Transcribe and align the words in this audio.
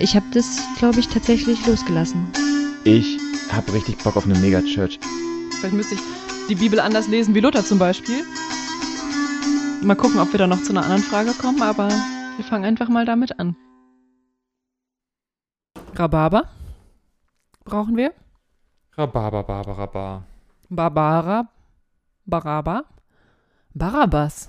Ich 0.00 0.16
habe 0.16 0.24
das, 0.32 0.58
glaube 0.78 0.98
ich, 0.98 1.08
tatsächlich 1.08 1.66
losgelassen. 1.66 2.32
Ich 2.84 3.18
habe 3.52 3.70
richtig 3.74 3.98
Bock 3.98 4.16
auf 4.16 4.24
eine 4.24 4.38
Megachurch. 4.38 4.98
Vielleicht 5.58 5.74
müsste 5.74 5.96
ich 5.96 6.00
die 6.48 6.54
Bibel 6.54 6.80
anders 6.80 7.06
lesen 7.06 7.34
wie 7.34 7.40
Luther 7.40 7.62
zum 7.62 7.78
Beispiel. 7.78 8.24
Mal 9.82 9.96
gucken, 9.96 10.18
ob 10.18 10.32
wir 10.32 10.38
da 10.38 10.46
noch 10.46 10.62
zu 10.62 10.70
einer 10.70 10.84
anderen 10.84 11.02
Frage 11.02 11.32
kommen, 11.32 11.60
aber 11.60 11.88
wir 11.88 12.44
fangen 12.46 12.64
einfach 12.64 12.88
mal 12.88 13.04
damit 13.04 13.38
an. 13.38 13.56
Rhabarber 15.94 16.48
brauchen 17.64 17.98
wir. 17.98 18.14
Rhabarber, 18.96 19.42
Barbara, 19.42 20.24
Barbara. 20.70 21.48
Baraba. 22.24 22.84
Barabbas. 23.74 24.48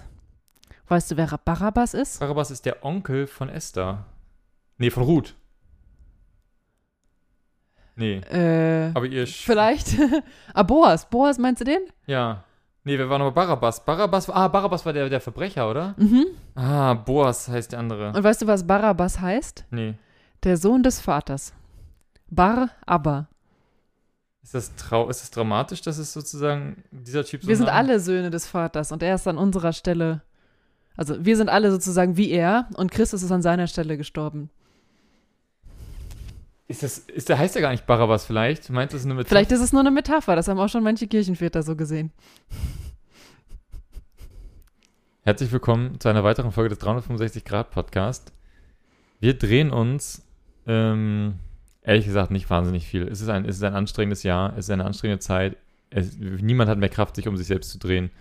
Weißt 0.87 1.11
du, 1.11 1.17
wer 1.17 1.27
Barabbas 1.43 1.93
ist? 1.93 2.21
Barabbas 2.21 2.51
ist 2.51 2.65
der 2.65 2.85
Onkel 2.85 3.27
von 3.27 3.49
Esther. 3.49 4.05
Nee, 4.77 4.89
von 4.89 5.03
Ruth. 5.03 5.35
Nee, 7.95 8.17
Äh, 8.31 8.91
aber 8.93 9.05
ihr... 9.05 9.25
Sch 9.27 9.45
vielleicht. 9.45 9.95
ah, 10.53 10.63
Boas. 10.63 11.09
Boas, 11.09 11.37
meinst 11.37 11.61
du 11.61 11.65
den? 11.65 11.79
Ja. 12.07 12.43
Nee, 12.83 12.97
wer 12.97 13.09
war 13.09 13.19
nochmal 13.19 13.33
Barabbas? 13.33 13.83
Barabbas, 13.85 14.29
ah, 14.29 14.47
Barabbas 14.47 14.85
war 14.85 14.93
der, 14.93 15.07
der 15.09 15.21
Verbrecher, 15.21 15.69
oder? 15.69 15.93
Mhm. 15.97 16.25
Ah, 16.55 16.93
Boas 16.95 17.47
heißt 17.47 17.73
der 17.73 17.79
andere. 17.79 18.07
Und 18.13 18.23
weißt 18.23 18.41
du, 18.41 18.47
was 18.47 18.65
Barabbas 18.65 19.19
heißt? 19.19 19.65
Nee. 19.69 19.95
Der 20.43 20.57
Sohn 20.57 20.81
des 20.81 20.99
Vaters. 20.99 21.53
Bar 22.29 22.69
Abba. 22.85 23.27
Ist 24.41 24.55
das, 24.55 24.75
trau 24.75 25.07
ist 25.09 25.21
das 25.21 25.29
dramatisch, 25.29 25.81
dass 25.81 25.99
es 25.99 26.11
sozusagen 26.13 26.83
dieser 26.89 27.23
Typ 27.23 27.43
so 27.43 27.47
Wir 27.47 27.55
sind 27.57 27.69
einen- 27.69 27.77
alle 27.89 27.99
Söhne 27.99 28.31
des 28.31 28.47
Vaters 28.47 28.91
und 28.91 29.03
er 29.03 29.13
ist 29.15 29.27
an 29.27 29.37
unserer 29.37 29.73
Stelle. 29.73 30.21
Also 30.97 31.23
wir 31.23 31.37
sind 31.37 31.49
alle 31.49 31.71
sozusagen 31.71 32.17
wie 32.17 32.31
er 32.31 32.67
und 32.75 32.89
Christus 32.91 33.21
ist 33.21 33.31
an 33.31 33.43
seiner 33.43 33.67
Stelle 33.67 33.97
gestorben. 33.97 34.49
Ist 36.71 36.83
das, 36.83 36.99
ist 36.99 37.27
der, 37.27 37.37
heißt 37.37 37.53
der 37.53 37.61
gar 37.61 37.71
nicht 37.71 37.85
Barabbas 37.85 38.25
vielleicht? 38.25 38.69
Meinst 38.69 38.93
du, 38.93 38.95
das 38.95 39.01
ist 39.01 39.05
eine 39.05 39.15
Metapher? 39.15 39.29
Vielleicht 39.35 39.51
ist 39.51 39.59
es 39.59 39.73
nur 39.73 39.81
eine 39.81 39.91
Metapher, 39.91 40.37
das 40.37 40.47
haben 40.47 40.57
auch 40.57 40.69
schon 40.69 40.85
manche 40.85 41.05
Kirchenväter 41.05 41.63
so 41.63 41.75
gesehen. 41.75 42.13
Herzlich 45.23 45.51
willkommen 45.51 45.99
zu 45.99 46.07
einer 46.07 46.23
weiteren 46.23 46.53
Folge 46.53 46.69
des 46.69 46.79
365 46.79 47.43
Grad 47.43 47.71
Podcast. 47.71 48.31
Wir 49.19 49.33
drehen 49.33 49.69
uns, 49.69 50.25
ähm, 50.65 51.39
ehrlich 51.81 52.05
gesagt, 52.05 52.31
nicht 52.31 52.49
wahnsinnig 52.49 52.87
viel. 52.87 53.05
Es 53.05 53.19
ist 53.19 53.27
ein, 53.27 53.43
es 53.43 53.57
ist 53.57 53.63
ein 53.63 53.75
anstrengendes 53.75 54.23
Jahr, 54.23 54.53
es 54.53 54.67
ist 54.67 54.71
eine 54.71 54.85
anstrengende 54.85 55.19
Zeit. 55.19 55.57
Es, 55.89 56.15
niemand 56.17 56.69
hat 56.69 56.77
mehr 56.77 56.87
Kraft, 56.87 57.17
sich 57.17 57.27
um 57.27 57.35
sich 57.35 57.47
selbst 57.47 57.71
zu 57.71 57.79
drehen. 57.79 58.11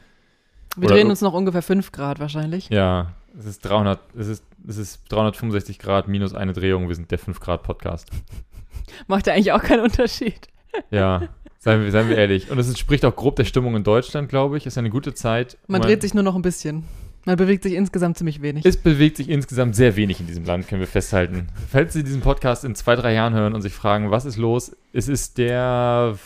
Wir 0.76 0.86
Oder- 0.86 0.96
drehen 0.96 1.10
uns 1.10 1.20
noch 1.20 1.32
ungefähr 1.32 1.62
5 1.62 1.92
Grad 1.92 2.20
wahrscheinlich. 2.20 2.68
Ja, 2.68 3.12
es 3.38 3.44
ist 3.46 3.60
300, 3.64 4.00
es 4.16 4.28
ist, 4.28 4.44
es 4.66 4.76
ist 4.76 5.02
365 5.08 5.78
Grad 5.78 6.08
minus 6.08 6.34
eine 6.34 6.52
Drehung. 6.52 6.88
Wir 6.88 6.94
sind 6.94 7.10
der 7.10 7.18
5 7.18 7.40
Grad 7.40 7.62
Podcast. 7.62 8.08
Macht 9.06 9.26
ja 9.26 9.34
eigentlich 9.34 9.52
auch 9.52 9.62
keinen 9.62 9.82
Unterschied. 9.82 10.48
Ja, 10.92 11.22
seien 11.58 11.82
wir, 11.82 11.90
seien 11.90 12.08
wir 12.08 12.16
ehrlich. 12.16 12.48
Und 12.48 12.56
es 12.60 12.68
entspricht 12.68 13.04
auch 13.04 13.16
grob 13.16 13.34
der 13.34 13.44
Stimmung 13.44 13.74
in 13.74 13.82
Deutschland, 13.82 14.28
glaube 14.28 14.56
ich. 14.56 14.66
Es 14.66 14.74
ist 14.74 14.78
eine 14.78 14.88
gute 14.88 15.14
Zeit. 15.14 15.58
Man 15.66 15.80
Und 15.80 15.88
dreht 15.88 16.00
sich 16.02 16.14
nur 16.14 16.22
noch 16.22 16.36
ein 16.36 16.42
bisschen. 16.42 16.84
Man 17.24 17.34
bewegt 17.36 17.64
sich 17.64 17.74
insgesamt 17.74 18.16
ziemlich 18.16 18.40
wenig. 18.40 18.64
Es 18.64 18.76
bewegt 18.76 19.16
sich 19.16 19.28
insgesamt 19.28 19.74
sehr 19.74 19.96
wenig 19.96 20.20
in 20.20 20.28
diesem 20.28 20.44
Land, 20.44 20.68
können 20.68 20.80
wir 20.80 20.86
festhalten. 20.86 21.48
Falls 21.68 21.92
Sie 21.92 22.04
diesen 22.04 22.20
Podcast 22.20 22.64
in 22.64 22.76
zwei, 22.76 22.94
drei 22.94 23.12
Jahren 23.14 23.34
hören 23.34 23.52
und 23.54 23.62
sich 23.62 23.72
fragen, 23.74 24.12
was 24.12 24.24
ist 24.24 24.36
los? 24.36 24.76
Es 24.92 25.08
ist 25.08 25.38
der 25.38 26.16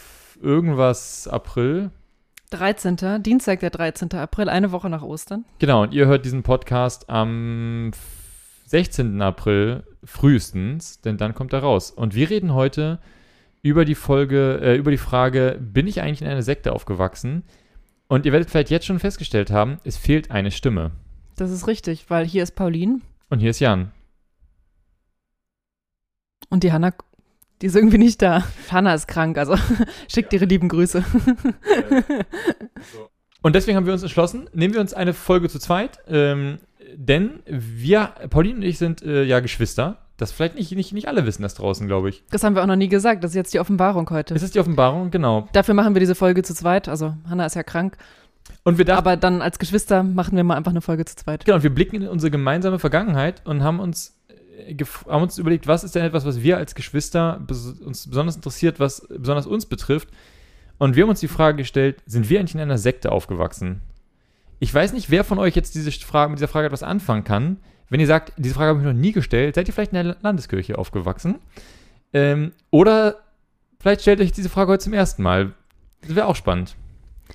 irgendwas 0.43 1.27
April. 1.27 1.91
13. 2.59 3.23
Dienstag, 3.23 3.61
der 3.61 3.71
13. 3.71 4.13
April, 4.15 4.49
eine 4.49 4.73
Woche 4.73 4.89
nach 4.89 5.03
Ostern. 5.03 5.45
Genau, 5.59 5.83
und 5.83 5.93
ihr 5.93 6.07
hört 6.07 6.25
diesen 6.25 6.43
Podcast 6.43 7.11
am 7.11 7.89
f- 7.93 8.63
16. 8.67 9.21
April 9.21 9.85
frühestens, 10.05 11.01
denn 11.01 11.17
dann 11.19 11.35
kommt 11.35 11.53
er 11.53 11.61
raus. 11.61 11.91
Und 11.91 12.15
wir 12.15 12.31
reden 12.31 12.55
heute 12.55 12.99
über 13.63 13.85
die 13.85 13.95
Folge, 13.95 14.61
äh, 14.63 14.77
über 14.77 14.91
die 14.91 14.97
Frage, 14.99 15.59
bin 15.61 15.87
ich 15.87 16.01
eigentlich 16.01 16.23
in 16.23 16.29
einer 16.29 16.43
Sekte 16.43 16.73
aufgewachsen? 16.73 17.43
Und 18.09 18.27
ihr 18.27 18.33
werdet 18.33 18.51
vielleicht 18.51 18.71
jetzt 18.71 18.87
schon 18.87 18.99
festgestellt 18.99 19.51
haben, 19.51 19.79
es 19.85 19.97
fehlt 19.97 20.31
eine 20.31 20.51
Stimme. 20.51 20.93
Das 21.37 21.51
ist 21.51 21.67
richtig, 21.67 22.11
weil 22.11 22.25
hier 22.27 22.43
ist 22.43 22.55
Pauline 22.55 23.01
Und 23.31 23.41
hier 23.41 23.51
ist 23.51 23.61
Jan. 23.61 23.91
und 26.51 26.63
die 26.63 26.73
Hanna, 26.73 26.93
die 27.63 27.67
ist 27.67 27.77
irgendwie 27.77 27.99
nicht 27.99 28.21
da. 28.23 28.45
Hanna 28.71 28.95
ist 28.95 29.09
krank, 29.09 29.39
also 29.39 29.57
schickt 30.09 30.33
ihre 30.33 30.45
lieben 30.45 30.69
Grüße. 30.69 31.05
Und 33.43 33.55
deswegen 33.55 33.77
haben 33.77 33.85
wir 33.87 33.93
uns 33.93 34.03
entschlossen, 34.03 34.49
nehmen 34.55 34.73
wir 34.73 34.81
uns 34.81 34.95
eine 34.95 35.13
Folge 35.13 35.51
zu 35.51 35.59
zweit, 35.59 35.99
ähm, 36.09 36.61
denn 36.97 37.43
wir, 37.47 38.13
Pauline 38.31 38.57
und 38.57 38.63
ich 38.63 38.79
sind 38.79 39.03
äh, 39.03 39.23
ja 39.25 39.41
Geschwister. 39.41 39.99
Das 40.17 40.33
vielleicht 40.33 40.55
nicht, 40.55 40.73
nicht, 40.73 40.93
nicht 40.95 41.09
alle 41.09 41.27
wissen 41.27 41.43
das 41.43 41.55
draußen, 41.55 41.87
glaube 41.87 42.09
ich. 42.09 42.23
Das 42.31 42.43
haben 42.43 42.55
wir 42.55 42.63
auch 42.63 42.67
noch 42.67 42.77
nie 42.77 42.89
gesagt, 42.89 43.23
das 43.23 43.33
ist 43.33 43.35
jetzt 43.35 43.53
die 43.53 43.59
Offenbarung 43.59 44.09
heute. 44.11 44.35
Es 44.35 44.43
ist 44.43 44.55
die 44.55 44.61
Offenbarung, 44.61 45.11
genau. 45.11 45.49
Dafür 45.53 45.75
machen 45.75 45.95
wir 45.95 46.01
diese 46.01 46.15
Folge 46.15 46.43
zu 46.43 46.55
zweit. 46.55 46.89
Also 46.89 47.17
Hanna 47.29 47.45
ist 47.45 47.55
ja 47.55 47.65
krank. 47.65 47.99
Und 48.63 48.79
wir 48.79 48.85
dachten, 48.85 48.99
Aber 48.99 49.17
dann 49.17 49.43
als 49.43 49.59
Geschwister 49.59 50.03
machen 50.03 50.37
wir 50.37 50.45
mal 50.45 50.57
einfach 50.57 50.71
eine 50.71 50.81
Folge 50.81 51.05
zu 51.05 51.17
zweit. 51.17 51.45
genau, 51.45 51.57
und 51.57 51.63
wir 51.65 51.75
blicken 51.75 51.97
in 51.97 52.09
unsere 52.09 52.31
gemeinsame 52.31 52.79
Vergangenheit 52.79 53.43
und 53.45 53.63
haben 53.63 53.81
uns, 53.81 54.17
haben 55.09 55.23
uns 55.23 55.39
überlegt, 55.39 55.67
was 55.67 55.85
ist 55.85 55.95
denn 55.95 56.05
etwas, 56.05 56.25
was 56.25 56.43
wir 56.43 56.57
als 56.57 56.75
Geschwister 56.75 57.41
uns 57.49 58.07
besonders 58.07 58.37
interessiert, 58.37 58.81
was 58.81 59.07
besonders 59.09 59.47
uns 59.47 59.67
betrifft. 59.67 60.09
Und 60.79 60.97
wir 60.97 61.05
haben 61.05 61.11
uns 61.11 61.21
die 61.21 61.29
Frage 61.29 61.59
gestellt, 61.59 62.03
sind 62.07 62.29
wir 62.29 62.41
eigentlich 62.41 62.55
in 62.55 62.61
einer 62.61 62.79
Sekte 62.79 63.13
aufgewachsen? 63.13 63.81
Ich 64.59 64.73
weiß 64.73 64.93
nicht, 64.93 65.11
wer 65.11 65.25
von 65.25 65.39
euch 65.39 65.55
jetzt 65.55 65.75
diese 65.75 65.91
Frage, 65.93 66.31
mit 66.31 66.39
dieser 66.39 66.49
Frage 66.49 66.67
etwas 66.67 66.83
anfangen 66.83 67.25
kann. 67.25 67.59
Wenn 67.91 68.01
ihr 68.01 68.07
sagt, 68.07 68.33
diese 68.37 68.55
Frage 68.55 68.71
habe 68.71 68.81
ich 68.81 68.87
noch 68.87 68.93
nie 68.93 69.13
gestellt, 69.13 69.55
seid 69.55 69.69
ihr 69.69 69.75
vielleicht 69.75 69.93
in 69.93 70.05
der 70.05 70.17
Landeskirche 70.23 70.79
aufgewachsen? 70.79 71.37
Ähm, 72.13 72.53
oder 72.71 73.17
vielleicht 73.79 74.03
stellt 74.03 74.21
euch 74.21 74.33
diese 74.33 74.49
Frage 74.49 74.73
heute 74.73 74.85
zum 74.85 74.95
ersten 74.95 75.23
Mal. 75.23 75.53
Das 76.01 76.15
wäre 76.15 76.27
auch 76.27 76.37
spannend. 76.37 76.77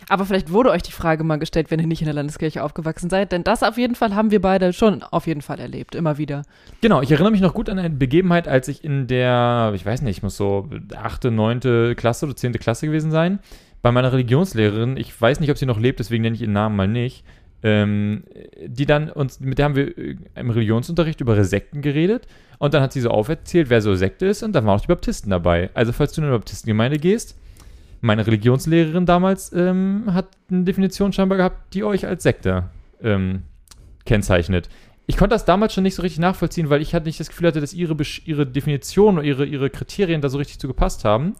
Aber 0.08 0.26
vielleicht 0.26 0.52
wurde 0.52 0.70
euch 0.70 0.84
die 0.84 0.92
Frage 0.92 1.24
mal 1.24 1.38
gestellt, 1.38 1.72
wenn 1.72 1.80
ihr 1.80 1.88
nicht 1.88 2.02
in 2.02 2.06
der 2.06 2.14
Landeskirche 2.14 2.64
aufgewachsen 2.64 3.10
seid. 3.10 3.32
Denn 3.32 3.44
das 3.44 3.64
auf 3.64 3.78
jeden 3.78 3.96
Fall 3.96 4.16
haben 4.16 4.32
wir 4.32 4.42
beide 4.42 4.74
schon 4.74 5.04
auf 5.04 5.28
jeden 5.28 5.42
Fall 5.42 5.60
erlebt, 5.60 5.96
immer 5.96 6.18
wieder. 6.18 6.44
Genau, 6.82 7.02
ich 7.02 7.12
erinnere 7.12 7.32
mich 7.32 7.42
noch 7.42 7.54
gut 7.54 7.70
an 7.70 7.80
eine 7.80 7.90
Begebenheit, 7.90 8.48
als 8.48 8.68
ich 8.68 8.84
in 8.84 9.08
der, 9.08 9.72
ich 9.76 9.86
weiß 9.86 10.02
nicht, 10.02 10.18
ich 10.18 10.24
muss 10.24 10.38
so 10.38 10.70
achte, 10.96 11.32
neunte 11.32 11.96
Klasse 11.96 12.26
oder 12.26 12.36
zehnte 12.36 12.60
Klasse 12.60 12.88
gewesen 12.88 13.12
sein, 13.12 13.40
bei 13.82 13.92
meiner 13.92 14.12
Religionslehrerin, 14.12 14.98
ich 14.98 15.20
weiß 15.20 15.40
nicht, 15.40 15.52
ob 15.52 15.58
sie 15.58 15.66
noch 15.66 15.80
lebt, 15.80 16.00
deswegen 16.00 16.24
nenne 16.24 16.36
ich 16.36 16.42
ihren 16.42 16.54
Namen 16.54 16.76
mal 16.76 16.88
nicht, 16.88 17.24
ähm, 17.64 18.24
die 18.66 18.86
dann 18.86 19.10
uns, 19.10 19.40
mit 19.40 19.58
der 19.58 19.66
haben 19.66 19.76
wir 19.76 19.98
äh, 19.98 20.18
im 20.36 20.50
Religionsunterricht 20.50 21.22
über 21.22 21.42
Sekten 21.44 21.82
geredet 21.82 22.28
und 22.58 22.74
dann 22.74 22.82
hat 22.82 22.94
sie 22.94 23.02
so 23.02 23.10
auferzählt, 23.10 23.70
wer 23.70 23.82
so 23.82 23.96
Sekte 23.96 24.26
ist 24.26 24.44
und 24.44 24.54
dann 24.54 24.66
waren 24.66 24.78
auch 24.78 24.82
die 24.82 24.88
Baptisten 24.88 25.30
dabei. 25.30 25.70
Also 25.74 25.92
falls 25.92 26.14
du 26.14 26.22
in 26.22 26.28
eine 26.28 26.38
Baptistengemeinde 26.38 26.98
gehst, 26.98 27.38
meine 28.02 28.26
Religionslehrerin 28.26 29.06
damals 29.06 29.52
ähm, 29.54 30.04
hat 30.08 30.28
eine 30.50 30.64
Definition 30.64 31.14
scheinbar 31.14 31.38
gehabt, 31.38 31.74
die 31.74 31.84
euch 31.84 32.06
als 32.06 32.24
Sekte 32.24 32.70
ähm, 33.02 33.44
kennzeichnet. 34.06 34.70
Ich 35.08 35.18
konnte 35.18 35.34
das 35.34 35.46
damals 35.46 35.74
schon 35.74 35.84
nicht 35.84 35.96
so 35.96 36.04
richtig 36.04 36.20
nachvollziehen, 36.20 36.70
weil 36.70 36.82
ich 36.82 36.94
halt 36.94 37.06
nicht 37.06 37.20
das 37.20 37.30
Gefühl 37.30 37.48
hatte, 37.48 37.62
dass 37.62 37.74
ihre, 37.74 37.94
Besch- 37.94 38.22
ihre 38.26 38.46
Definition 38.46 39.18
oder 39.18 39.26
ihre, 39.26 39.46
ihre 39.46 39.70
Kriterien 39.70 40.22
da 40.22 40.30
so 40.30 40.38
richtig 40.38 40.60
zu 40.60 40.68
gepasst 40.68 41.04
haben. 41.04 41.36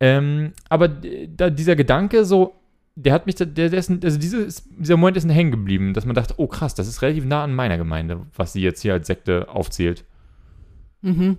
Ähm, 0.00 0.52
aber 0.68 0.88
da, 0.88 1.50
dieser 1.50 1.76
Gedanke 1.76 2.24
so, 2.24 2.54
der 2.94 3.12
hat 3.12 3.26
mich, 3.26 3.34
der, 3.34 3.46
der 3.46 3.72
ist, 3.74 3.90
also 3.90 4.18
dieses, 4.18 4.68
dieser 4.70 4.96
Moment 4.96 5.18
ist 5.18 5.28
hängen 5.28 5.50
geblieben, 5.50 5.92
dass 5.92 6.06
man 6.06 6.14
dachte, 6.14 6.34
oh 6.38 6.46
krass, 6.46 6.74
das 6.74 6.88
ist 6.88 7.02
relativ 7.02 7.26
nah 7.26 7.44
an 7.44 7.54
meiner 7.54 7.76
Gemeinde, 7.76 8.22
was 8.34 8.54
sie 8.54 8.62
jetzt 8.62 8.80
hier 8.80 8.94
als 8.94 9.06
Sekte 9.06 9.48
aufzählt. 9.48 10.04
Mhm. 11.02 11.36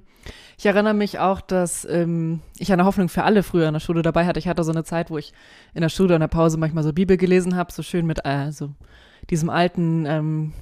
Ich 0.58 0.66
erinnere 0.66 0.94
mich 0.94 1.20
auch, 1.20 1.42
dass 1.42 1.86
ähm, 1.86 2.42
ich 2.58 2.72
eine 2.72 2.86
Hoffnung 2.86 3.10
für 3.10 3.24
alle 3.24 3.44
früher 3.44 3.68
in 3.68 3.74
der 3.74 3.80
Schule 3.80 4.02
dabei 4.02 4.26
hatte. 4.26 4.40
Ich 4.40 4.48
hatte 4.48 4.64
so 4.64 4.72
eine 4.72 4.84
Zeit, 4.84 5.10
wo 5.10 5.18
ich 5.18 5.34
in 5.74 5.82
der 5.82 5.90
Schule 5.90 6.16
in 6.16 6.22
der 6.22 6.28
Pause 6.28 6.58
manchmal 6.58 6.84
so 6.84 6.94
Bibel 6.94 7.18
gelesen 7.18 7.56
habe, 7.56 7.72
so 7.72 7.84
schön 7.84 8.06
mit 8.06 8.26
äh, 8.26 8.52
so 8.52 8.70
diesem 9.30 9.50
alten 9.50 10.06
ähm, 10.06 10.54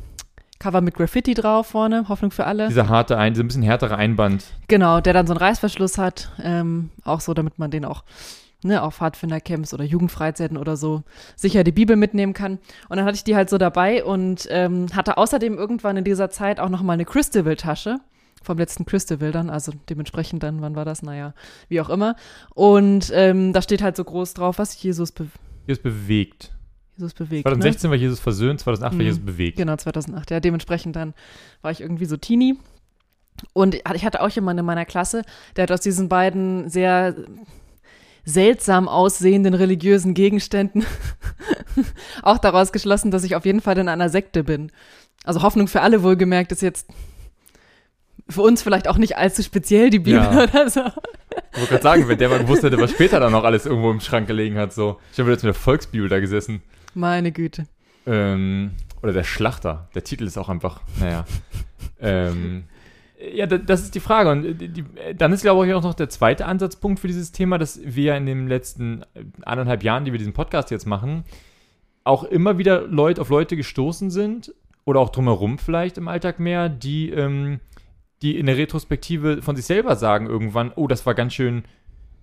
Cover 0.59 0.81
mit 0.81 0.95
Graffiti 0.95 1.33
drauf 1.33 1.67
vorne, 1.67 2.07
Hoffnung 2.09 2.31
für 2.31 2.45
alle. 2.45 2.67
Dieser 2.67 2.89
harte, 2.89 3.17
ein, 3.17 3.33
dieser 3.33 3.43
ein 3.43 3.47
bisschen 3.47 3.63
härtere 3.63 3.97
Einband. 3.97 4.45
Genau, 4.67 5.01
der 5.01 5.13
dann 5.13 5.27
so 5.27 5.33
einen 5.33 5.41
Reißverschluss 5.41 5.97
hat, 5.97 6.31
ähm, 6.41 6.89
auch 7.03 7.21
so, 7.21 7.33
damit 7.33 7.59
man 7.59 7.71
den 7.71 7.85
auch 7.85 8.03
ne, 8.63 8.81
auf 8.81 8.95
Pfadfindercamps 8.95 9.73
oder 9.73 9.83
Jugendfreizeiten 9.83 10.57
oder 10.57 10.77
so 10.77 11.03
sicher 11.35 11.63
die 11.63 11.71
Bibel 11.71 11.95
mitnehmen 11.95 12.33
kann. 12.33 12.59
Und 12.89 12.97
dann 12.97 13.05
hatte 13.05 13.15
ich 13.15 13.23
die 13.23 13.35
halt 13.35 13.49
so 13.49 13.57
dabei 13.57 14.03
und 14.03 14.47
ähm, 14.49 14.87
hatte 14.93 15.17
außerdem 15.17 15.57
irgendwann 15.57 15.97
in 15.97 16.03
dieser 16.03 16.29
Zeit 16.29 16.59
auch 16.59 16.69
noch 16.69 16.81
mal 16.81 16.93
eine 16.93 17.05
Christabel-Tasche 17.05 17.99
vom 18.45 18.57
letzten 18.57 18.85
Christabel 18.85 19.31
dann, 19.31 19.49
also 19.49 19.71
dementsprechend 19.89 20.43
dann, 20.43 20.61
wann 20.61 20.75
war 20.75 20.85
das? 20.85 21.01
Naja, 21.01 21.33
wie 21.67 21.81
auch 21.81 21.89
immer. 21.89 22.15
Und 22.53 23.11
ähm, 23.13 23.53
da 23.53 23.61
steht 23.61 23.81
halt 23.81 23.95
so 23.95 24.03
groß 24.03 24.33
drauf, 24.33 24.59
was 24.59 24.81
Jesus, 24.81 25.11
be 25.11 25.27
Jesus 25.67 25.81
bewegt. 25.81 26.51
Jesus 26.95 27.13
bewegt. 27.13 27.45
Ne? 27.45 27.51
2016 27.51 27.89
war 27.89 27.97
Jesus 27.97 28.19
versöhnt, 28.19 28.59
2008 28.61 28.93
war 28.93 28.95
Mhm. 29.01 29.05
Jesus 29.05 29.25
bewegt. 29.25 29.57
Genau, 29.57 29.75
2008. 29.75 30.31
Ja, 30.31 30.39
dementsprechend 30.39 30.95
dann 30.95 31.13
war 31.61 31.71
ich 31.71 31.81
irgendwie 31.81 32.05
so 32.05 32.15
Teenie. 32.17 32.57
Und 33.51 33.75
ich 33.75 34.05
hatte 34.05 34.21
auch 34.21 34.29
jemanden 34.29 34.59
in 34.59 34.65
meiner 34.65 34.85
Klasse, 34.85 35.23
der 35.55 35.63
hat 35.63 35.71
aus 35.71 35.81
diesen 35.81 36.07
beiden 36.07 36.69
sehr 36.69 37.15
seltsam 38.23 38.87
aussehenden 38.87 39.53
religiösen 39.53 40.13
Gegenständen 40.13 40.85
auch 42.23 42.37
daraus 42.37 42.71
geschlossen, 42.71 43.11
dass 43.11 43.23
ich 43.23 43.35
auf 43.35 43.45
jeden 43.45 43.61
Fall 43.61 43.77
in 43.77 43.87
einer 43.89 44.09
Sekte 44.09 44.43
bin. 44.43 44.71
Also 45.25 45.41
Hoffnung 45.41 45.67
für 45.67 45.81
alle 45.81 46.01
wohlgemerkt 46.01 46.51
ist 46.51 46.61
jetzt 46.61 46.87
für 48.27 48.41
uns 48.41 48.61
vielleicht 48.61 48.87
auch 48.87 48.97
nicht 48.97 49.17
allzu 49.17 49.43
speziell, 49.43 49.89
die 49.89 49.99
Bibel 49.99 50.21
Ja. 50.21 50.43
oder 50.43 50.69
so. 50.69 50.81
Ich 50.81 51.57
wollte 51.59 51.69
gerade 51.69 51.83
sagen, 51.83 52.07
wenn 52.07 52.17
der 52.17 52.29
mal 52.29 52.39
gewusst 52.39 52.63
hätte, 52.63 52.77
was 52.79 52.91
später 52.91 53.19
dann 53.19 53.31
noch 53.31 53.43
alles 53.43 53.65
irgendwo 53.65 53.91
im 53.91 53.99
Schrank 53.99 54.27
gelegen 54.27 54.57
hat, 54.57 54.73
so. 54.73 54.99
Ich 55.13 55.19
habe 55.19 55.29
jetzt 55.31 55.43
mit 55.43 55.53
der 55.53 55.59
Volksbibel 55.61 56.09
da 56.09 56.19
gesessen. 56.19 56.61
Meine 56.93 57.31
Güte. 57.31 57.65
Ähm, 58.07 58.71
oder 59.03 59.13
der 59.13 59.23
Schlachter. 59.23 59.87
Der 59.95 60.03
Titel 60.03 60.25
ist 60.25 60.37
auch 60.37 60.49
einfach, 60.49 60.81
naja. 60.99 61.25
ähm, 61.99 62.63
ja, 63.33 63.45
da- 63.47 63.57
das 63.57 63.81
ist 63.81 63.95
die 63.95 63.99
Frage. 63.99 64.29
Und 64.31 64.59
die, 64.59 64.67
die, 64.69 64.85
dann 65.17 65.31
ist, 65.33 65.41
glaube 65.41 65.67
ich, 65.67 65.73
auch 65.73 65.83
noch 65.83 65.93
der 65.93 66.09
zweite 66.09 66.45
Ansatzpunkt 66.45 66.99
für 66.99 67.07
dieses 67.07 67.31
Thema, 67.31 67.57
dass 67.57 67.79
wir 67.83 68.03
ja 68.03 68.17
in 68.17 68.25
den 68.25 68.47
letzten 68.47 69.01
äh, 69.13 69.23
anderthalb 69.43 69.83
Jahren, 69.83 70.05
die 70.05 70.11
wir 70.11 70.19
diesen 70.19 70.33
Podcast 70.33 70.71
jetzt 70.71 70.85
machen, 70.85 71.23
auch 72.03 72.23
immer 72.23 72.57
wieder 72.57 72.81
Leute 72.81 73.21
auf 73.21 73.29
Leute 73.29 73.55
gestoßen 73.55 74.11
sind 74.11 74.53
oder 74.85 74.99
auch 74.99 75.09
drumherum 75.09 75.57
vielleicht 75.57 75.97
im 75.97 76.07
Alltag 76.07 76.39
mehr, 76.39 76.69
die, 76.69 77.09
ähm, 77.09 77.59
die 78.25 78.39
in 78.39 78.47
der 78.47 78.57
Retrospektive 78.57 79.43
von 79.43 79.55
sich 79.55 79.65
selber 79.65 79.95
sagen 79.95 80.25
irgendwann, 80.25 80.71
oh, 80.75 80.87
das 80.87 81.05
war 81.05 81.13
ganz 81.13 81.33
schön, 81.35 81.63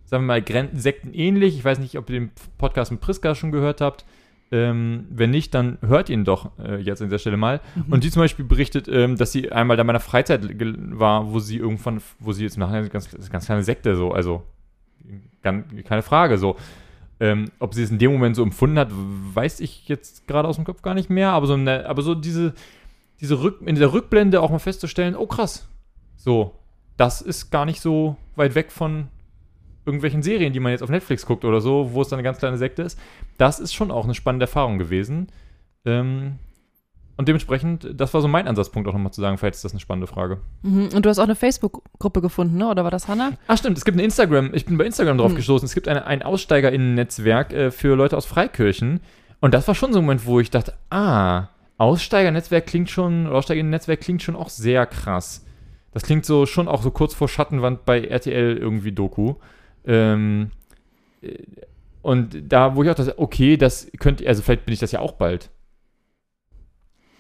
sagen 0.05 0.27
wir 0.27 0.43
mal, 0.43 0.71
sektenähnlich. 0.75 1.57
Ich 1.57 1.65
weiß 1.65 1.79
nicht, 1.79 1.97
ob 1.97 2.11
ihr 2.11 2.19
den 2.19 2.33
Podcast 2.59 2.91
mit 2.91 3.01
Priska 3.01 3.37
schon 3.37 3.53
gehört 3.53 3.81
habt. 3.81 4.05
Ähm, 4.51 5.07
wenn 5.11 5.31
nicht, 5.31 5.55
dann 5.55 5.79
hört 5.81 6.11
ihn 6.11 6.25
doch 6.25 6.59
äh, 6.59 6.77
jetzt 6.79 7.01
an 7.01 7.09
dieser 7.09 7.21
Stelle 7.21 7.37
mal. 7.37 7.61
Und 7.89 8.03
die 8.03 8.11
zum 8.11 8.21
Beispiel 8.21 8.45
berichtet, 8.45 8.89
ähm, 8.89 9.17
dass 9.17 9.31
sie 9.31 9.53
einmal 9.53 9.77
da 9.77 9.83
in 9.83 9.87
meiner 9.87 10.01
Freizeit 10.01 10.43
war, 10.99 11.33
wo 11.33 11.39
sie 11.39 11.59
irgendwann, 11.59 12.03
wo 12.19 12.33
sie 12.33 12.43
jetzt 12.43 12.59
nachher 12.59 12.87
ganz, 12.89 13.09
ganz 13.31 13.47
kleine 13.47 13.63
Sekte 13.63 13.95
so, 13.95 14.11
also 14.11 14.43
ganz, 15.43 15.67
keine 15.85 16.03
Frage 16.03 16.37
so. 16.37 16.57
Ähm, 17.21 17.53
ob 17.61 17.75
sie 17.75 17.85
es 17.85 17.91
in 17.93 17.99
dem 17.99 18.13
Moment 18.13 18.35
so 18.35 18.43
empfunden 18.43 18.79
hat, 18.79 18.91
weiß 18.91 19.61
ich 19.61 19.89
jetzt 19.89 20.27
gerade 20.27 20.49
aus 20.49 20.57
dem 20.57 20.65
Kopf 20.65 20.83
gar 20.83 20.95
nicht 20.95 21.09
mehr, 21.09 21.31
aber 21.31 21.47
so, 21.47 21.55
eine, 21.55 21.87
aber 21.87 22.03
so 22.03 22.17
diese, 22.17 22.55
diese 23.21 23.41
Rück, 23.41 23.61
in 23.65 23.77
dieser 23.77 23.93
Rückblende 23.93 24.41
auch 24.41 24.51
mal 24.51 24.59
festzustellen, 24.59 25.15
oh 25.15 25.27
krass, 25.27 25.69
so, 26.23 26.55
das 26.97 27.21
ist 27.21 27.51
gar 27.51 27.65
nicht 27.65 27.81
so 27.81 28.17
weit 28.37 28.55
weg 28.55 28.71
von 28.71 29.09
irgendwelchen 29.85 30.23
Serien, 30.23 30.53
die 30.53 30.61
man 30.61 30.71
jetzt 30.71 30.83
auf 30.83 30.89
Netflix 30.91 31.27
guckt 31.27 31.45
oder 31.45 31.61
so, 31.61 31.91
wo 31.93 32.03
es 32.03 32.09
dann 32.09 32.19
eine 32.19 32.23
ganz 32.23 32.39
kleine 32.39 32.59
Sekte 32.59 32.83
ist. 32.83 32.97
Das 33.39 33.59
ist 33.59 33.75
schon 33.75 33.91
auch 33.91 34.05
eine 34.05 34.15
spannende 34.15 34.45
Erfahrung 34.45 34.79
gewesen. 34.79 35.27
Ähm, 35.85 36.39
und 37.17 37.27
dementsprechend, 37.27 37.89
das 38.01 38.15
war 38.15 38.21
so 38.21 38.29
mein 38.29 38.47
Ansatzpunkt 38.47 38.89
auch 38.89 38.93
nochmal 38.93 39.13
zu 39.13 39.21
sagen, 39.21 39.37
vielleicht 39.37 39.57
ist 39.57 39.65
das 39.65 39.73
eine 39.73 39.81
spannende 39.81 40.07
Frage. 40.07 40.39
Mhm. 40.63 40.91
Und 40.95 41.05
du 41.05 41.11
hast 41.11 41.19
auch 41.19 41.25
eine 41.25 41.35
Facebook-Gruppe 41.35 42.21
gefunden, 42.21 42.57
ne? 42.57 42.69
oder 42.69 42.85
war 42.85 42.93
das 42.93 43.09
Hannah? 43.09 43.33
Ach 43.49 43.59
stimmt, 43.59 43.77
es 43.77 43.85
gibt 43.85 43.97
eine 43.97 44.05
Instagram, 44.05 44.55
ich 44.55 44.65
bin 44.65 44.79
bei 44.79 44.85
Instagram 44.85 45.19
drauf 45.19 45.31
Hm. 45.31 45.37
gestoßen, 45.37 45.67
es 45.67 45.75
gibt 45.75 45.89
eine, 45.89 46.07
ein 46.07 46.23
Aussteigerinnen-Netzwerk 46.23 47.53
äh, 47.53 47.71
für 47.73 47.97
Leute 47.97 48.17
aus 48.17 48.27
Freikirchen. 48.27 49.01
Und 49.41 49.55
das 49.55 49.67
war 49.67 49.75
schon 49.75 49.93
so 49.93 49.99
ein 49.99 50.05
Moment, 50.05 50.25
wo 50.25 50.39
ich 50.39 50.51
dachte, 50.51 50.75
ah, 50.91 51.49
Aussteigernetzwerk 51.79 52.67
klingt 52.67 52.91
schon, 52.91 53.27
Aussteigerinnen-Netzwerk 53.27 54.01
klingt 54.01 54.23
schon 54.23 54.37
auch 54.37 54.49
sehr 54.49 54.87
krass. 54.87 55.45
Das 55.93 56.03
klingt 56.03 56.25
so 56.25 56.47
schon 56.47 56.69
auch 56.69 56.83
so 56.83 56.91
kurz 56.91 57.15
vor 57.15 57.29
Schattenwand 57.29 57.85
bei 57.85 58.01
RTL 58.05 58.57
irgendwie 58.57 58.93
Doku. 58.93 59.35
Ähm, 59.85 60.51
äh, 61.21 61.39
und 62.03 62.53
da, 62.53 62.75
wo 62.75 62.83
ich 62.83 62.91
auch 62.91 62.95
dachte, 62.95 63.19
okay, 63.19 63.57
das 63.57 63.91
könnte, 63.99 64.27
also 64.27 64.43
vielleicht 64.43 64.65
bin 64.65 64.73
ich 64.73 64.81
das 64.81 64.93
ja 64.93 65.01
auch 65.01 65.13
bald. 65.13 65.51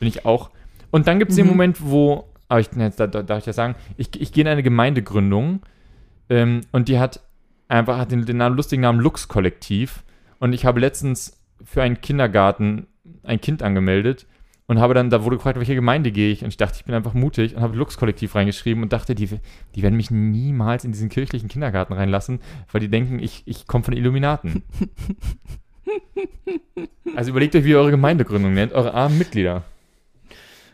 Bin 0.00 0.08
ich 0.08 0.24
auch. 0.24 0.50
Und 0.90 1.06
dann 1.06 1.18
gibt 1.18 1.30
es 1.30 1.36
den 1.36 1.46
Mhm. 1.46 1.52
Moment, 1.52 1.78
wo, 1.82 2.28
aber 2.48 2.60
ich, 2.60 2.72
ne, 2.72 2.90
da, 2.90 3.06
da, 3.06 3.22
darf 3.22 3.38
ich 3.38 3.46
ja 3.46 3.52
sagen, 3.52 3.76
ich, 3.96 4.20
ich 4.20 4.32
gehe 4.32 4.42
in 4.42 4.48
eine 4.48 4.62
Gemeindegründung 4.62 5.60
ähm, 6.28 6.62
und 6.72 6.88
die 6.88 6.98
hat 6.98 7.20
einfach 7.68 7.96
hat 7.98 8.10
den, 8.10 8.26
den 8.26 8.36
Namen, 8.38 8.56
lustigen 8.56 8.82
Namen 8.82 9.00
Lux 9.00 9.28
Kollektiv. 9.28 10.02
Und 10.40 10.52
ich 10.52 10.64
habe 10.64 10.80
letztens 10.80 11.40
für 11.64 11.82
einen 11.82 12.00
Kindergarten 12.00 12.86
ein 13.22 13.40
Kind 13.40 13.62
angemeldet 13.62 14.26
und 14.66 14.80
habe 14.80 14.94
dann, 14.94 15.10
da 15.10 15.24
wurde 15.24 15.36
gefragt, 15.36 15.58
welche 15.58 15.74
Gemeinde 15.74 16.12
gehe 16.12 16.32
ich. 16.32 16.42
Und 16.42 16.48
ich 16.48 16.56
dachte, 16.56 16.76
ich 16.78 16.84
bin 16.84 16.94
einfach 16.94 17.14
mutig 17.14 17.56
und 17.56 17.62
habe 17.62 17.76
Lux 17.76 17.96
Kollektiv 17.98 18.34
reingeschrieben 18.34 18.82
und 18.82 18.92
dachte, 18.92 19.14
die, 19.14 19.28
die 19.74 19.82
werden 19.82 19.96
mich 19.96 20.10
niemals 20.10 20.84
in 20.84 20.92
diesen 20.92 21.08
kirchlichen 21.08 21.48
Kindergarten 21.48 21.92
reinlassen, 21.92 22.40
weil 22.70 22.80
die 22.80 22.88
denken, 22.88 23.18
ich, 23.18 23.42
ich 23.46 23.66
komme 23.66 23.84
von 23.84 23.92
den 23.92 24.02
Illuminaten. 24.02 24.62
also 27.16 27.30
überlegt 27.30 27.54
euch, 27.56 27.64
wie 27.64 27.70
ihr 27.70 27.78
eure 27.78 27.90
Gemeindegründung 27.90 28.54
nennt, 28.54 28.72
eure 28.72 28.94
armen 28.94 29.18
Mitglieder. 29.18 29.64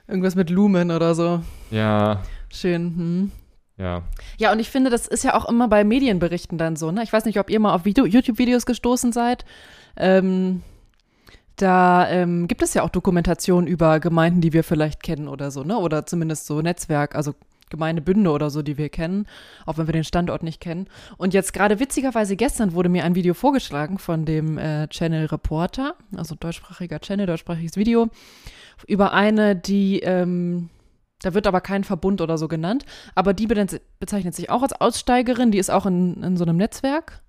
Irgendwas 0.07 0.37
mit 0.37 0.51
Lumen 0.51 0.91
oder 0.91 1.15
so. 1.15 1.43
Ja, 1.71 2.23
Schön. 2.51 2.97
Hm. 2.97 3.33
ja. 3.77 4.03
Ja, 4.39 4.53
und 4.53 4.59
ich 4.59 4.71
finde, 4.71 4.91
das 4.91 5.07
ist 5.07 5.25
ja 5.25 5.35
auch 5.35 5.49
immer 5.49 5.69
bei 5.69 5.85
Medienberichten 5.85 6.59
dann 6.59 6.77
so. 6.77 6.91
Ne? 6.91 7.03
Ich 7.03 7.13
weiß 7.13 7.25
nicht, 7.25 7.39
ob 7.39 7.51
ihr 7.51 7.61
mal 7.61 7.75
auf 7.75 7.85
Video- 7.85 8.07
YouTube-Videos 8.07 8.67
gestoßen 8.67 9.13
seid. 9.13 9.45
Ähm, 9.97 10.63
da 11.63 12.09
ähm, 12.09 12.49
gibt 12.49 12.63
es 12.63 12.75
ja 12.75 12.83
auch 12.83 12.91
Dokumentationen 12.91 13.67
über 13.67 14.01
Gemeinden, 14.01 14.41
die 14.41 14.53
wir 14.53 14.65
vielleicht 14.65 15.03
kennen 15.03 15.29
oder 15.29 15.51
so, 15.51 15.65
ne? 15.65 15.77
Oder 15.79 16.07
zumindest 16.07 16.47
so 16.47 16.61
Netzwerk, 16.61 17.15
also 17.15 17.35
Gemeindebünde 17.71 18.31
oder 18.31 18.51
so, 18.51 18.63
die 18.63 18.79
wir 18.79 18.89
kennen, 18.89 19.27
auch 19.67 19.79
wenn 19.79 19.87
wir 19.87 19.93
den 19.93 20.05
Standort 20.05 20.43
nicht 20.43 20.61
kennen. 20.61 20.89
Und 21.17 21.35
jetzt 21.35 21.53
gerade 21.53 21.81
witzigerweise 21.81 22.37
gestern 22.37 22.73
wurde 22.73 22.89
mir 22.89 23.05
ein 23.05 23.15
Video 23.15 23.35
vorgeschlagen 23.35 23.99
von 23.99 24.25
dem 24.25 24.59
äh, 24.59 24.89
Channel 24.89 25.27
Reporter, 25.27 25.95
also 26.17 26.35
deutschsprachiger 26.35 27.01
Channel, 27.01 27.27
deutschsprachiges 27.27 27.77
Video, 27.77 28.09
über 28.87 29.13
eine, 29.13 29.57
die, 29.57 30.01
ähm, 30.01 30.71
da 31.23 31.35
wird 31.35 31.47
aber 31.47 31.61
kein 31.61 31.85
Verbund 31.85 32.21
oder 32.21 32.39
so 32.39 32.49
genannt, 32.49 32.85
aber 33.15 33.35
die 33.35 33.47
bezeichnet 33.47 34.35
sich 34.35 34.51
auch 34.51 34.63
als 34.63 34.73
Aussteigerin, 34.73 35.51
die 35.51 35.59
ist 35.59 35.71
auch 35.71 35.87
in, 35.87 36.23
in 36.23 36.37
so 36.37 36.45
einem 36.45 36.57
Netzwerk. 36.57 37.23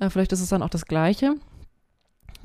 Äh, 0.00 0.10
vielleicht 0.10 0.32
ist 0.32 0.40
es 0.40 0.48
dann 0.48 0.62
auch 0.62 0.70
das 0.70 0.86
Gleiche. 0.86 1.34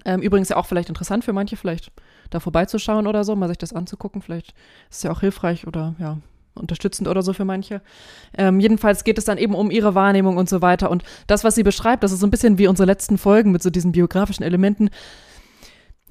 Ähm, 0.06 0.22
übrigens 0.22 0.50
ja 0.50 0.58
auch 0.58 0.66
vielleicht 0.66 0.90
interessant 0.90 1.24
für 1.24 1.34
manche, 1.34 1.58
vielleicht 1.58 1.92
da 2.30 2.40
vorbeizuschauen 2.40 3.08
oder 3.08 3.24
so, 3.24 3.36
mal 3.36 3.48
sich 3.50 3.58
das 3.58 3.74
anzugucken. 3.74 4.22
Vielleicht 4.22 4.52
ist 4.90 4.98
es 4.98 5.04
ja 5.04 5.12
auch 5.12 5.20
hilfreich 5.20 5.68
oder 5.68 5.96
ja, 6.00 6.18
unterstützend 6.56 7.08
oder 7.08 7.22
so 7.22 7.34
für 7.34 7.46
manche. 7.46 7.82
Ähm, 8.38 8.60
jedenfalls 8.60 9.04
geht 9.04 9.18
es 9.18 9.26
dann 9.26 9.38
eben 9.38 9.54
um 9.56 9.72
ihre 9.72 9.96
Wahrnehmung 9.96 10.38
und 10.38 10.50
so 10.50 10.62
weiter. 10.62 10.90
Und 10.90 11.04
das, 11.28 11.44
was 11.44 11.56
sie 11.56 11.64
beschreibt, 11.64 12.04
das 12.04 12.12
ist 12.12 12.20
so 12.20 12.28
ein 12.28 12.32
bisschen 12.32 12.58
wie 12.58 12.68
unsere 12.68 12.88
letzten 12.88 13.18
Folgen 13.18 13.52
mit 13.52 13.62
so 13.62 13.70
diesen 13.70 13.92
biografischen 13.92 14.44
Elementen. 14.44 14.90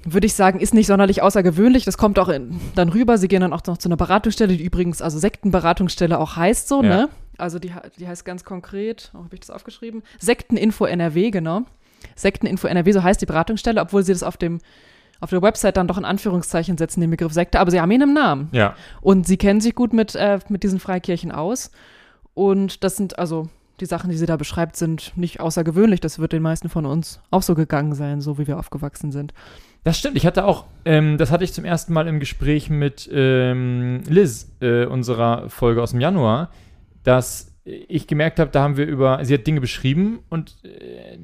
Würde 0.03 0.25
ich 0.25 0.33
sagen, 0.33 0.59
ist 0.59 0.73
nicht 0.73 0.87
sonderlich 0.87 1.21
außergewöhnlich. 1.21 1.85
Das 1.85 1.97
kommt 1.97 2.17
auch 2.17 2.29
in, 2.29 2.59
dann 2.73 2.89
rüber. 2.89 3.19
Sie 3.19 3.27
gehen 3.27 3.41
dann 3.41 3.53
auch 3.53 3.63
noch 3.67 3.77
zu 3.77 3.87
einer 3.87 3.97
Beratungsstelle, 3.97 4.57
die 4.57 4.63
übrigens, 4.63 5.01
also 5.01 5.19
Sektenberatungsstelle 5.19 6.17
auch 6.17 6.35
heißt 6.37 6.67
so, 6.67 6.81
Ja. 6.81 6.89
ne? 6.89 7.09
Also 7.37 7.57
die, 7.59 7.71
die 7.97 8.07
heißt 8.07 8.23
ganz 8.25 8.43
konkret, 8.43 9.11
oh, 9.13 9.19
habe 9.19 9.33
ich 9.33 9.39
das 9.39 9.49
aufgeschrieben? 9.49 10.03
Sekteninfo 10.19 10.85
NRW, 10.85 11.31
genau. 11.31 11.63
Sekteninfo 12.15 12.67
NRW, 12.67 12.91
so 12.91 13.03
heißt 13.03 13.21
die 13.21 13.25
Beratungsstelle, 13.25 13.81
obwohl 13.81 14.03
sie 14.03 14.13
das 14.13 14.23
auf 14.23 14.37
dem 14.37 14.59
auf 15.21 15.29
der 15.29 15.41
Website 15.41 15.77
dann 15.77 15.87
doch 15.87 15.99
in 15.99 16.05
Anführungszeichen 16.05 16.77
setzen, 16.77 16.99
den 16.99 17.11
Begriff 17.11 17.31
Sekte, 17.31 17.59
aber 17.59 17.69
sie 17.69 17.79
haben 17.79 17.91
ihn 17.91 18.01
im 18.01 18.13
Namen. 18.13 18.49
Ja, 18.51 18.75
Und 19.01 19.27
sie 19.27 19.37
kennen 19.37 19.61
sich 19.61 19.75
gut 19.75 19.93
mit, 19.93 20.15
äh, 20.15 20.39
mit 20.49 20.63
diesen 20.63 20.79
Freikirchen 20.79 21.31
aus. 21.31 21.69
Und 22.33 22.83
das 22.83 22.97
sind, 22.97 23.19
also 23.19 23.47
die 23.79 23.85
Sachen, 23.85 24.09
die 24.09 24.17
sie 24.17 24.25
da 24.25 24.35
beschreibt, 24.35 24.75
sind 24.75 25.13
nicht 25.15 25.39
außergewöhnlich. 25.39 25.99
Das 25.99 26.17
wird 26.17 26.33
den 26.33 26.41
meisten 26.41 26.69
von 26.69 26.87
uns 26.87 27.21
auch 27.29 27.43
so 27.43 27.55
gegangen 27.55 27.93
sein, 27.93 28.19
so 28.19 28.39
wie 28.39 28.47
wir 28.47 28.57
aufgewachsen 28.57 29.11
sind. 29.11 29.33
Das 29.83 29.97
stimmt. 29.97 30.17
Ich 30.17 30.25
hatte 30.25 30.45
auch, 30.45 30.65
ähm, 30.85 31.17
das 31.17 31.31
hatte 31.31 31.43
ich 31.43 31.53
zum 31.53 31.65
ersten 31.65 31.93
Mal 31.93 32.07
im 32.07 32.19
Gespräch 32.19 32.69
mit 32.69 33.09
ähm, 33.11 34.03
Liz, 34.07 34.51
äh, 34.59 34.85
unserer 34.85 35.49
Folge 35.49 35.81
aus 35.81 35.91
dem 35.91 36.01
Januar, 36.01 36.51
dass 37.03 37.51
ich 37.63 38.07
gemerkt 38.07 38.39
habe, 38.39 38.51
da 38.51 38.63
haben 38.63 38.77
wir 38.77 38.85
über, 38.85 39.23
sie 39.23 39.33
hat 39.33 39.45
Dinge 39.45 39.61
beschrieben 39.61 40.19
und 40.29 40.55
äh, 40.63 41.17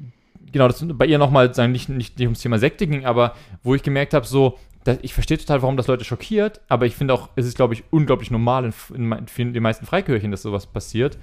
genau, 0.52 0.68
das 0.68 0.84
bei 0.86 1.06
ihr 1.06 1.18
nochmal 1.18 1.54
sagen, 1.54 1.72
nicht, 1.72 1.88
nicht, 1.88 2.18
nicht 2.18 2.26
ums 2.26 2.40
Thema 2.40 2.58
Sekte 2.58 2.86
ging, 2.86 3.04
aber 3.04 3.34
wo 3.62 3.74
ich 3.74 3.82
gemerkt 3.82 4.14
habe, 4.14 4.26
so, 4.26 4.58
ich 5.02 5.14
verstehe 5.14 5.38
total, 5.38 5.62
warum 5.62 5.76
das 5.76 5.86
Leute 5.86 6.04
schockiert, 6.04 6.60
aber 6.68 6.86
ich 6.86 6.96
finde 6.96 7.14
auch, 7.14 7.28
es 7.36 7.46
ist, 7.46 7.56
glaube 7.56 7.74
ich, 7.74 7.84
unglaublich 7.90 8.30
normal 8.30 8.72
in, 8.94 9.12
in 9.36 9.52
den 9.52 9.62
meisten 9.62 9.86
Freikirchen, 9.86 10.30
dass 10.30 10.42
sowas 10.42 10.66
passiert. 10.66 11.18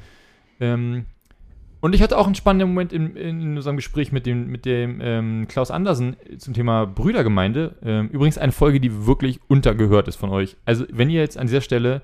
Ähm, 0.59 1.05
und 1.81 1.93
ich 1.93 2.01
hatte 2.01 2.17
auch 2.17 2.25
einen 2.25 2.35
spannenden 2.35 2.69
Moment 2.69 2.93
in, 2.93 3.15
in 3.15 3.55
unserem 3.55 3.75
Gespräch 3.75 4.11
mit 4.11 4.25
dem, 4.25 4.47
mit 4.47 4.65
dem 4.65 5.01
ähm, 5.01 5.47
Klaus 5.47 5.69
Andersen 5.69 6.15
zum 6.37 6.53
Thema 6.53 6.85
Brüdergemeinde. 6.85 7.75
Ähm, 7.83 8.09
übrigens 8.09 8.37
eine 8.37 8.51
Folge, 8.51 8.79
die 8.79 9.05
wirklich 9.05 9.39
untergehört 9.47 10.07
ist 10.07 10.15
von 10.15 10.31
euch. 10.31 10.57
Also, 10.65 10.85
wenn 10.91 11.11
ihr 11.11 11.21
jetzt 11.21 11.37
an 11.37 11.45
dieser 11.45 11.61
Stelle 11.61 12.01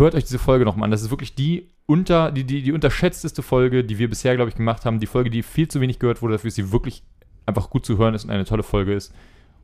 hört 0.00 0.14
euch 0.14 0.24
diese 0.24 0.38
Folge 0.38 0.64
nochmal 0.64 0.86
an. 0.86 0.90
Das 0.90 1.02
ist 1.02 1.10
wirklich 1.10 1.34
die 1.34 1.68
unter, 1.86 2.32
die, 2.32 2.44
die, 2.44 2.62
die 2.62 2.72
unterschätzteste 2.72 3.42
Folge, 3.42 3.84
die 3.84 3.98
wir 3.98 4.08
bisher, 4.08 4.34
glaube 4.34 4.50
ich, 4.50 4.56
gemacht 4.56 4.84
haben. 4.84 5.00
Die 5.00 5.06
Folge, 5.06 5.30
die 5.30 5.42
viel 5.42 5.68
zu 5.68 5.80
wenig 5.80 5.98
gehört 5.98 6.22
wurde, 6.22 6.34
dafür 6.34 6.48
dass 6.48 6.56
sie 6.56 6.72
wirklich 6.72 7.02
einfach 7.46 7.70
gut 7.70 7.86
zu 7.86 7.98
hören 7.98 8.14
ist 8.14 8.24
und 8.24 8.30
eine 8.30 8.44
tolle 8.44 8.62
Folge 8.62 8.94
ist. 8.94 9.14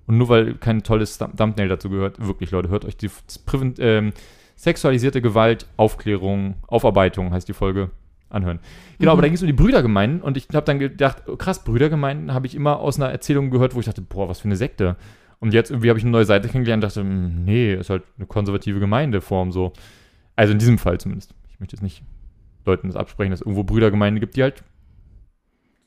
Und 0.07 0.19
nur 0.19 0.29
weil 0.29 0.55
kein 0.55 0.83
tolles 0.83 1.19
Thumb- 1.19 1.37
Thumbnail 1.37 1.69
dazu 1.69 1.91
gehört, 1.91 2.25
wirklich, 2.25 2.53
Leute, 2.53 2.69
hört 2.69 2.85
euch 2.85 2.97
die 2.97 3.11
ähm, 3.79 4.13
sexualisierte 4.55 5.21
Gewalt, 5.21 5.67
Aufklärung, 5.77 6.55
Aufarbeitung 6.69 7.33
heißt 7.33 7.49
die 7.49 7.53
Folge, 7.53 7.91
anhören. 8.29 8.59
Genau, 8.99 9.13
aber 9.13 9.23
da 9.23 9.29
ging 9.29 9.35
es 9.35 9.43
um 9.43 9.47
die 9.47 9.53
Brüdergemeinden 9.53 10.21
und 10.21 10.37
ich 10.37 10.49
habe 10.53 10.65
dann 10.65 10.79
gedacht, 10.79 11.23
oh, 11.27 11.37
krass, 11.37 11.65
Brüdergemeinden 11.65 12.33
habe 12.35 12.47
ich 12.47 12.55
immer 12.55 12.81
aus 12.81 12.99
einer 12.99 13.11
Erzählung 13.11 13.51
gehört, 13.51 13.75
wo 13.75 13.81
ich 13.81 13.87
dachte, 13.87 14.03
boah, 14.03 14.29
was 14.29 14.41
für 14.41 14.47
eine 14.47 14.57
Sekte. 14.57 14.97
Und 15.39 15.53
jetzt 15.53 15.71
irgendwie 15.71 15.91
habe 15.91 15.99
ich 15.99 16.05
eine 16.05 16.13
neue 16.13 16.25
Seite 16.25 16.49
kennengelernt 16.49 16.83
und 16.83 16.91
dachte, 16.91 17.01
hm, 17.01 17.45
nee, 17.45 17.75
ist 17.75 17.91
halt 17.91 18.03
eine 18.17 18.27
konservative 18.27 18.81
Gemeindeform 18.81 19.53
so. 19.53 19.73
Also 20.37 20.53
in 20.53 20.59
diesem 20.59 20.79
Fall 20.79 20.99
zumindest. 21.01 21.35
Ich 21.51 21.59
möchte 21.61 21.75
jetzt 21.77 21.83
nicht 21.83 22.03
Leuten 22.65 22.89
das 22.89 22.97
absprechen, 22.97 23.31
dass 23.31 23.41
es 23.41 23.47
irgendwo 23.47 23.65
Brüdergemeinden 23.65 24.21
gibt, 24.21 24.37
die 24.37 24.43
halt 24.43 24.63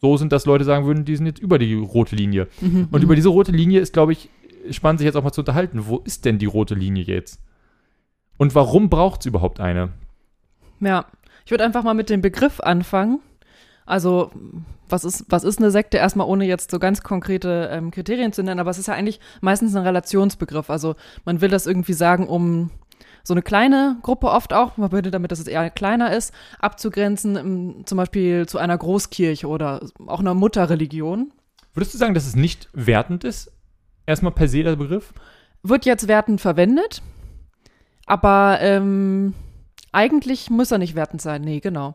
so 0.02 0.18
sind, 0.18 0.32
dass 0.32 0.46
Leute 0.46 0.64
sagen 0.64 0.86
würden, 0.86 1.06
die 1.06 1.16
sind 1.16 1.26
jetzt 1.26 1.40
über 1.40 1.60
die 1.60 1.74
rote 1.74 2.16
Linie. 2.16 2.48
Mhm, 2.62 2.88
Und 2.92 3.04
über 3.04 3.16
diese 3.16 3.30
rote 3.30 3.52
Linie 3.52 3.82
ist, 3.82 3.94
glaube 3.94 4.14
ich, 4.14 4.30
spannend 4.72 5.00
sich 5.00 5.06
jetzt 5.06 5.16
auch 5.16 5.24
mal 5.24 5.32
zu 5.32 5.42
unterhalten. 5.42 5.88
Wo 5.88 5.98
ist 5.98 6.26
denn 6.26 6.40
die 6.40 6.46
rote 6.46 6.74
Linie 6.74 7.04
jetzt? 7.04 7.42
Und 8.38 8.56
warum 8.56 8.90
braucht 8.90 9.22
es 9.22 9.26
überhaupt 9.26 9.60
eine? 9.60 9.90
Ja, 10.80 11.06
ich 11.46 11.52
würde 11.52 11.66
einfach 11.66 11.84
mal 11.84 11.94
mit 11.94 12.10
dem 12.10 12.22
Begriff 12.22 12.62
anfangen. 12.62 13.20
Also, 13.86 14.32
was 14.88 15.04
ist, 15.04 15.26
was 15.30 15.44
ist 15.44 15.60
eine 15.60 15.72
Sekte? 15.72 15.98
Erstmal 15.98 16.28
ohne 16.28 16.46
jetzt 16.46 16.72
so 16.72 16.80
ganz 16.80 17.02
konkrete 17.02 17.70
ähm, 17.72 17.92
Kriterien 17.92 18.32
zu 18.32 18.44
nennen, 18.44 18.60
aber 18.60 18.70
es 18.70 18.78
ist 18.78 18.88
ja 18.88 18.94
eigentlich 18.94 19.20
meistens 19.42 19.76
ein 19.76 19.84
Relationsbegriff. 19.84 20.70
Also, 20.70 20.96
man 21.26 21.42
will 21.42 21.50
das 21.50 21.68
irgendwie 21.68 21.94
sagen, 21.94 22.28
um 22.28 22.70
so 23.24 23.34
eine 23.34 23.42
kleine 23.42 23.98
Gruppe 24.02 24.28
oft 24.28 24.54
auch, 24.54 24.78
man 24.78 24.92
würde 24.92 25.12
damit, 25.12 25.32
dass 25.32 25.40
es 25.40 25.48
eher 25.48 25.70
kleiner 25.70 26.16
ist, 26.16 26.34
abzugrenzen, 26.60 27.36
im, 27.36 27.86
zum 27.86 27.98
Beispiel 27.98 28.48
zu 28.48 28.58
einer 28.58 28.78
Großkirche 28.78 29.48
oder 29.48 29.82
auch 30.08 30.20
einer 30.20 30.34
Mutterreligion. 30.34 31.32
Würdest 31.74 31.94
du 31.94 31.98
sagen, 31.98 32.14
dass 32.14 32.26
es 32.28 32.36
nicht 32.36 32.70
wertend 32.74 33.24
ist? 33.24 33.52
Erstmal 34.06 34.32
per 34.34 34.48
se 34.48 34.64
der 34.64 34.76
Begriff? 34.76 35.14
Wird 35.64 35.86
jetzt 35.86 36.08
wertend 36.08 36.42
verwendet, 36.42 37.02
aber 38.06 38.58
ähm, 38.62 39.34
eigentlich 39.92 40.50
muss 40.50 40.72
er 40.72 40.78
nicht 40.78 40.96
wertend 40.96 41.22
sein. 41.22 41.42
Nee, 41.42 41.60
genau. 41.60 41.94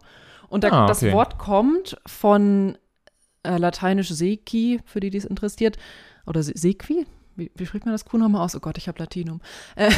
Und 0.49 0.65
da, 0.65 0.69
Ah, 0.71 0.87
das 0.87 1.03
okay. 1.03 1.13
Wort 1.13 1.39
kommt 1.39 1.97
von 2.07 2.77
äh, 3.43 3.57
lateinisch 3.57 4.11
Sequi, 4.11 4.81
für 4.85 5.01
die, 5.01 5.11
die 5.11 5.19
es 5.19 5.25
interessiert. 5.25 5.77
Oder 6.27 6.43
Se- 6.43 6.53
Sequi? 6.57 7.07
Wie, 7.37 7.50
wie 7.55 7.67
spricht 7.67 7.85
man 7.85 7.95
das 7.95 8.05
Q 8.05 8.19
nochmal 8.19 8.45
aus? 8.45 8.55
Oh 8.55 8.61
Gott, 8.61 8.79
ich 8.79 8.88
habe 8.88 8.99
Latinum. 8.99 9.41
Äh, 9.76 9.91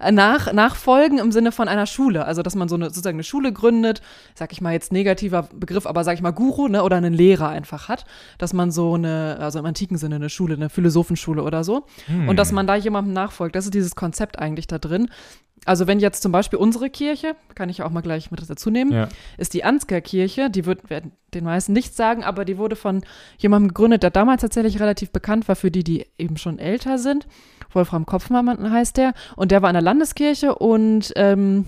nach, 0.12 0.52
nachfolgen 0.52 1.18
im 1.18 1.32
Sinne 1.32 1.52
von 1.52 1.68
einer 1.68 1.86
Schule. 1.86 2.24
Also, 2.24 2.42
dass 2.42 2.54
man 2.54 2.68
so 2.68 2.74
eine, 2.74 2.86
sozusagen 2.86 3.16
eine 3.16 3.24
Schule 3.24 3.52
gründet, 3.52 4.02
sag 4.34 4.52
ich 4.52 4.60
mal 4.60 4.72
jetzt 4.72 4.92
negativer 4.92 5.48
Begriff, 5.54 5.86
aber 5.86 6.04
sag 6.04 6.14
ich 6.14 6.22
mal 6.22 6.30
Guru, 6.30 6.68
ne, 6.68 6.82
oder 6.82 6.96
einen 6.96 7.14
Lehrer 7.14 7.48
einfach 7.48 7.88
hat. 7.88 8.04
Dass 8.38 8.52
man 8.52 8.70
so 8.70 8.94
eine, 8.94 9.36
also 9.40 9.58
im 9.58 9.66
antiken 9.66 9.98
Sinne 9.98 10.16
eine 10.16 10.30
Schule, 10.30 10.54
eine 10.54 10.70
Philosophenschule 10.70 11.42
oder 11.42 11.64
so. 11.64 11.86
Und 12.28 12.36
dass 12.36 12.52
man 12.52 12.66
da 12.66 12.74
jemandem 12.74 13.12
nachfolgt. 13.12 13.54
Das 13.56 13.64
ist 13.64 13.74
dieses 13.74 13.94
Konzept 13.94 14.38
eigentlich 14.38 14.66
da 14.66 14.78
drin. 14.78 15.08
Also 15.64 15.86
wenn 15.86 15.98
jetzt 16.00 16.22
zum 16.22 16.32
Beispiel 16.32 16.58
unsere 16.58 16.90
Kirche, 16.90 17.36
kann 17.54 17.68
ich 17.68 17.78
ja 17.78 17.86
auch 17.86 17.90
mal 17.90 18.02
gleich 18.02 18.30
mit 18.30 18.48
dazu 18.48 18.70
nehmen, 18.70 18.92
Ja. 18.92 19.08
ist 19.38 19.54
die 19.54 19.64
Ansgar 19.64 20.00
Kirche, 20.00 20.50
die 20.50 20.66
wird 20.66 20.90
werden 20.90 21.12
den 21.32 21.44
meisten 21.44 21.72
nichts 21.72 21.96
sagen, 21.96 22.22
aber 22.22 22.44
die 22.44 22.58
wurde 22.58 22.76
von 22.76 23.02
jemandem 23.38 23.68
gegründet, 23.68 24.02
der 24.02 24.10
damals 24.10 24.42
tatsächlich 24.42 24.80
relativ 24.80 25.10
bekannt 25.10 25.48
war 25.48 25.56
für 25.56 25.70
die, 25.70 25.82
die 25.82 26.06
eben 26.18 26.36
schon 26.36 26.58
älter 26.58 26.98
sind. 26.98 27.26
Wolfram 27.72 28.06
Kopfmann 28.06 28.70
heißt 28.70 28.96
der. 28.96 29.14
Und 29.34 29.50
der 29.50 29.60
war 29.62 29.70
in 29.70 29.74
der 29.74 29.82
Landeskirche 29.82 30.54
und 30.54 31.12
ähm, 31.16 31.66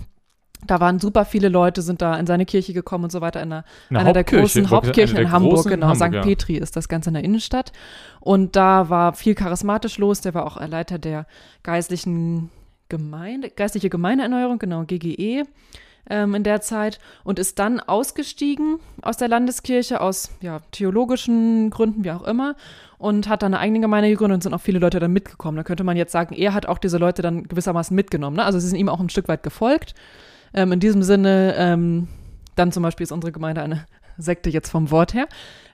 da 0.65 0.79
waren 0.79 0.99
super 0.99 1.25
viele 1.25 1.49
Leute, 1.49 1.81
sind 1.81 2.01
da 2.01 2.15
in 2.15 2.25
seine 2.25 2.45
Kirche 2.45 2.73
gekommen 2.73 3.05
und 3.05 3.11
so 3.11 3.21
weiter, 3.21 3.41
in 3.43 3.51
einer, 3.51 3.65
Eine 3.89 3.99
einer 3.99 4.13
der 4.13 4.23
großen 4.23 4.69
Hauptkirchen 4.69 5.17
in 5.17 5.31
Hamburg, 5.31 5.55
großen 5.55 5.71
genau, 5.71 5.87
Hamburg, 5.87 6.07
St. 6.07 6.13
ja. 6.15 6.21
Petri 6.21 6.55
ist 6.55 6.75
das 6.75 6.87
Ganze 6.89 7.09
in 7.09 7.13
der 7.15 7.23
Innenstadt. 7.23 7.71
Und 8.21 8.55
da 8.55 8.89
war 8.89 9.13
viel 9.13 9.35
charismatisch 9.35 9.97
los, 9.97 10.21
der 10.21 10.33
war 10.33 10.45
auch 10.45 10.59
Leiter 10.67 10.97
der 10.97 11.27
geistlichen 11.61 12.49
Gemeinde, 12.89 13.49
geistliche 13.49 13.89
Gemeindeerneuerung, 13.89 14.59
genau, 14.59 14.83
GGE 14.83 15.43
ähm, 16.09 16.35
in 16.35 16.43
der 16.43 16.61
Zeit 16.61 16.99
und 17.23 17.39
ist 17.39 17.59
dann 17.59 17.79
ausgestiegen 17.79 18.79
aus 19.01 19.17
der 19.17 19.27
Landeskirche 19.27 20.01
aus 20.01 20.31
ja, 20.41 20.59
theologischen 20.71 21.69
Gründen, 21.69 22.03
wie 22.03 22.11
auch 22.11 22.23
immer, 22.23 22.55
und 22.97 23.27
hat 23.27 23.43
dann 23.43 23.53
eine 23.53 23.61
eigene 23.61 23.81
Gemeinde 23.81 24.09
gegründet 24.09 24.35
und 24.35 24.43
sind 24.43 24.53
auch 24.53 24.61
viele 24.61 24.79
Leute 24.79 24.99
dann 24.99 25.13
mitgekommen. 25.13 25.57
Da 25.57 25.63
könnte 25.63 25.83
man 25.83 25.97
jetzt 25.97 26.11
sagen, 26.11 26.33
er 26.33 26.53
hat 26.53 26.65
auch 26.65 26.77
diese 26.77 26.97
Leute 26.97 27.21
dann 27.21 27.47
gewissermaßen 27.47 27.95
mitgenommen. 27.95 28.37
Ne? 28.37 28.45
Also 28.45 28.59
sie 28.59 28.67
sind 28.67 28.79
ihm 28.79 28.89
auch 28.89 28.99
ein 28.99 29.09
Stück 29.09 29.27
weit 29.27 29.43
gefolgt. 29.43 29.93
Ähm, 30.53 30.71
in 30.71 30.79
diesem 30.79 31.03
Sinne, 31.03 31.55
ähm, 31.57 32.07
dann 32.55 32.71
zum 32.71 32.83
Beispiel 32.83 33.03
ist 33.03 33.11
unsere 33.11 33.31
Gemeinde 33.31 33.61
eine 33.61 33.85
Sekte 34.17 34.49
jetzt 34.49 34.69
vom 34.69 34.89
Wort 34.91 35.13
her. 35.13 35.27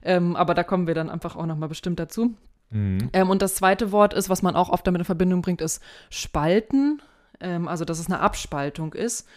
Ähm, 0.03 0.35
aber 0.35 0.53
da 0.53 0.63
kommen 0.63 0.87
wir 0.87 0.95
dann 0.95 1.09
einfach 1.09 1.35
auch 1.35 1.45
nochmal 1.45 1.69
bestimmt 1.69 1.99
dazu. 1.99 2.33
Mhm. 2.73 3.09
Ähm, 3.13 3.29
und 3.29 3.41
das 3.41 3.55
zweite 3.55 3.91
Wort 3.91 4.13
ist, 4.13 4.29
was 4.29 4.41
man 4.41 4.55
auch 4.55 4.69
oft 4.69 4.85
damit 4.85 4.99
in 4.99 5.05
Verbindung 5.05 5.41
bringt, 5.41 5.61
ist 5.61 5.81
Spalten. 6.09 7.01
Ähm, 7.39 7.67
also, 7.67 7.85
dass 7.85 7.99
es 7.99 8.07
eine 8.07 8.19
Abspaltung 8.19 8.93
ist. 8.93 9.27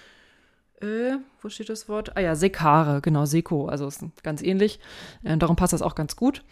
Äh, 0.80 1.16
wo 1.40 1.48
steht 1.48 1.68
das 1.68 1.88
Wort? 1.88 2.16
Ah 2.16 2.20
ja, 2.20 2.34
Sekare, 2.34 3.00
genau, 3.00 3.24
Seko, 3.24 3.68
also 3.68 3.86
ist 3.86 4.04
ganz 4.22 4.42
ähnlich. 4.42 4.80
Ähm, 5.24 5.38
darum 5.38 5.56
passt 5.56 5.72
das 5.72 5.82
auch 5.82 5.94
ganz 5.94 6.16
gut. 6.16 6.42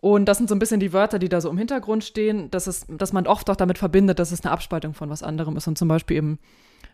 Und 0.00 0.24
das 0.26 0.38
sind 0.38 0.48
so 0.48 0.54
ein 0.54 0.58
bisschen 0.58 0.80
die 0.80 0.92
Wörter, 0.92 1.18
die 1.18 1.28
da 1.28 1.40
so 1.40 1.50
im 1.50 1.58
Hintergrund 1.58 2.04
stehen, 2.04 2.50
dass, 2.50 2.66
es, 2.66 2.86
dass 2.88 3.12
man 3.12 3.26
oft 3.26 3.50
auch 3.50 3.56
damit 3.56 3.76
verbindet, 3.76 4.18
dass 4.18 4.32
es 4.32 4.42
eine 4.42 4.52
Abspaltung 4.52 4.94
von 4.94 5.10
was 5.10 5.22
anderem 5.22 5.56
ist. 5.56 5.68
Und 5.68 5.76
zum 5.76 5.88
Beispiel 5.88 6.16
im 6.16 6.38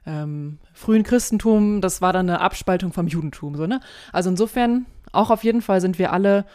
ähm, 0.06 0.58
frühen 0.72 1.04
Christentum, 1.04 1.80
das 1.80 2.02
war 2.02 2.12
dann 2.12 2.28
eine 2.28 2.40
Abspaltung 2.40 2.92
vom 2.92 3.06
Judentum. 3.06 3.54
So, 3.56 3.66
ne? 3.66 3.80
Also 4.12 4.28
insofern, 4.30 4.86
auch 5.12 5.30
auf 5.30 5.44
jeden 5.44 5.62
Fall 5.62 5.80
sind 5.80 5.98
wir 5.98 6.12
alle 6.12 6.46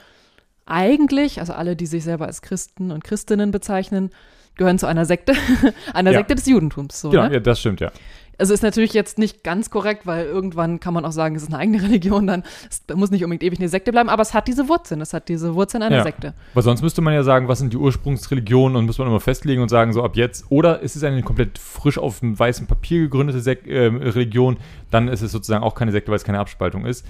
eigentlich, 0.65 1.39
also 1.39 1.53
alle, 1.53 1.75
die 1.75 1.86
sich 1.86 2.03
selber 2.03 2.27
als 2.27 2.41
Christen 2.41 2.91
und 2.91 3.03
Christinnen 3.03 3.51
bezeichnen, 3.51 4.10
gehören 4.56 4.80
zu 4.80 4.86
einer 4.88 5.06
Sekte, 5.06 5.34
einer 5.94 6.12
Ja. 6.12 6.20
Sekte 6.20 6.36
des 6.36 6.46
Judentums. 6.46 7.00
So, 7.01 7.10
Genau, 7.10 7.27
ne? 7.27 7.34
ja, 7.36 7.39
das 7.39 7.60
stimmt, 7.60 7.80
ja. 7.80 7.91
Also 8.38 8.56
ist 8.56 8.63
natürlich 8.63 8.94
jetzt 8.94 9.20
nicht 9.20 9.44
ganz 9.44 9.70
korrekt, 9.70 10.08
weil 10.08 10.25
irgendwann 10.25 10.80
kann 10.80 10.96
man 10.96 11.06
auch 11.06 11.12
sagen, 11.12 11.36
es 11.36 11.44
ist 11.44 11.50
eine 11.50 11.60
eigene 11.60 11.82
Religion, 11.84 12.25
dann 12.25 12.44
es 12.70 12.82
muss 12.96 13.12
nicht 13.12 13.24
unbedingt 13.24 13.44
ewig 13.44 13.60
eine 13.60 13.70
Sekte 13.70 13.91
bleiben, 13.91 14.10
aber 14.10 14.24
es 14.24 14.34
hat 14.34 14.48
diese 14.48 14.68
Wurzeln, 14.68 15.00
es 15.01 15.13
hat 15.13 15.30
diese 15.30 15.53
Wurzeln 15.53 15.84
einer 15.84 15.98
Ja. 15.98 16.03
Sekte. 16.03 16.34
Weil 16.56 16.63
sonst 16.63 16.82
müsste 16.82 17.01
man 17.01 17.13
ja 17.13 17.22
sagen, 17.24 17.48
was 17.48 17.60
sind 17.60 17.72
die 17.72 17.77
Ursprungsreligionen 17.77 18.75
und 18.77 18.88
muss 18.88 18.98
man 18.98 19.08
immer 19.08 19.20
festlegen 19.20 19.62
und 19.62 19.70
sagen, 19.70 19.94
so 19.94 20.03
ab 20.03 20.15
jetzt. 20.15 20.46
Oder 20.50 20.80
ist 20.80 20.96
es 20.96 21.03
eine 21.03 21.22
komplett 21.22 21.60
frisch 21.60 22.00
auf 22.00 22.22
dem 22.22 22.38
weißen 22.38 22.65
Papier 22.65 23.01
gegründete 23.01 23.41
Sek 23.41 23.68
äh, 23.68 23.86
Religion, 23.88 24.58
dann 24.89 25.08
ist 25.08 25.22
es 25.22 25.32
sozusagen 25.32 25.63
auch 25.63 25.75
keine 25.75 25.91
Sekte, 25.91 26.10
weil 26.10 26.18
es 26.18 26.24
keine 26.24 26.39
Abspaltung 26.39 26.86
ist. 26.86 27.06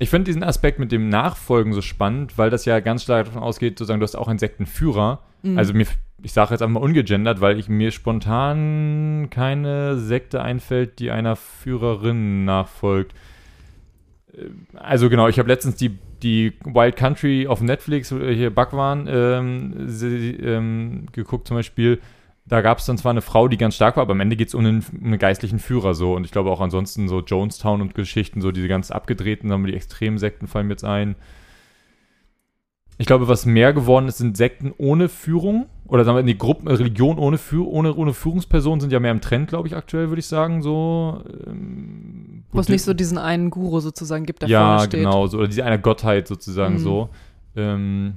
Ich 0.00 0.10
finde 0.10 0.24
diesen 0.24 0.42
Aspekt 0.42 0.78
mit 0.78 0.90
dem 0.92 1.08
Nachfolgen 1.10 1.72
so 1.74 1.82
spannend, 1.82 2.38
weil 2.38 2.50
das 2.50 2.64
ja 2.64 2.80
ganz 2.80 3.02
stark 3.02 3.26
davon 3.26 3.42
ausgeht, 3.42 3.78
sozusagen, 3.78 4.00
du 4.00 4.04
hast 4.04 4.16
auch 4.16 4.28
einen 4.28 4.38
Sektenführer. 4.38 5.20
Also 5.58 5.72
mir, 5.74 5.86
ich 6.22 6.32
sage 6.32 6.50
jetzt 6.52 6.62
einfach 6.62 6.80
mal 6.80 6.84
ungegendert, 6.86 7.40
weil 7.40 7.58
ich 7.58 7.68
mir 7.68 7.90
spontan 7.92 9.28
keine 9.30 9.96
Sekte 9.98 10.42
einfällt, 10.42 10.98
die 10.98 11.10
einer 11.10 11.36
Führerin 11.36 12.44
nachfolgt. 12.44 13.14
Äh, 14.32 14.46
Also 14.74 15.08
genau, 15.10 15.28
ich 15.28 15.38
habe 15.38 15.48
letztens 15.48 15.76
die, 15.76 15.98
die 16.22 16.52
Wild 16.64 16.96
Country 16.96 17.46
auf 17.46 17.60
Netflix, 17.60 18.08
hier 18.08 18.50
Bhagwan, 18.50 19.06
ähm, 19.08 19.88
sie, 19.88 20.30
ähm, 20.32 21.06
geguckt 21.12 21.46
zum 21.46 21.56
Beispiel. 21.56 22.00
Da 22.50 22.62
gab 22.62 22.78
es 22.78 22.84
dann 22.86 22.98
zwar 22.98 23.10
eine 23.10 23.22
Frau, 23.22 23.46
die 23.46 23.56
ganz 23.56 23.76
stark 23.76 23.96
war, 23.96 24.02
aber 24.02 24.10
am 24.12 24.20
Ende 24.20 24.34
geht 24.34 24.48
es 24.48 24.54
um 24.54 24.66
einen, 24.66 24.84
um 25.00 25.06
einen 25.06 25.18
geistlichen 25.20 25.60
Führer 25.60 25.94
so. 25.94 26.14
Und 26.14 26.24
ich 26.24 26.32
glaube 26.32 26.50
auch 26.50 26.60
ansonsten 26.60 27.08
so 27.08 27.20
Jonestown 27.20 27.80
und 27.80 27.94
Geschichten, 27.94 28.40
so 28.40 28.50
diese 28.50 28.66
ganz 28.66 28.90
abgedrehten, 28.90 29.52
haben 29.52 29.64
wir 29.64 29.70
die 29.70 29.76
extremen 29.76 30.18
Sekten 30.18 30.48
fallen 30.48 30.66
mir 30.66 30.72
jetzt 30.72 30.84
ein. 30.84 31.14
Ich 32.98 33.06
glaube, 33.06 33.28
was 33.28 33.46
mehr 33.46 33.72
geworden 33.72 34.08
ist, 34.08 34.18
sind 34.18 34.36
Sekten 34.36 34.74
ohne 34.76 35.08
Führung. 35.08 35.66
Oder 35.86 36.04
sagen 36.04 36.16
wir, 36.18 36.22
die 36.24 36.36
Gruppen, 36.36 36.66
äh, 36.66 36.72
Religion 36.72 37.18
ohne, 37.20 37.38
Führ 37.38 37.66
ohne, 37.68 37.94
ohne 37.94 38.12
Führungsperson 38.12 38.80
sind 38.80 38.92
ja 38.92 38.98
mehr 39.00 39.12
im 39.12 39.20
Trend, 39.20 39.48
glaube 39.48 39.68
ich, 39.68 39.76
aktuell, 39.76 40.08
würde 40.08 40.18
ich 40.20 40.26
sagen. 40.26 40.60
So, 40.60 41.22
ähm, 41.46 42.42
Wo 42.50 42.58
es 42.60 42.68
nicht 42.68 42.82
so 42.82 42.94
diesen 42.94 43.16
einen 43.16 43.50
Guru 43.50 43.78
sozusagen 43.80 44.26
gibt, 44.26 44.42
der 44.42 44.48
ja, 44.48 44.66
vorne 44.66 44.80
steht. 44.88 45.00
genau, 45.00 45.26
so, 45.28 45.38
oder 45.38 45.46
diese 45.48 45.64
eine 45.64 45.80
Gottheit 45.80 46.26
sozusagen 46.28 46.74
Mhm. 46.74 46.78
so. 46.78 47.08
Ähm, 47.56 48.14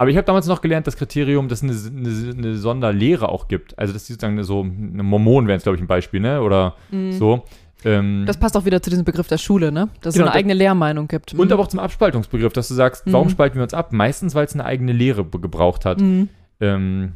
aber 0.00 0.08
ich 0.08 0.16
habe 0.16 0.24
damals 0.24 0.46
noch 0.46 0.62
gelernt, 0.62 0.86
das 0.86 0.96
Kriterium, 0.96 1.48
dass 1.48 1.62
es 1.62 1.90
eine, 1.90 1.98
eine, 2.08 2.32
eine 2.34 2.56
Sonderlehre 2.56 3.28
auch 3.28 3.48
gibt. 3.48 3.78
Also, 3.78 3.92
dass 3.92 4.04
die 4.06 4.14
sozusagen 4.14 4.42
so, 4.42 4.62
eine 4.62 5.02
Mormonen 5.02 5.46
wären 5.46 5.58
es, 5.58 5.62
glaube 5.64 5.76
ich, 5.76 5.82
ein 5.82 5.86
Beispiel, 5.86 6.20
ne? 6.20 6.40
Oder 6.40 6.74
so. 7.10 7.44
Ähm, 7.84 8.22
Mhm. 8.22 8.26
Das 8.26 8.38
passt 8.38 8.56
auch 8.56 8.64
wieder 8.64 8.80
zu 8.82 8.88
diesem 8.88 9.04
Begriff 9.04 9.28
der 9.28 9.36
Schule, 9.36 9.70
ne? 9.72 9.88
Dass 10.00 10.14
Genau, 10.14 10.26
es 10.26 10.30
eine 10.30 10.38
eigene 10.38 10.54
Lehrmeinung 10.54 11.06
gibt. 11.06 11.34
und 11.34 11.46
Mhm. 11.46 11.52
aber 11.52 11.62
auch 11.62 11.68
zum 11.68 11.80
Abspaltungsbegriff, 11.80 12.52
dass 12.54 12.68
du 12.68 12.74
sagst, 12.74 13.02
warum 13.12 13.26
Mhm. 13.26 13.30
spalten 13.32 13.56
wir 13.56 13.62
uns 13.62 13.74
ab? 13.74 13.92
Meistens, 13.92 14.34
weil 14.34 14.46
es 14.46 14.54
eine 14.54 14.64
eigene 14.64 14.92
Lehre 14.92 15.22
gebraucht 15.24 15.84
hat. 15.84 16.00
Mhm. 16.00 16.30
Ähm, 16.60 17.12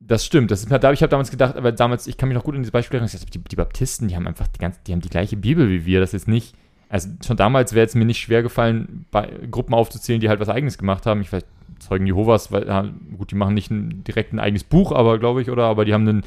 das 0.00 0.26
stimmt. 0.26 0.50
Das 0.50 0.60
ist, 0.62 0.70
da 0.70 0.74
habe 0.82 0.92
ich 0.92 1.00
habe 1.02 1.08
damals 1.10 1.30
gedacht, 1.30 1.56
aber 1.56 1.72
damals, 1.72 2.06
ich 2.06 2.18
kann 2.18 2.28
mich 2.28 2.36
noch 2.36 2.44
gut 2.44 2.54
an 2.54 2.60
dieses 2.60 2.72
Beispiel 2.72 2.98
erinnern, 3.00 3.18
die, 3.32 3.38
die 3.38 3.56
Baptisten, 3.56 4.08
die 4.08 4.16
haben 4.16 4.26
einfach 4.26 4.48
die 4.48 4.58
ganze, 4.58 4.80
die 4.86 4.92
haben 4.92 5.00
die 5.00 5.08
gleiche 5.08 5.38
Bibel 5.38 5.70
wie 5.70 5.86
wir. 5.86 6.00
Das 6.00 6.12
ist 6.12 6.28
nicht, 6.28 6.54
also 6.94 7.08
schon 7.26 7.36
damals 7.36 7.74
wäre 7.74 7.84
es 7.86 7.96
mir 7.96 8.04
nicht 8.04 8.20
schwer 8.20 8.42
gefallen, 8.44 9.04
Gruppen 9.50 9.74
aufzuzählen, 9.74 10.20
die 10.20 10.28
halt 10.28 10.38
was 10.38 10.48
eigenes 10.48 10.78
gemacht 10.78 11.06
haben. 11.06 11.20
Ich 11.22 11.32
weiß, 11.32 11.44
Zeugen 11.80 12.06
Jehovas, 12.06 12.52
weil, 12.52 12.92
gut, 13.18 13.32
die 13.32 13.34
machen 13.34 13.52
nicht 13.54 13.68
ein, 13.70 14.04
direkt 14.04 14.32
ein 14.32 14.38
eigenes 14.38 14.62
Buch, 14.62 14.92
aber 14.92 15.18
glaube 15.18 15.42
ich, 15.42 15.50
oder, 15.50 15.64
aber 15.64 15.84
die 15.84 15.92
haben 15.92 16.08
einen, 16.08 16.22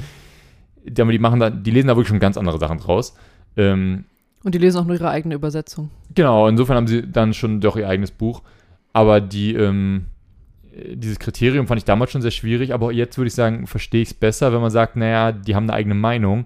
die, 0.84 1.02
haben- 1.02 1.10
die 1.10 1.20
machen 1.20 1.40
da, 1.40 1.50
die 1.50 1.72
lesen 1.72 1.88
da 1.88 1.96
wirklich 1.96 2.10
schon 2.10 2.20
ganz 2.20 2.38
andere 2.38 2.60
Sachen 2.60 2.80
draus. 2.80 3.16
Ähm, 3.56 4.04
Und 4.44 4.54
die 4.56 4.60
lesen 4.60 4.78
auch 4.80 4.86
nur 4.86 4.96
ihre 4.98 5.10
eigene 5.10 5.36
Übersetzung. 5.36 5.90
Genau, 6.14 6.50
insofern 6.50 6.76
haben 6.76 6.88
sie 6.88 7.02
dann 7.10 7.34
schon 7.34 7.62
doch 7.62 7.78
ihr 7.78 7.88
eigenes 7.88 8.12
Buch. 8.12 8.42
Aber 8.92 9.22
die, 9.22 9.54
ähm, 9.54 10.08
äh, 10.76 10.98
dieses 10.98 11.18
Kriterium 11.18 11.66
fand 11.66 11.80
ich 11.80 11.86
damals 11.86 12.12
schon 12.12 12.22
sehr 12.22 12.32
schwierig, 12.32 12.74
aber 12.74 12.92
jetzt 12.92 13.18
würde 13.18 13.28
ich 13.28 13.34
sagen, 13.36 13.68
verstehe 13.68 14.02
ich 14.02 14.10
es 14.10 14.14
besser, 14.14 14.52
wenn 14.52 14.62
man 14.62 14.70
sagt, 14.72 14.98
naja, 14.98 15.32
die 15.32 15.56
haben 15.56 15.64
eine 15.64 15.74
eigene 15.74 15.96
Meinung. 15.96 16.46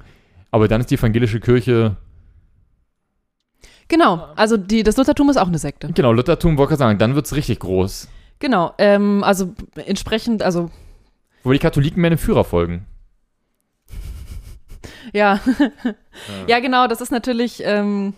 Aber 0.52 0.68
dann 0.68 0.80
ist 0.80 0.92
die 0.92 0.96
evangelische 0.96 1.40
Kirche, 1.40 1.98
Genau, 3.92 4.26
also 4.38 4.56
die, 4.56 4.84
das 4.84 4.96
Luthertum 4.96 5.30
ist 5.30 5.36
auch 5.36 5.50
eine 5.50 5.58
Sekte. 5.58 5.92
genau, 5.94 6.14
Luthertum, 6.14 6.58
wollte 6.58 6.76
ich 6.76 6.80
sagen, 6.80 6.98
dann 6.98 7.14
wird 7.14 7.26
es 7.26 7.36
richtig 7.36 7.60
groß. 7.60 8.08
Genau, 8.40 8.74
ähm, 8.78 9.22
also 9.22 9.54
entsprechend, 9.76 10.44
also 10.44 10.72
Wo 11.44 11.52
die 11.52 11.60
Katholiken 11.60 12.00
mehr 12.00 12.08
einem 12.08 12.18
Führer 12.18 12.46
folgen. 12.46 12.86
ja, 15.14 15.42
ja 16.48 16.62
genau, 16.62 16.88
das 16.88 17.02
ist 17.02 17.12
natürlich, 17.12 17.64
ähm, 17.66 18.14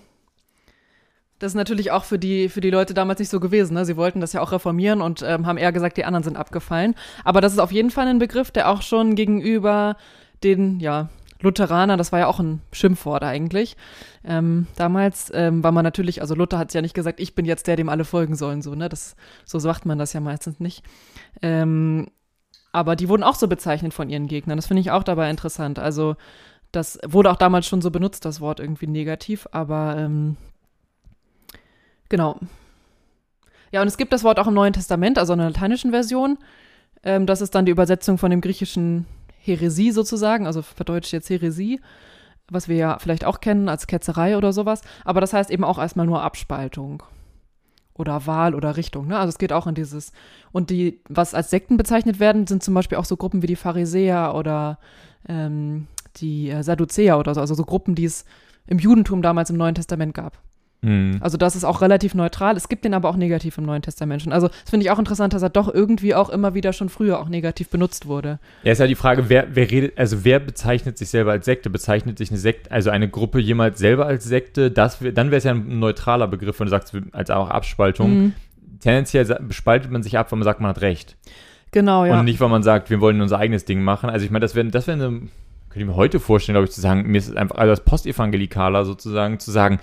das 1.39 1.53
ist 1.53 1.56
natürlich 1.56 1.89
auch 1.89 2.03
für 2.03 2.20
die, 2.20 2.50
für 2.50 2.62
die 2.62 2.70
Leute 2.70 2.94
damals 2.94 3.18
nicht 3.18 3.30
so 3.30 3.39
gewesen. 3.39 3.74
Ne? 3.74 3.84
Sie 3.84 3.98
wollten 3.98 4.22
das 4.22 4.32
ja 4.32 4.42
auch 4.42 4.51
reformieren 4.51 5.01
und 5.01 5.24
ähm, 5.24 5.48
haben 5.48 5.58
eher 5.58 5.72
gesagt, 5.72 5.98
die 5.98 6.06
anderen 6.06 6.24
sind 6.24 6.38
abgefallen. 6.38 6.94
Aber 7.24 7.42
das 7.42 7.51
ist 7.51 7.60
auf 7.60 7.72
jeden 7.72 7.89
Fall 7.89 8.06
ein 8.06 8.20
Begriff, 8.20 8.51
der 8.51 8.70
auch 8.70 8.84
schon 8.84 9.15
gegenüber 9.15 9.98
den, 10.44 10.80
ja, 10.80 11.10
Lutheraner, 11.43 11.97
das 11.97 12.12
war 12.12 12.19
ja 12.19 12.27
auch 12.27 12.39
ein 12.39 12.62
Schimpfwort 12.71 13.23
eigentlich. 13.23 13.75
Ähm, 14.23 14.67
damals 14.75 15.31
ähm, 15.33 15.63
war 15.63 15.71
man 15.71 15.83
natürlich, 15.83 16.21
also 16.21 16.33
Luther 16.35 16.57
hat 16.57 16.73
ja 16.73 16.81
nicht 16.81 16.95
gesagt, 16.95 17.19
ich 17.19 17.35
bin 17.35 17.45
jetzt 17.45 17.67
der, 17.67 17.75
dem 17.75 17.89
alle 17.89 18.05
folgen 18.05 18.35
sollen, 18.35 18.62
so, 18.62 18.73
ne? 18.73 18.89
Das, 18.89 19.15
so 19.45 19.59
sagt 19.59 19.85
man 19.85 20.00
das 20.00 20.13
ja 20.13 20.19
meistens 20.19 20.59
nicht. 20.59 20.83
Ähm, 21.41 22.07
aber 22.71 22.95
die 22.95 23.09
wurden 23.09 23.23
auch 23.23 23.35
so 23.35 23.47
bezeichnet 23.47 23.93
von 23.93 24.09
ihren 24.09 24.27
Gegnern. 24.27 24.57
Das 24.57 24.67
finde 24.67 24.81
ich 24.81 24.89
auch 24.89 25.03
dabei 25.03 25.29
interessant. 25.29 25.77
Also, 25.77 26.15
das 26.71 26.97
wurde 27.05 27.29
auch 27.29 27.35
damals 27.35 27.67
schon 27.67 27.81
so 27.81 27.91
benutzt, 27.91 28.25
das 28.25 28.41
Wort 28.41 28.59
irgendwie 28.59 28.88
negativ, 28.88 29.47
aber 29.51 29.95
ähm, 29.97 30.38
genau. 32.09 32.39
Ja, 33.71 33.81
und 33.81 33.88
es 33.88 33.97
gibt 33.97 34.13
das 34.13 34.23
Wort 34.23 34.39
auch 34.39 34.47
im 34.47 34.53
Neuen 34.55 34.73
Testament, 34.73 35.19
also 35.19 35.33
in 35.33 35.39
der 35.39 35.50
lateinischen 35.50 35.91
Version. 35.91 36.39
Ähm, 37.03 37.27
das 37.27 37.41
ist 37.41 37.53
dann 37.53 37.65
die 37.65 37.71
Übersetzung 37.71 38.17
von 38.17 38.31
dem 38.31 38.41
griechischen 38.41 39.05
Heresie 39.43 39.91
sozusagen, 39.91 40.47
also 40.47 40.62
verdeutscht 40.62 41.12
jetzt 41.12 41.29
Heresie, 41.29 41.81
was 42.50 42.67
wir 42.67 42.77
ja 42.77 42.97
vielleicht 43.00 43.25
auch 43.25 43.41
kennen 43.41 43.67
als 43.67 43.88
Ketzerei 43.88 44.38
oder 44.38 44.53
sowas. 44.53 44.81
Aber 45.03 45.21
das 45.21 45.33
heißt 45.33 45.51
eben 45.51 45.63
auch 45.63 45.77
erstmal 45.77 46.05
nur 46.05 46.21
Abspaltung 46.21 47.03
oder 47.93 48.25
Wahl 48.25 48.55
oder 48.55 48.77
Richtung. 48.77 49.07
Ne? 49.07 49.17
Also 49.17 49.29
es 49.29 49.38
geht 49.38 49.53
auch 49.53 49.67
in 49.67 49.75
dieses. 49.75 50.13
Und 50.51 50.69
die, 50.69 51.01
was 51.09 51.33
als 51.33 51.50
Sekten 51.50 51.77
bezeichnet 51.77 52.19
werden, 52.19 52.47
sind 52.47 52.63
zum 52.63 52.73
Beispiel 52.73 52.97
auch 52.97 53.05
so 53.05 53.17
Gruppen 53.17 53.41
wie 53.41 53.47
die 53.47 53.55
Pharisäer 53.55 54.33
oder 54.35 54.79
ähm, 55.27 55.88
die 56.15 56.50
äh, 56.50 56.63
Sadduzäer 56.63 57.19
oder 57.19 57.33
so, 57.33 57.41
also 57.41 57.53
so 57.53 57.65
Gruppen, 57.65 57.95
die 57.95 58.05
es 58.05 58.25
im 58.65 58.79
Judentum 58.79 59.21
damals 59.21 59.50
im 59.50 59.57
Neuen 59.57 59.75
Testament 59.75 60.13
gab. 60.13 60.38
Hm. 60.84 61.18
Also 61.22 61.38
das 61.38 61.56
ist 61.56 61.63
auch 61.63 61.82
relativ 61.82 62.13
neutral. 62.13 62.58
Es 62.58 62.68
gibt 62.68 62.84
den 62.84 62.94
aber 62.94 63.10
auch 63.10 63.16
negativ 63.16 63.58
im 63.58 63.63
Neuen 63.63 63.82
Testament 63.82 64.22
schon. 64.22 64.34
Also 64.34 64.50
das 64.50 64.70
finde 64.70 64.86
ich 64.86 64.92
auch 64.92 65.00
interessant, 65.00 65.34
dass 65.34 65.42
er 65.42 65.50
doch 65.50 65.74
irgendwie 65.74 66.13
auch 66.13 66.30
immer 66.30 66.54
wieder 66.54 66.74
schon 66.74 66.90
früher 66.90 67.20
auch 67.20 67.30
negativ 67.30 67.70
benutzt 67.70 68.06
wurde. 68.06 68.40
Ja, 68.63 68.74
ist 68.74 68.80
ja 68.80 68.88
die 68.88 68.96
Frage, 68.96 69.30
wer, 69.30 69.48
wer 69.54 69.72
redet, 69.72 69.98
also 69.98 70.25
wer 70.25 70.40
bezeichnet 70.40 70.98
sich 70.98 71.10
selber 71.10 71.32
als 71.32 71.46
Sekte? 71.46 71.70
Bezeichnet 71.70 72.18
sich 72.18 72.30
eine 72.32 72.38
Sekte, 72.38 72.70
also 72.70 72.90
eine 72.90 73.10
Gruppe 73.10 73.40
jemals 73.40 73.80
selber 73.80 74.06
als 74.06 74.25
Sekte? 74.25 74.72
Das, 74.72 75.00
dann 75.00 75.28
wäre 75.28 75.38
es 75.38 75.46
ja 75.46 75.52
ein 75.52 75.80
neutraler 75.80 76.28
Begriff, 76.28 76.60
wenn 76.60 76.66
du 76.66 76.72
sagst, 76.72 76.94
als 77.13 77.30
auch 77.30 77.50
Abspaltung. 77.50 78.10
Mhm. 78.12 78.34
Tendenziell 78.82 79.40
spaltet 79.52 79.90
man 79.90 80.04
sich 80.04 80.18
ab, 80.18 80.32
wenn 80.34 80.40
man 80.40 80.44
sagt, 80.44 80.60
man 80.60 80.70
hat 80.70 80.82
recht. 80.82 81.16
Genau, 81.72 82.04
ja. 82.04 82.20
Und 82.20 82.25
nicht, 82.25 82.42
weil 82.42 82.50
man 82.50 82.62
sagt, 82.62 82.90
wir 82.90 83.00
wollen 83.00 83.22
unser 83.22 83.40
eigenes 83.40 83.63
Ding 83.63 83.82
machen. 83.82 84.10
Also 84.10 84.25
ich 84.25 84.32
meine, 84.32 84.42
das 84.42 84.54
wäre 84.54 84.68
das 84.68 84.86
wär 84.88 84.96
eine, 84.96 85.06
könnte 85.10 85.30
ich 85.75 85.86
mir 85.86 85.96
heute 85.96 86.20
vorstellen, 86.20 86.56
glaube 86.56 86.68
ich, 86.68 86.72
zu 86.72 86.82
sagen, 86.82 87.10
mir 87.10 87.18
ist 87.18 87.30
es 87.30 87.36
einfach, 87.38 87.56
also 87.56 87.72
als 87.72 87.80
Postevangelikaler 87.80 88.84
sozusagen, 88.84 89.40
zu 89.40 89.50
sagen, 89.50 89.80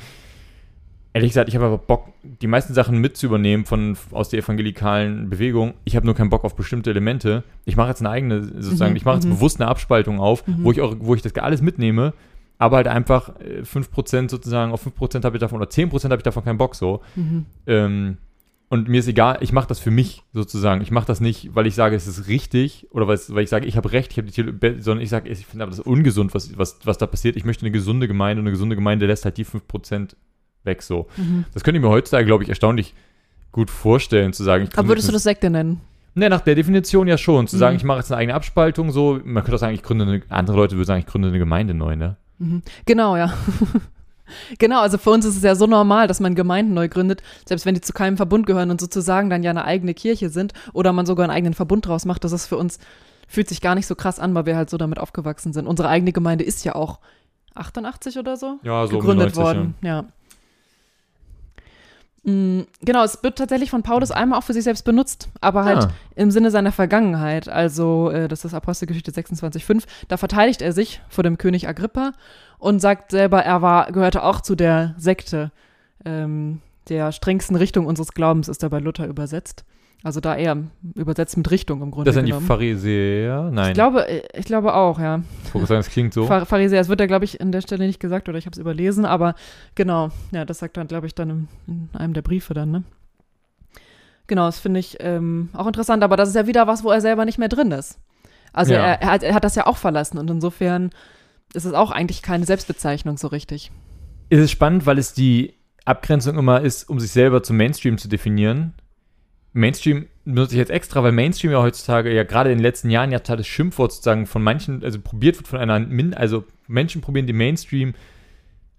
ehrlich 1.13 1.31
gesagt, 1.31 1.49
ich 1.49 1.55
habe 1.57 1.67
aber 1.67 1.79
Bock, 1.79 2.09
die 2.23 2.47
meisten 2.47 2.75
Sachen 2.75 2.99
mit 2.99 3.17
zu 3.17 3.27
übernehmen 3.27 3.65
von, 3.65 3.97
aus 4.13 4.29
der 4.29 4.41
evangelikalen 4.41 5.29
Bewegung. 5.31 5.75
Ich 5.85 5.97
habe 5.97 6.07
nur 6.07 6.15
keinen 6.15 6.31
Bock 6.31 6.45
auf 6.45 6.55
bestimmte 6.57 6.91
Elemente. 6.91 7.43
Ich 7.65 7.77
mache 7.77 7.89
jetzt 7.89 8.01
eine 8.01 8.11
eigene, 8.11 8.45
sozusagen, 8.45 8.93
Mhm, 8.93 8.97
ich 8.97 9.05
mache 9.05 9.17
jetzt 9.17 9.27
mhm. 9.27 9.31
bewusst 9.31 9.61
eine 9.61 9.69
Abspaltung 9.69 10.21
auf, 10.21 10.47
Mhm. 10.47 10.65
wo 10.65 10.73
ich 10.73 10.81
auch, 10.81 10.95
wo 11.01 11.15
ich 11.15 11.23
das 11.23 11.35
alles 11.37 11.63
mitnehme, 11.63 12.13
aber 12.59 12.77
halt 12.77 12.89
einfach 12.89 13.41
äh, 13.41 13.63
5% 13.65 14.31
sozusagen, 14.31 14.73
auf 14.73 14.83
5% 14.83 15.25
habe 15.25 15.37
ich 15.37 15.41
davon, 15.41 15.59
oder 15.61 15.69
10% 15.71 16.05
habe 16.05 16.17
ich 16.17 16.23
davon 16.23 16.45
keinen 16.45 16.59
Bock 16.59 16.75
so. 16.75 17.01
Mhm. 17.17 17.47
Ähm, 17.67 18.17
und 18.69 18.89
mir 18.89 19.01
ist 19.01 19.09
egal, 19.09 19.39
ich 19.41 19.53
mache 19.53 19.67
das 19.67 19.81
für 19.81 19.91
mich 19.91 20.23
sozusagen. 20.33 20.81
Ich 20.81 20.93
mache 20.93 21.07
das 21.07 21.21
nicht, 21.21 21.57
weil 21.57 21.67
ich 21.67 21.75
sage, 21.75 21.97
es 21.97 22.07
ist 22.07 22.29
richtig 22.29 22.87
oder 22.93 23.09
weil, 23.09 23.19
weil 23.31 23.43
ich 23.43 23.51
sage, 23.51 23.67
ich 23.67 23.77
habe 23.77 23.91
recht, 23.91 24.13
ich 24.13 24.19
habe 24.19 24.29
die 24.29 24.33
Theolo- 24.33 24.53
be- 24.53 24.77
sondern 24.81 25.03
ich 25.03 25.11
sage, 25.11 25.29
ich 25.29 25.45
finde 25.45 25.65
aber 25.65 25.71
das 25.71 25.81
ungesund, 25.81 26.35
was, 26.35 26.57
was, 26.57 26.79
was 26.85 26.97
da 26.97 27.09
passiert. 27.09 27.35
Ich 27.37 27.45
möchte 27.45 27.63
eine 27.63 27.73
gesunde 27.73 28.07
Gemeinde 28.07 28.41
und 28.41 28.47
eine 28.47 28.53
gesunde 28.53 28.77
Gemeinde 28.77 29.07
lässt 29.07 29.25
halt 29.25 29.39
die 29.39 29.45
5% 29.45 30.15
weg 30.65 30.83
so. 30.83 31.07
Mhm. 31.17 31.45
Das 31.55 31.65
könnte 31.65 31.79
ich 31.79 31.83
mir 31.85 31.91
heutzutage, 31.91 32.27
glaube 32.27 32.43
ich, 32.43 32.49
erstaunlich 32.49 32.95
gut 33.53 33.71
vorstellen, 33.71 34.33
zu 34.33 34.45
sagen, 34.45 34.65
ich 34.71 34.79
Aber 34.79 34.89
würdest 34.89 35.09
du 35.09 35.13
das 35.13 35.23
Sekte 35.25 35.51
nennen? 35.51 35.81
Ne, 36.15 36.29
nach 36.29 36.41
der 36.41 36.55
Definition 36.55 37.07
ja 37.07 37.17
schon. 37.17 37.47
Zu 37.47 37.57
sagen, 37.57 37.75
Mhm. 37.75 37.79
ich 37.79 37.85
mache 37.85 37.99
jetzt 37.99 38.11
eine 38.13 38.19
eigene 38.21 38.35
Abspaltung, 38.35 38.91
so, 38.91 39.21
man 39.25 39.43
könnte 39.45 39.57
auch 39.57 39.61
sagen, 39.61 39.75
ich 39.75 39.83
gründe 39.83 40.05
eine, 40.07 40.23
andere 40.29 40.57
Leute 40.57 40.77
würden 40.77 40.87
sagen, 40.87 41.01
ich 41.01 41.07
gründe 41.07 41.29
eine 41.29 41.39
Gemeinde 41.39 41.73
neu, 41.75 41.97
ne? 41.97 42.17
Mhm. 42.39 42.63
Genau, 42.85 43.17
ja. 43.17 43.33
genau, 44.59 44.81
also 44.81 44.99
für 44.99 45.11
uns 45.11 45.25
ist 45.25 45.37
es 45.37 45.43
ja 45.43 45.55
so 45.55 45.67
normal, 45.67 46.07
dass 46.07 46.21
man 46.21 46.35
Gemeinden 46.35 46.75
neu 46.75 46.89
gründet, 46.89 47.23
selbst 47.47 47.67
wenn 47.67 47.75
die 47.75 47.81
zu 47.81 47.93
keinem 47.93 48.17
Verbund 48.17 48.47
gehören 48.47 48.71
und 48.71 48.81
sozusagen 48.81 49.31
dann 49.31 49.43
ja 49.43 49.51
eine 49.51 49.65
eigene 49.65 49.95
Kirche 49.95 50.31
sind 50.31 50.53
oder 50.73 50.93
man 50.93 51.07
sogar 51.07 51.25
einen 51.25 51.33
eigenen 51.33 51.55
Verbund 51.55 51.87
draus 51.87 52.05
macht. 52.05 52.25
Das 52.25 52.33
ist 52.33 52.47
für 52.47 52.57
uns, 52.57 52.79
fühlt 53.29 53.49
sich 53.49 53.61
gar 53.61 53.75
nicht 53.75 53.87
so 53.87 53.95
krass 53.95 54.19
an, 54.19 54.35
weil 54.35 54.47
wir 54.47 54.57
halt 54.57 54.71
so 54.71 54.77
damit 54.77 54.99
aufgewachsen 54.99 55.53
sind. 55.53 55.67
Unsere 55.67 55.89
eigene 55.89 56.13
Gemeinde 56.13 56.45
ist 56.45 56.65
ja 56.65 56.75
auch 56.75 56.99
88 57.55 58.19
oder 58.19 58.37
so 58.37 58.59
Ja, 58.63 58.87
so 58.87 58.95
um 58.97 59.01
gegründet 59.01 59.37
90, 59.37 59.43
worden. 59.43 59.75
Ja. 59.83 60.03
Mm, 60.03 60.07
Genau, 62.23 63.03
es 63.03 63.23
wird 63.23 63.39
tatsächlich 63.39 63.71
von 63.71 63.83
Paulus 63.83 64.11
einmal 64.11 64.39
auch 64.39 64.43
für 64.45 64.53
sich 64.53 64.65
selbst 64.65 64.85
benutzt, 64.85 65.29
aber 65.41 65.65
halt 65.65 65.85
Ah. 65.85 65.91
im 66.17 66.31
Sinne 66.31 66.51
seiner 66.51 66.71
Vergangenheit. 66.71 67.49
Also, 67.49 68.11
äh, 68.11 68.29
das 68.29 68.45
ist 68.45 68.53
Apostelgeschichte 68.53 69.11
26,5. 69.11 69.85
Da 70.09 70.19
verteidigt 70.19 70.61
er 70.61 70.73
sich 70.73 71.01
vor 71.09 71.25
dem 71.25 71.39
König 71.39 71.67
Agrippa 71.67 72.13
und 72.59 72.81
sagt 72.81 73.11
selber, 73.11 73.43
er 73.43 73.63
war, 73.63 73.91
gehörte 73.91 74.23
auch 74.23 74.43
zu 74.43 74.55
der 74.55 74.95
Sekte 74.99 75.51
ähm, 76.05 76.61
der 76.91 77.13
strengsten 77.13 77.57
Richtung 77.57 77.87
unseres 77.87 78.13
Glaubens, 78.13 78.49
ist 78.49 78.63
er 78.63 78.69
bei 78.69 78.81
Luther 78.81 79.07
übersetzt. 79.07 79.65
Also 80.03 80.21
da 80.21 80.35
eher 80.35 80.57
übersetzt 80.95 81.37
mit 81.37 81.51
Richtung 81.51 81.83
im 81.83 81.91
Grunde 81.91 82.07
Das 82.09 82.15
sind 82.15 82.25
die 82.25 82.31
genommen. 82.31 82.47
Pharisäer? 82.47 83.51
Nein. 83.53 83.69
ich 83.69 83.75
glaube, 83.75 84.09
äh, 84.09 84.23
ich 84.39 84.47
glaube 84.47 84.75
auch, 84.75 84.99
ja. 84.99 85.23
ich 85.45 85.51
sagen, 85.53 85.67
das 85.69 85.91
klingt 85.91 86.15
so. 86.15 86.27
Phar- 86.27 86.47
Pharisäer, 86.47 86.81
das 86.81 86.89
wird 86.89 87.01
ja, 87.01 87.07
glaube 87.07 87.27
ich, 87.27 87.41
an 87.43 87.53
der 87.53 87.61
Stelle 87.61 87.87
nicht 87.87 88.01
gesagt 88.01 88.29
oder 88.29 88.39
ich 88.39 88.47
habe 88.47 88.55
es 88.55 88.59
überlesen, 88.59 89.05
aber 89.05 89.35
genau, 89.75 90.09
ja, 90.33 90.47
das 90.47 90.59
sagt 90.61 90.79
dann, 90.79 90.87
glaube 90.89 91.07
ich, 91.07 91.15
dann 91.15 91.29
im, 91.31 91.49
in 91.67 91.89
einem 91.93 92.15
der 92.15 92.23
Briefe 92.23 92.55
dann, 92.55 92.71
ne? 92.71 92.83
Genau, 94.27 94.47
das 94.47 94.59
finde 94.61 94.81
ich 94.81 94.97
ähm, 95.01 95.49
auch 95.53 95.67
interessant, 95.67 96.03
aber 96.05 96.17
das 96.17 96.29
ist 96.29 96.35
ja 96.37 96.47
wieder 96.47 96.67
was, 96.67 96.85
wo 96.85 96.91
er 96.91 97.01
selber 97.01 97.25
nicht 97.25 97.39
mehr 97.39 97.49
drin 97.49 97.73
ist. 97.73 97.99
Also 98.53 98.73
Ja. 98.73 98.79
er, 98.81 99.03
er, 99.03 99.11
hat, 99.11 99.23
er 99.23 99.35
hat 99.35 99.45
das 99.45 99.55
ja 99.57 99.67
auch 99.67 99.77
verlassen 99.77 100.19
und 100.19 100.31
insofern 100.31 100.91
ist 101.53 101.65
es 101.65 101.73
auch 101.75 101.91
eigentlich 101.91 102.23
keine 102.23 102.45
Selbstbezeichnung 102.47 103.17
so 103.19 103.27
richtig. 103.29 103.71
ist 104.29 104.39
es 104.41 104.51
spannend, 104.51 104.87
weil 104.87 104.99
es 104.99 105.13
die 105.13 105.55
Abgrenzung 105.85 106.39
immer 106.39 106.61
ist, 106.61 106.89
um 106.89 107.01
sich 107.01 107.11
selber 107.11 107.43
zum 107.43 107.57
Mainstream 107.57 107.99
zu 107.99 108.09
definieren. 108.09 108.73
Mainstream 109.53 110.07
benutze 110.25 110.55
ich 110.55 110.59
jetzt 110.59 110.71
extra, 110.71 111.03
weil 111.03 111.13
Mainstream 111.13 111.53
ja 111.53 111.61
heutzutage 111.61 112.13
ja 112.15 112.23
gerade 112.23 112.51
in 112.51 112.59
den 112.59 112.63
letzten 112.63 112.91
Jahren 112.91 113.11
ja 113.11 113.19
das 113.19 113.47
Schimpfwort 113.47 113.93
sozusagen 113.93 114.27
von 114.27 114.43
manchen, 114.43 114.85
also 114.85 115.01
probiert 115.01 115.37
wird 115.37 115.49
von 115.49 115.59
einer, 115.59 115.79
Min 115.81 116.15
also 116.15 116.45
Menschen 116.69 117.01
probieren 117.01 117.27
die 117.27 117.33
Mainstream 117.33 117.95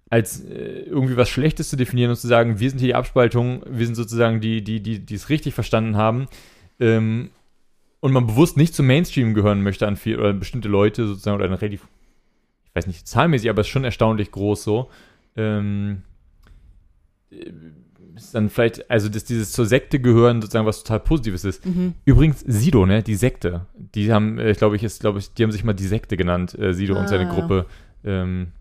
als 0.09 0.41
äh, 0.41 0.83
irgendwie 0.83 1.17
was 1.17 1.29
Schlechtes 1.29 1.69
zu 1.69 1.77
definieren 1.77 2.11
und 2.11 2.17
zu 2.17 2.27
sagen, 2.27 2.59
wir 2.59 2.69
sind 2.69 2.79
hier 2.79 2.89
die 2.89 2.95
Abspaltung, 2.95 3.63
wir 3.65 3.85
sind 3.85 3.95
sozusagen 3.95 4.41
die, 4.41 4.61
die, 4.61 4.81
die, 4.81 4.99
die 4.99 5.15
es 5.15 5.29
richtig 5.29 5.53
verstanden 5.53 5.95
haben. 5.95 6.27
Ähm, 6.79 7.31
und 8.01 8.11
man 8.11 8.27
bewusst 8.27 8.57
nicht 8.57 8.73
zum 8.73 8.87
Mainstream 8.87 9.33
gehören 9.33 9.61
möchte 9.61 9.87
an 9.87 9.95
viel, 9.95 10.19
oder 10.19 10.33
bestimmte 10.33 10.67
Leute 10.67 11.07
sozusagen, 11.07 11.35
oder 11.35 11.45
eine 11.45 11.61
relativ, 11.61 11.87
ich 12.65 12.75
weiß 12.75 12.87
nicht 12.87 13.07
zahlmäßig, 13.07 13.49
aber 13.49 13.61
es 13.61 13.67
ist 13.67 13.71
schon 13.71 13.85
erstaunlich 13.85 14.31
groß 14.31 14.63
so. 14.63 14.89
Ähm, 15.37 16.03
äh, 17.29 17.51
ist 18.15 18.35
dann 18.35 18.49
vielleicht, 18.49 18.89
also 18.89 19.09
dass 19.09 19.23
dieses 19.23 19.51
zur 19.51 19.65
Sekte 19.65 19.99
gehören 19.99 20.41
sozusagen 20.41 20.65
was 20.65 20.83
total 20.83 20.99
Positives 20.99 21.43
ist. 21.45 21.65
Mhm. 21.65 21.93
Übrigens, 22.05 22.41
Sido, 22.41 22.85
ne, 22.85 23.03
die 23.03 23.15
Sekte, 23.15 23.65
die 23.95 24.11
haben, 24.11 24.37
äh, 24.39 24.53
glaube 24.53 24.75
ich, 24.75 24.83
ist, 24.83 25.01
glaube 25.01 25.19
ich, 25.19 25.33
die 25.33 25.43
haben 25.43 25.51
sich 25.51 25.63
mal 25.63 25.73
die 25.73 25.87
Sekte 25.87 26.17
genannt, 26.17 26.57
äh, 26.57 26.73
Sido 26.73 26.97
und 26.99 27.07
seine 27.09 27.29
Ah. 27.29 27.33
Gruppe. 27.33 27.65
Ähm, 28.03 28.51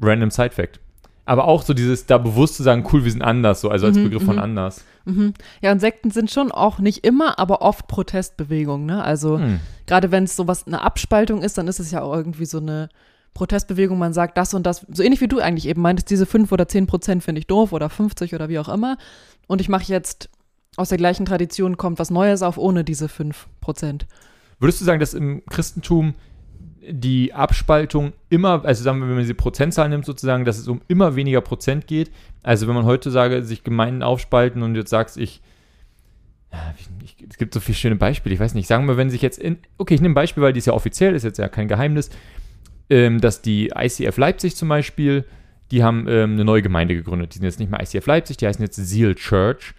random 0.00 0.30
Side 0.30 0.50
Fact. 0.50 0.80
Aber 1.26 1.46
auch 1.46 1.62
so 1.62 1.74
dieses, 1.74 2.06
da 2.06 2.16
bewusst 2.16 2.54
zu 2.56 2.62
sagen, 2.62 2.86
cool, 2.92 3.04
wir 3.04 3.12
sind 3.12 3.20
anders, 3.20 3.60
so, 3.60 3.68
also 3.68 3.86
als 3.86 3.98
Mhm, 3.98 4.04
Begriff 4.04 4.24
von 4.24 4.36
mhm. 4.36 4.42
anders. 4.42 4.84
Mhm. 5.04 5.34
Ja, 5.60 5.72
und 5.72 5.80
Sekten 5.80 6.10
sind 6.10 6.30
schon 6.30 6.50
auch 6.50 6.78
nicht 6.78 7.04
immer, 7.04 7.38
aber 7.38 7.60
oft 7.60 7.86
Protestbewegungen, 7.86 8.86
ne? 8.86 9.02
Also 9.04 9.38
Hm. 9.38 9.60
gerade 9.86 10.10
wenn 10.10 10.24
es 10.24 10.36
sowas 10.36 10.66
eine 10.66 10.80
Abspaltung 10.82 11.42
ist, 11.42 11.58
dann 11.58 11.68
ist 11.68 11.80
es 11.80 11.90
ja 11.90 12.00
auch 12.00 12.14
irgendwie 12.14 12.46
so 12.46 12.58
eine 12.58 12.88
Protestbewegung, 13.38 13.98
man 13.98 14.12
sagt 14.12 14.36
das 14.36 14.52
und 14.52 14.66
das, 14.66 14.84
so 14.92 15.02
ähnlich 15.02 15.20
wie 15.20 15.28
du 15.28 15.38
eigentlich 15.38 15.68
eben 15.68 15.80
meintest, 15.80 16.10
diese 16.10 16.26
5 16.26 16.50
oder 16.50 16.66
10 16.66 16.88
Prozent 16.88 17.22
finde 17.22 17.38
ich 17.38 17.46
doof 17.46 17.72
oder 17.72 17.88
50 17.88 18.34
oder 18.34 18.48
wie 18.48 18.58
auch 18.58 18.68
immer. 18.68 18.98
Und 19.46 19.60
ich 19.60 19.68
mache 19.68 19.84
jetzt 19.84 20.28
aus 20.76 20.88
der 20.88 20.98
gleichen 20.98 21.24
Tradition 21.24 21.76
kommt 21.76 22.00
was 22.00 22.10
Neues 22.10 22.42
auf 22.42 22.58
ohne 22.58 22.82
diese 22.82 23.08
5 23.08 23.46
Prozent. 23.60 24.06
Würdest 24.58 24.80
du 24.80 24.84
sagen, 24.84 24.98
dass 24.98 25.14
im 25.14 25.44
Christentum 25.46 26.14
die 26.90 27.32
Abspaltung 27.32 28.12
immer, 28.28 28.64
also 28.64 28.82
sagen 28.82 28.98
wir, 28.98 29.06
wenn 29.06 29.14
man 29.14 29.22
diese 29.22 29.34
Prozentzahl 29.34 29.88
nimmt, 29.88 30.04
sozusagen, 30.04 30.44
dass 30.44 30.58
es 30.58 30.66
um 30.66 30.80
immer 30.88 31.14
weniger 31.14 31.40
Prozent 31.40 31.86
geht? 31.86 32.10
Also 32.42 32.66
wenn 32.66 32.74
man 32.74 32.86
heutzutage 32.86 33.44
sich 33.44 33.62
Gemeinden 33.62 34.02
aufspalten 34.02 34.62
und 34.64 34.74
jetzt 34.74 34.90
sagst, 34.90 35.16
ich, 35.16 35.42
ich 36.76 37.26
es 37.30 37.36
gibt 37.36 37.54
so 37.54 37.60
viele 37.60 37.76
schöne 37.76 37.96
Beispiele, 37.96 38.34
ich 38.34 38.40
weiß 38.40 38.54
nicht, 38.54 38.66
sagen 38.66 38.86
wir, 38.86 38.96
wenn 38.96 39.10
sich 39.10 39.22
jetzt 39.22 39.38
in, 39.38 39.58
okay, 39.76 39.94
ich 39.94 40.00
nehme 40.00 40.12
ein 40.12 40.14
Beispiel, 40.14 40.42
weil 40.42 40.52
die 40.52 40.58
ist 40.58 40.66
ja 40.66 40.72
offiziell, 40.72 41.14
ist 41.14 41.22
jetzt 41.22 41.38
ja 41.38 41.48
kein 41.48 41.68
Geheimnis, 41.68 42.10
ähm, 42.90 43.20
dass 43.20 43.42
die 43.42 43.72
ICF 43.76 44.16
Leipzig 44.16 44.56
zum 44.56 44.68
Beispiel, 44.68 45.24
die 45.70 45.82
haben 45.82 46.06
ähm, 46.08 46.32
eine 46.32 46.44
neue 46.44 46.62
Gemeinde 46.62 46.94
gegründet. 46.94 47.34
Die 47.34 47.38
sind 47.38 47.44
jetzt 47.44 47.58
nicht 47.58 47.70
mehr 47.70 47.80
ICF 47.80 48.06
Leipzig, 48.06 48.36
die 48.38 48.46
heißen 48.46 48.62
jetzt 48.62 48.76
Seal 48.76 49.14
Church. 49.14 49.74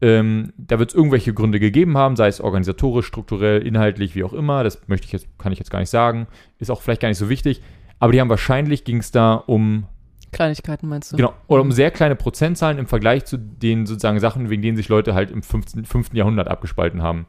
Ähm, 0.00 0.52
da 0.56 0.78
wird 0.78 0.90
es 0.90 0.94
irgendwelche 0.94 1.34
Gründe 1.34 1.58
gegeben 1.58 1.98
haben, 1.98 2.14
sei 2.14 2.28
es 2.28 2.40
organisatorisch, 2.40 3.06
strukturell, 3.06 3.66
inhaltlich, 3.66 4.14
wie 4.14 4.22
auch 4.22 4.32
immer. 4.32 4.62
Das 4.62 4.80
möchte 4.86 5.06
ich 5.06 5.12
jetzt, 5.12 5.26
kann 5.38 5.52
ich 5.52 5.58
jetzt 5.58 5.70
gar 5.70 5.80
nicht 5.80 5.90
sagen. 5.90 6.28
Ist 6.58 6.70
auch 6.70 6.82
vielleicht 6.82 7.00
gar 7.00 7.08
nicht 7.08 7.18
so 7.18 7.28
wichtig. 7.28 7.62
Aber 7.98 8.12
die 8.12 8.20
haben 8.20 8.28
wahrscheinlich, 8.28 8.84
ging 8.84 8.98
es 8.98 9.10
da 9.10 9.34
um, 9.34 9.86
Kleinigkeiten 10.30 10.88
meinst 10.88 11.12
du? 11.12 11.16
genau, 11.16 11.32
oder 11.46 11.62
um 11.62 11.72
sehr 11.72 11.90
kleine 11.90 12.14
Prozentzahlen 12.14 12.78
im 12.78 12.86
Vergleich 12.86 13.24
zu 13.24 13.38
den 13.38 13.86
sozusagen 13.86 14.20
Sachen, 14.20 14.50
wegen 14.50 14.62
denen 14.62 14.76
sich 14.76 14.88
Leute 14.88 15.14
halt 15.14 15.30
im 15.30 15.42
15. 15.42 15.84
5. 15.84 16.12
Jahrhundert 16.12 16.48
abgespalten 16.48 17.02
haben. 17.02 17.26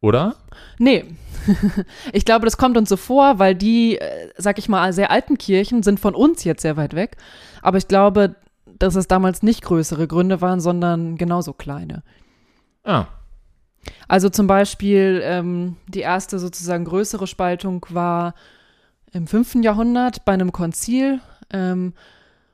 Oder? 0.00 0.36
Nee. 0.78 1.04
ich 2.12 2.24
glaube, 2.24 2.44
das 2.44 2.56
kommt 2.56 2.76
uns 2.76 2.88
so 2.88 2.96
vor, 2.96 3.38
weil 3.38 3.54
die, 3.54 3.98
äh, 3.98 4.30
sag 4.36 4.58
ich 4.58 4.68
mal, 4.68 4.92
sehr 4.92 5.10
alten 5.10 5.36
Kirchen 5.38 5.82
sind 5.82 6.00
von 6.00 6.14
uns 6.14 6.44
jetzt 6.44 6.62
sehr 6.62 6.76
weit 6.76 6.94
weg. 6.94 7.16
Aber 7.62 7.78
ich 7.78 7.88
glaube, 7.88 8.36
dass 8.66 8.94
es 8.94 9.08
damals 9.08 9.42
nicht 9.42 9.62
größere 9.62 10.06
Gründe 10.06 10.40
waren, 10.40 10.60
sondern 10.60 11.16
genauso 11.16 11.52
kleine. 11.52 12.02
Ah. 12.82 13.06
Also 14.08 14.28
zum 14.28 14.46
Beispiel 14.46 15.20
ähm, 15.24 15.76
die 15.88 16.00
erste 16.00 16.38
sozusagen 16.38 16.84
größere 16.84 17.26
Spaltung 17.26 17.84
war 17.90 18.34
im 19.12 19.26
5. 19.26 19.56
Jahrhundert 19.62 20.24
bei 20.24 20.32
einem 20.32 20.52
Konzil. 20.52 21.20
Ähm, 21.52 21.94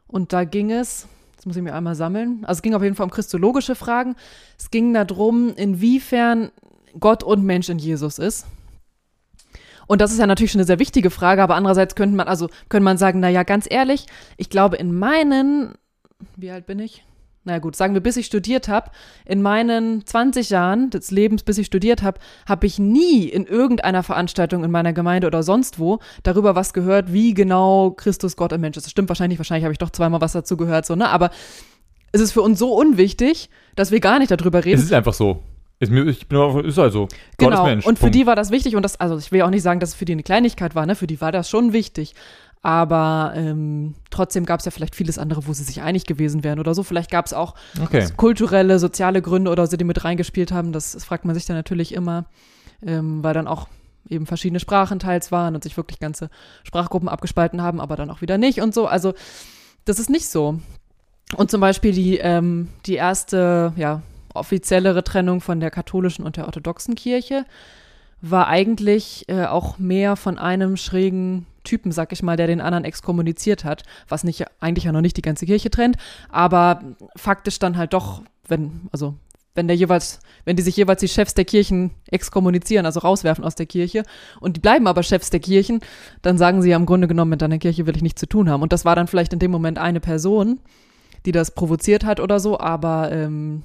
und 0.08 0.32
da 0.32 0.44
ging 0.44 0.70
es, 0.70 1.08
das 1.36 1.46
muss 1.46 1.56
ich 1.56 1.62
mir 1.62 1.74
einmal 1.74 1.94
sammeln, 1.94 2.44
also 2.44 2.58
es 2.58 2.62
ging 2.62 2.74
auf 2.74 2.82
jeden 2.82 2.94
Fall 2.94 3.04
um 3.04 3.10
christologische 3.10 3.74
Fragen. 3.74 4.16
Es 4.58 4.70
ging 4.70 4.94
darum, 4.94 5.54
inwiefern 5.54 6.50
Gott 6.98 7.22
und 7.22 7.44
Mensch 7.44 7.68
in 7.68 7.78
Jesus 7.78 8.18
ist. 8.18 8.46
Und 9.86 10.00
das 10.00 10.12
ist 10.12 10.18
ja 10.18 10.26
natürlich 10.26 10.52
schon 10.52 10.60
eine 10.60 10.66
sehr 10.66 10.78
wichtige 10.78 11.10
Frage, 11.10 11.42
aber 11.42 11.54
andererseits 11.54 11.94
könnte 11.94 12.16
man, 12.16 12.26
also 12.26 12.48
könnte 12.68 12.84
man 12.84 12.98
sagen, 12.98 13.20
naja, 13.20 13.44
ganz 13.44 13.66
ehrlich, 13.70 14.06
ich 14.36 14.50
glaube, 14.50 14.76
in 14.76 14.92
meinen, 14.92 15.74
wie 16.36 16.50
alt 16.50 16.66
bin 16.66 16.80
ich? 16.80 17.04
Na 17.48 17.60
gut, 17.60 17.76
sagen 17.76 17.94
wir, 17.94 18.00
bis 18.00 18.16
ich 18.16 18.26
studiert 18.26 18.66
habe, 18.66 18.90
in 19.24 19.40
meinen 19.40 20.04
20 20.04 20.50
Jahren 20.50 20.90
des 20.90 21.12
Lebens, 21.12 21.44
bis 21.44 21.58
ich 21.58 21.66
studiert 21.66 22.02
habe, 22.02 22.18
habe 22.48 22.66
ich 22.66 22.80
nie 22.80 23.28
in 23.28 23.46
irgendeiner 23.46 24.02
Veranstaltung 24.02 24.64
in 24.64 24.72
meiner 24.72 24.92
Gemeinde 24.92 25.28
oder 25.28 25.44
sonst 25.44 25.78
wo 25.78 26.00
darüber 26.24 26.56
was 26.56 26.72
gehört, 26.72 27.12
wie 27.12 27.34
genau 27.34 27.92
Christus 27.92 28.34
Gott 28.34 28.52
und 28.52 28.60
Mensch 28.60 28.76
ist. 28.76 28.86
Das 28.86 28.90
stimmt 28.90 29.08
wahrscheinlich, 29.08 29.38
wahrscheinlich 29.38 29.62
habe 29.62 29.72
ich 29.72 29.78
doch 29.78 29.90
zweimal 29.90 30.20
was 30.20 30.32
dazu 30.32 30.56
gehört, 30.56 30.86
so, 30.86 30.96
ne? 30.96 31.08
Aber 31.08 31.30
es 32.10 32.20
ist 32.20 32.32
für 32.32 32.42
uns 32.42 32.58
so 32.58 32.74
unwichtig, 32.74 33.48
dass 33.76 33.92
wir 33.92 34.00
gar 34.00 34.18
nicht 34.18 34.32
darüber 34.32 34.64
reden. 34.64 34.80
Es 34.80 34.86
ist 34.86 34.92
einfach 34.92 35.14
so. 35.14 35.44
Ist, 35.78 35.92
mir, 35.92 36.04
ich 36.06 36.26
bin 36.26 36.38
auch, 36.38 36.58
ist 36.58 36.78
also. 36.78 37.06
Gott 37.38 37.50
Genau, 37.50 37.64
Mensch. 37.64 37.84
und 37.86 37.98
für 37.98 38.04
Punkt. 38.06 38.14
die 38.14 38.26
war 38.26 38.34
das 38.36 38.50
wichtig 38.50 38.76
und 38.76 38.82
das, 38.82 38.98
also 38.98 39.18
ich 39.18 39.30
will 39.30 39.42
auch 39.42 39.50
nicht 39.50 39.62
sagen, 39.62 39.78
dass 39.80 39.90
es 39.90 39.94
für 39.94 40.06
die 40.06 40.12
eine 40.12 40.22
Kleinigkeit 40.22 40.74
war, 40.74 40.86
ne? 40.86 40.94
Für 40.94 41.06
die 41.06 41.20
war 41.20 41.32
das 41.32 41.50
schon 41.50 41.72
wichtig. 41.72 42.14
Aber 42.62 43.32
ähm, 43.36 43.94
trotzdem 44.10 44.44
gab 44.44 44.58
es 44.60 44.64
ja 44.66 44.72
vielleicht 44.72 44.96
vieles 44.96 45.18
andere, 45.18 45.46
wo 45.46 45.52
sie 45.52 45.62
sich 45.62 45.82
einig 45.82 46.04
gewesen 46.06 46.42
wären 46.42 46.58
oder 46.58 46.74
so. 46.74 46.82
Vielleicht 46.82 47.10
gab 47.10 47.26
es 47.26 47.32
auch 47.32 47.54
Okay. 47.84 48.08
kulturelle, 48.16 48.78
soziale 48.80 49.22
Gründe 49.22 49.50
oder 49.52 49.66
so, 49.68 49.76
die 49.76 49.84
mit 49.84 50.02
reingespielt 50.02 50.50
haben. 50.50 50.72
Das, 50.72 50.92
das 50.92 51.04
fragt 51.04 51.24
man 51.26 51.34
sich 51.34 51.44
dann 51.46 51.56
natürlich 51.56 51.94
immer, 51.94 52.24
ähm, 52.84 53.22
weil 53.22 53.34
dann 53.34 53.46
auch 53.46 53.68
eben 54.08 54.26
verschiedene 54.26 54.58
Sprachen 54.58 54.98
teils 54.98 55.30
waren 55.30 55.54
und 55.54 55.62
sich 55.62 55.76
wirklich 55.76 56.00
ganze 56.00 56.28
Sprachgruppen 56.64 57.08
abgespalten 57.08 57.62
haben, 57.62 57.80
aber 57.80 57.94
dann 57.96 58.10
auch 58.10 58.20
wieder 58.20 58.38
nicht 58.38 58.60
und 58.60 58.74
so. 58.74 58.86
Also 58.86 59.14
das 59.84 59.98
ist 60.00 60.10
nicht 60.10 60.28
so. 60.28 60.58
Und 61.36 61.50
zum 61.52 61.60
Beispiel 61.60 61.92
die, 61.92 62.16
ähm, 62.18 62.68
die 62.86 62.94
erste, 62.94 63.74
ja, 63.76 64.02
offiziellere 64.36 65.04
Trennung 65.04 65.40
von 65.40 65.60
der 65.60 65.70
katholischen 65.70 66.24
und 66.24 66.36
der 66.36 66.46
orthodoxen 66.46 66.94
Kirche 66.94 67.44
war 68.20 68.48
eigentlich 68.48 69.28
äh, 69.28 69.44
auch 69.44 69.78
mehr 69.78 70.16
von 70.16 70.38
einem 70.38 70.76
schrägen 70.76 71.46
Typen, 71.64 71.92
sag 71.92 72.12
ich 72.12 72.22
mal, 72.22 72.36
der 72.36 72.46
den 72.46 72.60
anderen 72.60 72.84
exkommuniziert 72.84 73.64
hat, 73.64 73.82
was 74.08 74.24
nicht 74.24 74.44
eigentlich 74.60 74.84
ja 74.84 74.92
noch 74.92 75.00
nicht 75.00 75.16
die 75.16 75.22
ganze 75.22 75.46
Kirche 75.46 75.70
trennt, 75.70 75.96
aber 76.30 76.82
faktisch 77.16 77.58
dann 77.58 77.76
halt 77.76 77.92
doch, 77.92 78.22
wenn, 78.48 78.88
also 78.92 79.14
wenn 79.56 79.66
der 79.66 79.76
jeweils, 79.76 80.20
wenn 80.44 80.56
die 80.56 80.62
sich 80.62 80.76
jeweils 80.76 81.00
die 81.00 81.08
Chefs 81.08 81.34
der 81.34 81.44
Kirchen 81.44 81.90
exkommunizieren, 82.10 82.86
also 82.86 83.00
rauswerfen 83.00 83.44
aus 83.44 83.54
der 83.54 83.66
Kirche, 83.66 84.04
und 84.40 84.56
die 84.56 84.60
bleiben 84.60 84.86
aber 84.86 85.02
Chefs 85.02 85.30
der 85.30 85.40
Kirchen, 85.40 85.80
dann 86.22 86.38
sagen 86.38 86.62
sie 86.62 86.70
ja 86.70 86.76
im 86.76 86.86
Grunde 86.86 87.08
genommen, 87.08 87.30
mit 87.30 87.42
deiner 87.42 87.58
Kirche 87.58 87.86
will 87.86 87.96
ich 87.96 88.02
nichts 88.02 88.20
zu 88.20 88.26
tun 88.26 88.48
haben. 88.48 88.62
Und 88.62 88.72
das 88.72 88.84
war 88.84 88.94
dann 88.94 89.08
vielleicht 89.08 89.32
in 89.32 89.38
dem 89.38 89.50
Moment 89.50 89.78
eine 89.78 90.00
Person, 90.00 90.60
die 91.24 91.32
das 91.32 91.50
provoziert 91.50 92.04
hat 92.04 92.20
oder 92.20 92.38
so, 92.38 92.60
aber 92.60 93.10
ähm, 93.10 93.62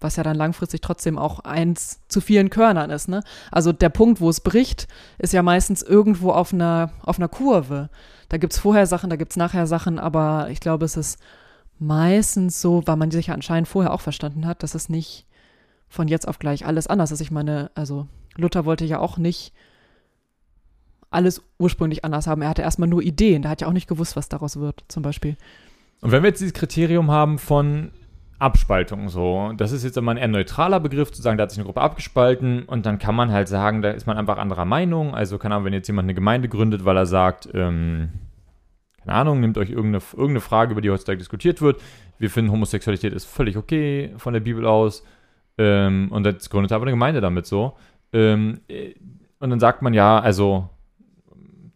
was 0.00 0.16
ja 0.16 0.22
dann 0.22 0.36
langfristig 0.36 0.80
trotzdem 0.80 1.18
auch 1.18 1.40
eins 1.40 2.00
zu 2.08 2.20
vielen 2.20 2.50
Körnern 2.50 2.90
ist, 2.90 3.08
ne? 3.08 3.22
Also 3.50 3.72
der 3.72 3.88
Punkt, 3.88 4.20
wo 4.20 4.28
es 4.28 4.40
bricht, 4.40 4.88
ist 5.18 5.32
ja 5.32 5.42
meistens 5.42 5.82
irgendwo 5.82 6.32
auf 6.32 6.52
einer, 6.52 6.92
auf 7.02 7.18
einer 7.18 7.28
Kurve. 7.28 7.90
Da 8.28 8.38
gibt's 8.38 8.58
vorher 8.58 8.86
Sachen, 8.86 9.10
da 9.10 9.16
gibt's 9.16 9.36
nachher 9.36 9.66
Sachen, 9.66 9.98
aber 9.98 10.48
ich 10.50 10.60
glaube, 10.60 10.84
es 10.84 10.96
ist 10.96 11.20
meistens 11.78 12.60
so, 12.60 12.82
weil 12.86 12.96
man 12.96 13.10
sich 13.10 13.28
ja 13.28 13.34
anscheinend 13.34 13.68
vorher 13.68 13.92
auch 13.92 14.00
verstanden 14.00 14.46
hat, 14.46 14.62
dass 14.62 14.74
es 14.74 14.88
nicht 14.88 15.26
von 15.88 16.08
jetzt 16.08 16.28
auf 16.28 16.38
gleich 16.38 16.66
alles 16.66 16.86
anders 16.86 17.10
ist. 17.10 17.20
Ich 17.20 17.30
meine, 17.30 17.70
also 17.74 18.06
Luther 18.36 18.64
wollte 18.64 18.84
ja 18.84 19.00
auch 19.00 19.18
nicht 19.18 19.52
alles 21.10 21.42
ursprünglich 21.58 22.04
anders 22.04 22.26
haben. 22.26 22.42
Er 22.42 22.48
hatte 22.48 22.62
erstmal 22.62 22.88
nur 22.88 23.02
Ideen. 23.02 23.42
Der 23.42 23.50
hat 23.50 23.60
ja 23.60 23.66
auch 23.66 23.72
nicht 23.72 23.88
gewusst, 23.88 24.14
was 24.16 24.28
daraus 24.28 24.56
wird, 24.56 24.84
zum 24.88 25.02
Beispiel. 25.02 25.36
Und 26.00 26.12
wenn 26.12 26.22
wir 26.22 26.28
jetzt 26.28 26.40
dieses 26.40 26.54
Kriterium 26.54 27.10
haben 27.10 27.38
von 27.38 27.90
Abspaltung, 28.40 29.10
so, 29.10 29.52
das 29.56 29.70
ist 29.70 29.84
jetzt 29.84 29.98
immer 29.98 30.12
ein 30.12 30.16
eher 30.16 30.28
neutraler 30.28 30.80
Begriff, 30.80 31.12
zu 31.12 31.20
sagen, 31.20 31.36
da 31.36 31.42
hat 31.42 31.50
sich 31.50 31.58
eine 31.58 31.66
Gruppe 31.66 31.82
abgespalten 31.82 32.64
und 32.64 32.86
dann 32.86 32.98
kann 32.98 33.14
man 33.14 33.30
halt 33.30 33.48
sagen, 33.48 33.82
da 33.82 33.90
ist 33.90 34.06
man 34.06 34.16
einfach 34.16 34.38
anderer 34.38 34.64
Meinung. 34.64 35.14
Also, 35.14 35.38
keine 35.38 35.54
Ahnung, 35.54 35.66
wenn 35.66 35.74
jetzt 35.74 35.88
jemand 35.88 36.06
eine 36.06 36.14
Gemeinde 36.14 36.48
gründet, 36.48 36.84
weil 36.84 36.96
er 36.96 37.06
sagt, 37.06 37.48
ähm, 37.52 38.08
keine 39.04 39.12
Ahnung, 39.14 39.40
nehmt 39.40 39.58
euch 39.58 39.70
irgendeine, 39.70 40.02
irgendeine 40.12 40.40
Frage, 40.40 40.72
über 40.72 40.80
die 40.80 40.90
heutzutage 40.90 41.18
diskutiert 41.18 41.60
wird. 41.60 41.82
Wir 42.18 42.30
finden, 42.30 42.50
Homosexualität 42.50 43.12
ist 43.12 43.26
völlig 43.26 43.56
okay 43.56 44.12
von 44.16 44.32
der 44.32 44.40
Bibel 44.40 44.66
aus. 44.66 45.04
Ähm, 45.58 46.08
und 46.10 46.24
jetzt 46.24 46.48
gründet 46.48 46.72
aber 46.72 46.84
eine 46.84 46.92
Gemeinde 46.92 47.20
damit 47.20 47.44
so. 47.46 47.76
Ähm, 48.12 48.60
äh, 48.68 48.94
und 49.38 49.50
dann 49.50 49.60
sagt 49.60 49.82
man 49.82 49.92
ja, 49.92 50.18
also, 50.18 50.68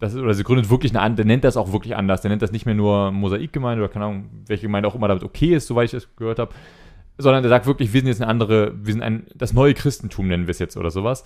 das 0.05 0.15
ist, 0.15 0.21
oder 0.21 0.35
sie 0.35 0.45
gründet 0.45 0.71
wirklich 0.71 0.93
eine 0.93 1.01
andere, 1.01 1.25
der 1.25 1.25
nennt 1.27 1.45
das 1.45 1.57
auch 1.57 1.73
wirklich 1.73 1.97
anders. 1.97 2.21
Der 2.21 2.29
nennt 2.29 2.43
das 2.43 2.53
nicht 2.53 2.67
mehr 2.67 2.75
nur 2.75 3.11
Mosaikgemeinde 3.11 3.83
oder 3.83 3.93
keine 3.93 4.05
Ahnung, 4.07 4.31
welche 4.47 4.63
Gemeinde 4.63 4.89
auch 4.89 4.95
immer 4.95 5.09
damit 5.09 5.25
okay 5.25 5.55
ist, 5.55 5.67
soweit 5.67 5.87
ich 5.87 5.91
das 5.93 6.15
gehört 6.17 6.39
habe. 6.39 6.55
Sondern 7.17 7.43
der 7.43 7.51
sagt 7.51 7.67
wirklich, 7.67 7.93
wir 7.93 8.01
sind 8.01 8.09
jetzt 8.09 8.21
eine 8.21 8.31
andere, 8.31 8.75
wir 8.85 8.93
sind 8.93 9.03
ein, 9.03 9.27
das 9.35 9.53
neue 9.53 9.75
Christentum 9.75 10.29
nennen 10.29 10.47
wir 10.47 10.53
es 10.53 10.59
jetzt 10.59 10.77
oder 10.77 10.91
sowas. 10.91 11.25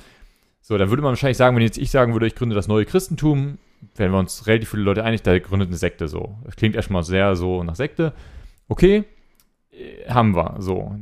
So, 0.61 0.77
dann 0.77 0.91
würde 0.91 1.03
man 1.03 1.11
wahrscheinlich 1.11 1.37
sagen, 1.37 1.57
wenn 1.57 1.63
jetzt 1.63 1.79
ich 1.79 1.91
sagen 1.91 2.13
würde, 2.13 2.27
ich 2.27 2.35
gründe 2.35 2.55
das 2.55 2.69
neue 2.69 2.85
Christentum, 2.85 3.59
wären 3.97 4.13
wir 4.13 4.19
uns 4.19 4.47
relativ 4.47 4.71
viele 4.71 4.83
Leute 4.83 5.05
einig, 5.05 5.23
da 5.23 5.39
gründet 5.39 5.69
eine 5.69 5.77
Sekte 5.77 6.09
so. 6.09 6.37
Das 6.45 6.57
klingt 6.57 6.77
erstmal 6.77 7.03
sehr 7.03 7.37
so 7.37 7.63
nach 7.63 7.77
Sekte. 7.77 8.13
Okay, 8.69 9.05
äh, 9.71 10.11
haben 10.11 10.37
wir, 10.37 10.57
so. 10.59 10.95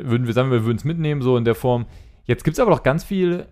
Würden 0.00 0.26
wir 0.26 0.32
sagen, 0.32 0.50
wir 0.50 0.64
würden 0.64 0.78
es 0.78 0.84
mitnehmen, 0.84 1.20
so 1.20 1.36
in 1.36 1.44
der 1.44 1.54
Form. 1.54 1.86
Jetzt 2.24 2.44
gibt 2.44 2.56
es 2.56 2.60
aber 2.60 2.70
noch 2.70 2.82
ganz 2.82 3.04
viele 3.04 3.48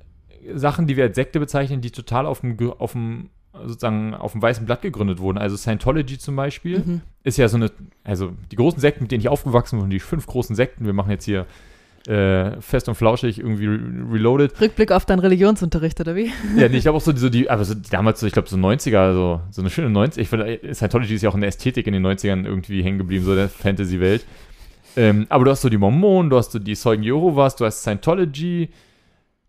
Sachen, 0.54 0.86
die 0.86 0.96
wir 0.96 1.04
als 1.04 1.16
Sekte 1.16 1.40
bezeichnen, 1.40 1.80
die 1.80 1.90
total 1.90 2.26
auf 2.26 2.40
dem, 2.40 2.58
auf 2.78 2.92
dem 2.92 3.30
sozusagen 3.66 4.14
auf 4.14 4.32
dem 4.32 4.42
weißen 4.42 4.66
Blatt 4.66 4.82
gegründet 4.82 5.18
wurden. 5.18 5.38
Also 5.38 5.56
Scientology 5.56 6.18
zum 6.18 6.36
Beispiel 6.36 6.78
Mhm. 6.80 7.00
ist 7.22 7.38
ja 7.38 7.48
so 7.48 7.56
eine, 7.56 7.70
also 8.02 8.32
die 8.50 8.56
großen 8.56 8.80
Sekten, 8.80 9.04
mit 9.04 9.12
denen 9.12 9.20
ich 9.20 9.28
aufgewachsen 9.28 9.80
bin, 9.80 9.90
die 9.90 10.00
fünf 10.00 10.26
großen 10.26 10.56
Sekten, 10.56 10.86
wir 10.86 10.92
machen 10.92 11.10
jetzt 11.10 11.24
hier 11.24 11.46
äh, 12.06 12.60
fest 12.60 12.86
und 12.90 12.96
flauschig 12.96 13.38
irgendwie 13.38 13.66
re 13.66 13.78
reloaded. 14.12 14.60
Rückblick 14.60 14.92
auf 14.92 15.06
deinen 15.06 15.20
Religionsunterricht, 15.20 15.98
oder 16.00 16.14
wie? 16.14 16.30
Ja, 16.58 16.68
nee, 16.68 16.76
ich 16.76 16.82
glaube 16.82 16.98
auch 16.98 17.00
so, 17.00 17.12
die- 17.12 17.18
so 17.20 17.30
die, 17.30 17.48
aber 17.48 17.64
so 17.64 17.72
damals, 17.90 18.20
so, 18.20 18.26
ich 18.26 18.34
glaube 18.34 18.46
so 18.48 18.56
90er, 18.58 19.14
so, 19.14 19.40
so 19.50 19.62
eine 19.62 19.70
schöne 19.70 19.88
90 19.88 20.20
Ich 20.22 20.28
finde, 20.28 20.58
Scientology 20.74 21.14
ist 21.14 21.22
ja 21.22 21.30
auch 21.30 21.34
in 21.34 21.40
der 21.40 21.48
Ästhetik 21.48 21.86
in 21.86 21.94
den 21.94 22.04
90ern 22.06 22.44
irgendwie 22.44 22.82
hängen 22.82 22.98
geblieben, 22.98 23.24
so 23.24 23.34
der 23.34 23.48
Fantasy-Welt. 23.48 24.26
Ähm, 24.96 25.26
aber 25.30 25.46
du 25.46 25.50
hast 25.50 25.62
so 25.62 25.70
die 25.70 25.78
Mormonen, 25.78 26.28
du 26.28 26.36
hast 26.36 26.52
so 26.52 26.58
die 26.58 26.74
Zeugen 26.76 27.02
Jehovas, 27.02 27.56
du 27.56 27.64
hast 27.64 27.80
Scientology. 27.80 28.68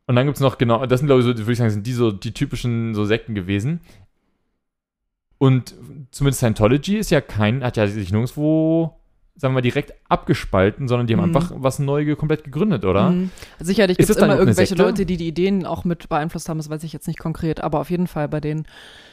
Und 0.07 0.15
dann 0.15 0.25
gibt 0.25 0.37
es 0.37 0.41
noch, 0.41 0.57
genau, 0.57 0.85
das 0.85 0.99
sind, 0.99 1.07
glaube 1.07 1.21
ich, 1.21 1.25
so, 1.25 1.35
würde 1.37 1.51
ich 1.51 1.57
sagen, 1.57 1.71
sind 1.71 1.87
die 1.87 1.93
so 1.93 2.11
die 2.11 2.31
typischen 2.33 2.93
so 2.93 3.05
Sekten 3.05 3.33
gewesen. 3.33 3.79
Und 5.37 5.75
zumindest 6.11 6.39
Scientology 6.39 6.97
ist 6.97 7.11
ja 7.11 7.21
kein, 7.21 7.63
hat 7.63 7.75
ja 7.77 7.87
sich 7.87 8.11
nirgendwo, 8.11 8.93
sagen 9.35 9.51
wir 9.53 9.55
mal, 9.55 9.61
direkt 9.61 9.93
abgespalten, 10.07 10.87
sondern 10.87 11.07
die 11.07 11.13
haben 11.15 11.27
Mhm. 11.29 11.35
einfach 11.35 11.51
was 11.55 11.79
neu 11.79 12.15
komplett 12.15 12.43
gegründet, 12.45 12.85
oder? 12.85 13.11
Mhm. 13.11 13.31
Sicherlich 13.59 13.99
Ist 13.99 14.07
gibt 14.07 14.17
es 14.17 14.23
immer 14.23 14.37
irgendwelche? 14.37 14.75
Leute, 14.75 15.05
die 15.05 15.17
die 15.17 15.27
Ideen 15.27 15.65
auch 15.65 15.83
mit 15.83 16.07
beeinflusst 16.07 16.47
haben, 16.49 16.57
das 16.57 16.69
weiß 16.69 16.83
ich 16.83 16.93
jetzt 16.93 17.07
nicht 17.07 17.19
konkret, 17.19 17.61
aber 17.61 17.79
auf 17.81 17.89
jeden 17.89 18.07
Fall 18.07 18.29
bei 18.29 18.39
denen. 18.39 18.65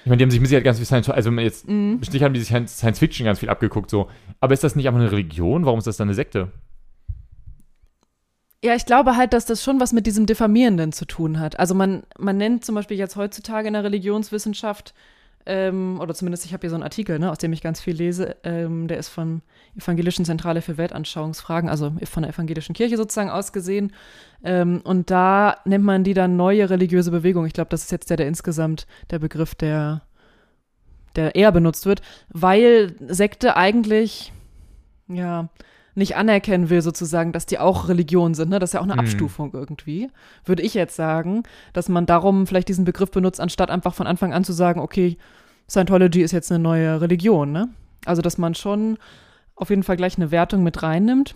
Ich 0.05 0.07
meine, 0.07 0.19
die 0.19 0.25
haben 0.25 0.31
sich 0.31 0.41
mit 0.41 0.49
Sicherheit 0.49 0.65
ganz 0.65 0.77
viel 0.79 0.87
Science, 0.87 1.09
also 1.09 1.29
wenn 1.29 1.35
man 1.35 1.45
jetzt 1.45 1.67
Mhm. 1.69 1.99
Bestimmt 1.99 2.23
haben 2.23 2.35
die 2.35 2.41
sich 2.41 2.49
Science 2.69 2.99
Fiction 2.99 3.25
ganz 3.25 3.41
viel 3.41 3.49
abgeguckt, 3.49 3.91
so. 3.91 4.09
Aber 4.41 4.55
ist 4.55 4.63
das 4.63 4.77
nicht 4.77 4.87
einfach 4.87 5.01
eine 5.01 5.11
Religion? 5.11 5.65
Warum 5.65 5.79
ist 5.79 5.87
das 5.87 5.97
dann 5.97 6.09
eine 6.09 6.15
Sekte? 6.15 6.53
Ja, 8.65 8.77
ich 8.77 8.87
glaube 8.87 9.17
halt, 9.17 9.33
dass 9.33 9.45
das 9.45 9.63
schon 9.63 9.81
was 9.81 9.93
mit 9.93 10.07
diesem 10.07 10.25
Diffamierenden 10.25 10.93
zu 10.93 11.05
tun 11.05 11.41
hat. 11.41 11.59
Also 11.59 11.75
man, 11.75 12.05
man 12.17 12.37
nennt 12.37 12.65
zum 12.65 12.77
Beispiel 12.77 12.97
jetzt 12.97 13.17
heutzutage 13.17 13.67
in 13.67 13.75
der 13.75 13.83
Religionswissenschaft, 13.83 14.95
ähm, 15.47 15.99
oder 16.01 16.15
zumindest 16.15 16.45
ich 16.45 16.53
habe 16.53 16.61
hier 16.61 16.71
so 16.71 16.77
einen 16.77 16.85
Artikel, 16.85 17.19
ne, 17.19 17.31
aus 17.31 17.39
dem 17.39 17.53
ich 17.53 17.61
ganz 17.61 17.81
viel 17.81 17.97
lese, 17.97 18.37
ähm, 18.45 18.87
der 18.87 18.99
ist 18.99 19.09
von 19.09 19.43
Evangelischen 19.77 20.25
Zentrale 20.25 20.63
für 20.63 20.77
Weltanschauungsfragen, 20.77 21.69
also 21.69 21.93
von 22.05 22.23
der 22.23 22.33
Evangelischen 22.33 22.75
Kirche 22.75 22.97
sozusagen 22.97 23.31
ausgesehen. 23.31 23.93
Ähm, 24.45 24.81
und 24.85 25.11
da 25.11 25.57
nennt 25.65 25.85
man 25.85 26.05
die 26.05 26.15
dann 26.15 26.37
neue 26.37 26.71
religiöse 26.71 27.11
Bewegung. 27.11 27.47
Ich 27.47 27.55
glaube, 27.55 27.71
das 27.71 27.83
ist 27.83 27.91
jetzt 27.91 28.11
der, 28.11 28.17
der 28.17 28.29
insgesamt 28.29 28.87
der 29.11 29.19
Begriff, 29.19 29.57
der, 29.57 30.03
der 31.17 31.35
eher 31.35 31.51
benutzt 31.51 31.87
wird, 31.87 32.03
weil 32.29 32.95
Sekte 33.09 33.57
eigentlich, 33.57 34.33
ja, 35.09 35.49
nicht 35.95 36.17
anerkennen 36.17 36.71
will, 36.71 36.81
sozusagen, 36.83 37.33
dass 37.33 37.47
die 37.47 37.59
auch 37.59 37.89
Religion 37.89 38.35
sind. 38.35 38.49
Ne? 38.51 38.59
Das 38.59 38.71
ist 38.71 38.75
ja 38.75 38.81
auch 38.81 38.85
eine 38.85 38.95
Mhm. 38.95 39.01
Abstufung 39.01 39.51
irgendwie. 39.53 40.09
Würde 40.45 40.63
ich 40.63 40.75
jetzt 40.75 40.97
sagen, 40.97 41.43
dass 41.73 41.89
man 41.89 42.07
darum 42.07 42.47
vielleicht 42.47 42.69
diesen 42.69 42.85
Begriff 42.85 43.11
benutzt, 43.11 43.41
anstatt 43.41 43.71
einfach 43.71 43.95
von 43.95 44.07
Anfang 44.07 44.33
an 44.33 44.45
zu 44.45 44.53
sagen, 44.53 44.81
okay, 44.81 45.19
Scientology 45.69 46.23
ist 46.23 46.33
jetzt 46.33 46.51
eine 46.51 46.63
neue 46.63 47.01
Religion. 47.01 47.53
Ne? 47.53 47.69
Also, 48.05 48.23
dass 48.23 48.39
man 48.39 48.55
schon 48.55 48.99
auf 49.55 49.71
jeden 49.71 49.83
Fall 49.83 49.97
gleich 49.97 50.17
eine 50.17 50.31
Wertung 50.31 50.63
mit 50.63 50.83
reinnimmt. 50.83 51.35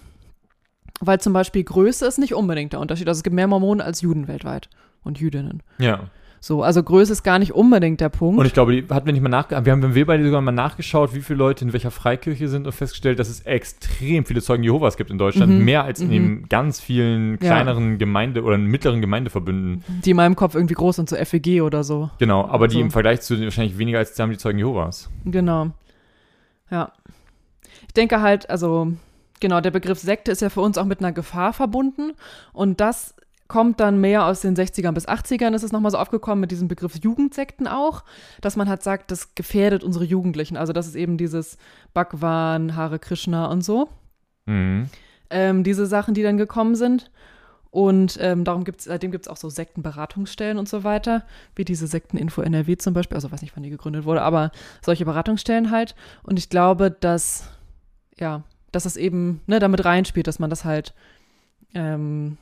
Weil 1.01 1.21
zum 1.21 1.35
Beispiel 1.35 1.63
Größe 1.63 2.07
ist 2.07 2.19
nicht 2.19 2.35
unbedingt 2.35 2.73
der 2.73 2.81
Unterschied. 2.81 3.07
Also 3.07 3.19
es 3.19 3.23
gibt 3.23 3.37
mehr 3.37 3.47
Mormonen 3.47 3.83
als 3.83 4.01
Juden 4.01 4.29
weltweit 4.29 4.71
und 5.05 5.21
Jüdinnen. 5.21 5.63
Ja. 5.79 6.09
So, 6.47 6.63
also 6.63 6.81
Größe 6.81 7.13
ist 7.13 7.25
gar 7.25 7.41
nicht 7.41 7.55
unbedingt 7.55 8.01
der 8.01 8.09
Punkt. 8.09 8.39
Und 8.39 8.47
ich 8.47 8.53
glaube, 8.53 8.71
die 8.71 8.87
hatten 8.95 9.05
wir 9.05 9.13
nicht 9.13 9.21
mal 9.21 9.29
nach, 9.29 9.51
wir 9.51 9.73
haben 9.73 9.95
wir 9.97 10.07
beide 10.07 10.25
sogar 10.25 10.41
mal 10.41 10.53
nachgeschaut, 10.53 11.13
wie 11.13 11.21
viele 11.21 11.41
Leute 11.41 11.65
in 11.65 11.73
welcher 11.73 11.91
Freikirche 11.91 12.47
sind 12.47 12.67
und 12.69 12.73
festgestellt, 12.73 13.19
dass 13.19 13.29
es 13.29 13.41
extrem 13.41 14.25
viele 14.25 14.41
Zeugen 14.41 14.63
Jehovas 14.63 14.97
gibt 14.97 15.11
in 15.11 15.19
Deutschland, 15.19 15.53
Mhm. 15.53 15.65
mehr 15.65 15.83
als 15.83 15.99
in 16.01 16.07
Mhm. 16.07 16.13
den 16.13 16.49
ganz 16.49 16.79
vielen 16.81 17.33
Ja. 17.33 17.37
kleineren 17.39 17.99
Gemeinde 17.99 18.45
oder 18.45 18.59
mittleren 18.59 19.01
Gemeindeverbünden. 19.01 19.83
die 20.05 20.11
in 20.11 20.17
meinem 20.17 20.37
Kopf 20.37 20.55
irgendwie 20.55 20.75
groß 20.75 20.95
sind, 20.95 21.09
so 21.09 21.17
FEG 21.17 21.63
oder 21.63 21.83
so. 21.83 22.11
Genau, 22.21 22.47
aber 22.47 22.69
die 22.69 22.75
So. 22.75 22.81
im 22.81 22.91
Vergleich 22.93 23.23
zu 23.23 23.43
wahrscheinlich 23.43 23.77
weniger 23.77 23.99
als 23.99 24.17
haben 24.17 24.31
die 24.31 24.39
Zeugen 24.39 24.59
Jehovas. 24.59 25.11
Genau. 25.25 25.73
Ja. 26.71 26.93
Ich 27.89 27.95
denke 27.95 28.21
halt, 28.21 28.49
also, 28.51 28.93
genau, 29.41 29.61
der 29.61 29.73
Begriff 29.73 29.99
Sekte 29.99 30.31
ist 30.31 30.43
ja 30.43 30.49
für 30.51 30.61
uns 30.61 30.79
auch 30.79 30.85
mit 30.85 31.01
einer 31.01 31.11
Gefahr 31.11 31.53
verbunden. 31.53 32.13
Und 32.53 32.81
das 32.81 33.17
kommt 33.49 33.81
dann 33.81 34.01
mehr 34.01 34.27
aus 34.27 34.41
den 34.41 34.57
60ern 34.57 34.93
bis 34.93 35.09
80ern, 35.09 35.55
ist 35.55 35.63
es 35.63 35.73
nochmal 35.73 35.93
so 35.93 35.99
aufgekommen 35.99 36.41
mit 36.41 36.51
diesem 36.51 36.69
Begriff 36.69 36.97
Jugendsekten 37.03 37.67
auch, 37.67 38.05
dass 38.41 38.57
man 38.57 38.69
halt 38.69 38.83
sagt, 38.83 39.11
das 39.11 39.35
gefährdet 39.35 39.85
unsere 39.85 40.05
Jugendlichen. 40.05 40.57
Also, 40.57 40.73
das 40.73 40.87
ist 40.87 40.95
eben 40.95 41.17
dieses 41.17 41.59
Bhagwan, 41.95 42.77
Hare 42.77 42.99
Krishna 42.99 43.47
und 43.47 43.63
so. 43.63 43.89
Mhm. 44.47 44.89
ähm, 45.29 45.65
diese 45.65 45.87
Sachen, 45.87 46.15
die 46.15 46.23
dann 46.23 46.37
gekommen 46.37 46.77
sind. 46.77 47.11
Und 47.71 48.17
ähm, 48.23 48.45
darum 48.45 48.65
gibt's, 48.65 48.85
seitdem 48.85 49.11
gibt 49.11 49.27
es 49.27 49.29
auch 49.29 49.37
so 49.37 49.51
Sektenberatungsstellen 49.51 50.57
und 50.57 50.69
so 50.69 50.83
weiter, 50.83 51.25
wie 51.57 51.65
diese 51.65 51.87
Sekteninfo 51.87 52.41
NRW 52.41 52.77
zum 52.77 52.95
Beispiel. 52.95 53.17
Also 53.17 53.31
weiß 53.31 53.43
nicht, 53.43 53.55
wann 53.55 53.65
die 53.65 53.71
gegründet 53.71 54.05
wurde, 54.07 54.23
aber 54.23 54.51
solche 54.83 55.05
Beratungsstellen 55.05 55.71
halt. 55.71 55.95
Und 56.23 56.39
ich 56.39 56.49
glaube, 56.49 56.91
dass, 56.91 57.51
ja, 58.19 58.45
dass 58.73 58.85
das 58.85 58.97
eben 58.97 59.43
ne, 59.47 59.59
damit 59.59 59.85
reinspielt, 59.85 60.27
dass 60.27 60.39
man 60.39 60.49
das 60.49 60.65
halt 60.65 60.95
ähm, 61.75 62.39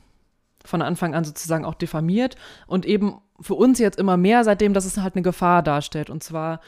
von 0.65 0.81
Anfang 0.81 1.15
an 1.15 1.23
sozusagen 1.23 1.65
auch 1.65 1.75
diffamiert 1.75 2.35
und 2.67 2.85
eben 2.85 3.19
für 3.39 3.55
uns 3.55 3.79
jetzt 3.79 3.99
immer 3.99 4.17
mehr, 4.17 4.43
seitdem, 4.43 4.73
dass 4.73 4.85
es 4.85 4.97
halt 4.97 5.15
eine 5.15 5.23
Gefahr 5.23 5.61
darstellt. 5.61 6.09
Und 6.09 6.23
zwar 6.23 6.61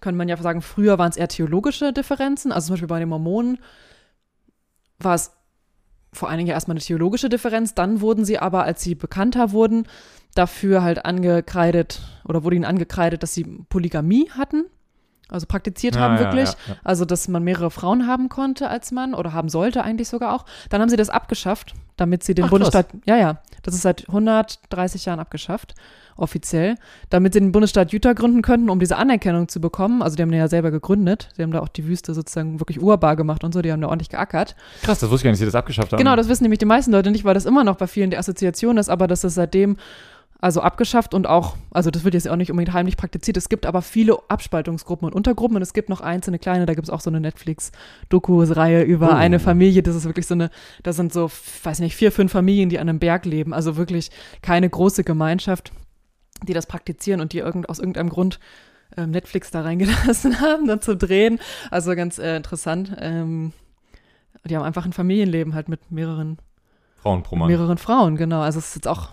könnte 0.00 0.18
man 0.18 0.28
ja 0.28 0.36
sagen, 0.36 0.62
früher 0.62 0.98
waren 0.98 1.10
es 1.10 1.16
eher 1.16 1.28
theologische 1.28 1.92
Differenzen. 1.92 2.52
Also 2.52 2.66
zum 2.66 2.74
Beispiel 2.74 2.88
bei 2.88 2.98
den 2.98 3.08
Mormonen 3.08 3.58
war 4.98 5.14
es 5.14 5.32
vor 6.12 6.28
allen 6.28 6.38
Dingen 6.38 6.50
erstmal 6.50 6.74
eine 6.74 6.84
theologische 6.84 7.28
Differenz. 7.28 7.74
Dann 7.74 8.00
wurden 8.00 8.24
sie 8.24 8.38
aber, 8.38 8.64
als 8.64 8.82
sie 8.82 8.94
bekannter 8.94 9.52
wurden, 9.52 9.86
dafür 10.34 10.82
halt 10.82 11.04
angekreidet 11.04 12.00
oder 12.24 12.44
wurde 12.44 12.56
ihnen 12.56 12.64
angekreidet, 12.64 13.22
dass 13.22 13.34
sie 13.34 13.44
Polygamie 13.68 14.30
hatten. 14.30 14.64
Also 15.28 15.46
praktiziert 15.46 15.96
haben 15.98 16.14
Ah, 16.16 16.20
ja, 16.20 16.24
wirklich. 16.24 16.50
ja, 16.50 16.56
ja. 16.68 16.76
Also, 16.84 17.04
dass 17.04 17.28
man 17.28 17.42
mehrere 17.42 17.70
Frauen 17.70 18.06
haben 18.06 18.28
konnte 18.28 18.68
als 18.68 18.92
Mann 18.92 19.14
oder 19.14 19.32
haben 19.32 19.48
sollte 19.48 19.82
eigentlich 19.82 20.08
sogar 20.08 20.34
auch. 20.34 20.44
Dann 20.68 20.80
haben 20.82 20.90
sie 20.90 20.96
das 20.96 21.08
abgeschafft, 21.08 21.74
damit 21.96 22.22
sie 22.22 22.34
den 22.34 22.44
Ach, 22.46 22.50
Bundesstaat, 22.50 22.88
ja, 23.06 23.16
ja, 23.16 23.38
das 23.62 23.74
ist 23.74 23.82
seit 23.82 24.06
130 24.06 25.06
Jahren 25.06 25.20
abgeschafft, 25.20 25.74
offiziell, 26.16 26.76
damit 27.08 27.32
sie 27.32 27.40
den 27.40 27.52
Bundesstaat 27.52 27.92
Utah 27.92 28.12
gründen 28.12 28.42
könnten, 28.42 28.68
um 28.68 28.78
diese 28.78 28.96
Anerkennung 28.96 29.48
zu 29.48 29.60
bekommen. 29.60 30.02
Also, 30.02 30.14
die 30.16 30.22
haben 30.22 30.30
den 30.30 30.38
ja 30.40 30.48
selber 30.48 30.70
gegründet. 30.70 31.30
Sie 31.36 31.42
haben 31.42 31.50
da 31.52 31.60
auch 31.60 31.68
die 31.68 31.86
Wüste 31.86 32.12
sozusagen 32.12 32.60
wirklich 32.60 32.80
urbar 32.82 33.16
gemacht 33.16 33.42
und 33.44 33.52
so. 33.54 33.62
Die 33.62 33.72
haben 33.72 33.80
da 33.80 33.88
ordentlich 33.88 34.10
geackert. 34.10 34.54
Krass, 34.82 34.98
das 34.98 35.10
wusste 35.10 35.22
ich 35.22 35.24
gar 35.24 35.30
nicht, 35.30 35.40
dass 35.40 35.46
sie 35.46 35.46
das 35.46 35.54
abgeschafft 35.54 35.92
haben. 35.92 35.98
Genau, 35.98 36.16
das 36.16 36.28
wissen 36.28 36.44
nämlich 36.44 36.58
die 36.58 36.66
meisten 36.66 36.92
Leute 36.92 37.10
nicht, 37.10 37.24
weil 37.24 37.34
das 37.34 37.46
immer 37.46 37.64
noch 37.64 37.76
bei 37.76 37.86
vielen 37.86 38.10
die 38.10 38.18
Assoziation 38.18 38.76
ist, 38.76 38.90
aber 38.90 39.06
das 39.06 39.24
ist 39.24 39.34
seitdem 39.34 39.78
also 40.40 40.60
abgeschafft 40.60 41.14
und 41.14 41.26
auch, 41.26 41.56
also 41.70 41.90
das 41.90 42.04
wird 42.04 42.12
jetzt 42.14 42.28
auch 42.28 42.36
nicht 42.36 42.50
unbedingt 42.50 42.74
heimlich 42.74 42.96
praktiziert. 42.98 43.36
Es 43.38 43.48
gibt 43.48 43.64
aber 43.64 43.80
viele 43.80 44.18
Abspaltungsgruppen 44.28 45.06
und 45.08 45.14
Untergruppen 45.14 45.56
und 45.56 45.62
es 45.62 45.72
gibt 45.72 45.88
noch 45.88 46.00
einzelne 46.02 46.38
kleine, 46.38 46.66
da 46.66 46.74
gibt 46.74 46.86
es 46.86 46.92
auch 46.92 47.00
so 47.00 47.08
eine 47.08 47.20
Netflix-Doku-Reihe 47.20 48.82
über 48.82 49.08
Oh. 49.10 49.14
eine 49.14 49.38
Familie. 49.40 49.82
Das 49.82 49.94
ist 49.96 50.04
wirklich 50.04 50.26
so 50.26 50.34
eine, 50.34 50.50
da 50.82 50.92
sind 50.92 51.12
so, 51.12 51.30
weiß 51.62 51.80
nicht, 51.80 51.96
vier, 51.96 52.12
fünf 52.12 52.32
Familien, 52.32 52.68
die 52.68 52.78
an 52.78 52.88
einem 52.88 52.98
Berg 52.98 53.24
leben. 53.24 53.54
Also 53.54 53.76
wirklich 53.76 54.10
keine 54.42 54.68
große 54.68 55.04
Gemeinschaft, 55.04 55.72
die 56.42 56.52
das 56.52 56.66
praktizieren 56.66 57.20
und 57.20 57.32
die 57.32 57.38
irgend, 57.38 57.68
aus 57.68 57.78
irgendeinem 57.78 58.10
Grund 58.10 58.38
ähm, 58.96 59.10
Netflix 59.12 59.50
da 59.50 59.62
reingelassen 59.62 60.40
haben, 60.40 60.66
dann 60.66 60.82
zu 60.82 60.96
drehen. 60.96 61.38
Also 61.70 61.94
ganz 61.94 62.18
äh, 62.18 62.36
interessant. 62.36 62.94
Ähm, 63.00 63.52
die 64.44 64.56
haben 64.56 64.64
einfach 64.64 64.84
ein 64.84 64.92
Familienleben 64.92 65.54
halt 65.54 65.68
mit 65.70 65.90
mehreren 65.90 66.38
Frauen 66.96 67.22
pro 67.22 67.36
Mann. 67.36 67.48
mehreren 67.48 67.78
Frauen, 67.78 68.16
genau. 68.16 68.40
Also 68.42 68.58
es 68.58 68.68
ist 68.68 68.74
jetzt 68.76 68.88
auch 68.88 69.08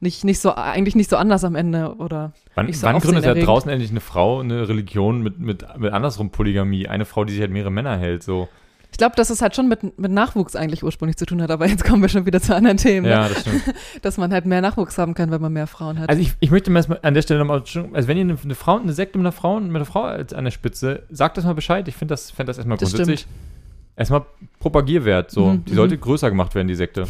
nicht, 0.00 0.24
nicht 0.24 0.40
so, 0.40 0.54
eigentlich 0.54 0.94
nicht 0.94 1.08
so 1.10 1.16
anders 1.16 1.42
am 1.44 1.54
Ende 1.54 1.94
oder 1.96 2.32
Wann, 2.54 2.72
so 2.72 2.82
wann 2.86 2.92
gründet 2.98 3.24
ja 3.24 3.30
aufsehenerregend. 3.30 3.48
draußen 3.48 3.70
endlich 3.70 3.90
eine 3.90 4.00
Frau 4.00 4.40
eine 4.40 4.68
Religion 4.68 5.22
mit, 5.22 5.38
mit, 5.38 5.64
mit 5.78 5.92
andersrum 5.92 6.30
Polygamie? 6.30 6.86
Eine 6.88 7.04
Frau, 7.04 7.24
die 7.24 7.32
sich 7.32 7.40
halt 7.40 7.50
mehrere 7.50 7.70
Männer 7.70 7.96
hält, 7.96 8.22
so. 8.22 8.48
ich 8.92 8.98
glaube, 8.98 9.16
dass 9.16 9.30
es 9.30 9.40
halt 9.42 9.56
schon 9.56 9.68
mit, 9.68 9.98
mit 9.98 10.12
Nachwuchs 10.12 10.54
eigentlich 10.54 10.84
ursprünglich 10.84 11.16
zu 11.16 11.24
tun 11.26 11.40
hat, 11.42 11.50
aber 11.50 11.66
jetzt 11.66 11.84
kommen 11.84 12.02
wir 12.02 12.08
schon 12.10 12.26
wieder 12.26 12.40
zu 12.40 12.54
anderen 12.54 12.76
Themen, 12.76 13.06
Ja, 13.06 13.22
ne? 13.22 13.28
das 13.30 13.40
stimmt. 13.40 13.62
dass 14.02 14.16
man 14.18 14.32
halt 14.32 14.44
mehr 14.46 14.60
Nachwuchs 14.60 14.98
haben 14.98 15.14
kann, 15.14 15.30
wenn 15.30 15.40
man 15.40 15.52
mehr 15.52 15.66
Frauen 15.66 15.98
hat. 15.98 16.08
Also 16.10 16.20
ich, 16.20 16.32
ich 16.40 16.50
möchte 16.50 16.70
mal 16.70 16.84
an 17.02 17.14
der 17.14 17.22
Stelle 17.22 17.40
nochmal, 17.40 17.62
also 17.92 18.08
wenn 18.08 18.16
ihr 18.18 18.38
eine, 18.42 18.54
Frau, 18.54 18.78
eine 18.78 18.92
Sekte 18.92 19.18
mit 19.18 19.24
einer 19.24 19.32
Frau, 19.32 19.58
mit 19.60 19.74
einer 19.74 19.84
Frau 19.86 20.02
als 20.02 20.32
an 20.34 20.44
der 20.44 20.50
Spitze, 20.50 21.02
sagt 21.10 21.36
das 21.38 21.44
mal 21.44 21.54
Bescheid. 21.54 21.88
Ich 21.88 21.96
finde 21.96 22.12
das, 22.12 22.30
fänd 22.30 22.48
das 22.48 22.58
erstmal 22.58 22.76
Das 22.78 22.90
grundsätzlich 22.90 23.26
erstmal 23.96 24.24
Propagierwert. 24.60 25.30
So. 25.30 25.46
Mhm, 25.46 25.64
die 25.64 25.72
mhm. 25.72 25.76
sollte 25.76 25.98
größer 25.98 26.30
gemacht 26.30 26.54
werden, 26.54 26.68
die 26.68 26.74
Sekte. 26.74 27.06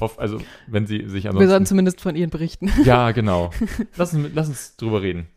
Hoff, 0.00 0.18
also 0.18 0.38
wenn 0.66 0.86
sie 0.86 1.08
sich 1.08 1.24
wir 1.24 1.32
sollten 1.32 1.42
ansonsten. 1.42 1.66
zumindest 1.66 2.00
von 2.00 2.16
ihnen 2.16 2.30
berichten. 2.30 2.72
Ja, 2.84 3.12
genau. 3.12 3.50
Lass 3.96 4.14
uns, 4.14 4.28
lass 4.34 4.48
uns 4.48 4.76
drüber 4.76 5.02
reden. 5.02 5.28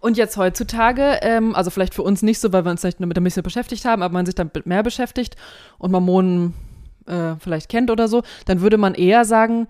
Und 0.00 0.18
jetzt 0.18 0.36
heutzutage, 0.36 1.18
ähm, 1.22 1.54
also 1.54 1.70
vielleicht 1.70 1.94
für 1.94 2.02
uns 2.02 2.22
nicht 2.22 2.38
so, 2.38 2.52
weil 2.52 2.64
wir 2.64 2.70
uns 2.70 2.82
vielleicht 2.82 3.00
nur 3.00 3.06
mit 3.06 3.16
ein 3.16 3.24
bisschen 3.24 3.42
beschäftigt 3.42 3.86
haben, 3.86 4.02
aber 4.02 4.12
man 4.12 4.26
sich 4.26 4.34
damit 4.34 4.66
mehr 4.66 4.82
beschäftigt 4.82 5.36
und 5.78 5.92
Mormonen 5.92 6.52
äh, 7.06 7.36
vielleicht 7.38 7.70
kennt 7.70 7.90
oder 7.90 8.06
so, 8.06 8.22
dann 8.44 8.60
würde 8.60 8.76
man 8.76 8.94
eher 8.94 9.24
sagen, 9.24 9.66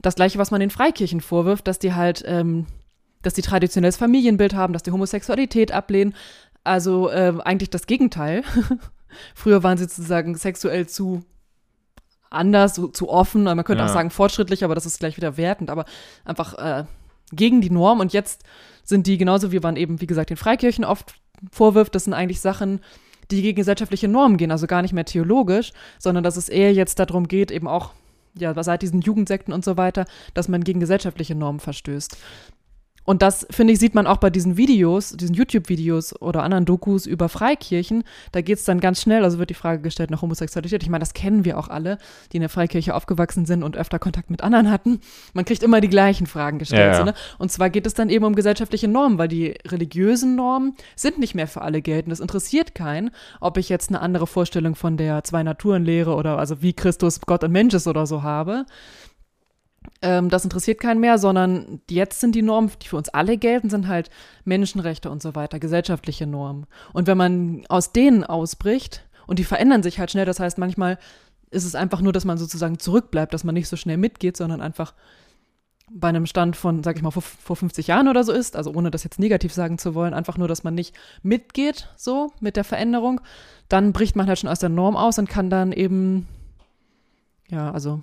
das 0.00 0.14
gleiche, 0.14 0.38
was 0.38 0.50
man 0.50 0.60
den 0.60 0.70
Freikirchen 0.70 1.20
vorwirft, 1.20 1.66
dass 1.66 1.78
die 1.78 1.92
halt, 1.92 2.24
ähm, 2.26 2.66
dass 3.22 3.34
die 3.34 3.42
traditionelles 3.42 3.96
Familienbild 3.96 4.54
haben, 4.54 4.72
dass 4.72 4.82
die 4.82 4.90
Homosexualität 4.90 5.72
ablehnen. 5.72 6.14
Also 6.62 7.10
äh, 7.10 7.34
eigentlich 7.44 7.70
das 7.70 7.86
Gegenteil. 7.86 8.42
Früher 9.34 9.62
waren 9.62 9.78
sie 9.78 9.84
sozusagen 9.84 10.34
sexuell 10.36 10.86
zu 10.86 11.22
anders, 12.30 12.74
so, 12.74 12.88
zu 12.88 13.08
offen, 13.08 13.44
man 13.44 13.62
könnte 13.64 13.82
Ja. 13.84 13.88
auch 13.88 13.92
sagen 13.92 14.10
fortschrittlich, 14.10 14.64
aber 14.64 14.74
das 14.74 14.86
ist 14.86 14.98
gleich 14.98 15.16
wieder 15.16 15.36
wertend, 15.36 15.70
aber 15.70 15.84
einfach 16.24 16.54
äh, 16.54 16.84
gegen 17.32 17.60
die 17.60 17.70
Norm 17.70 18.00
und 18.00 18.12
jetzt 18.12 18.42
sind 18.82 19.06
die 19.06 19.18
genauso 19.18 19.52
wie 19.52 19.60
man 19.60 19.76
eben, 19.76 20.00
wie 20.00 20.06
gesagt, 20.06 20.30
den 20.30 20.36
Freikirchen 20.36 20.84
oft 20.84 21.14
vorwirft, 21.52 21.94
das 21.94 22.04
sind 22.04 22.12
eigentlich 22.12 22.40
Sachen, 22.40 22.80
die 23.30 23.40
gegen 23.40 23.56
gesellschaftliche 23.56 24.08
Normen 24.08 24.36
gehen, 24.36 24.50
also 24.50 24.66
gar 24.66 24.82
nicht 24.82 24.92
mehr 24.92 25.04
theologisch, 25.04 25.72
sondern 25.98 26.24
dass 26.24 26.36
es 26.36 26.48
eher 26.48 26.72
jetzt 26.72 26.98
darum 26.98 27.28
geht, 27.28 27.50
eben 27.50 27.68
auch, 27.68 27.92
ja, 28.36 28.60
seit 28.62 28.82
diesen 28.82 29.00
Jugendsekten 29.00 29.54
und 29.54 29.64
so 29.64 29.76
weiter, 29.76 30.04
dass 30.34 30.48
man 30.48 30.64
gegen 30.64 30.80
gesellschaftliche 30.80 31.34
Normen 31.34 31.60
verstößt. 31.60 32.16
Und 33.04 33.22
das, 33.22 33.46
finde 33.50 33.72
ich, 33.72 33.78
sieht 33.78 33.94
man 33.94 34.06
auch 34.06 34.16
bei 34.16 34.30
diesen 34.30 34.56
Videos, 34.56 35.12
diesen 35.12 35.34
YouTube-Videos 35.34 36.20
oder 36.20 36.42
anderen 36.42 36.64
Dokus 36.64 37.06
über 37.06 37.28
Freikirchen. 37.28 38.04
Da 38.32 38.40
geht 38.40 38.58
es 38.58 38.64
dann 38.64 38.80
ganz 38.80 39.00
schnell, 39.00 39.24
also 39.24 39.38
wird 39.38 39.50
die 39.50 39.54
Frage 39.54 39.82
gestellt 39.82 40.10
nach 40.10 40.22
Homosexualität. 40.22 40.82
Ich 40.82 40.88
meine, 40.88 41.02
das 41.02 41.14
kennen 41.14 41.44
wir 41.44 41.58
auch 41.58 41.68
alle, 41.68 41.98
die 42.32 42.38
in 42.38 42.40
der 42.40 42.48
Freikirche 42.48 42.94
aufgewachsen 42.94 43.46
sind 43.46 43.62
und 43.62 43.76
öfter 43.76 43.98
Kontakt 43.98 44.30
mit 44.30 44.42
anderen 44.42 44.70
hatten. 44.70 45.00
Man 45.34 45.44
kriegt 45.44 45.62
immer 45.62 45.80
die 45.80 45.88
gleichen 45.88 46.26
Fragen 46.26 46.58
gestellt. 46.58 46.92
Ja. 46.92 46.96
So, 46.96 47.04
ne? 47.04 47.14
Und 47.38 47.52
zwar 47.52 47.70
geht 47.70 47.86
es 47.86 47.94
dann 47.94 48.08
eben 48.08 48.24
um 48.24 48.34
gesellschaftliche 48.34 48.88
Normen, 48.88 49.18
weil 49.18 49.28
die 49.28 49.54
religiösen 49.66 50.34
Normen 50.36 50.74
sind 50.96 51.18
nicht 51.18 51.34
mehr 51.34 51.46
für 51.46 51.62
alle 51.62 51.82
geltend. 51.82 52.12
Es 52.12 52.20
interessiert 52.20 52.74
keinen, 52.74 53.10
ob 53.40 53.58
ich 53.58 53.68
jetzt 53.68 53.90
eine 53.90 54.00
andere 54.00 54.26
Vorstellung 54.26 54.74
von 54.74 54.96
der 54.96 55.24
Zwei-Naturen-Lehre 55.24 56.14
oder 56.14 56.38
also 56.38 56.62
wie 56.62 56.72
Christus 56.72 57.20
Gott 57.20 57.44
und 57.44 57.52
Mensch 57.52 57.74
ist 57.74 57.86
oder 57.86 58.06
so 58.06 58.22
habe. 58.22 58.64
Ähm, 60.02 60.28
das 60.28 60.44
interessiert 60.44 60.80
keinen 60.80 61.00
mehr, 61.00 61.18
sondern 61.18 61.80
jetzt 61.90 62.20
sind 62.20 62.34
die 62.34 62.42
Normen, 62.42 62.70
die 62.82 62.88
für 62.88 62.96
uns 62.96 63.08
alle 63.08 63.36
gelten, 63.36 63.70
sind 63.70 63.88
halt 63.88 64.10
Menschenrechte 64.44 65.10
und 65.10 65.22
so 65.22 65.34
weiter, 65.34 65.58
gesellschaftliche 65.58 66.26
Normen. 66.26 66.66
Und 66.92 67.06
wenn 67.06 67.18
man 67.18 67.64
aus 67.68 67.92
denen 67.92 68.24
ausbricht, 68.24 69.04
und 69.26 69.38
die 69.38 69.44
verändern 69.44 69.82
sich 69.82 69.98
halt 69.98 70.10
schnell, 70.10 70.26
das 70.26 70.40
heißt, 70.40 70.58
manchmal 70.58 70.98
ist 71.50 71.64
es 71.64 71.74
einfach 71.74 72.00
nur, 72.00 72.12
dass 72.12 72.24
man 72.24 72.36
sozusagen 72.36 72.78
zurückbleibt, 72.78 73.32
dass 73.32 73.44
man 73.44 73.54
nicht 73.54 73.68
so 73.68 73.76
schnell 73.76 73.96
mitgeht, 73.96 74.36
sondern 74.36 74.60
einfach 74.60 74.92
bei 75.90 76.08
einem 76.08 76.26
Stand 76.26 76.56
von, 76.56 76.82
sag 76.82 76.96
ich 76.96 77.02
mal, 77.02 77.10
vor, 77.10 77.22
vor 77.22 77.56
50 77.56 77.86
Jahren 77.86 78.08
oder 78.08 78.24
so 78.24 78.32
ist, 78.32 78.56
also 78.56 78.72
ohne 78.72 78.90
das 78.90 79.04
jetzt 79.04 79.18
negativ 79.18 79.52
sagen 79.52 79.78
zu 79.78 79.94
wollen, 79.94 80.14
einfach 80.14 80.38
nur, 80.38 80.48
dass 80.48 80.64
man 80.64 80.74
nicht 80.74 80.94
mitgeht, 81.22 81.88
so 81.96 82.32
mit 82.40 82.56
der 82.56 82.64
Veränderung, 82.64 83.20
dann 83.68 83.92
bricht 83.92 84.16
man 84.16 84.26
halt 84.26 84.38
schon 84.38 84.50
aus 84.50 84.58
der 84.58 84.70
Norm 84.70 84.96
aus 84.96 85.18
und 85.18 85.28
kann 85.28 85.50
dann 85.50 85.72
eben, 85.72 86.26
ja, 87.48 87.70
also 87.70 88.02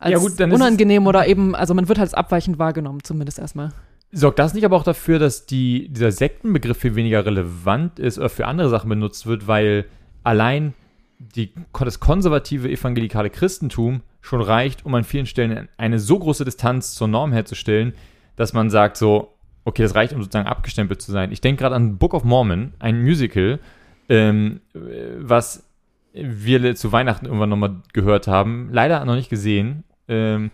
als 0.00 0.12
Ja, 0.12 0.18
gut, 0.18 0.40
unangenehm 0.40 1.06
oder 1.06 1.26
eben, 1.26 1.54
also 1.54 1.74
man 1.74 1.88
wird 1.88 1.98
halt 1.98 2.08
als 2.08 2.14
abweichend 2.14 2.58
wahrgenommen, 2.58 3.00
zumindest 3.04 3.38
erstmal. 3.38 3.70
Sorgt 4.12 4.40
das 4.40 4.54
nicht 4.54 4.64
aber 4.64 4.76
auch 4.76 4.82
dafür, 4.82 5.20
dass 5.20 5.46
die, 5.46 5.88
dieser 5.88 6.10
Sektenbegriff 6.10 6.78
viel 6.78 6.96
weniger 6.96 7.24
relevant 7.24 8.00
ist 8.00 8.18
oder 8.18 8.28
für 8.28 8.46
andere 8.46 8.68
Sachen 8.68 8.88
benutzt 8.88 9.26
wird, 9.26 9.46
weil 9.46 9.84
allein 10.24 10.74
die, 11.18 11.52
das 11.78 12.00
konservative 12.00 12.68
evangelikale 12.68 13.30
Christentum 13.30 14.00
schon 14.20 14.40
reicht, 14.40 14.84
um 14.84 14.94
an 14.94 15.04
vielen 15.04 15.26
Stellen 15.26 15.68
eine 15.76 15.98
so 15.98 16.18
große 16.18 16.44
Distanz 16.44 16.94
zur 16.94 17.08
Norm 17.08 17.32
herzustellen, 17.32 17.92
dass 18.36 18.52
man 18.52 18.70
sagt 18.70 18.96
so, 18.96 19.34
okay, 19.64 19.82
das 19.82 19.94
reicht, 19.94 20.12
um 20.12 20.22
sozusagen 20.22 20.48
abgestempelt 20.48 21.00
zu 21.00 21.12
sein. 21.12 21.30
Ich 21.30 21.40
denke 21.40 21.60
gerade 21.60 21.76
an 21.76 21.98
Book 21.98 22.14
of 22.14 22.24
Mormon, 22.24 22.72
ein 22.78 23.02
Musical, 23.02 23.60
ähm, 24.08 24.60
äh, 24.74 24.78
was 25.18 25.64
wir 26.12 26.74
zu 26.74 26.90
Weihnachten 26.90 27.26
irgendwann 27.26 27.50
nochmal 27.50 27.76
gehört 27.92 28.26
haben. 28.26 28.70
Leider 28.72 29.04
noch 29.04 29.14
nicht 29.14 29.30
gesehen. 29.30 29.84
Ähm, 30.10 30.50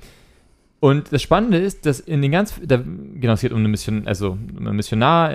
und 0.78 1.12
das 1.12 1.22
Spannende 1.22 1.58
ist, 1.58 1.86
dass 1.86 2.00
in 2.00 2.22
den 2.22 2.30
ganz, 2.30 2.60
da, 2.62 2.76
genau, 2.76 3.32
es 3.32 3.40
geht 3.40 3.50
um 3.50 3.58
eine 3.58 3.68
Mission, 3.68 4.06
also 4.06 4.38
ein 4.58 4.76
Missionar, 4.76 5.30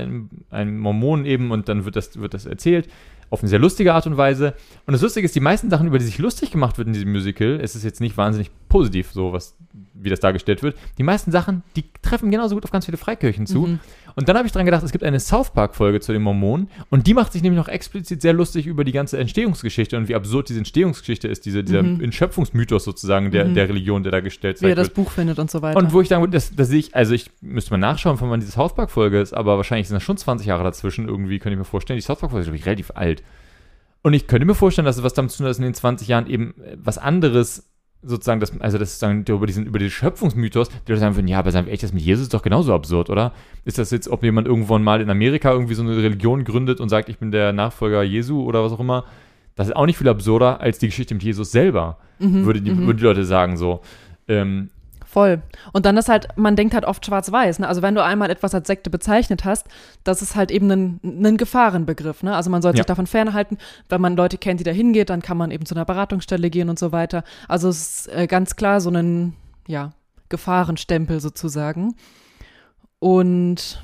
einen 0.50 0.78
Mormon 0.78 1.26
eben, 1.26 1.52
und 1.52 1.68
dann 1.68 1.84
wird 1.84 1.96
das, 1.96 2.18
wird 2.20 2.34
das 2.34 2.46
erzählt 2.46 2.88
auf 3.32 3.40
eine 3.42 3.50
sehr 3.50 3.60
lustige 3.60 3.94
Art 3.94 4.06
und 4.06 4.18
Weise. 4.18 4.54
Und 4.86 4.92
das 4.92 5.02
Lustige 5.02 5.26
ist, 5.26 5.34
die 5.34 5.40
meisten 5.40 5.70
Sachen, 5.70 5.88
über 5.88 5.98
die 5.98 6.04
sich 6.04 6.18
lustig 6.18 6.52
gemacht 6.52 6.78
wird 6.78 6.88
in 6.88 6.94
diesem 6.94 7.12
Musical, 7.14 7.60
es 7.62 7.76
ist 7.76 7.84
jetzt 7.84 8.02
nicht 8.02 8.18
wahnsinnig 8.18 8.52
positiv, 8.68 9.12
so 9.14 9.32
was, 9.32 9.56
wie 9.94 10.10
das 10.10 10.20
dargestellt 10.20 10.62
wird. 10.62 10.78
Die 10.98 11.04
meisten 11.04 11.32
Sachen, 11.32 11.64
die 11.78 11.86
treffen 12.02 12.30
genauso 12.30 12.56
gut 12.56 12.66
auf 12.66 12.72
ganz 12.72 12.86
viele 12.86 12.98
Freikirchen 12.98 13.48
zu. 13.48 13.62
Mhm. 13.62 13.80
Und 14.16 14.30
dann 14.30 14.38
habe 14.38 14.46
ich 14.46 14.52
dran 14.52 14.66
gedacht, 14.66 14.84
es 14.84 14.92
gibt 14.92 15.04
eine 15.04 15.20
South 15.20 15.52
Park-Folge 15.52 16.00
zu 16.00 16.12
den 16.14 16.22
Mormonen 16.22 16.70
und 16.90 17.08
die 17.08 17.14
macht 17.14 17.34
sich 17.34 17.42
nämlich 17.42 17.58
noch 17.58 17.68
explizit 17.68 18.22
sehr 18.22 18.34
lustig 18.34 18.68
über 18.68 18.84
die 18.84 18.92
ganze 18.92 19.18
Entstehungsgeschichte 19.18 19.98
und 19.98 20.08
wie 20.08 20.16
absurd 20.16 20.50
diese 20.50 20.60
Entstehungsgeschichte 20.60 21.28
ist, 21.28 21.46
diese, 21.46 21.64
dieser 21.64 21.84
mhm. 21.84 22.02
Entschöpfungsmythos 22.02 22.84
sozusagen 22.84 23.32
der, 23.32 23.46
mhm. 23.46 23.56
der 23.56 23.70
Religion, 23.70 24.04
der 24.04 24.12
da 24.12 24.20
gestellt 24.20 24.62
wird. 24.62 24.68
Wie 24.68 24.72
er 24.72 24.76
das 24.76 24.90
Buch 24.90 25.12
findet 25.12 25.40
und 25.40 25.50
so 25.50 25.62
weiter. 25.62 25.78
Und 25.78 25.94
wo 25.94 26.02
ich 26.02 26.08
dann, 26.08 26.30
das, 26.32 26.56
das 26.56 26.68
sehe 26.68 26.80
ich, 26.80 26.96
also 26.96 27.14
ich 27.14 27.32
müsste 27.42 27.72
mal 27.72 27.78
nachschauen, 27.78 28.18
von 28.18 28.30
wann 28.30 28.40
diese 28.40 28.52
South 28.52 28.76
Park-Folge 28.76 29.20
ist, 29.20 29.34
aber 29.34 29.58
wahrscheinlich 29.58 29.88
sind 29.88 29.96
das 29.96 30.04
schon 30.04 30.18
20 30.18 30.48
Jahre 30.48 30.64
dazwischen 30.64 31.08
irgendwie, 31.08 31.40
könnte 31.40 31.54
ich 31.54 31.60
mir 31.60 31.66
vorstellen. 31.66 31.98
Die 31.98 32.02
South 32.02 32.20
Park-Folge 32.20 32.42
ist, 32.42 32.48
glaube 32.48 32.58
ich, 32.58 32.66
relativ 32.66 32.92
alt. 32.96 33.24
Und 34.04 34.14
ich 34.14 34.28
könnte 34.28 34.46
mir 34.46 34.56
vorstellen, 34.56 34.86
dass 34.86 34.98
es 34.98 35.04
was 35.04 35.14
damit 35.14 35.32
zu 35.32 35.38
tun 35.38 35.46
hat, 35.46 35.52
dass 35.52 35.60
in 35.60 35.64
den 35.64 35.74
20 35.74 36.08
Jahren 36.08 36.28
eben 36.28 36.56
äh, 36.62 36.78
was 36.78 36.98
anderes 36.98 37.71
sozusagen, 38.04 38.40
das, 38.40 38.60
also 38.60 38.78
das 38.78 39.00
sozusagen 39.00 39.24
über 39.28 39.46
diesen, 39.46 39.66
über 39.66 39.80
den 39.80 39.90
Schöpfungsmythos, 39.90 40.70
die 40.70 40.92
Leute 40.92 41.00
sagen 41.00 41.16
würden, 41.16 41.28
ja, 41.28 41.40
aber 41.40 41.52
sagen 41.52 41.68
wir 41.68 41.74
echt, 41.74 41.84
das 41.84 41.94
mit 41.94 42.02
Jesus 42.02 42.24
ist 42.24 42.34
doch 42.34 42.42
genauso 42.42 42.74
absurd, 42.74 43.10
oder? 43.10 43.34
Ist 43.66 43.78
das 43.78 43.92
jetzt, 43.92 44.08
ob 44.08 44.24
jemand 44.24 44.48
irgendwann 44.48 44.84
mal 44.84 45.02
in 45.02 45.10
Amerika 45.10 45.52
irgendwie 45.52 45.76
so 45.76 45.84
eine 45.84 45.96
Religion 45.96 46.44
gründet 46.44 46.80
und 46.80 46.90
sagt, 46.90 47.10
ich 47.10 47.20
bin 47.20 47.32
der 47.32 47.54
Nachfolger 47.54 48.02
Jesu 48.04 48.44
oder 48.44 48.64
was 48.64 48.72
auch 48.72 48.80
immer, 48.80 49.06
das 49.56 49.68
ist 49.68 49.76
auch 49.76 49.86
nicht 49.86 49.98
viel 49.98 50.10
absurder 50.10 50.60
als 50.62 50.80
die 50.80 50.88
Geschichte 50.88 51.14
mit 51.14 51.24
Jesus 51.24 51.52
selber, 51.52 51.98
mhm, 52.20 52.46
würde, 52.46 52.62
die, 52.62 52.72
mhm. 52.72 52.88
würden 52.88 52.98
die 52.98 53.04
Leute 53.04 53.26
sagen 53.26 53.58
so. 53.58 53.82
Ähm, 54.28 54.70
Voll. 55.12 55.42
Und 55.74 55.86
dann 55.86 55.98
ist 55.98 56.08
halt, 56.08 56.30
man 56.38 56.56
denkt 56.56 56.74
halt 56.74 56.86
oft 56.86 57.06
schwarz-weiß. 57.06 57.60
Ne? 57.60 57.68
Also 57.68 57.82
wenn 57.82 57.96
du 57.96 58.02
einmal 58.02 58.30
etwas 58.30 58.56
als 58.56 58.66
Sekte 58.66 58.90
bezeichnet 58.90 59.44
hast, 59.44 59.68
das 60.06 60.22
ist 60.22 60.38
halt 60.38 60.52
eben 60.52 60.72
ein, 60.72 61.02
ein 61.04 61.36
Gefahrenbegriff. 61.36 62.24
Ne? 62.24 62.34
Also 62.34 62.50
man 62.50 62.62
sollte 62.62 62.78
ja. 62.78 62.84
sich 62.84 62.88
davon 62.88 63.08
fernhalten. 63.08 63.58
Wenn 63.90 64.00
man 64.00 64.16
Leute 64.16 64.38
kennt, 64.38 64.62
die 64.62 64.64
da 64.64 64.72
hingeht, 64.72 65.10
dann 65.10 65.22
kann 65.22 65.36
man 65.36 65.52
eben 65.52 65.66
zu 65.66 65.76
einer 65.76 65.84
Beratungsstelle 65.84 66.50
gehen 66.50 66.70
und 66.70 66.80
so 66.80 66.94
weiter. 66.94 67.26
Also 67.50 67.68
es 67.68 68.08
ist 68.08 68.08
äh, 68.08 68.26
ganz 68.26 68.56
klar 68.56 68.80
so 68.80 68.90
ein, 68.90 69.34
ja, 69.68 69.92
Gefahrenstempel 70.30 71.20
sozusagen. 71.20 71.94
Und 73.00 73.84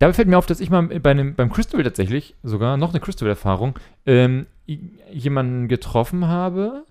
Dabei 0.00 0.14
fällt 0.14 0.26
mir 0.26 0.38
auf, 0.38 0.46
dass 0.46 0.58
ich 0.58 0.70
mal 0.70 0.88
bei 0.88 1.10
einem, 1.12 1.36
beim 1.36 1.52
Crystal 1.52 1.80
tatsächlich 1.84 2.34
sogar, 2.42 2.76
noch 2.76 2.90
eine 2.90 2.98
Crystal-Erfahrung, 2.98 3.78
ähm, 4.04 4.46
jemanden 4.66 5.68
getroffen 5.68 6.26
habe, 6.26 6.86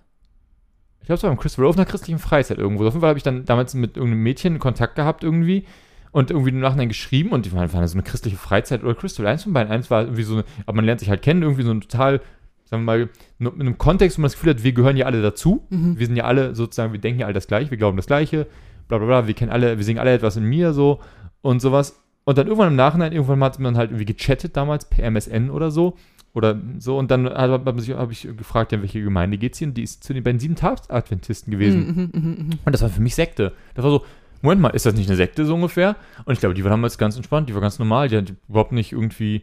ich 1.00 1.06
glaube, 1.06 1.16
es 1.16 1.22
war 1.22 1.30
beim 1.30 1.38
Christopher 1.38 1.68
auf 1.68 1.76
einer 1.76 1.86
christlichen 1.86 2.18
Freizeit 2.18 2.58
irgendwo. 2.58 2.86
Auf 2.86 2.92
jeden 2.92 3.00
Fall 3.00 3.10
habe 3.10 3.18
ich 3.18 3.22
dann 3.22 3.44
damals 3.44 3.74
mit 3.74 3.96
irgendeinem 3.96 4.22
Mädchen 4.22 4.58
Kontakt 4.58 4.96
gehabt 4.96 5.24
irgendwie 5.24 5.64
und 6.12 6.30
irgendwie 6.30 6.50
im 6.50 6.60
Nachhinein 6.60 6.88
geschrieben 6.88 7.30
und 7.30 7.46
die 7.46 7.52
waren, 7.52 7.72
waren 7.72 7.86
so 7.86 7.94
eine 7.94 8.02
christliche 8.02 8.36
Freizeit 8.36 8.82
oder 8.82 8.94
Crystal. 8.94 9.26
Eins 9.26 9.44
von 9.44 9.52
beiden. 9.52 9.72
Eins 9.72 9.90
war 9.90 10.02
irgendwie 10.02 10.22
so, 10.22 10.34
eine, 10.34 10.44
aber 10.66 10.76
man 10.76 10.84
lernt 10.84 11.00
sich 11.00 11.08
halt 11.08 11.22
kennen, 11.22 11.42
irgendwie 11.42 11.62
so 11.62 11.70
ein 11.70 11.80
total, 11.80 12.20
sagen 12.64 12.84
wir 12.84 12.86
mal, 12.86 13.08
mit 13.38 13.60
einem 13.60 13.78
Kontext, 13.78 14.18
wo 14.18 14.22
man 14.22 14.26
das 14.26 14.34
Gefühl 14.34 14.50
hat, 14.50 14.64
wir 14.64 14.72
gehören 14.72 14.96
ja 14.96 15.06
alle 15.06 15.22
dazu. 15.22 15.66
Mhm. 15.70 15.98
Wir 15.98 16.06
sind 16.06 16.16
ja 16.16 16.24
alle 16.24 16.54
sozusagen, 16.54 16.92
wir 16.92 17.00
denken 17.00 17.20
ja 17.20 17.26
alle 17.26 17.34
das 17.34 17.46
Gleiche, 17.46 17.70
wir 17.70 17.78
glauben 17.78 17.96
das 17.96 18.06
Gleiche, 18.06 18.46
bla 18.88 18.98
bla 18.98 19.06
bla, 19.06 19.26
wir 19.26 19.34
kennen 19.34 19.50
alle, 19.50 19.78
wir 19.78 19.84
sehen 19.84 19.98
alle 19.98 20.12
etwas 20.12 20.36
in 20.36 20.44
mir 20.44 20.72
so 20.72 21.00
und 21.42 21.60
sowas. 21.62 22.00
Und 22.24 22.38
dann 22.38 22.46
irgendwann 22.46 22.68
im 22.68 22.76
Nachhinein, 22.76 23.12
irgendwann 23.12 23.42
hat 23.42 23.58
man 23.58 23.76
halt 23.76 23.90
irgendwie 23.90 24.04
gechattet 24.04 24.56
damals 24.56 24.84
per 24.84 25.04
MSN 25.04 25.50
oder 25.50 25.70
so. 25.70 25.96
Oder 26.32 26.60
so, 26.78 26.96
und 26.96 27.10
dann 27.10 27.28
habe 27.28 27.60
hab 27.64 28.10
ich 28.12 28.28
gefragt, 28.36 28.70
ja, 28.70 28.80
welche 28.80 29.02
Gemeinde 29.02 29.36
geht 29.36 29.54
es 29.54 29.58
hier? 29.58 29.68
Und 29.68 29.74
die 29.74 29.82
ist 29.82 30.04
zu 30.04 30.14
den 30.14 30.22
beiden 30.22 30.38
Sieben-Tags-Adventisten 30.38 31.50
gewesen. 31.50 31.86
Mhm, 31.86 32.10
mh, 32.12 32.20
mh, 32.20 32.42
mh. 32.42 32.56
Und 32.64 32.72
das 32.72 32.82
war 32.82 32.88
für 32.88 33.00
mich 33.00 33.16
Sekte. 33.16 33.52
Das 33.74 33.84
war 33.84 33.90
so, 33.90 34.04
Moment 34.40 34.60
mal, 34.60 34.68
ist 34.68 34.86
das 34.86 34.94
nicht 34.94 35.08
eine 35.08 35.16
Sekte 35.16 35.44
so 35.44 35.54
ungefähr? 35.54 35.96
Und 36.24 36.32
ich 36.32 36.40
glaube, 36.40 36.54
die 36.54 36.62
war 36.62 36.70
damals 36.70 36.98
ganz 36.98 37.16
entspannt, 37.16 37.48
die 37.48 37.54
war 37.54 37.60
ganz 37.60 37.80
normal, 37.80 38.08
die 38.08 38.16
hat 38.16 38.32
überhaupt 38.48 38.70
nicht 38.70 38.92
irgendwie, 38.92 39.42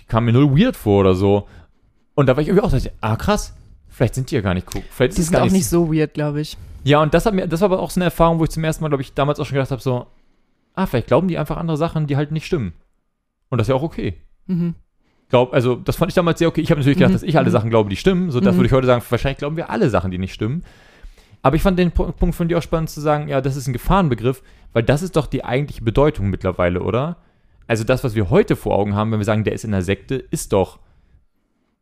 die 0.00 0.04
kam 0.04 0.26
mir 0.26 0.32
null 0.32 0.56
weird 0.56 0.76
vor 0.76 1.00
oder 1.00 1.14
so. 1.14 1.48
Und 2.14 2.26
da 2.26 2.36
war 2.36 2.42
ich 2.42 2.48
irgendwie 2.48 2.64
auch, 2.64 2.70
dachte, 2.70 2.92
ah 3.00 3.16
krass, 3.16 3.56
vielleicht 3.88 4.14
sind 4.14 4.30
die 4.30 4.36
ja 4.36 4.42
gar 4.42 4.54
nicht 4.54 4.68
cool. 4.74 4.82
Vielleicht 4.90 5.18
die 5.18 5.22
sind 5.22 5.36
auch 5.36 5.50
nicht 5.50 5.68
so 5.68 5.92
weird, 5.92 6.14
glaube 6.14 6.40
ich. 6.40 6.56
Ja, 6.84 7.02
und 7.02 7.12
das 7.14 7.26
hat 7.26 7.34
mir, 7.34 7.48
das 7.48 7.62
war 7.62 7.66
aber 7.66 7.80
auch 7.80 7.90
so 7.90 7.98
eine 7.98 8.06
Erfahrung, 8.06 8.38
wo 8.38 8.44
ich 8.44 8.50
zum 8.50 8.62
ersten 8.62 8.84
Mal, 8.84 8.88
glaube 8.88 9.02
ich, 9.02 9.12
damals 9.12 9.40
auch 9.40 9.44
schon 9.44 9.56
gedacht 9.56 9.72
habe, 9.72 9.82
so, 9.82 10.06
ah, 10.74 10.86
vielleicht 10.86 11.08
glauben 11.08 11.26
die 11.26 11.36
einfach 11.36 11.56
andere 11.56 11.76
Sachen, 11.76 12.06
die 12.06 12.16
halt 12.16 12.30
nicht 12.30 12.46
stimmen. 12.46 12.74
Und 13.48 13.58
das 13.58 13.66
ist 13.66 13.70
ja 13.70 13.74
auch 13.74 13.82
okay. 13.82 14.14
Mhm 14.46 14.76
glaube, 15.30 15.52
also 15.52 15.76
das 15.76 15.96
fand 15.96 16.10
ich 16.10 16.14
damals 16.14 16.38
sehr 16.38 16.48
okay. 16.48 16.60
Ich 16.60 16.70
habe 16.70 16.80
natürlich 16.80 16.98
gedacht, 16.98 17.10
mhm. 17.10 17.14
dass 17.14 17.22
ich 17.22 17.36
alle 17.38 17.48
mhm. 17.48 17.52
Sachen 17.52 17.70
glaube, 17.70 17.88
die 17.88 17.96
stimmen. 17.96 18.30
So, 18.30 18.40
das 18.40 18.54
mhm. 18.54 18.58
würde 18.58 18.66
ich 18.66 18.72
heute 18.72 18.86
sagen, 18.86 19.02
wahrscheinlich 19.08 19.38
glauben 19.38 19.56
wir 19.56 19.70
alle 19.70 19.88
Sachen, 19.88 20.10
die 20.10 20.18
nicht 20.18 20.34
stimmen. 20.34 20.62
Aber 21.42 21.56
ich 21.56 21.62
fand 21.62 21.78
den 21.78 21.92
Punkt 21.92 22.34
von 22.34 22.48
dir 22.48 22.58
auch 22.58 22.62
spannend 22.62 22.90
zu 22.90 23.00
sagen, 23.00 23.28
ja, 23.28 23.40
das 23.40 23.56
ist 23.56 23.66
ein 23.66 23.72
Gefahrenbegriff, 23.72 24.42
weil 24.74 24.82
das 24.82 25.00
ist 25.00 25.16
doch 25.16 25.26
die 25.26 25.44
eigentliche 25.44 25.82
Bedeutung 25.82 26.28
mittlerweile, 26.28 26.82
oder? 26.82 27.16
Also 27.66 27.84
das, 27.84 28.04
was 28.04 28.14
wir 28.14 28.28
heute 28.28 28.56
vor 28.56 28.76
Augen 28.76 28.94
haben, 28.94 29.10
wenn 29.12 29.20
wir 29.20 29.24
sagen, 29.24 29.44
der 29.44 29.54
ist 29.54 29.64
in 29.64 29.70
der 29.70 29.82
Sekte, 29.82 30.16
ist 30.16 30.52
doch 30.52 30.80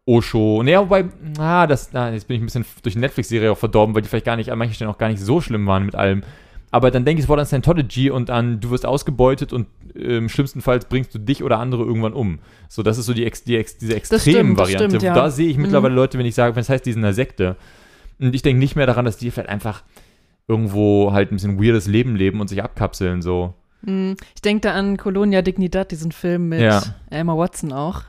Osho. 0.04 0.62
Naja, 0.62 0.80
wobei, 0.80 1.06
ah, 1.38 1.66
das, 1.66 1.90
na, 1.92 2.12
jetzt 2.12 2.28
bin 2.28 2.36
ich 2.36 2.42
ein 2.42 2.46
bisschen 2.46 2.64
durch 2.82 2.94
die 2.94 3.00
Netflix-Serie 3.00 3.52
auch 3.52 3.58
verdorben, 3.58 3.94
weil 3.94 4.02
die 4.02 4.08
vielleicht 4.08 4.26
gar 4.26 4.36
nicht 4.36 4.52
an 4.52 4.58
manchen 4.58 4.74
Stellen 4.74 4.90
auch 4.90 4.98
gar 4.98 5.08
nicht 5.08 5.20
so 5.20 5.40
schlimm 5.40 5.66
waren 5.66 5.84
mit 5.84 5.94
allem. 5.94 6.22
Aber 6.70 6.90
dann 6.90 7.04
denke 7.04 7.20
ich 7.20 7.26
sofort 7.26 7.40
an 7.40 7.46
Scientology 7.46 8.10
und 8.10 8.30
an, 8.30 8.60
du 8.60 8.70
wirst 8.70 8.84
ausgebeutet 8.84 9.52
und 9.52 9.66
ähm, 9.96 10.28
schlimmstenfalls 10.28 10.84
bringst 10.84 11.14
du 11.14 11.18
dich 11.18 11.42
oder 11.42 11.58
andere 11.58 11.84
irgendwann 11.84 12.12
um. 12.12 12.40
So, 12.68 12.82
das 12.82 12.98
ist 12.98 13.06
so 13.06 13.14
die, 13.14 13.24
Ex 13.24 13.44
die 13.44 13.56
Ex 13.56 13.78
diese 13.78 13.96
extremen 13.96 14.56
Variante. 14.56 14.98
Ja. 14.98 15.14
Da 15.14 15.30
sehe 15.30 15.48
ich 15.48 15.56
mittlerweile 15.56 15.92
mhm. 15.92 15.96
Leute, 15.96 16.18
wenn 16.18 16.26
ich 16.26 16.34
sage, 16.34 16.54
wenn 16.54 16.60
es 16.60 16.68
heißt, 16.68 16.84
die 16.84 16.92
sind 16.92 17.04
eine 17.04 17.14
Sekte. 17.14 17.56
Und 18.20 18.34
ich 18.34 18.42
denke 18.42 18.58
nicht 18.58 18.76
mehr 18.76 18.86
daran, 18.86 19.04
dass 19.04 19.16
die 19.16 19.30
vielleicht 19.30 19.48
einfach 19.48 19.82
irgendwo 20.46 21.12
halt 21.12 21.30
ein 21.30 21.36
bisschen 21.36 21.62
weirdes 21.62 21.86
Leben 21.86 22.16
leben 22.16 22.40
und 22.40 22.48
sich 22.48 22.62
abkapseln, 22.62 23.22
so. 23.22 23.54
Mhm. 23.82 24.16
Ich 24.34 24.42
denke 24.42 24.62
da 24.62 24.74
an 24.74 24.96
Colonia 24.96 25.42
Dignidad, 25.42 25.90
diesen 25.90 26.12
Film 26.12 26.48
mit 26.48 26.60
ja. 26.60 26.82
Emma 27.10 27.36
Watson 27.36 27.72
auch. 27.72 28.02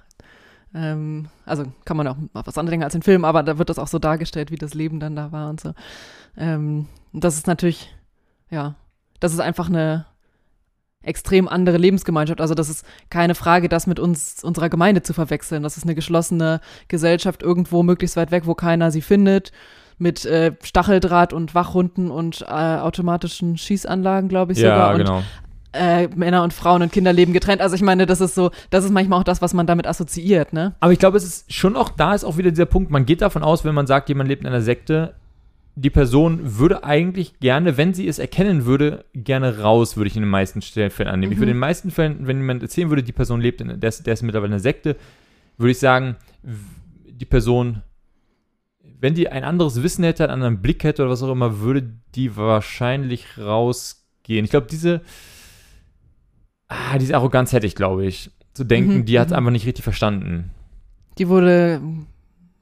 Ähm, 0.73 1.27
also 1.45 1.65
kann 1.85 1.97
man 1.97 2.07
auch 2.07 2.17
auf 2.33 2.47
was 2.47 2.57
anderes 2.57 2.71
denken 2.71 2.83
als 2.83 2.93
den 2.93 3.01
Film, 3.01 3.25
aber 3.25 3.43
da 3.43 3.57
wird 3.57 3.69
das 3.69 3.79
auch 3.79 3.87
so 3.87 3.99
dargestellt, 3.99 4.51
wie 4.51 4.57
das 4.57 4.73
Leben 4.73 4.99
dann 4.99 5.15
da 5.15 5.31
war 5.31 5.49
und 5.49 5.59
so. 5.59 5.73
Ähm, 6.37 6.87
das 7.11 7.35
ist 7.35 7.47
natürlich 7.47 7.91
ja, 8.49 8.75
das 9.19 9.33
ist 9.33 9.39
einfach 9.39 9.69
eine 9.69 10.05
extrem 11.01 11.47
andere 11.47 11.77
Lebensgemeinschaft. 11.77 12.41
Also 12.41 12.55
das 12.55 12.69
ist 12.69 12.85
keine 13.09 13.35
Frage, 13.35 13.69
das 13.69 13.87
mit 13.87 13.99
uns, 13.99 14.43
unserer 14.43 14.69
Gemeinde 14.69 15.01
zu 15.01 15.13
verwechseln. 15.13 15.63
Das 15.63 15.77
ist 15.77 15.83
eine 15.83 15.95
geschlossene 15.95 16.59
Gesellschaft 16.87 17.41
irgendwo 17.41 17.83
möglichst 17.83 18.17
weit 18.17 18.31
weg, 18.31 18.43
wo 18.45 18.53
keiner 18.53 18.91
sie 18.91 19.01
findet, 19.01 19.51
mit 19.97 20.25
äh, 20.25 20.53
Stacheldraht 20.63 21.33
und 21.33 21.55
Wachrunden 21.55 22.11
und 22.11 22.41
äh, 22.41 22.45
automatischen 22.45 23.57
Schießanlagen, 23.57 24.29
glaube 24.29 24.53
ich 24.53 24.59
sogar. 24.59 24.91
Ja, 24.91 24.97
genau. 24.97 25.23
Äh, 25.71 26.07
Männer 26.15 26.43
und 26.43 26.51
Frauen 26.51 26.81
und 26.81 26.91
Kinder 26.91 27.13
leben 27.13 27.31
getrennt. 27.31 27.61
Also 27.61 27.75
ich 27.75 27.81
meine, 27.81 28.05
das 28.05 28.21
ist 28.21 28.33
so, 28.33 28.49
das 28.71 28.83
ist 28.83 28.91
manchmal 28.91 29.19
auch 29.19 29.23
das, 29.23 29.41
was 29.41 29.53
man 29.53 29.67
damit 29.67 29.85
assoziiert, 29.85 30.51
ne? 30.51 30.73
Aber 30.79 30.91
ich 30.91 30.99
glaube, 30.99 31.17
es 31.17 31.23
ist 31.23 31.53
schon 31.53 31.75
auch, 31.75 31.89
da 31.89 32.15
ist 32.15 32.23
auch 32.23 32.37
wieder 32.37 32.49
dieser 32.49 32.65
Punkt, 32.65 32.89
man 32.89 33.05
geht 33.05 33.21
davon 33.21 33.43
aus, 33.43 33.63
wenn 33.65 33.75
man 33.75 33.85
sagt, 33.85 34.09
jemand 34.09 34.29
lebt 34.29 34.41
in 34.41 34.47
einer 34.47 34.61
Sekte, 34.61 35.13
die 35.81 35.89
Person 35.89 36.57
würde 36.57 36.83
eigentlich 36.83 37.39
gerne, 37.39 37.77
wenn 37.77 37.93
sie 37.93 38.07
es 38.07 38.19
erkennen 38.19 38.65
würde, 38.65 39.05
gerne 39.13 39.59
raus, 39.59 39.95
würde 39.95 40.09
ich 40.09 40.15
in 40.15 40.23
den 40.23 40.29
meisten 40.29 40.61
Fällen 40.61 41.07
annehmen. 41.07 41.29
Mhm. 41.29 41.33
Ich 41.33 41.39
würde 41.39 41.51
in 41.51 41.55
den 41.55 41.59
meisten 41.59 41.89
Fällen, 41.89 42.27
wenn 42.27 42.37
jemand 42.37 42.63
erzählen 42.63 42.89
würde, 42.89 43.03
die 43.03 43.13
Person 43.13 43.39
lebt, 43.39 43.61
in, 43.61 43.79
der, 43.79 43.87
ist, 43.87 44.05
der 44.05 44.13
ist 44.13 44.21
mittlerweile 44.21 44.53
eine 44.53 44.59
Sekte, 44.59 44.97
würde 45.57 45.71
ich 45.71 45.79
sagen, 45.79 46.17
die 46.43 47.25
Person, 47.25 47.81
wenn 48.99 49.13
die 49.13 49.29
ein 49.29 49.45
anderes 49.45 49.81
Wissen 49.81 50.03
hätte, 50.03 50.25
einen 50.25 50.33
anderen 50.33 50.61
Blick 50.61 50.83
hätte 50.83 51.03
oder 51.03 51.11
was 51.11 51.23
auch 51.23 51.31
immer, 51.31 51.61
würde 51.61 51.89
die 52.15 52.35
wahrscheinlich 52.35 53.37
rausgehen. 53.37 54.43
Ich 54.43 54.51
glaube, 54.51 54.67
diese, 54.69 55.01
ah, 56.67 56.97
diese 56.97 57.15
Arroganz 57.15 57.53
hätte 57.53 57.67
ich, 57.67 57.75
glaube 57.75 58.05
ich. 58.05 58.31
Zu 58.53 58.65
denken, 58.65 58.97
mhm. 58.97 59.05
die 59.05 59.19
hat 59.19 59.27
es 59.27 59.31
mhm. 59.31 59.37
einfach 59.37 59.51
nicht 59.51 59.65
richtig 59.65 59.83
verstanden. 59.83 60.51
Die 61.17 61.29
wurde 61.29 61.81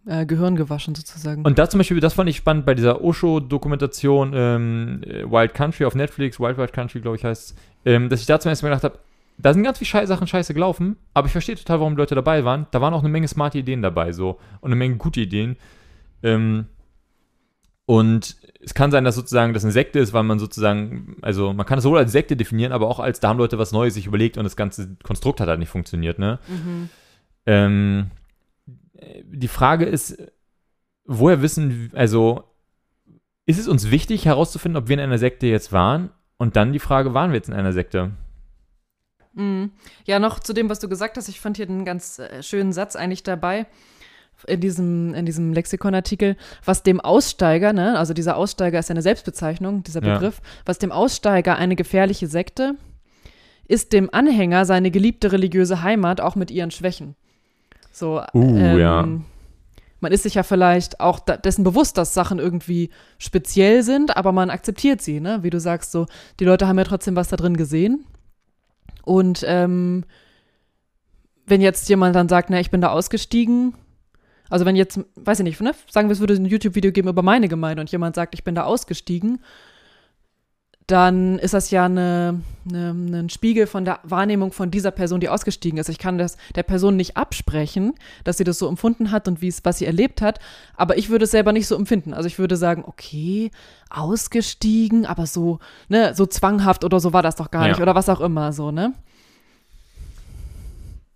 äh, 0.07 0.25
Gehirn 0.25 0.55
gewaschen 0.55 0.95
sozusagen. 0.95 1.43
Und 1.43 1.59
da 1.59 1.69
zum 1.69 1.79
Beispiel, 1.79 1.99
das 1.99 2.13
fand 2.13 2.29
ich 2.29 2.37
spannend 2.37 2.65
bei 2.65 2.73
dieser 2.73 3.03
Osho-Dokumentation 3.03 4.31
ähm, 4.33 5.01
Wild 5.03 5.53
Country 5.53 5.85
auf 5.85 5.95
Netflix, 5.95 6.39
Wild 6.39 6.57
Wild 6.57 6.73
Country, 6.73 7.01
glaube 7.01 7.17
ich, 7.17 7.23
heißt 7.23 7.55
ähm, 7.87 8.09
dass 8.09 8.19
ich 8.19 8.25
da 8.25 8.37
zum 8.37 8.49
ersten 8.49 8.65
Mal 8.65 8.71
gedacht 8.71 8.83
habe, 8.83 8.99
da 9.37 9.53
sind 9.53 9.63
ganz 9.63 9.77
viele 9.77 9.87
Schei 9.87 10.05
Sachen 10.05 10.27
scheiße 10.27 10.53
gelaufen, 10.53 10.97
aber 11.13 11.27
ich 11.27 11.31
verstehe 11.31 11.55
total, 11.55 11.79
warum 11.79 11.95
Leute 11.95 12.15
dabei 12.15 12.43
waren. 12.43 12.67
Da 12.71 12.81
waren 12.81 12.93
auch 12.93 12.99
eine 12.99 13.09
Menge 13.09 13.29
smarte 13.29 13.59
Ideen 13.59 13.81
dabei, 13.81 14.11
so 14.11 14.39
und 14.59 14.69
eine 14.69 14.75
Menge 14.75 14.97
gute 14.97 15.21
Ideen. 15.21 15.55
Ähm, 16.21 16.65
und 17.85 18.35
es 18.61 18.73
kann 18.73 18.91
sein, 18.91 19.05
dass 19.05 19.15
sozusagen 19.15 19.53
das 19.53 19.63
eine 19.63 19.71
Sekte 19.71 19.99
ist, 19.99 20.11
weil 20.11 20.23
man 20.23 20.39
sozusagen, 20.39 21.15
also 21.21 21.53
man 21.53 21.65
kann 21.65 21.77
es 21.77 21.83
sowohl 21.83 21.99
als 21.99 22.11
Sekte 22.11 22.35
definieren, 22.35 22.73
aber 22.73 22.87
auch 22.87 22.99
als 22.99 23.21
da 23.21 23.29
haben 23.29 23.37
Leute 23.37 23.57
was 23.57 23.71
Neues 23.71 23.93
sich 23.93 24.07
überlegt 24.07 24.37
und 24.37 24.43
das 24.43 24.57
ganze 24.57 24.97
Konstrukt 25.03 25.39
hat 25.39 25.47
halt 25.47 25.59
nicht 25.59 25.69
funktioniert, 25.69 26.19
ne? 26.19 26.39
Mhm. 26.49 26.89
Ähm, 27.45 28.11
die 29.25 29.47
Frage 29.47 29.85
ist, 29.85 30.17
woher 31.05 31.41
wissen, 31.41 31.91
also 31.93 32.43
ist 33.45 33.59
es 33.59 33.67
uns 33.67 33.91
wichtig 33.91 34.25
herauszufinden, 34.25 34.81
ob 34.81 34.89
wir 34.89 34.95
in 34.95 34.99
einer 34.99 35.17
Sekte 35.17 35.47
jetzt 35.47 35.71
waren? 35.71 36.09
Und 36.37 36.55
dann 36.55 36.73
die 36.73 36.79
Frage, 36.79 37.13
waren 37.13 37.31
wir 37.31 37.37
jetzt 37.37 37.49
in 37.49 37.55
einer 37.55 37.73
Sekte? 37.73 38.11
Mhm. 39.33 39.71
Ja, 40.05 40.19
noch 40.19 40.39
zu 40.39 40.53
dem, 40.53 40.69
was 40.69 40.79
du 40.79 40.89
gesagt 40.89 41.17
hast. 41.17 41.29
Ich 41.29 41.39
fand 41.39 41.57
hier 41.57 41.67
einen 41.67 41.85
ganz 41.85 42.19
äh, 42.19 42.43
schönen 42.43 42.73
Satz 42.73 42.95
eigentlich 42.95 43.23
dabei. 43.23 43.65
in 44.45 44.59
diesem, 44.59 45.13
in 45.15 45.25
diesem 45.25 45.53
Lexikonartikel, 45.53 46.37
was 46.63 46.83
dem 46.83 46.99
Aussteiger, 46.99 47.73
ne, 47.73 47.97
also 47.97 48.13
dieser 48.13 48.37
Aussteiger 48.37 48.77
ist 48.77 48.89
ja 48.89 48.93
eine 48.93 49.01
Selbstbezeichnung, 49.01 49.83
dieser 49.83 50.03
Ja. 50.03 50.13
Begriff, 50.13 50.41
was 50.65 50.77
dem 50.77 50.91
Aussteiger 50.91 51.55
eine 51.57 51.75
gefährliche 51.75 52.27
Sekte, 52.27 52.75
ist 53.67 53.93
dem 53.93 54.13
Anhänger 54.13 54.65
seine 54.65 54.91
geliebte 54.91 55.31
religiöse 55.31 55.81
Heimat 55.81 56.21
auch 56.21 56.35
mit 56.35 56.51
ihren 56.51 56.69
Schwächen. 56.71 57.15
So, 57.97 58.21
Uh, 58.33 58.57
ähm, 58.57 58.79
ja. 58.79 59.07
man 60.01 60.11
ist 60.11 60.23
sich 60.23 60.35
ja 60.35 60.43
vielleicht 60.43 60.99
auch 60.99 61.19
dessen 61.19 61.63
bewusst, 61.63 61.97
dass 61.97 62.13
Sachen 62.13 62.37
irgendwie 62.37 62.91
speziell 63.17 63.81
sind, 63.81 64.15
aber 64.15 64.31
man 64.31 64.51
akzeptiert 64.51 65.01
sie, 65.01 65.19
ne? 65.19 65.39
Wie 65.41 65.49
du 65.49 65.59
sagst, 65.59 65.91
so, 65.91 66.05
die 66.39 66.45
Leute 66.45 66.67
haben 66.67 66.77
ja 66.77 66.83
trotzdem 66.83 67.15
was 67.15 67.29
da 67.29 67.37
drin 67.37 67.57
gesehen. 67.57 68.05
Und 69.03 69.43
ähm, 69.47 70.03
wenn 71.47 71.61
jetzt 71.61 71.89
jemand 71.89 72.15
dann 72.15 72.29
sagt, 72.29 72.51
na, 72.51 72.59
ich 72.59 72.69
bin 72.69 72.81
da 72.81 72.89
ausgestiegen, 72.89 73.73
also 74.49 74.65
wenn 74.65 74.75
jetzt, 74.75 74.99
weiß 75.15 75.39
ich 75.39 75.43
nicht, 75.43 75.59
ne, 75.59 75.73
sagen 75.89 76.07
wir, 76.07 76.13
es 76.13 76.19
würde 76.19 76.35
ein 76.35 76.45
YouTube-Video 76.45 76.91
geben 76.91 77.07
über 77.07 77.23
meine 77.23 77.47
Gemeinde 77.47 77.81
und 77.81 77.91
jemand 77.91 78.15
sagt, 78.15 78.35
ich 78.35 78.43
bin 78.43 78.53
da 78.53 78.63
ausgestiegen, 78.63 79.39
dann 80.87 81.37
ist 81.39 81.53
das 81.53 81.69
ja 81.69 81.83
eine, 81.85 82.41
eine, 82.69 82.89
ein 83.19 83.29
Spiegel 83.29 83.67
von 83.67 83.83
der 83.83 83.99
Wahrnehmung 84.03 84.53
von 84.53 84.71
dieser 84.71 84.91
Person, 84.91 85.19
die 85.19 85.27
ausgestiegen 85.27 85.77
ist. 85.77 85.89
Ich 85.89 85.99
kann 85.99 86.17
das 86.17 86.37
der 86.55 86.63
Person 86.63 86.95
nicht 86.95 87.17
absprechen, 87.17 87.93
dass 88.23 88.37
sie 88.37 88.45
das 88.45 88.57
so 88.57 88.69
empfunden 88.69 89.11
hat 89.11 89.27
und 89.27 89.41
wie 89.41 89.49
es, 89.49 89.65
was 89.65 89.79
sie 89.79 89.85
erlebt 89.85 90.21
hat, 90.21 90.39
aber 90.77 90.97
ich 90.97 91.09
würde 91.09 91.25
es 91.25 91.31
selber 91.31 91.51
nicht 91.51 91.67
so 91.67 91.75
empfinden. 91.75 92.13
Also 92.13 92.27
ich 92.27 92.39
würde 92.39 92.55
sagen, 92.55 92.85
okay, 92.87 93.51
ausgestiegen, 93.89 95.05
aber 95.05 95.25
so, 95.27 95.59
ne, 95.89 96.13
so 96.15 96.25
zwanghaft 96.25 96.85
oder 96.85 97.01
so 97.01 97.11
war 97.11 97.21
das 97.21 97.35
doch 97.35 97.51
gar 97.51 97.63
Ja. 97.63 97.69
nicht 97.73 97.81
oder 97.81 97.93
was 97.95 98.07
auch 98.07 98.21
immer, 98.21 98.53
so, 98.53 98.71
ne? 98.71 98.93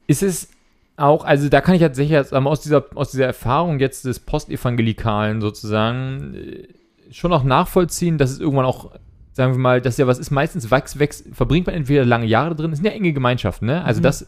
Ist 0.07 0.23
es 0.23 0.49
auch, 0.97 1.23
also 1.23 1.47
da 1.47 1.61
kann 1.61 1.75
ich 1.75 1.81
tatsächlich 1.81 2.11
jetzt 2.11 2.33
ähm, 2.33 2.45
aus 2.47 2.59
dieser, 2.61 2.85
aus 2.95 3.11
dieser 3.11 3.25
Erfahrung 3.25 3.79
jetzt 3.79 4.03
des 4.03 4.19
Postevangelikalen 4.19 5.39
sozusagen 5.39 6.35
äh, 6.35 6.67
schon 7.13 7.31
auch 7.31 7.43
nachvollziehen, 7.43 8.17
dass 8.17 8.31
es 8.31 8.39
irgendwann 8.39 8.65
auch, 8.65 8.91
sagen 9.33 9.53
wir 9.53 9.59
mal, 9.59 9.81
dass 9.81 9.97
ja 9.97 10.07
was 10.07 10.19
ist, 10.19 10.31
meistens 10.31 10.69
wächst, 10.71 10.99
wächst, 10.99 11.25
verbringt 11.33 11.67
man 11.67 11.75
entweder 11.75 12.05
lange 12.05 12.25
Jahre 12.25 12.55
drin, 12.55 12.71
es 12.71 12.79
sind 12.79 12.85
ja 12.85 12.91
enge 12.91 13.13
Gemeinschaften, 13.13 13.65
ne? 13.65 13.83
Also 13.83 13.99
Mhm. 13.99 14.03
das, 14.03 14.25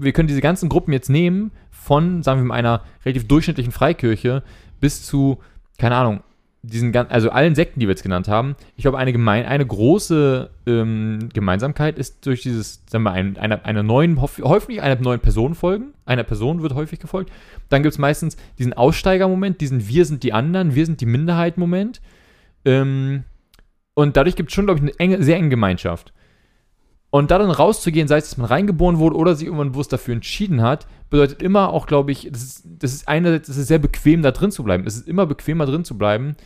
wir 0.00 0.12
können 0.12 0.28
diese 0.28 0.40
ganzen 0.42 0.68
Gruppen 0.68 0.92
jetzt 0.92 1.08
nehmen, 1.08 1.50
von, 1.70 2.22
sagen 2.22 2.40
wir 2.40 2.44
mal, 2.44 2.54
einer 2.54 2.82
relativ 3.04 3.26
durchschnittlichen 3.26 3.72
Freikirche 3.72 4.42
bis 4.80 5.02
zu, 5.04 5.38
keine 5.78 5.96
Ahnung, 5.96 6.20
diesen 6.64 6.92
gan- 6.92 7.08
also 7.08 7.30
allen 7.30 7.56
Sekten, 7.56 7.80
die 7.80 7.86
wir 7.88 7.92
jetzt 7.92 8.04
genannt 8.04 8.28
haben, 8.28 8.54
ich 8.76 8.82
glaube, 8.82 8.96
eine, 8.98 9.10
gemein, 9.12 9.46
eine 9.46 9.66
große 9.66 10.48
ähm, 10.66 11.28
Gemeinsamkeit 11.34 11.98
ist 11.98 12.24
durch 12.24 12.42
dieses, 12.42 12.84
sagen 12.88 13.02
wir, 13.02 13.10
ein, 13.10 13.36
einer, 13.36 13.64
einer 13.64 13.82
neuen, 13.82 14.20
häufig 14.20 14.80
einer 14.80 14.94
neuen 15.00 15.18
Person 15.18 15.56
folgen. 15.56 15.86
Einer 16.06 16.22
Person 16.22 16.62
wird 16.62 16.74
häufig 16.76 17.00
gefolgt. 17.00 17.32
Dann 17.68 17.82
gibt 17.82 17.94
es 17.94 17.98
meistens 17.98 18.36
diesen 18.60 18.74
Aussteigermoment, 18.74 19.60
diesen 19.60 19.88
Wir 19.88 20.04
sind 20.04 20.22
die 20.22 20.32
anderen, 20.32 20.76
wir 20.76 20.86
sind 20.86 21.00
die 21.00 21.06
Minderheit-Moment. 21.06 22.00
Ähm, 22.64 23.24
und 23.94 24.16
dadurch 24.16 24.36
gibt 24.36 24.50
es 24.50 24.54
schon, 24.54 24.66
glaube 24.66 24.78
ich, 24.78 24.82
eine 24.82 24.98
enge, 24.98 25.22
sehr 25.22 25.36
enge 25.36 25.48
Gemeinschaft. 25.48 26.12
Und 27.10 27.30
da 27.30 27.38
dann 27.38 27.50
rauszugehen, 27.50 28.08
sei 28.08 28.16
es, 28.16 28.30
dass 28.30 28.38
man 28.38 28.46
reingeboren 28.46 28.98
wurde 28.98 29.16
oder 29.16 29.34
sich 29.34 29.44
irgendwann 29.44 29.72
bewusst 29.72 29.92
dafür 29.92 30.14
entschieden 30.14 30.62
hat, 30.62 30.86
bedeutet 31.10 31.42
immer 31.42 31.68
auch, 31.68 31.86
glaube 31.86 32.10
ich, 32.10 32.30
das 32.32 32.42
ist, 32.42 32.64
das 32.64 32.94
ist 32.94 33.06
einerseits, 33.06 33.50
es 33.50 33.58
ist 33.58 33.68
sehr 33.68 33.78
bequem, 33.78 34.22
da 34.22 34.30
drin 34.30 34.50
zu 34.50 34.64
bleiben. 34.64 34.86
Es 34.86 34.96
ist 34.96 35.06
immer 35.06 35.26
bequemer 35.26 35.66
drin 35.66 35.84
zu 35.84 35.98
bleiben. 35.98 36.36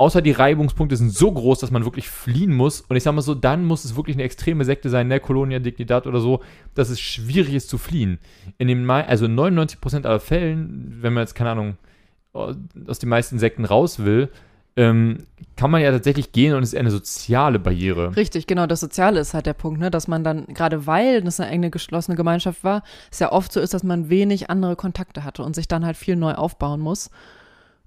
Außer 0.00 0.22
die 0.22 0.30
Reibungspunkte 0.30 0.96
sind 0.96 1.12
so 1.12 1.32
groß, 1.32 1.58
dass 1.58 1.72
man 1.72 1.84
wirklich 1.84 2.08
fliehen 2.08 2.54
muss. 2.54 2.82
Und 2.82 2.94
ich 2.94 3.02
sag 3.02 3.12
mal 3.12 3.22
so, 3.22 3.34
dann 3.34 3.64
muss 3.64 3.84
es 3.84 3.96
wirklich 3.96 4.14
eine 4.14 4.22
extreme 4.22 4.64
Sekte 4.64 4.88
sein, 4.88 5.08
ne, 5.08 5.18
Colonia 5.18 5.58
Dignidad 5.58 6.06
oder 6.06 6.20
so, 6.20 6.44
dass 6.76 6.90
es 6.90 7.00
schwierig 7.00 7.54
ist 7.54 7.68
zu 7.68 7.76
fliehen. 7.76 8.20
In 8.56 8.68
den, 8.68 8.88
also 8.88 9.24
in 9.24 9.34
99% 9.34 10.06
aller 10.06 10.20
Fällen, 10.20 10.98
wenn 11.00 11.12
man 11.12 11.22
jetzt, 11.22 11.34
keine 11.34 11.50
Ahnung, 11.50 11.76
aus 12.32 13.00
den 13.00 13.08
meisten 13.08 13.40
Sekten 13.40 13.64
raus 13.64 14.04
will, 14.04 14.28
ähm, 14.78 15.26
kann 15.56 15.72
man 15.72 15.82
ja 15.82 15.90
tatsächlich 15.90 16.30
gehen 16.30 16.54
und 16.54 16.62
es 16.62 16.72
ist 16.72 16.78
eine 16.78 16.92
soziale 16.92 17.58
Barriere. 17.58 18.14
Richtig, 18.14 18.46
genau. 18.46 18.66
Das 18.66 18.78
Soziale 18.78 19.18
ist 19.18 19.34
halt 19.34 19.46
der 19.46 19.54
Punkt, 19.54 19.80
ne? 19.80 19.90
dass 19.90 20.06
man 20.06 20.22
dann, 20.22 20.46
gerade 20.46 20.86
weil 20.86 21.20
das 21.20 21.40
eine 21.40 21.50
enge 21.50 21.70
geschlossene 21.70 22.16
Gemeinschaft 22.16 22.62
war, 22.62 22.84
es 23.10 23.18
ja 23.18 23.32
oft 23.32 23.52
so 23.52 23.58
ist, 23.58 23.74
dass 23.74 23.82
man 23.82 24.08
wenig 24.08 24.50
andere 24.50 24.76
Kontakte 24.76 25.24
hatte 25.24 25.42
und 25.42 25.56
sich 25.56 25.66
dann 25.66 25.84
halt 25.84 25.96
viel 25.96 26.14
neu 26.14 26.34
aufbauen 26.34 26.80
muss. 26.80 27.10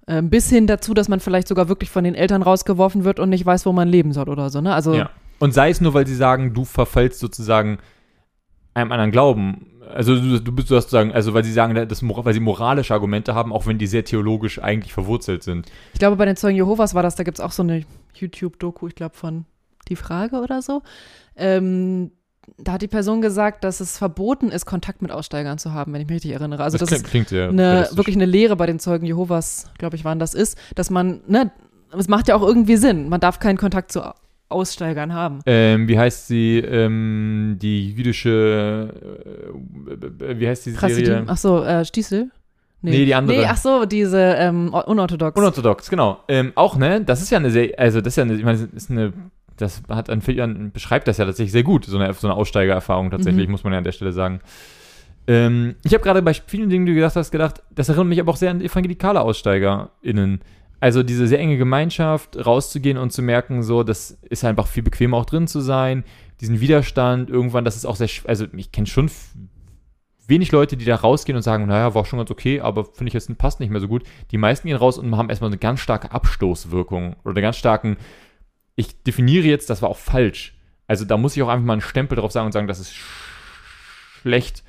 Ähm, 0.05 0.29
bis 0.29 0.49
hin 0.49 0.67
dazu, 0.67 0.93
dass 0.93 1.07
man 1.07 1.21
vielleicht 1.21 1.47
sogar 1.47 1.69
wirklich 1.69 1.89
von 1.89 2.03
den 2.03 2.13
Eltern 2.15 2.41
rausgeworfen 2.41 3.05
wird 3.05 3.19
und 3.19 3.29
nicht 3.29 3.45
weiß, 3.45 3.65
wo 3.65 3.71
man 3.71 3.87
leben 3.87 4.11
soll 4.11 4.27
oder 4.27 4.49
so. 4.49 4.59
Ne? 4.59 4.73
Also 4.73 4.93
Ja. 4.93 5.09
Und 5.39 5.53
sei 5.53 5.69
es 5.69 5.79
nur, 5.81 5.93
weil 5.93 6.05
sie 6.05 6.15
sagen, 6.15 6.53
du 6.53 6.65
verfällst 6.65 7.19
sozusagen 7.19 7.79
einem 8.73 8.91
anderen 8.91 9.11
Glauben. 9.11 9.65
Also 9.89 10.15
du, 10.15 10.39
du 10.39 10.51
bist 10.51 10.67
sozusagen, 10.67 11.11
also 11.11 11.33
weil 11.33 11.43
sie 11.43 11.51
sagen, 11.51 11.75
das, 11.87 12.03
weil 12.03 12.33
sie 12.33 12.39
moralische 12.39 12.93
Argumente 12.93 13.33
haben, 13.33 13.51
auch 13.51 13.65
wenn 13.65 13.77
die 13.77 13.87
sehr 13.87 14.05
theologisch 14.05 14.59
eigentlich 14.61 14.93
verwurzelt 14.93 15.43
sind. 15.43 15.67
ich 15.93 15.99
glaube, 15.99 16.15
bei 16.15 16.25
den 16.25 16.35
Zeugen 16.35 16.55
Jehovas 16.55 16.93
war 16.93 17.03
das, 17.03 17.15
da 17.15 17.23
gibt 17.23 17.39
es 17.39 17.43
auch 17.43 17.51
so 17.51 17.63
eine 17.63 17.83
YouTube-Doku, 18.13 18.87
ich 18.87 18.95
glaube, 18.95 19.15
von 19.15 19.45
Die 19.87 19.95
Frage 19.95 20.37
oder 20.37 20.61
so. 20.61 20.81
Ähm, 21.35 22.11
da 22.57 22.73
hat 22.73 22.81
die 22.81 22.87
Person 22.87 23.21
gesagt, 23.21 23.63
dass 23.63 23.79
es 23.79 23.97
verboten 23.97 24.49
ist, 24.49 24.65
Kontakt 24.65 25.01
mit 25.01 25.11
Aussteigern 25.11 25.57
zu 25.57 25.73
haben, 25.73 25.93
wenn 25.93 26.01
ich 26.01 26.07
mich 26.07 26.15
richtig 26.15 26.31
erinnere. 26.31 26.63
Also 26.63 26.77
das, 26.77 26.89
klingt, 26.89 27.03
ist 27.03 27.09
klingt 27.09 27.33
eine, 27.33 27.87
wirklich 27.93 28.15
eine 28.15 28.25
Lehre 28.25 28.55
bei 28.55 28.65
den 28.65 28.79
Zeugen 28.79 29.05
Jehovas, 29.05 29.69
glaube 29.77 29.95
ich, 29.95 30.05
waren 30.05 30.19
das 30.19 30.33
ist, 30.33 30.57
dass 30.75 30.89
man, 30.89 31.21
ne, 31.27 31.51
es 31.97 32.07
macht 32.07 32.27
ja 32.27 32.35
auch 32.35 32.41
irgendwie 32.41 32.77
Sinn. 32.77 33.09
Man 33.09 33.19
darf 33.19 33.39
keinen 33.39 33.57
Kontakt 33.57 33.91
zu 33.91 34.01
Aussteigern 34.51 35.13
haben. 35.13 35.39
Ähm, 35.45 35.87
wie 35.87 35.97
heißt 35.97 36.27
sie, 36.27 36.59
ähm, 36.59 37.57
die 37.61 37.91
jüdische, 37.91 38.93
äh, 39.89 40.39
wie 40.39 40.47
heißt 40.47 40.65
die 40.65 40.71
Serie? 40.71 40.89
Chassidim. 40.95 41.23
Ach 41.27 41.37
so, 41.37 41.63
äh, 41.63 41.85
Stiesel? 41.85 42.29
Nee, 42.83 43.05
die 43.05 43.13
andere. 43.13 43.37
Nee, 43.37 43.45
ach 43.47 43.57
so, 43.57 43.85
diese 43.85 44.19
ähm, 44.19 44.73
unorthodox. 44.73 45.37
Unorthodox, 45.37 45.89
genau. 45.89 46.19
Ähm, 46.27 46.51
auch, 46.55 46.75
ne, 46.77 47.01
das 47.01 47.21
ist 47.21 47.29
ja 47.29 47.37
eine 47.37 47.51
sehr, 47.51 47.77
also 47.77 48.01
das 48.01 48.13
ist 48.13 48.17
ja 48.17 48.23
eine, 48.23 48.33
ich 48.33 48.43
meine, 48.43 48.57
das 48.57 48.83
ist 48.83 48.89
eine, 48.89 49.13
das 49.57 49.83
hat 49.87 50.09
an 50.09 50.21
vielen, 50.21 50.71
beschreibt 50.71 51.07
das 51.07 51.17
ja 51.19 51.25
tatsächlich 51.25 51.51
sehr 51.51 51.61
gut, 51.63 51.85
so 51.85 51.97
eine, 51.99 52.11
so 52.13 52.27
eine 52.27 52.35
Aussteigererfahrung 52.35 53.11
tatsächlich, 53.11 53.45
Mhm. 53.45 53.51
muss 53.51 53.63
man 53.63 53.73
ja 53.73 53.77
an 53.77 53.83
der 53.83 53.91
Stelle 53.91 54.11
sagen. 54.11 54.39
Ähm, 55.27 55.75
ich 55.83 55.93
habe 55.93 56.03
gerade 56.03 56.23
bei 56.23 56.33
vielen 56.33 56.69
Dingen, 56.71 56.87
die 56.87 56.93
du 56.93 56.95
gesagt 56.95 57.15
hast, 57.15 57.29
gedacht, 57.29 57.61
das 57.69 57.87
erinnert 57.89 58.07
mich 58.07 58.19
aber 58.19 58.31
auch 58.31 58.37
sehr 58.37 58.49
an 58.49 58.61
evangelikale 58.61 59.21
AussteigerInnen. 59.21 60.41
Also 60.81 61.03
diese 61.03 61.27
sehr 61.27 61.39
enge 61.39 61.57
Gemeinschaft, 61.57 62.43
rauszugehen 62.43 62.97
und 62.97 63.13
zu 63.13 63.21
merken, 63.21 63.61
so, 63.61 63.83
das 63.83 64.17
ist 64.29 64.43
einfach 64.43 64.67
viel 64.67 64.81
bequemer 64.81 65.17
auch 65.17 65.25
drin 65.25 65.47
zu 65.47 65.61
sein, 65.61 66.03
diesen 66.41 66.59
Widerstand, 66.59 67.29
irgendwann, 67.29 67.63
das 67.63 67.75
ist 67.75 67.85
auch 67.85 67.95
sehr, 67.95 68.09
also 68.25 68.47
ich 68.57 68.71
kenne 68.71 68.87
schon 68.87 69.09
wenig 70.27 70.51
Leute, 70.51 70.77
die 70.77 70.85
da 70.85 70.95
rausgehen 70.95 71.35
und 71.35 71.43
sagen, 71.43 71.67
naja, 71.67 71.93
war 71.93 72.03
schon 72.03 72.17
ganz 72.17 72.31
okay, 72.31 72.61
aber 72.61 72.85
finde 72.85 73.09
ich 73.09 73.13
jetzt 73.13 73.37
passt 73.37 73.59
nicht 73.59 73.69
mehr 73.69 73.79
so 73.79 73.87
gut. 73.87 74.03
Die 74.31 74.37
meisten 74.39 74.67
gehen 74.67 74.77
raus 74.77 74.97
und 74.97 75.15
haben 75.15 75.29
erstmal 75.29 75.51
eine 75.51 75.59
ganz 75.59 75.81
starke 75.81 76.11
Abstoßwirkung 76.11 77.15
oder 77.23 77.35
einen 77.35 77.43
ganz 77.43 77.57
starken, 77.57 77.97
ich 78.75 79.03
definiere 79.03 79.45
jetzt, 79.45 79.69
das 79.69 79.83
war 79.83 79.89
auch 79.89 79.97
falsch. 79.97 80.57
Also 80.87 81.05
da 81.05 81.15
muss 81.15 81.37
ich 81.37 81.43
auch 81.43 81.47
einfach 81.47 81.65
mal 81.65 81.73
einen 81.73 81.81
Stempel 81.81 82.17
drauf 82.17 82.31
sagen 82.31 82.47
und 82.47 82.53
sagen, 82.53 82.67
das 82.67 82.79
ist 82.79 82.93
sch 82.95 83.03
schlecht. 84.21 84.63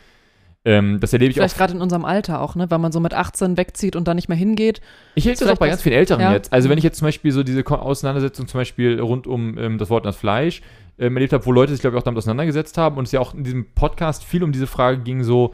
Ähm, 0.64 1.00
das 1.00 1.12
erlebe 1.12 1.30
ich 1.30 1.36
Vielleicht 1.36 1.56
gerade 1.56 1.74
in 1.74 1.80
unserem 1.80 2.04
Alter 2.04 2.40
auch, 2.40 2.54
ne? 2.54 2.70
Weil 2.70 2.78
man 2.78 2.92
so 2.92 3.00
mit 3.00 3.14
18 3.14 3.56
wegzieht 3.56 3.96
und 3.96 4.06
da 4.06 4.14
nicht 4.14 4.28
mehr 4.28 4.38
hingeht. 4.38 4.80
Ich 5.16 5.26
erlebe 5.26 5.44
das 5.44 5.54
auch 5.54 5.58
bei 5.58 5.68
ganz 5.68 5.82
vielen 5.82 5.96
Älteren 5.96 6.20
ja. 6.20 6.32
jetzt. 6.32 6.52
Also 6.52 6.68
wenn 6.68 6.78
ich 6.78 6.84
jetzt 6.84 6.98
zum 6.98 7.06
Beispiel 7.06 7.32
so 7.32 7.42
diese 7.42 7.66
Auseinandersetzung 7.66 8.46
zum 8.46 8.60
Beispiel 8.60 9.00
rund 9.00 9.26
um 9.26 9.58
ähm, 9.58 9.78
das 9.78 9.90
Wort 9.90 10.04
und 10.04 10.08
das 10.08 10.16
Fleisch 10.16 10.62
ähm, 10.98 11.16
erlebt 11.16 11.32
habe, 11.32 11.44
wo 11.46 11.52
Leute 11.52 11.72
sich, 11.72 11.80
glaube 11.80 11.96
ich, 11.96 12.00
auch 12.00 12.04
damit 12.04 12.18
auseinandergesetzt 12.18 12.78
haben 12.78 12.96
und 12.96 13.04
es 13.04 13.12
ja 13.12 13.18
auch 13.18 13.34
in 13.34 13.42
diesem 13.42 13.72
Podcast 13.74 14.22
viel 14.22 14.44
um 14.44 14.52
diese 14.52 14.68
Frage 14.68 14.98
ging, 14.98 15.24
so, 15.24 15.52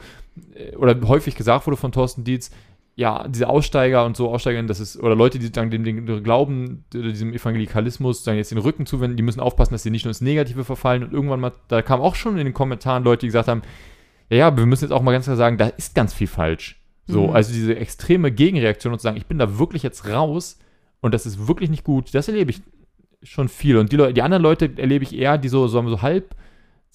äh, 0.55 0.77
oder 0.77 0.95
häufig 1.09 1.37
gesagt 1.37 1.67
wurde 1.67 1.79
von 1.79 1.91
Thorsten 1.91 2.25
Dietz, 2.25 2.51
ja, 2.95 3.29
diese 3.29 3.49
Aussteiger 3.49 4.05
und 4.05 4.17
so 4.17 4.29
Aussteigerinnen, 4.29 4.67
das 4.67 4.81
ist, 4.81 5.01
oder 5.01 5.15
Leute, 5.15 5.39
die 5.39 5.47
sagen, 5.47 5.71
dem, 5.71 5.85
dem 5.85 6.23
Glauben, 6.25 6.85
diesem 6.93 7.33
Evangelikalismus, 7.33 8.25
sagen 8.25 8.39
jetzt 8.39 8.51
den 8.51 8.59
Rücken 8.59 8.87
zuwenden, 8.87 9.17
die 9.17 9.23
müssen 9.23 9.39
aufpassen, 9.39 9.73
dass 9.73 9.85
sie 9.85 9.91
nicht 9.91 10.05
nur 10.05 10.11
ins 10.11 10.21
Negative 10.21 10.65
verfallen 10.65 11.05
und 11.05 11.13
irgendwann 11.13 11.39
mal, 11.39 11.53
da 11.69 11.81
kam 11.81 12.01
auch 12.01 12.17
schon 12.17 12.37
in 12.37 12.45
den 12.45 12.55
Kommentaren 12.55 13.05
Leute, 13.05 13.21
die 13.21 13.29
gesagt 13.29 13.47
haben, 13.47 13.63
ja, 14.31 14.37
ja, 14.37 14.57
wir 14.57 14.67
müssen 14.67 14.85
jetzt 14.85 14.93
auch 14.93 15.03
mal 15.03 15.13
ganz 15.13 15.25
klar 15.25 15.37
sagen, 15.37 15.57
da 15.59 15.69
ist 15.69 15.95
ganz 15.95 16.13
viel 16.15 16.27
falsch. 16.27 16.81
So, 17.07 17.29
Mhm. 17.29 17.35
also 17.35 17.53
diese 17.53 17.77
extreme 17.77 18.31
Gegenreaktion 18.31 18.93
und 18.93 18.99
zu 18.99 19.05
sagen, 19.05 19.17
ich 19.17 19.27
bin 19.27 19.39
da 19.39 19.59
wirklich 19.59 19.83
jetzt 19.83 20.07
raus 20.09 20.59
und 21.01 21.15
das 21.15 21.25
ist 21.27 21.49
wirklich 21.49 21.71
nicht 21.71 21.85
gut, 21.85 22.15
das 22.15 22.29
erlebe 22.29 22.51
ich 22.51 22.61
schon 23.23 23.49
viel. 23.49 23.79
Und 23.79 23.91
die, 23.93 23.97
Leute, 23.97 24.15
die 24.15 24.23
anderen 24.23 24.43
Leute 24.43 24.71
erlebe 24.77 25.05
ich 25.05 25.17
eher, 25.17 25.39
die 25.39 25.49
so, 25.49 25.67
so, 25.69 25.87
so 25.89 26.03
halb 26.03 26.35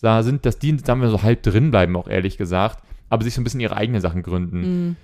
da 0.01 0.21
sind, 0.21 0.45
dass 0.45 0.59
die, 0.59 0.77
sagen 0.77 1.01
wir, 1.01 1.09
so 1.09 1.23
halb 1.23 1.43
drin 1.43 1.71
bleiben, 1.71 1.95
auch 1.95 2.07
ehrlich 2.07 2.37
gesagt, 2.37 2.83
aber 3.09 3.23
sich 3.23 3.33
so 3.33 3.41
ein 3.41 3.43
bisschen 3.43 3.59
ihre 3.61 3.75
eigenen 3.77 4.01
Sachen 4.01 4.21
gründen. 4.21 4.59
Mhm. 4.87 4.95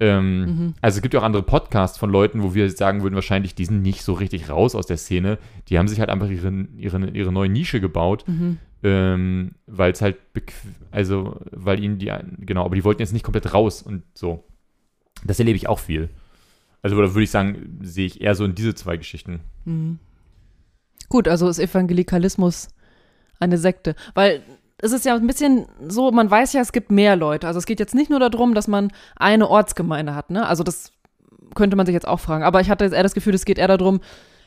Ähm, 0.00 0.40
Mhm. 0.40 0.74
Also 0.80 0.98
es 0.98 1.02
gibt 1.02 1.14
ja 1.14 1.20
auch 1.20 1.24
andere 1.24 1.42
Podcasts 1.42 1.98
von 1.98 2.10
Leuten, 2.10 2.42
wo 2.42 2.54
wir 2.54 2.70
sagen 2.70 3.02
würden, 3.02 3.14
wahrscheinlich, 3.16 3.54
die 3.54 3.64
sind 3.64 3.82
nicht 3.82 4.02
so 4.02 4.12
richtig 4.12 4.48
raus 4.48 4.74
aus 4.74 4.86
der 4.86 4.96
Szene. 4.96 5.38
Die 5.68 5.78
haben 5.78 5.88
sich 5.88 5.98
halt 6.00 6.08
einfach 6.10 6.28
ihre, 6.28 6.66
ihre, 6.76 7.10
ihre 7.10 7.32
neue 7.32 7.48
Nische 7.48 7.80
gebaut, 7.80 8.24
Mhm. 8.28 8.58
ähm, 8.84 9.50
weil 9.66 9.90
es 9.92 10.00
halt, 10.00 10.16
also, 10.92 11.40
weil 11.50 11.82
ihnen 11.82 11.98
die, 11.98 12.12
genau, 12.38 12.64
aber 12.64 12.76
die 12.76 12.84
wollten 12.84 13.02
jetzt 13.02 13.12
nicht 13.12 13.24
komplett 13.24 13.52
raus 13.52 13.82
und 13.82 14.02
so. 14.14 14.44
Das 15.24 15.40
erlebe 15.40 15.56
ich 15.56 15.68
auch 15.68 15.80
viel. 15.80 16.08
Also, 16.80 16.94
oder 16.96 17.12
würde 17.14 17.24
ich 17.24 17.30
sagen, 17.32 17.80
sehe 17.82 18.06
ich 18.06 18.20
eher 18.20 18.36
so 18.36 18.44
in 18.44 18.54
diese 18.54 18.74
zwei 18.76 18.96
Geschichten. 18.96 19.40
Mhm. 19.64 19.98
Gut, 21.08 21.26
also 21.26 21.48
ist 21.48 21.58
Evangelikalismus 21.58 22.68
eine 23.40 23.58
Sekte. 23.58 23.96
Weil 24.14 24.42
es 24.80 24.92
ist 24.92 25.04
ja 25.04 25.14
ein 25.14 25.26
bisschen 25.26 25.66
so, 25.86 26.10
man 26.12 26.30
weiß 26.30 26.52
ja, 26.52 26.60
es 26.60 26.72
gibt 26.72 26.90
mehr 26.90 27.16
Leute. 27.16 27.46
Also 27.46 27.58
es 27.58 27.66
geht 27.66 27.80
jetzt 27.80 27.94
nicht 27.94 28.10
nur 28.10 28.20
darum, 28.20 28.54
dass 28.54 28.68
man 28.68 28.92
eine 29.16 29.48
Ortsgemeinde 29.48 30.14
hat, 30.14 30.30
ne? 30.30 30.46
Also 30.46 30.62
das 30.62 30.92
könnte 31.54 31.76
man 31.76 31.86
sich 31.86 31.94
jetzt 31.94 32.06
auch 32.06 32.20
fragen. 32.20 32.44
Aber 32.44 32.60
ich 32.60 32.70
hatte 32.70 32.84
jetzt 32.84 32.94
eher 32.94 33.02
das 33.02 33.14
Gefühl, 33.14 33.34
es 33.34 33.44
geht 33.44 33.58
eher 33.58 33.68
darum, 33.68 34.00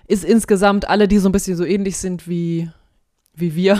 ist 0.07 0.23
insgesamt 0.23 0.89
alle, 0.89 1.07
die 1.07 1.17
so 1.17 1.27
ein 1.27 1.33
bisschen 1.33 1.57
so 1.57 1.65
ähnlich 1.65 1.97
sind 1.97 2.27
wie, 2.29 2.69
wie 3.35 3.55
wir, 3.55 3.79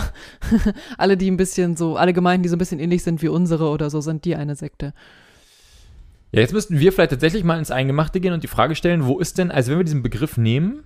alle, 0.98 1.16
die 1.16 1.30
ein 1.30 1.36
bisschen 1.38 1.76
so, 1.76 1.96
alle 1.96 2.12
Gemeinden, 2.12 2.42
die 2.42 2.48
so 2.50 2.56
ein 2.56 2.58
bisschen 2.58 2.80
ähnlich 2.80 3.02
sind 3.02 3.22
wie 3.22 3.28
unsere 3.28 3.68
oder 3.68 3.88
so, 3.88 4.00
sind 4.00 4.24
die 4.24 4.36
eine 4.36 4.54
Sekte. 4.54 4.92
Ja, 6.32 6.40
jetzt 6.40 6.52
müssten 6.52 6.78
wir 6.78 6.92
vielleicht 6.92 7.10
tatsächlich 7.10 7.44
mal 7.44 7.58
ins 7.58 7.70
Eingemachte 7.70 8.20
gehen 8.20 8.32
und 8.32 8.42
die 8.42 8.48
Frage 8.48 8.74
stellen, 8.74 9.06
wo 9.06 9.18
ist 9.18 9.38
denn, 9.38 9.50
also 9.50 9.70
wenn 9.70 9.78
wir 9.78 9.84
diesen 9.84 10.02
Begriff 10.02 10.36
nehmen, 10.36 10.84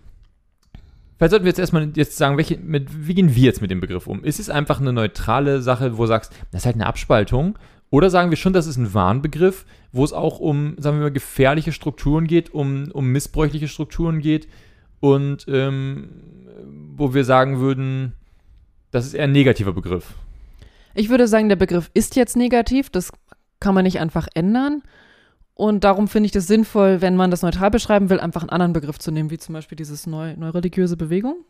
vielleicht 1.16 1.30
sollten 1.30 1.44
wir 1.44 1.50
jetzt 1.50 1.58
erstmal 1.58 1.90
jetzt 1.94 2.16
sagen, 2.16 2.36
welche, 2.36 2.58
mit, 2.58 3.06
wie 3.06 3.14
gehen 3.14 3.34
wir 3.34 3.42
jetzt 3.42 3.60
mit 3.60 3.70
dem 3.70 3.80
Begriff 3.80 4.06
um? 4.06 4.24
Ist 4.24 4.40
es 4.40 4.50
einfach 4.50 4.80
eine 4.80 4.92
neutrale 4.92 5.62
Sache, 5.62 5.98
wo 5.98 6.02
du 6.02 6.08
sagst, 6.08 6.32
das 6.50 6.62
ist 6.62 6.66
halt 6.66 6.76
eine 6.76 6.86
Abspaltung? 6.86 7.58
Oder 7.90 8.10
sagen 8.10 8.30
wir 8.30 8.36
schon, 8.36 8.52
das 8.52 8.66
ist 8.66 8.76
ein 8.76 8.94
Warnbegriff, 8.94 9.64
wo 9.92 10.04
es 10.04 10.12
auch 10.12 10.40
um, 10.40 10.74
sagen 10.78 10.98
wir 10.98 11.04
mal, 11.04 11.12
gefährliche 11.12 11.72
Strukturen 11.72 12.26
geht, 12.26 12.52
um, 12.52 12.90
um 12.92 13.06
missbräuchliche 13.06 13.68
Strukturen 13.68 14.20
geht 14.20 14.48
und 15.00 15.46
ähm, 15.48 16.08
wo 16.96 17.14
wir 17.14 17.24
sagen 17.24 17.60
würden, 17.60 18.12
das 18.90 19.06
ist 19.06 19.14
eher 19.14 19.24
ein 19.24 19.32
negativer 19.32 19.72
Begriff. 19.72 20.14
Ich 20.94 21.10
würde 21.10 21.28
sagen, 21.28 21.48
der 21.48 21.56
Begriff 21.56 21.90
ist 21.94 22.16
jetzt 22.16 22.36
negativ, 22.36 22.90
das 22.90 23.12
kann 23.60 23.74
man 23.74 23.84
nicht 23.84 24.00
einfach 24.00 24.28
ändern. 24.34 24.82
Und 25.56 25.84
darum 25.84 26.06
finde 26.06 26.26
ich 26.26 26.32
das 26.32 26.46
sinnvoll, 26.46 27.00
wenn 27.00 27.16
man 27.16 27.30
das 27.30 27.40
neutral 27.40 27.70
beschreiben 27.70 28.10
will, 28.10 28.20
einfach 28.20 28.42
einen 28.42 28.50
anderen 28.50 28.74
Begriff 28.74 28.98
zu 28.98 29.10
nehmen, 29.10 29.30
wie 29.30 29.38
zum 29.38 29.54
Beispiel 29.54 29.74
dieses 29.74 30.06
neu, 30.06 30.36
neureligiöse 30.36 30.98
Bewegung. 30.98 31.46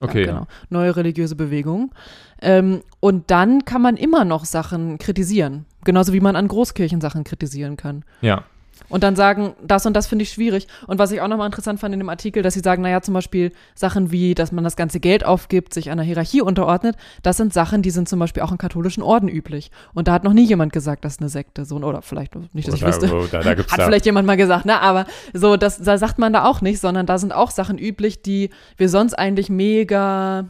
Okay. 0.00 0.22
Ja, 0.22 0.32
genau. 0.32 0.46
Neue 0.68 0.96
religiöse 0.96 1.36
Bewegung. 1.36 1.94
Ähm, 2.42 2.82
und 2.98 3.30
dann 3.30 3.64
kann 3.64 3.80
man 3.80 3.96
immer 3.96 4.24
noch 4.24 4.44
Sachen 4.44 4.98
kritisieren. 4.98 5.64
Genauso 5.84 6.12
wie 6.12 6.18
man 6.18 6.34
an 6.34 6.48
Großkirchen 6.48 7.00
Sachen 7.00 7.22
kritisieren 7.22 7.76
kann. 7.76 8.04
Ja. 8.20 8.44
Und 8.88 9.02
dann 9.02 9.16
sagen, 9.16 9.54
das 9.62 9.86
und 9.86 9.94
das 9.94 10.06
finde 10.06 10.24
ich 10.24 10.30
schwierig. 10.30 10.66
Und 10.86 10.98
was 10.98 11.10
ich 11.10 11.20
auch 11.20 11.28
nochmal 11.28 11.46
interessant 11.46 11.80
fand 11.80 11.94
in 11.94 12.00
dem 12.00 12.08
Artikel, 12.08 12.42
dass 12.42 12.54
sie 12.54 12.60
sagen, 12.60 12.82
naja, 12.82 13.00
zum 13.00 13.14
Beispiel 13.14 13.52
Sachen 13.74 14.12
wie, 14.12 14.34
dass 14.34 14.52
man 14.52 14.64
das 14.64 14.76
ganze 14.76 15.00
Geld 15.00 15.24
aufgibt, 15.24 15.74
sich 15.74 15.90
einer 15.90 16.02
Hierarchie 16.02 16.42
unterordnet, 16.42 16.96
das 17.22 17.36
sind 17.36 17.52
Sachen, 17.52 17.82
die 17.82 17.90
sind 17.90 18.08
zum 18.08 18.18
Beispiel 18.18 18.42
auch 18.42 18.52
in 18.52 18.58
katholischen 18.58 19.02
Orden 19.02 19.28
üblich. 19.28 19.70
Und 19.94 20.08
da 20.08 20.12
hat 20.12 20.24
noch 20.24 20.32
nie 20.32 20.44
jemand 20.44 20.72
gesagt, 20.72 21.04
das 21.04 21.14
ist 21.14 21.20
eine 21.20 21.28
Sekte. 21.28 21.64
So, 21.64 21.76
oder 21.76 22.02
vielleicht 22.02 22.34
nicht, 22.54 22.68
dass 22.68 22.74
ich 22.74 22.82
Oder, 22.82 22.92
wüsste. 22.92 23.28
da, 23.32 23.42
da 23.42 23.50
Hat 23.50 23.78
da, 23.78 23.84
vielleicht 23.86 24.06
jemand 24.06 24.26
mal 24.26 24.36
gesagt, 24.36 24.66
ne? 24.66 24.80
Aber 24.80 25.06
so, 25.32 25.56
das, 25.56 25.78
da 25.78 25.98
sagt 25.98 26.18
man 26.18 26.32
da 26.32 26.44
auch 26.44 26.60
nicht, 26.60 26.80
sondern 26.80 27.06
da 27.06 27.18
sind 27.18 27.32
auch 27.32 27.50
Sachen 27.50 27.78
üblich, 27.78 28.22
die 28.22 28.50
wir 28.76 28.88
sonst 28.88 29.14
eigentlich 29.14 29.48
mega 29.50 30.46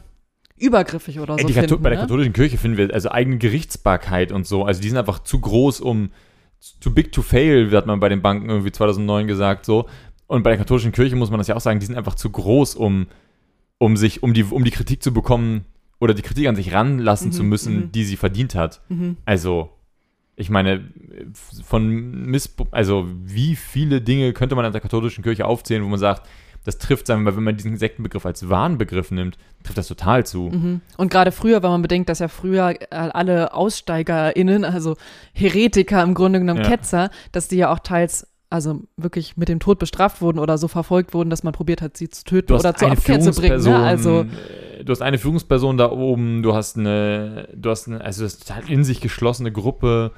übergriffig 0.57 1.19
oder 1.19 1.35
Ey, 1.37 1.41
so 1.41 1.47
Kathol 1.47 1.67
finden. 1.67 1.83
bei 1.83 1.89
der 1.89 1.99
ne? 1.99 2.03
katholischen 2.03 2.33
Kirche 2.33 2.57
finden 2.57 2.77
wir 2.77 2.93
also 2.93 3.11
eigene 3.11 3.37
Gerichtsbarkeit 3.37 4.31
und 4.31 4.47
so. 4.47 4.63
Also 4.63 4.81
die 4.81 4.89
sind 4.89 4.97
einfach 4.97 5.19
zu 5.19 5.39
groß, 5.39 5.81
um 5.81 6.11
too 6.79 6.91
big 6.91 7.11
to 7.11 7.21
fail, 7.21 7.71
hat 7.71 7.85
man 7.85 7.99
bei 7.99 8.09
den 8.09 8.21
Banken 8.21 8.49
irgendwie 8.49 8.71
2009 8.71 9.27
gesagt 9.27 9.65
so. 9.65 9.87
Und 10.27 10.43
bei 10.43 10.51
der 10.51 10.57
katholischen 10.57 10.91
Kirche 10.91 11.15
muss 11.15 11.29
man 11.29 11.37
das 11.37 11.47
ja 11.47 11.55
auch 11.55 11.61
sagen, 11.61 11.79
die 11.79 11.85
sind 11.85 11.97
einfach 11.97 12.15
zu 12.15 12.29
groß, 12.29 12.75
um, 12.75 13.07
um 13.77 13.97
sich, 13.97 14.23
um 14.23 14.33
die, 14.33 14.43
um 14.43 14.63
die 14.63 14.71
Kritik 14.71 15.03
zu 15.03 15.13
bekommen 15.13 15.65
oder 15.99 16.13
die 16.13 16.21
Kritik 16.21 16.47
an 16.47 16.55
sich 16.55 16.73
ranlassen 16.73 17.27
Mhm, 17.27 17.33
zu 17.33 17.43
müssen, 17.43 17.75
mhm. 17.75 17.91
die 17.91 18.03
sie 18.03 18.17
verdient 18.17 18.55
hat. 18.55 18.81
Mhm. 18.89 19.17
Also, 19.25 19.69
ich 20.35 20.49
meine, 20.49 20.91
von 21.63 21.87
Missb 22.29 22.61
also 22.71 23.07
wie 23.23 23.55
viele 23.55 24.01
Dinge 24.01 24.33
könnte 24.33 24.55
man 24.55 24.65
an 24.65 24.73
der 24.73 24.81
katholischen 24.81 25.23
Kirche 25.23 25.45
aufzählen, 25.45 25.83
wo 25.83 25.87
man 25.87 25.99
sagt, 25.99 26.27
das 26.65 26.79
trifft, 26.79 27.07
sagen 27.07 27.21
wir 27.21 27.31
mal, 27.31 27.37
wenn 27.37 27.43
man 27.43 27.55
diesen 27.55 27.77
Sektenbegriff 27.77 28.25
als 28.25 28.49
Warnbegriff 28.49 29.11
nimmt, 29.11 29.37
trifft 29.63 29.77
das 29.77 29.87
total 29.87 30.25
zu. 30.25 30.49
Mhm. 30.51 30.81
Und 30.97 31.11
gerade 31.11 31.31
früher, 31.31 31.63
wenn 31.63 31.69
man 31.69 31.81
bedenkt, 31.83 32.09
dass 32.09 32.19
ja 32.19 32.27
früher 32.27 32.75
alle 32.89 33.53
AussteigerInnen, 33.53 34.65
also 34.65 34.97
Heretiker 35.33 36.01
im 36.03 36.15
Grunde 36.15 36.39
genommen 36.39 36.63
Ja. 36.63 36.69
Ketzer, 36.69 37.11
dass 37.31 37.47
die 37.47 37.57
ja 37.57 37.71
auch 37.71 37.79
teils 37.79 38.27
also 38.49 38.83
wirklich 38.95 39.37
mit 39.37 39.49
dem 39.49 39.59
Tod 39.59 39.79
bestraft 39.79 40.21
wurden 40.21 40.39
oder 40.39 40.57
so 40.57 40.67
verfolgt 40.67 41.13
wurden, 41.13 41.29
dass 41.29 41.43
man 41.43 41.53
probiert 41.53 41.81
hat, 41.81 41.97
sie 41.97 42.09
zu 42.09 42.23
töten 42.23 42.53
oder 42.53 42.75
zur 42.75 42.91
Abkehr 42.91 43.19
zu 43.19 43.31
bringen. 43.31 43.61
Ne? 43.61 43.77
Also, 43.77 44.21
äh, 44.79 44.83
du 44.83 44.91
hast 44.91 45.01
eine 45.01 45.17
Führungsperson 45.17 45.77
da 45.77 45.91
oben, 45.91 46.41
du 46.41 46.53
hast 46.53 46.77
eine, 46.77 47.49
du 47.53 47.69
hast 47.69 47.87
eine, 47.87 48.01
also 48.01 48.23
das 48.23 48.35
ist 48.35 48.47
total 48.47 48.69
in 48.69 48.83
sich 48.83 49.01
geschlossene 49.01 49.51
Gruppe. 49.51 50.11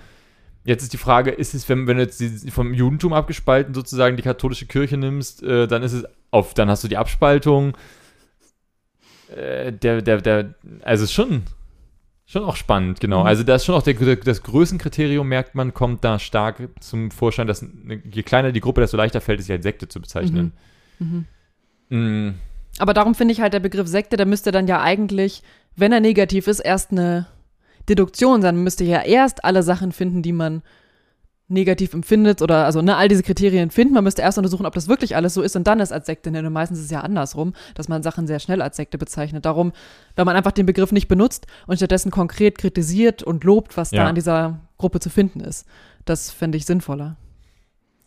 Jetzt 0.68 0.84
ist 0.84 0.92
die 0.92 0.98
Frage, 0.98 1.32
ist 1.32 1.54
es, 1.54 1.70
wenn, 1.70 1.88
wenn 1.88 1.96
du 1.96 2.04
jetzt 2.04 2.20
die, 2.20 2.52
vom 2.52 2.74
Judentum 2.74 3.14
abgespalten 3.14 3.74
sozusagen 3.74 4.18
die 4.18 4.22
katholische 4.22 4.66
Kirche 4.66 4.98
nimmst, 4.98 5.42
äh, 5.42 5.66
dann 5.66 5.82
ist 5.82 5.94
es 5.94 6.04
auf, 6.30 6.54
dann 6.54 6.70
hast 6.70 6.84
du 6.84 6.90
die 6.90 6.98
Abspaltung. 6.98 7.78
Äh, 9.34 9.72
der, 9.72 10.02
der, 10.02 10.20
der, 10.20 10.56
also 10.84 11.06
es 11.06 11.10
ist 11.10 11.14
schon, 11.14 11.44
schon 12.26 12.44
auch 12.44 12.58
spannend, 12.58 13.00
genau. 13.00 13.22
Mhm. 13.22 13.28
Also 13.28 13.44
da 13.44 13.56
ist 13.56 13.64
schon 13.64 13.76
auch 13.76 13.82
der, 13.82 13.94
der, 13.94 14.18
das 14.18 14.44
Größenkriterium, 14.44 15.26
merkt 15.26 15.56
man, 15.56 15.74
kommt 15.74 16.04
da 16.04 16.20
stark 16.20 16.58
zum 16.82 17.12
Vorschein, 17.12 17.48
dass 17.48 17.66
je 18.12 18.24
kleiner 18.24 18.52
die 18.52 18.60
Gruppe, 18.60 18.82
desto 18.82 18.98
leichter 18.98 19.22
fällt 19.22 19.40
es, 19.40 19.46
sie 19.46 19.54
als 19.54 19.64
Sekte 19.64 19.88
zu 19.88 20.02
bezeichnen. 20.02 20.52
mhm. 21.00 21.26
Mm. 21.90 22.34
Aber 22.80 22.94
darum 22.94 23.16
finde 23.16 23.32
ich 23.32 23.40
halt 23.40 23.54
der 23.54 23.62
Begriff 23.62 23.88
Sekte, 23.88 24.18
der 24.18 24.26
müsste 24.26 24.52
dann 24.52 24.68
ja 24.68 24.82
eigentlich, 24.82 25.44
wenn 25.78 25.94
er 25.94 26.02
negativ 26.02 26.48
ist, 26.48 26.60
erst 26.60 26.92
eine 26.92 27.28
Deduktion 27.90 28.42
sein. 28.42 28.56
Man 28.56 28.64
müsste 28.64 28.84
ja 28.84 29.02
erst 29.02 29.44
alle 29.46 29.64
Sachen 29.64 29.92
finden, 29.92 30.22
die 30.22 30.34
man 30.34 30.62
negativ 31.50 31.94
empfindet 31.94 32.42
oder 32.42 32.66
also 32.66 32.82
ne, 32.82 32.98
all 32.98 33.08
diese 33.08 33.24
Kriterien 33.24 33.72
finden. 33.72 33.94
Man 33.94 34.04
müsste 34.04 34.22
erst 34.22 34.38
untersuchen, 34.38 34.66
ob 34.66 34.74
das 34.74 34.90
wirklich 34.90 35.16
alles 35.16 35.34
so 35.34 35.42
ist 35.42 35.56
und 35.56 35.66
dann 35.66 35.80
es 35.80 35.94
als 35.94 36.06
Sekte 36.06 36.30
nennen. 36.30 36.48
Und 36.48 36.54
meistens 36.54 36.80
ist 36.80 36.86
es 36.86 36.92
ja 36.92 37.02
andersrum, 37.02 37.54
dass 37.74 37.88
man 37.88 38.04
Sachen 38.04 38.28
sehr 38.28 38.40
schnell 38.40 38.62
als 38.62 38.76
Sekte 38.76 38.98
bezeichnet. 38.98 39.46
Darum, 39.46 39.72
wenn 40.16 40.26
man 40.26 40.36
einfach 40.36 40.52
den 40.52 40.66
Begriff 40.66 40.92
nicht 40.92 41.08
benutzt 41.08 41.48
und 41.66 41.78
stattdessen 41.78 42.12
konkret 42.12 42.58
kritisiert 42.58 43.24
und 43.24 43.44
lobt, 43.46 43.78
was 43.78 43.92
Ja. 43.92 44.04
da 44.04 44.10
an 44.10 44.16
dieser 44.16 44.60
Gruppe 44.78 45.00
zu 45.00 45.10
finden 45.10 45.40
ist. 45.40 45.66
Das 46.04 46.32
fände 46.32 46.58
ich 46.58 46.66
sinnvoller. 46.66 47.16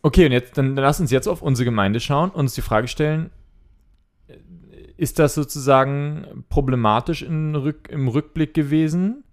Okay, 0.03 0.25
und 0.25 0.31
jetzt, 0.31 0.57
dann, 0.57 0.75
lass 0.75 0.99
uns 0.99 1.11
jetzt 1.11 1.27
auf 1.27 1.41
unsere 1.41 1.65
Gemeinde 1.65 1.99
schauen 1.99 2.29
und 2.29 2.41
uns 2.41 2.53
die 2.53 2.61
Frage 2.61 2.87
stellen, 2.87 3.31
äh, 4.27 4.35
ist 4.97 5.17
das 5.17 5.33
sozusagen 5.33 6.45
problematisch 6.49 7.23
Rück, 7.23 7.89
im 7.89 8.07
Rückblick 8.07 8.53
gewesen? 8.53 9.23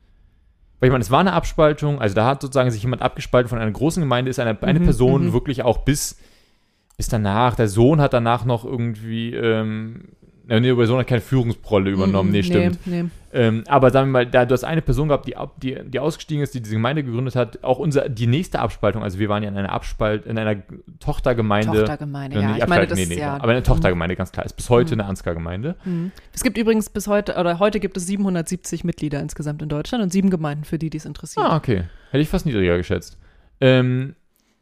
Weil 0.80 0.88
ich 0.88 0.92
meine, 0.92 1.02
es 1.02 1.10
war 1.10 1.20
eine 1.20 1.32
Abspaltung, 1.32 2.00
also 2.00 2.14
da 2.14 2.26
hat 2.26 2.42
sozusagen 2.42 2.70
sich 2.70 2.82
jemand 2.82 3.02
abgespalten 3.02 3.48
von 3.48 3.58
einer 3.58 3.70
großen 3.70 4.00
Gemeinde, 4.00 4.30
ist 4.30 4.38
eine, 4.38 4.60
eine 4.62 4.80
Mhm, 4.80 4.84
Person 4.84 5.26
mhm. 5.26 5.32
wirklich 5.32 5.62
auch 5.62 5.78
bis, 5.78 6.18
bis 6.96 7.08
danach, 7.08 7.56
der 7.56 7.68
Sohn 7.68 8.00
hat 8.00 8.12
danach 8.12 8.44
noch 8.44 8.64
irgendwie, 8.64 9.34
ähm, 9.34 10.08
nee, 10.48 10.74
der 10.74 10.86
Sohn 10.86 10.98
hat 10.98 11.06
keine 11.06 11.20
Führungsrolle 11.20 11.90
übernommen, 11.90 12.28
Mhm, 12.30 12.32
nee, 12.32 12.42
stimmt. 12.42 12.78
Nee, 12.86 13.02
nee. 13.04 13.08
Ähm, 13.30 13.64
aber 13.68 13.90
sagen 13.90 14.08
wir 14.08 14.12
mal, 14.12 14.26
da 14.26 14.46
du 14.46 14.54
hast 14.54 14.64
eine 14.64 14.80
Person 14.80 15.08
gehabt, 15.08 15.26
die, 15.28 15.34
die, 15.62 15.76
die 15.84 15.98
ausgestiegen 16.00 16.42
ist, 16.42 16.54
die 16.54 16.62
diese 16.62 16.74
Gemeinde 16.74 17.04
gegründet 17.04 17.36
hat, 17.36 17.62
auch 17.62 17.78
unser, 17.78 18.08
die 18.08 18.26
nächste 18.26 18.58
Abspaltung, 18.58 19.02
also 19.02 19.18
wir 19.18 19.28
waren 19.28 19.42
ja 19.42 19.50
in 19.50 19.56
einer 19.58 19.70
Abspalt, 19.70 20.24
in 20.24 20.38
einer 20.38 20.56
Tochtergemeinde. 21.00 21.80
Tochtergemeinde, 21.80 22.38
Äh, 22.38 22.40
ja. 22.40 22.48
meine, 22.48 22.62
Abspaltung, 22.62 22.88
das 22.88 22.98
nee, 22.98 23.14
nee, 23.14 23.20
ja. 23.20 23.34
aber 23.34 23.52
eine 23.52 23.62
Tochtergemeinde, 23.62 24.16
ganz 24.16 24.32
klar. 24.32 24.46
Ist 24.46 24.54
bis 24.54 24.70
heute 24.70 24.94
Mhm. 24.94 25.00
eine 25.02 25.10
Ansgar-Gemeinde. 25.10 25.76
Mhm. 25.84 26.12
Es 26.32 26.42
gibt 26.42 26.56
übrigens 26.56 26.88
bis 26.90 27.06
heute, 27.06 27.36
oder 27.36 27.58
heute 27.58 27.80
gibt 27.80 27.96
es 27.96 28.06
770 28.06 28.84
Mitglieder 28.84 29.20
insgesamt 29.20 29.60
in 29.62 29.68
Deutschland 29.68 30.02
und 30.02 30.10
sieben 30.12 30.30
Gemeinden, 30.30 30.64
für 30.64 30.78
die 30.78 30.88
dies 30.90 31.04
interessiert. 31.04 31.44
Ah, 31.44 31.56
okay. 31.56 31.84
Hätte 32.10 32.22
ich 32.22 32.28
fast 32.28 32.46
niedriger 32.46 32.76
geschätzt. 32.78 33.18
Ähm, 33.60 34.14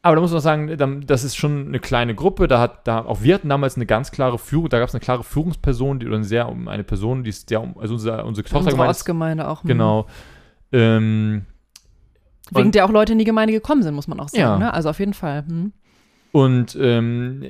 aber 0.06 0.16
da 0.16 0.22
muss 0.22 0.32
man 0.32 0.40
sagen, 0.40 1.04
das 1.06 1.24
ist 1.24 1.36
schon 1.36 1.66
eine 1.68 1.80
kleine 1.80 2.14
Gruppe. 2.14 2.46
Da 2.48 2.60
hat, 2.60 2.86
da, 2.86 3.04
auch 3.04 3.22
wir 3.22 3.34
hatten 3.34 3.48
damals 3.48 3.76
eine 3.76 3.86
ganz 3.86 4.10
klare 4.10 4.38
Führung, 4.38 4.68
da 4.68 4.78
gab 4.78 4.88
es 4.88 4.94
eine 4.94 5.00
klare 5.00 5.24
Führungsperson, 5.24 5.98
die, 5.98 6.06
oder 6.06 6.16
eine 6.16 6.24
sehr, 6.24 6.48
eine 6.66 6.84
Person, 6.84 7.24
die 7.24 7.30
ist 7.30 7.48
sehr, 7.48 7.60
also 7.60 7.94
unsere, 7.94 8.24
unsere 8.24 8.26
Unsere 8.26 8.44
Tochtergemeinde. 8.48 8.88
Ortsgemeinde 8.88 9.48
auch. 9.48 9.64
mhm. 9.64 9.68
Genau. 9.68 10.06
Ähm, 10.72 11.46
Wegen 12.52 12.66
Und- 12.66 12.74
der 12.74 12.84
auch 12.84 12.90
Leute 12.90 13.12
in 13.12 13.18
die 13.18 13.24
Gemeinde 13.24 13.52
gekommen 13.52 13.82
sind, 13.82 13.94
muss 13.94 14.06
man 14.08 14.20
auch 14.20 14.28
sagen. 14.28 14.40
Ja. 14.40 14.58
Ne? 14.58 14.72
Also 14.72 14.88
auf 14.90 14.98
jeden 15.00 15.14
Fall. 15.14 15.42
Mhm. 15.42 15.72
Und 16.32 16.76
ähm, 16.80 17.44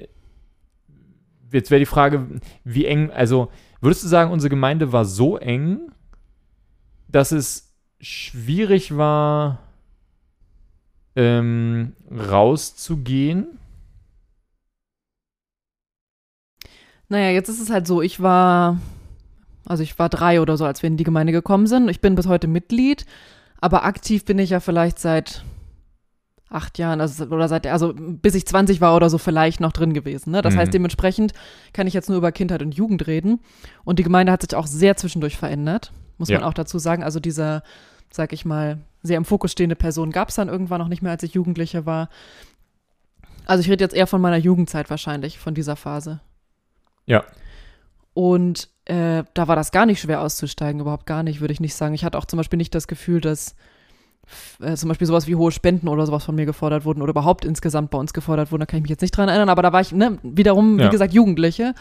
jetzt 1.53 1.71
wäre 1.71 1.79
die 1.81 1.87
Frage, 1.87 2.27
wie 2.65 2.87
eng, 2.87 3.11
also 3.11 3.51
würdest 3.81 4.05
du 4.05 4.09
sagen, 4.09 4.31
unsere 4.31 4.49
Gemeinde 4.51 4.93
war 4.93 5.05
so 5.05 5.37
eng, 5.37 5.81
dass 7.09 7.33
es 7.33 7.75
schwierig 8.01 8.97
war, 8.97 9.59
ähm, 11.17 11.93
rauszugehen? 12.11 13.59
Naja, 17.09 17.31
jetzt 17.31 17.49
ist 17.49 17.61
es 17.61 17.71
halt 17.71 17.87
so, 17.87 18.03
ich 18.03 18.21
war, 18.21 18.81
also 19.65 19.83
ich 19.83 19.99
war 19.99 20.09
drei 20.09 20.41
oder 20.41 20.57
so, 20.57 20.65
als 20.65 20.83
wir 20.83 20.89
in 20.89 20.97
die 20.97 21.05
Gemeinde 21.05 21.33
gekommen 21.33 21.67
sind. 21.67 21.89
Ich 21.89 22.01
bin 22.01 22.15
bis 22.17 22.27
heute 22.27 22.49
Mitglied, 22.49 23.07
aber 23.61 23.85
aktiv 23.85 24.25
bin 24.25 24.39
ich 24.39 24.51
ja 24.51 24.61
vielleicht 24.61 24.99
seit 24.99 25.45
acht 26.49 26.79
Jahren, 26.79 27.01
also, 27.01 27.25
oder 27.27 27.49
seit, 27.49 27.67
also 27.67 27.93
bis 27.97 28.35
ich 28.35 28.47
20 28.47 28.81
war 28.81 28.95
oder 28.97 29.11
so 29.11 29.19
vielleicht 29.19 29.61
noch 29.61 29.73
drin 29.73 29.95
gewesen. 29.95 30.31
Ne? 30.31 30.43
Das 30.43 30.55
Mhm. 30.55 30.59
heißt, 30.59 30.75
dementsprechend 30.75 31.33
kann 31.73 31.87
ich 31.87 31.95
jetzt 31.95 32.09
nur 32.09 32.19
über 32.19 32.33
Kindheit 32.33 32.63
und 32.63 32.75
Jugend 32.75 33.07
reden. 33.07 33.41
Und 33.85 33.99
die 33.99 34.05
Gemeinde 34.05 34.33
hat 34.33 34.43
sich 34.43 34.55
auch 34.55 34.67
sehr 34.67 34.97
zwischendurch 34.97 35.37
verändert, 35.37 35.93
muss 36.19 36.29
Ja. 36.29 36.39
man 36.39 36.49
auch 36.49 36.55
dazu 36.55 36.79
sagen. 36.79 37.03
Also 37.03 37.19
dieser, 37.21 37.63
sag 38.11 38.33
ich 38.33 38.45
mal, 38.45 38.79
sehr 39.07 39.17
im 39.17 39.25
Fokus 39.25 39.53
stehende 39.53 39.77
Person 39.77 40.11
gab 40.11 40.29
es 40.29 40.35
dann 40.35 40.49
irgendwann 40.49 40.81
noch 40.81 40.89
nicht 40.89 41.03
mehr, 41.03 41.13
als 41.13 41.23
ich 41.23 41.35
Jugendliche 41.35 41.87
war. 41.87 42.09
Also 43.47 43.61
ich 43.63 43.71
rede 43.71 43.83
jetzt 43.85 43.95
eher 43.95 44.07
von 44.07 44.21
meiner 44.21 44.37
Jugendzeit 44.37 44.91
wahrscheinlich, 44.91 45.39
von 45.39 45.55
dieser 45.55 45.77
Phase. 45.77 46.21
Ja. 47.07 47.25
Und 48.15 48.69
äh, 48.87 49.25
da 49.35 49.47
war 49.49 49.57
das 49.57 49.73
gar 49.73 49.87
nicht 49.87 50.01
schwer 50.01 50.21
auszusteigen, 50.21 50.81
überhaupt 50.81 51.07
gar 51.07 51.23
nicht, 51.23 51.41
würde 51.41 51.53
ich 51.53 51.61
nicht 51.61 51.75
sagen. 51.75 51.95
Ich 51.95 52.05
hatte 52.05 52.19
auch 52.19 52.25
zum 52.25 52.39
Beispiel 52.39 52.57
nicht 52.57 52.75
das 52.75 52.89
Gefühl, 52.89 53.21
dass 53.21 53.55
äh, 54.61 54.75
zum 54.75 54.89
Beispiel 54.89 55.07
sowas 55.07 55.27
wie 55.29 55.37
hohe 55.37 55.53
Spenden 55.53 55.87
oder 55.89 56.07
sowas 56.07 56.25
von 56.25 56.35
mir 56.35 56.47
gefordert 56.47 56.85
wurden 56.85 57.03
oder 57.03 57.11
überhaupt 57.11 57.45
insgesamt 57.45 57.91
bei 57.91 57.99
uns 57.99 58.13
gefordert 58.13 58.51
wurden, 58.51 58.61
da 58.61 58.67
kann 58.67 58.79
ich 58.79 58.83
mich 58.83 58.91
jetzt 58.91 59.03
nicht 59.03 59.17
dran 59.17 59.29
erinnern, 59.29 59.49
aber 59.51 59.63
da 59.63 59.73
war 59.73 59.81
ich, 59.81 59.93
ne, 59.93 60.19
wiederum, 60.23 60.79
wie 60.79 60.83
Ja. 60.85 60.89
gesagt, 60.89 61.13
Jugendliche, 61.15 61.75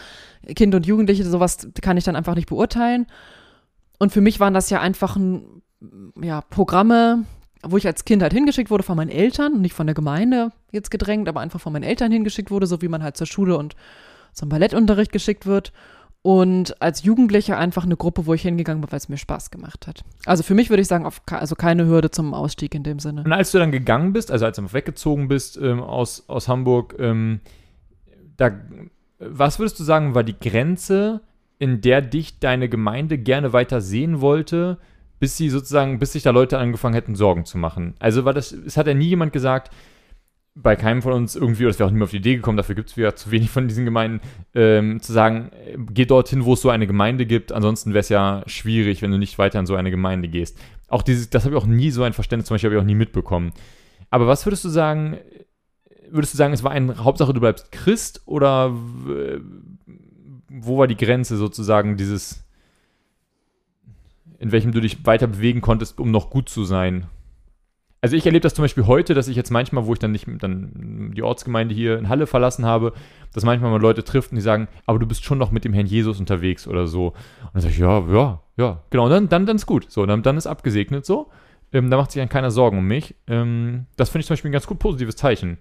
Kind 0.56 0.76
und 0.76 0.86
Jugendliche, 0.86 1.24
sowas 1.24 1.68
kann 1.82 1.98
ich 1.98 2.04
dann 2.04 2.16
einfach 2.16 2.36
nicht 2.36 2.48
beurteilen. 2.50 3.08
Und 3.98 4.12
für 4.12 4.22
mich 4.22 4.40
waren 4.40 4.54
das 4.54 4.70
ja 4.70 4.82
einfach 4.82 5.16
ein, 5.16 5.64
ja, 6.22 6.42
Programme, 6.42 7.26
wo 7.64 7.78
ich 7.78 7.88
als 7.88 8.06
Kind 8.06 8.22
halt 8.22 8.34
hingeschickt 8.34 8.70
wurde 8.70 8.84
von 8.84 8.98
meinen 8.98 9.10
Eltern, 9.10 9.62
nicht 9.62 9.74
von 9.74 9.88
der 9.88 9.94
Gemeinde 9.94 10.52
jetzt 10.72 10.92
gedrängt, 10.92 11.28
aber 11.28 11.42
einfach 11.42 11.60
von 11.60 11.74
meinen 11.74 11.84
Eltern 11.84 12.12
hingeschickt 12.12 12.52
wurde, 12.52 12.68
so 12.68 12.82
wie 12.82 12.88
man 12.88 13.04
halt 13.04 13.18
zur 13.18 13.28
Schule 13.28 13.58
und 13.58 13.76
zum 14.34 14.50
Ballettunterricht 14.50 15.12
geschickt 15.12 15.46
wird. 15.46 15.72
Und 16.22 16.82
als 16.82 17.04
Jugendliche 17.04 17.56
einfach 17.56 17.84
eine 17.84 17.98
Gruppe, 17.98 18.26
wo 18.26 18.34
ich 18.34 18.42
hingegangen 18.42 18.82
bin, 18.82 18.92
weil 18.92 18.98
es 18.98 19.10
mir 19.10 19.18
Spaß 19.18 19.52
gemacht 19.52 19.86
hat. 19.86 20.04
Also 20.26 20.42
für 20.42 20.56
mich 20.56 20.72
würde 20.72 20.82
ich 20.82 20.88
sagen, 20.88 21.06
auf, 21.06 21.22
also 21.30 21.54
keine 21.54 21.86
Hürde 21.86 22.10
zum 22.10 22.34
Ausstieg 22.34 22.74
in 22.74 22.82
dem 22.82 22.98
Sinne. 22.98 23.24
Und 23.24 23.32
als 23.32 23.52
du 23.52 23.60
dann 23.60 23.72
gegangen 23.72 24.12
bist, 24.12 24.32
also 24.32 24.46
als 24.46 24.58
du 24.58 24.74
weggezogen 24.74 25.28
bist 25.28 25.58
ähm, 25.58 25.82
aus, 25.82 26.28
aus 26.28 26.48
Hamburg, 26.48 26.96
ähm, 26.98 27.42
da, 28.38 28.52
was 29.20 29.60
würdest 29.60 29.80
du 29.80 29.84
sagen, 29.84 30.16
war 30.16 30.24
die 30.24 30.38
Grenze, 30.40 31.22
in 31.60 31.82
der 31.82 32.02
dich 32.02 32.40
deine 32.40 32.70
Gemeinde 32.70 33.20
gerne 33.20 33.54
weiter 33.54 33.80
sehen 33.80 34.20
wollte, 34.20 34.80
bis 35.26 35.38
sie 35.38 35.50
sozusagen, 35.50 35.98
bis 35.98 36.12
sich 36.12 36.22
da 36.22 36.30
Leute 36.30 36.60
angefangen 36.60 36.94
hätten, 36.94 37.16
Sorgen 37.16 37.46
zu 37.46 37.58
machen? 37.58 37.96
Also 37.98 38.26
war 38.26 38.34
das, 38.34 38.52
es 38.52 38.78
hat 38.78 38.86
ja 38.86 38.94
nie 38.94 39.08
jemand 39.08 39.34
gesagt, 39.34 39.74
bei 40.54 40.76
keinem 40.76 41.02
von 41.02 41.14
uns 41.14 41.36
irgendwie, 41.36 41.64
oder 41.64 41.72
es 41.72 41.80
wäre 41.80 41.90
auch 41.90 41.92
nie 41.92 42.04
auf 42.04 42.12
die 42.12 42.18
Idee 42.18 42.36
gekommen, 42.36 42.58
dafür 42.58 42.76
gibt 42.76 42.92
es 42.92 42.96
ja 42.96 43.16
zu 43.16 43.32
wenig 43.32 43.50
von 43.50 43.68
diesen 43.68 43.86
Gemeinden, 43.86 44.22
ähm, 44.54 45.02
zu 45.02 45.14
sagen, 45.14 45.50
geh 45.92 46.06
dorthin, 46.06 46.46
wo 46.46 46.54
es 46.54 46.62
so 46.62 46.70
eine 46.70 46.86
Gemeinde 46.86 47.26
gibt, 47.26 47.52
ansonsten 47.54 47.90
wäre 47.90 48.02
es 48.02 48.10
ja 48.10 48.44
schwierig, 48.46 49.02
wenn 49.02 49.10
du 49.10 49.18
nicht 49.18 49.40
weiter 49.40 49.60
in 49.60 49.66
so 49.66 49.74
eine 49.74 49.90
Gemeinde 49.90 50.28
gehst. 50.28 50.60
Auch 50.90 51.02
dieses, 51.02 51.32
das 51.32 51.44
habe 51.44 51.56
ich 51.56 51.60
auch 51.60 51.66
nie 51.66 51.90
so 51.90 52.04
ein 52.04 52.14
Verständnis, 52.14 52.46
zum 52.46 52.54
Beispiel 52.54 52.70
habe 52.70 52.76
ich 52.76 52.82
auch 52.84 52.86
nie 52.86 52.94
mitbekommen. 52.94 53.52
Aber 54.12 54.28
was 54.28 54.46
würdest 54.46 54.64
du 54.64 54.70
sagen, 54.70 55.18
würdest 56.12 56.36
du 56.36 56.38
sagen, 56.38 56.54
es 56.54 56.64
war 56.64 56.70
eine 56.70 57.04
Hauptsache, 57.04 57.34
du 57.34 57.40
bleibst 57.40 57.72
Christ 57.72 58.22
oder 58.28 58.72
wo 60.50 60.78
war 60.78 60.86
die 60.86 60.98
Grenze 60.98 61.36
sozusagen 61.36 61.98
dieses, 61.98 62.45
in 64.40 64.52
welchem 64.52 64.72
du 64.72 64.82
dich 64.82 65.06
weiter 65.06 65.28
bewegen 65.28 65.62
konntest, 65.62 66.00
um 66.00 66.12
noch 66.12 66.30
gut 66.30 66.50
zu 66.50 66.64
sein? 66.64 67.08
Also 68.02 68.16
ich 68.16 68.26
erlebe 68.28 68.44
das 68.44 68.54
zum 68.54 68.64
Beispiel 68.64 68.86
heute, 68.86 69.16
dass 69.16 69.28
ich 69.28 69.36
jetzt 69.36 69.50
manchmal, 69.50 69.88
wo 69.88 69.94
ich 69.94 70.00
dann 70.00 70.12
nicht 70.12 70.28
dann 70.40 71.12
die 71.16 71.24
Ortsgemeinde 71.24 71.74
hier 71.74 71.98
in 71.98 72.08
Halle 72.08 72.28
verlassen 72.28 72.64
habe, 72.64 72.94
dass 73.34 73.44
manchmal 73.44 73.72
mal 73.72 73.82
Leute 73.82 74.04
trifft 74.04 74.32
und 74.32 74.36
die 74.36 74.44
sagen, 74.44 74.68
aber 74.86 75.00
du 75.00 75.08
bist 75.08 75.24
schon 75.24 75.40
noch 75.40 75.50
mit 75.50 75.66
dem 75.66 75.74
Herrn 75.74 75.88
Jesus 75.88 76.20
unterwegs 76.20 76.68
oder 76.68 76.86
so. 76.86 77.08
Und 77.08 77.50
dann 77.54 77.62
sage 77.64 77.74
ich, 77.74 77.80
ja, 77.80 78.00
ja, 78.08 78.42
ja, 78.58 78.84
genau, 78.92 79.06
und 79.06 79.10
dann, 79.10 79.30
dann, 79.30 79.46
dann 79.48 79.56
ist 79.56 79.66
gut. 79.66 79.90
So, 79.90 80.06
dann, 80.06 80.22
dann 80.22 80.38
ist 80.38 80.46
abgesegnet 80.46 81.04
so. 81.04 81.32
Ähm, 81.74 81.90
da 81.90 81.98
macht 81.98 82.12
sich 82.12 82.22
dann 82.22 82.30
keiner 82.30 82.52
Sorgen 82.52 82.78
um 82.78 82.86
mich. 82.86 83.16
Ähm, 83.26 83.88
das 83.98 84.10
finde 84.10 84.22
ich 84.22 84.28
zum 84.28 84.34
Beispiel 84.36 84.50
ein 84.50 84.54
ganz 84.54 84.68
gut 84.68 84.78
positives 84.78 85.16
Zeichen. 85.16 85.58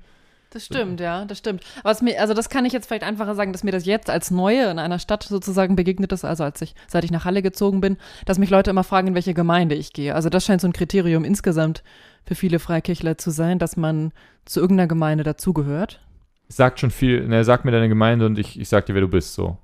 Das 0.55 0.66
stimmt, 0.66 1.00
ja, 1.00 1.24
das 1.24 1.38
stimmt. 1.38 1.64
Was 1.82 2.00
mir, 2.00 2.20
also 2.20 2.32
das 2.32 2.48
kann 2.48 2.64
ich 2.64 2.72
jetzt 2.72 2.86
vielleicht 2.86 3.02
einfacher 3.02 3.34
sagen, 3.34 3.52
dass 3.52 3.64
mir 3.64 3.72
das 3.72 3.86
jetzt 3.86 4.09
als 4.09 4.30
Neue 4.30 4.70
in 4.70 4.78
einer 4.78 5.00
Stadt 5.00 5.24
sozusagen 5.24 5.74
begegnet 5.74 6.12
ist, 6.12 6.24
also 6.24 6.44
als 6.44 6.62
ich, 6.62 6.76
seit 6.86 7.02
ich 7.02 7.11
nach 7.11 7.24
Halle 7.24 7.42
gezogen 7.42 7.80
bin, 7.80 7.96
dass 8.24 8.38
mich 8.38 8.50
Leute 8.50 8.70
immer 8.70 8.84
fragen, 8.84 9.09
in 9.09 9.14
welche 9.16 9.34
Gemeinde 9.34 9.74
ich 9.74 9.92
gehe. 9.92 10.14
Also 10.14 10.28
das 10.28 10.44
scheint 10.44 10.61
so 10.61 10.68
ein 10.68 10.72
Kriterium 10.72 11.24
insgesamt 11.24 11.82
für 12.24 12.36
viele 12.36 12.61
Freikirchler 12.61 13.18
zu 13.18 13.32
sein, 13.32 13.59
dass 13.59 13.76
man 13.76 14.12
zu 14.44 14.61
irgendeiner 14.61 14.86
Gemeinde 14.86 15.24
dazugehört. 15.24 16.00
Sagt 16.46 16.78
schon 16.78 16.92
viel, 16.92 17.26
ne, 17.26 17.42
sag 17.42 17.64
mir 17.64 17.72
deine 17.72 17.88
Gemeinde 17.88 18.24
und 18.24 18.38
ich, 18.38 18.61
ich 18.61 18.68
sag 18.68 18.86
dir, 18.86 18.94
wer 18.94 19.00
du 19.00 19.09
bist, 19.09 19.34
so. 19.34 19.59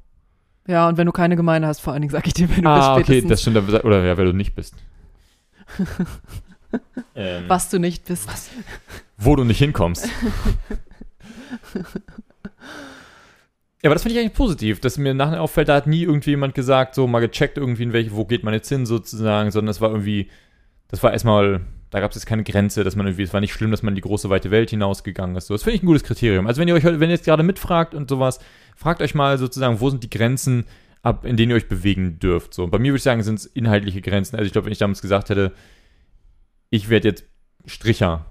Ja, 0.66 0.88
und 0.88 0.97
wenn 0.97 1.07
du 1.07 1.12
keine 1.12 1.36
Gemeinde 1.36 1.68
hast, 1.68 1.78
vor 1.78 1.93
allen 1.93 2.03
Dingen 2.03 2.11
sag 2.11 2.26
ich 2.26 2.34
dir, 2.34 2.49
wer 2.49 2.62
du 2.62 2.68
ah, 2.68 2.97
bist 2.97 3.09
okay, 3.09 3.20
spätestens, 3.20 3.55
das 3.55 3.68
stimmt, 3.70 3.84
oder 3.84 4.05
ja, 4.05 4.16
wer 4.18 4.24
du 4.24 4.32
nicht 4.32 4.57
bist. 4.57 4.74
ähm, 7.14 7.45
was 7.47 7.70
du 7.70 7.78
nicht 7.78 8.07
bist. 8.07 8.28
Wo 9.21 9.37
du 9.37 9.45
nicht 9.45 9.59
hinkommst. 9.59 10.09
Ja, 13.83 13.89
aber 13.89 13.95
das 13.95 14.03
finde 14.03 14.16
ich 14.16 14.21
eigentlich 14.21 14.37
positiv, 14.37 14.79
dass 14.81 14.99
mir 14.99 15.14
nachher 15.14 15.41
auffällt, 15.41 15.71
da 15.71 15.75
hat 15.75 15.87
nie 15.87 16.03
irgendwie 16.03 16.31
jemand 16.31 16.55
gesagt, 16.55 16.95
so 16.95 17.07
mal 17.07 17.21
gecheckt 17.21 17.57
irgendwie, 17.57 17.85
in 17.85 17.95
welche, 17.95 18.12
wo 18.12 18.27
geht 18.27 18.45
man 18.45 18.53
jetzt 18.53 18.68
hin 18.68 18.85
sozusagen, 18.85 19.51
sondern 19.51 19.71
es 19.71 19.81
war 19.81 19.89
irgendwie, 19.89 20.29
das 20.89 21.03
war 21.03 21.12
erstmal, 21.12 21.62
da 21.89 22.01
gab 22.01 22.11
es 22.11 22.16
jetzt 22.16 22.27
keine 22.27 22.45
Grenze, 22.45 22.85
dass 22.85 22.95
man 22.95 23.07
irgendwie, 23.07 23.23
es 23.23 23.33
war 23.33 23.41
nicht 23.41 23.55
schlimm, 23.55 23.71
dass 23.71 23.83
man 23.83 23.93
in 23.93 23.95
die 23.95 24.03
große 24.03 24.29
weite 24.29 24.51
Welt 24.51 24.68
hinausgegangen 24.68 25.35
ist. 25.35 25.47
So, 25.47 25.55
das 25.55 25.62
finde 25.62 25.77
ich 25.77 25.83
ein 25.83 25.87
gutes 25.87 26.05
Kriterium. 26.05 26.47
Also 26.47 26.61
wenn 26.61 26.68
ihr 26.68 26.75
euch 26.75 26.85
wenn 26.85 27.01
ihr 27.01 27.09
jetzt 27.09 27.25
gerade 27.25 27.43
mitfragt 27.43 27.95
und 27.95 28.11
sowas, 28.11 28.39
fragt 28.77 29.01
euch 29.01 29.14
mal 29.14 29.39
sozusagen, 29.39 29.81
wo 29.81 29.89
sind 29.89 30.05
die 30.05 30.11
Grenzen, 30.11 30.66
ab, 31.03 31.25
in 31.25 31.39
denen 31.39 31.51
ihr 31.51 31.57
euch 31.57 31.68
bewegen 31.68 32.18
dürft. 32.18 32.53
So, 32.53 32.64
und 32.64 32.71
bei 32.71 32.79
mir 32.79 32.93
würde 32.93 32.99
ich 32.99 33.03
sagen, 33.03 33.23
sind 33.23 33.39
es 33.39 33.47
inhaltliche 33.47 34.03
Grenzen. 34.03 34.37
Also 34.37 34.47
ich 34.47 34.53
glaube, 34.53 34.66
wenn 34.66 34.73
ich 34.73 34.79
damals 34.79 35.01
gesagt 35.01 35.31
hätte, 35.31 35.53
ich 36.68 36.91
werde 36.91 37.09
jetzt 37.09 37.25
Stricher, 37.66 38.27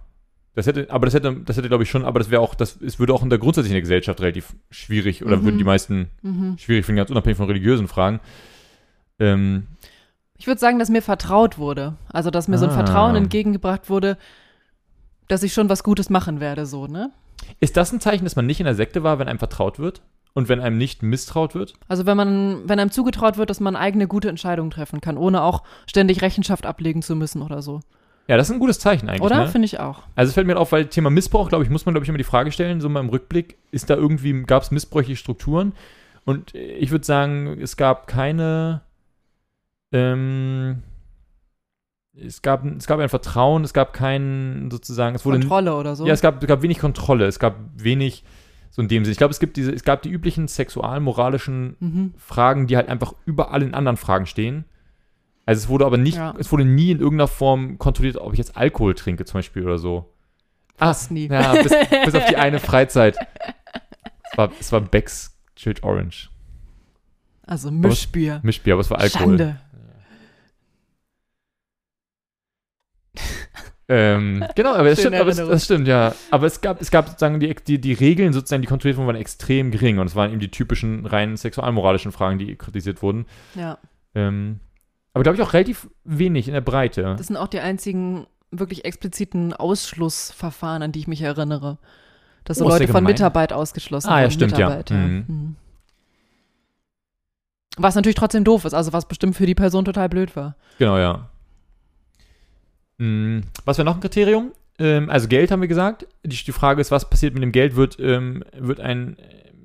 das 0.60 0.68
hätte, 0.68 0.90
aber 0.92 1.06
das 1.08 1.14
hätte, 1.16 1.36
das 1.46 1.58
hätte, 1.58 1.68
glaube 1.68 1.84
ich, 1.84 1.90
schon, 1.90 2.06
aber 2.06 2.20
das 2.20 2.30
wäre 2.30 2.42
auch, 2.42 2.54
das 2.56 2.80
es 2.82 3.00
würde 3.00 3.14
auch 3.14 3.24
in 3.24 3.30
der 3.30 3.40
grundsätzlichen 3.40 3.80
Gesellschaft 3.80 4.22
relativ 4.22 4.56
schwierig 4.70 5.24
oder 5.26 5.38
Mhm. 5.38 5.44
würden 5.46 5.58
die 5.58 5.64
meisten 5.64 6.10
Mhm. 6.22 6.58
schwierig 6.58 6.86
finden, 6.86 6.98
ganz 6.98 7.10
unabhängig 7.10 7.38
von 7.38 7.48
religiösen 7.48 7.88
Fragen. 7.88 8.20
Ähm, 9.20 9.68
Ich 10.38 10.48
würde 10.48 10.60
sagen, 10.62 10.80
dass 10.80 10.90
mir 10.90 11.02
vertraut 11.02 11.58
wurde. 11.58 11.96
Also, 12.08 12.30
dass 12.32 12.48
mir 12.48 12.58
so 12.58 12.66
ein 12.66 12.72
Ah. 12.72 12.76
Vertrauen 12.76 13.16
entgegengebracht 13.16 13.90
wurde, 13.90 14.18
dass 15.28 15.44
ich 15.44 15.54
schon 15.54 15.68
was 15.70 15.84
Gutes 15.84 16.10
machen 16.10 16.40
werde, 16.40 16.66
so, 16.66 16.88
ne? 16.88 17.12
ist 17.62 17.78
das 17.78 17.92
ein 17.92 18.00
Zeichen, 18.02 18.24
dass 18.26 18.36
man 18.36 18.46
nicht 18.46 18.60
in 18.60 18.66
der 18.66 18.76
Sekte 18.76 19.02
war, 19.04 19.18
wenn 19.20 19.28
einem 19.28 19.40
vertraut 19.40 19.80
wird? 19.80 20.02
Und 20.34 20.48
wenn 20.48 20.60
einem 20.60 20.78
nicht 20.78 21.02
misstraut 21.04 21.56
wird? 21.56 21.74
Also, 21.88 22.06
wenn 22.06 22.16
man, 22.16 22.70
wenn 22.70 22.80
einem 22.80 22.92
zugetraut 22.92 23.38
wird, 23.38 23.50
dass 23.50 23.60
man 23.60 23.76
eigene 23.76 24.08
gute 24.08 24.30
Entscheidungen 24.30 24.70
treffen 24.72 25.02
kann, 25.02 25.18
ohne 25.18 25.42
auch 25.42 25.64
ständig 25.88 26.22
Rechenschaft 26.22 26.66
ablegen 26.66 27.02
zu 27.02 27.16
müssen 27.16 27.42
oder 27.42 27.62
so. 27.62 27.80
Ja, 28.30 28.38
das 28.38 28.48
ist 28.48 28.54
ein 28.54 28.60
gutes 28.60 28.78
Zeichen 28.78 29.10
eigentlich. 29.10 29.24
Oder? 29.24 29.40
Ne? 29.40 29.48
Finde 29.48 29.66
ich 29.66 29.80
auch. 29.80 30.04
Also 30.16 30.30
es 30.30 30.36
fällt 30.36 30.46
mir 30.46 30.56
auf, 30.56 30.72
weil 30.72 30.86
Thema 30.86 31.10
Missbrauch, 31.10 31.50
glaube 31.50 31.64
ich, 31.64 31.72
muss 31.72 31.88
man, 31.88 31.96
glaube 31.96 32.06
ich, 32.06 32.10
immer 32.10 32.20
die 32.20 32.24
Frage 32.24 32.52
stellen, 32.52 32.80
so 32.80 32.88
mal 32.88 33.00
im 33.00 33.10
Rückblick, 33.10 33.58
ist 33.72 33.90
da 33.90 33.96
irgendwie, 33.96 34.44
gab 34.44 34.62
es 34.62 34.70
missbräuchliche 34.70 35.20
Strukturen? 35.20 35.74
Und 36.26 36.54
ich 36.54 36.92
würde 36.92 37.04
sagen, 37.04 37.58
es 37.60 37.76
gab 37.76 38.06
keine, 38.06 38.82
ähm, 39.92 40.84
es 42.14 42.44
gab, 42.44 42.64
es 42.66 42.86
gab 42.86 43.00
ein 43.00 43.10
Vertrauen, 43.10 43.64
es 43.64 43.74
gab 43.74 43.94
kein, 43.94 44.70
sozusagen, 44.72 45.16
es 45.16 45.26
wurde, 45.26 45.40
Kontrolle 45.40 45.76
oder 45.76 45.96
so. 45.96 46.06
ja, 46.06 46.14
es 46.14 46.22
gab, 46.22 46.40
es 46.44 46.48
gab 46.48 46.62
wenig 46.62 46.78
Kontrolle, 46.78 47.26
es 47.26 47.40
gab 47.40 47.56
wenig, 47.78 48.24
so 48.70 48.84
in 48.84 48.90
dem 48.90 49.06
Sinne. 49.06 49.12
Ich 49.12 49.18
glaube, 49.18 49.32
es 49.32 49.40
gibt 49.40 49.58
diese, 49.58 49.72
es 49.72 49.84
gab 49.84 50.04
die 50.04 50.10
üblichen 50.10 50.48
sexualmoralischen 50.48 51.78
mhm. 51.80 52.14
Fragen, 52.18 52.68
die 52.68 52.78
halt 52.78 52.90
einfach 52.90 53.16
über 53.26 53.52
allen 53.52 53.74
anderen 53.74 53.98
Fragen 53.98 54.28
stehen. 54.28 54.66
Also 55.50 55.64
es 55.64 55.68
wurde 55.68 55.88
aber 55.88 55.98
nicht, 55.98 56.16
Ja. 56.18 56.36
es 56.38 56.52
wurde 56.52 56.64
nie 56.64 56.92
in 56.92 57.00
irgendeiner 57.00 57.28
Form 57.28 57.80
kontrolliert, 57.80 58.18
ob 58.18 58.34
ich 58.34 58.38
jetzt 58.38 58.56
Alkohol 58.56 58.94
trinke 58.94 59.26
zum 59.26 59.40
Beispiel 59.40 59.64
oder 59.66 59.80
so. 59.80 60.14
Fast 60.76 61.10
nie. 61.10 61.26
Ja, 61.28 61.54
bis, 61.54 61.74
bis 62.06 62.14
auf 62.14 62.26
die 62.28 62.38
eine 62.38 62.60
Freizeit. 62.60 63.18
Es 64.32 64.38
war, 64.38 64.52
es 64.60 64.72
war 64.72 64.82
Becks 64.82 65.36
Chilled 65.56 65.82
Orange. 65.82 66.30
Also 67.48 67.72
Mischbier. 67.72 68.42
Mischbier, 68.44 68.74
aber 68.74 68.82
es 68.82 68.92
war 68.92 69.00
Alkohol. 69.00 69.40
Schande. 69.40 69.60
Ähm, 73.88 74.46
genau, 74.56 74.76
aber 74.76 74.90
das 74.92 75.00
stimmt, 75.00 75.16
aber 75.16 75.32
es, 75.32 75.38
das 75.38 75.66
stimmt, 75.66 75.88
ja. 75.88 76.14
Aber 76.30 76.46
es 76.46 76.62
gab, 76.62 76.80
es 76.80 76.92
gab 76.92 77.08
sozusagen 77.08 77.40
die, 77.40 77.56
die, 77.56 77.82
die 77.82 77.94
Regeln, 77.94 78.34
sozusagen, 78.34 78.62
die 78.62 78.68
kontrolliert 78.68 78.98
wurden, 78.98 79.08
waren 79.08 79.16
extrem 79.16 79.72
gering. 79.72 79.98
Und 79.98 80.06
es 80.06 80.16
waren 80.16 80.30
eben 80.30 80.40
die 80.40 80.52
typischen 80.52 81.08
rein 81.08 81.36
sexualmoralischen 81.38 82.12
Fragen, 82.12 82.38
die 82.38 82.56
kritisiert 82.56 83.02
wurden. 83.02 83.26
Ja. 83.56 83.80
Ähm, 84.14 84.60
aber 85.20 85.24
glaube 85.24 85.36
ich 85.38 85.42
auch 85.48 85.54
relativ 85.54 85.90
wenig 86.04 86.48
in 86.48 86.54
der 86.54 86.62
Breite. 86.62 87.16
Das 87.18 87.28
sind 87.28 87.38
auch 87.38 87.48
die 87.48 87.60
einzigen 87.60 88.26
wirklich 88.52 88.86
expliziten 88.86 89.54
Ausschlussverfahren, 89.54 90.82
an 90.82 90.92
die 90.92 91.00
ich 91.00 91.08
mich 91.08 91.22
erinnere. 91.22 91.78
Dass 92.46 92.58
so 92.58 92.66
Oh, 92.66 92.70
Leute 92.70 92.88
von? 92.88 93.04
Mitarbeit 93.04 93.54
ausgeschlossen 93.54 94.10
Ah, 94.10 94.22
ja, 94.22 94.32
stimmt, 94.32 94.54
ja. 94.58 94.70
Mitarbeit, 94.70 94.92
Mhm. 94.92 95.26
Mhm. 95.28 95.56
Was 97.78 97.96
natürlich 97.96 98.16
trotzdem 98.16 98.44
doof 98.44 98.66
ist, 98.66 98.74
also 98.74 98.92
was 98.92 99.08
bestimmt 99.08 99.36
für 99.36 99.46
die 99.46 99.56
Person 99.56 99.86
total 99.86 100.10
blöd 100.10 100.36
war. 100.36 100.56
Genau, 100.80 100.98
ja. 100.98 101.30
Hm, 102.98 103.44
was 103.66 103.78
wäre 103.78 103.86
noch 103.86 103.96
ein 103.96 104.02
Kriterium? 104.02 104.52
Ähm, 104.80 105.10
also 105.10 105.28
Geld 105.28 105.52
haben 105.52 105.62
wir 105.62 105.68
gesagt. 105.70 106.06
Die, 106.26 106.36
die 106.44 106.52
Frage 106.52 106.82
ist, 106.82 106.92
was 106.92 107.10
passiert 107.10 107.34
mit 107.34 107.44
dem 107.44 107.52
Geld? 107.54 107.76
Wird, 107.76 107.98
ähm, 108.00 108.44
wird 108.58 108.80
ein 108.82 109.18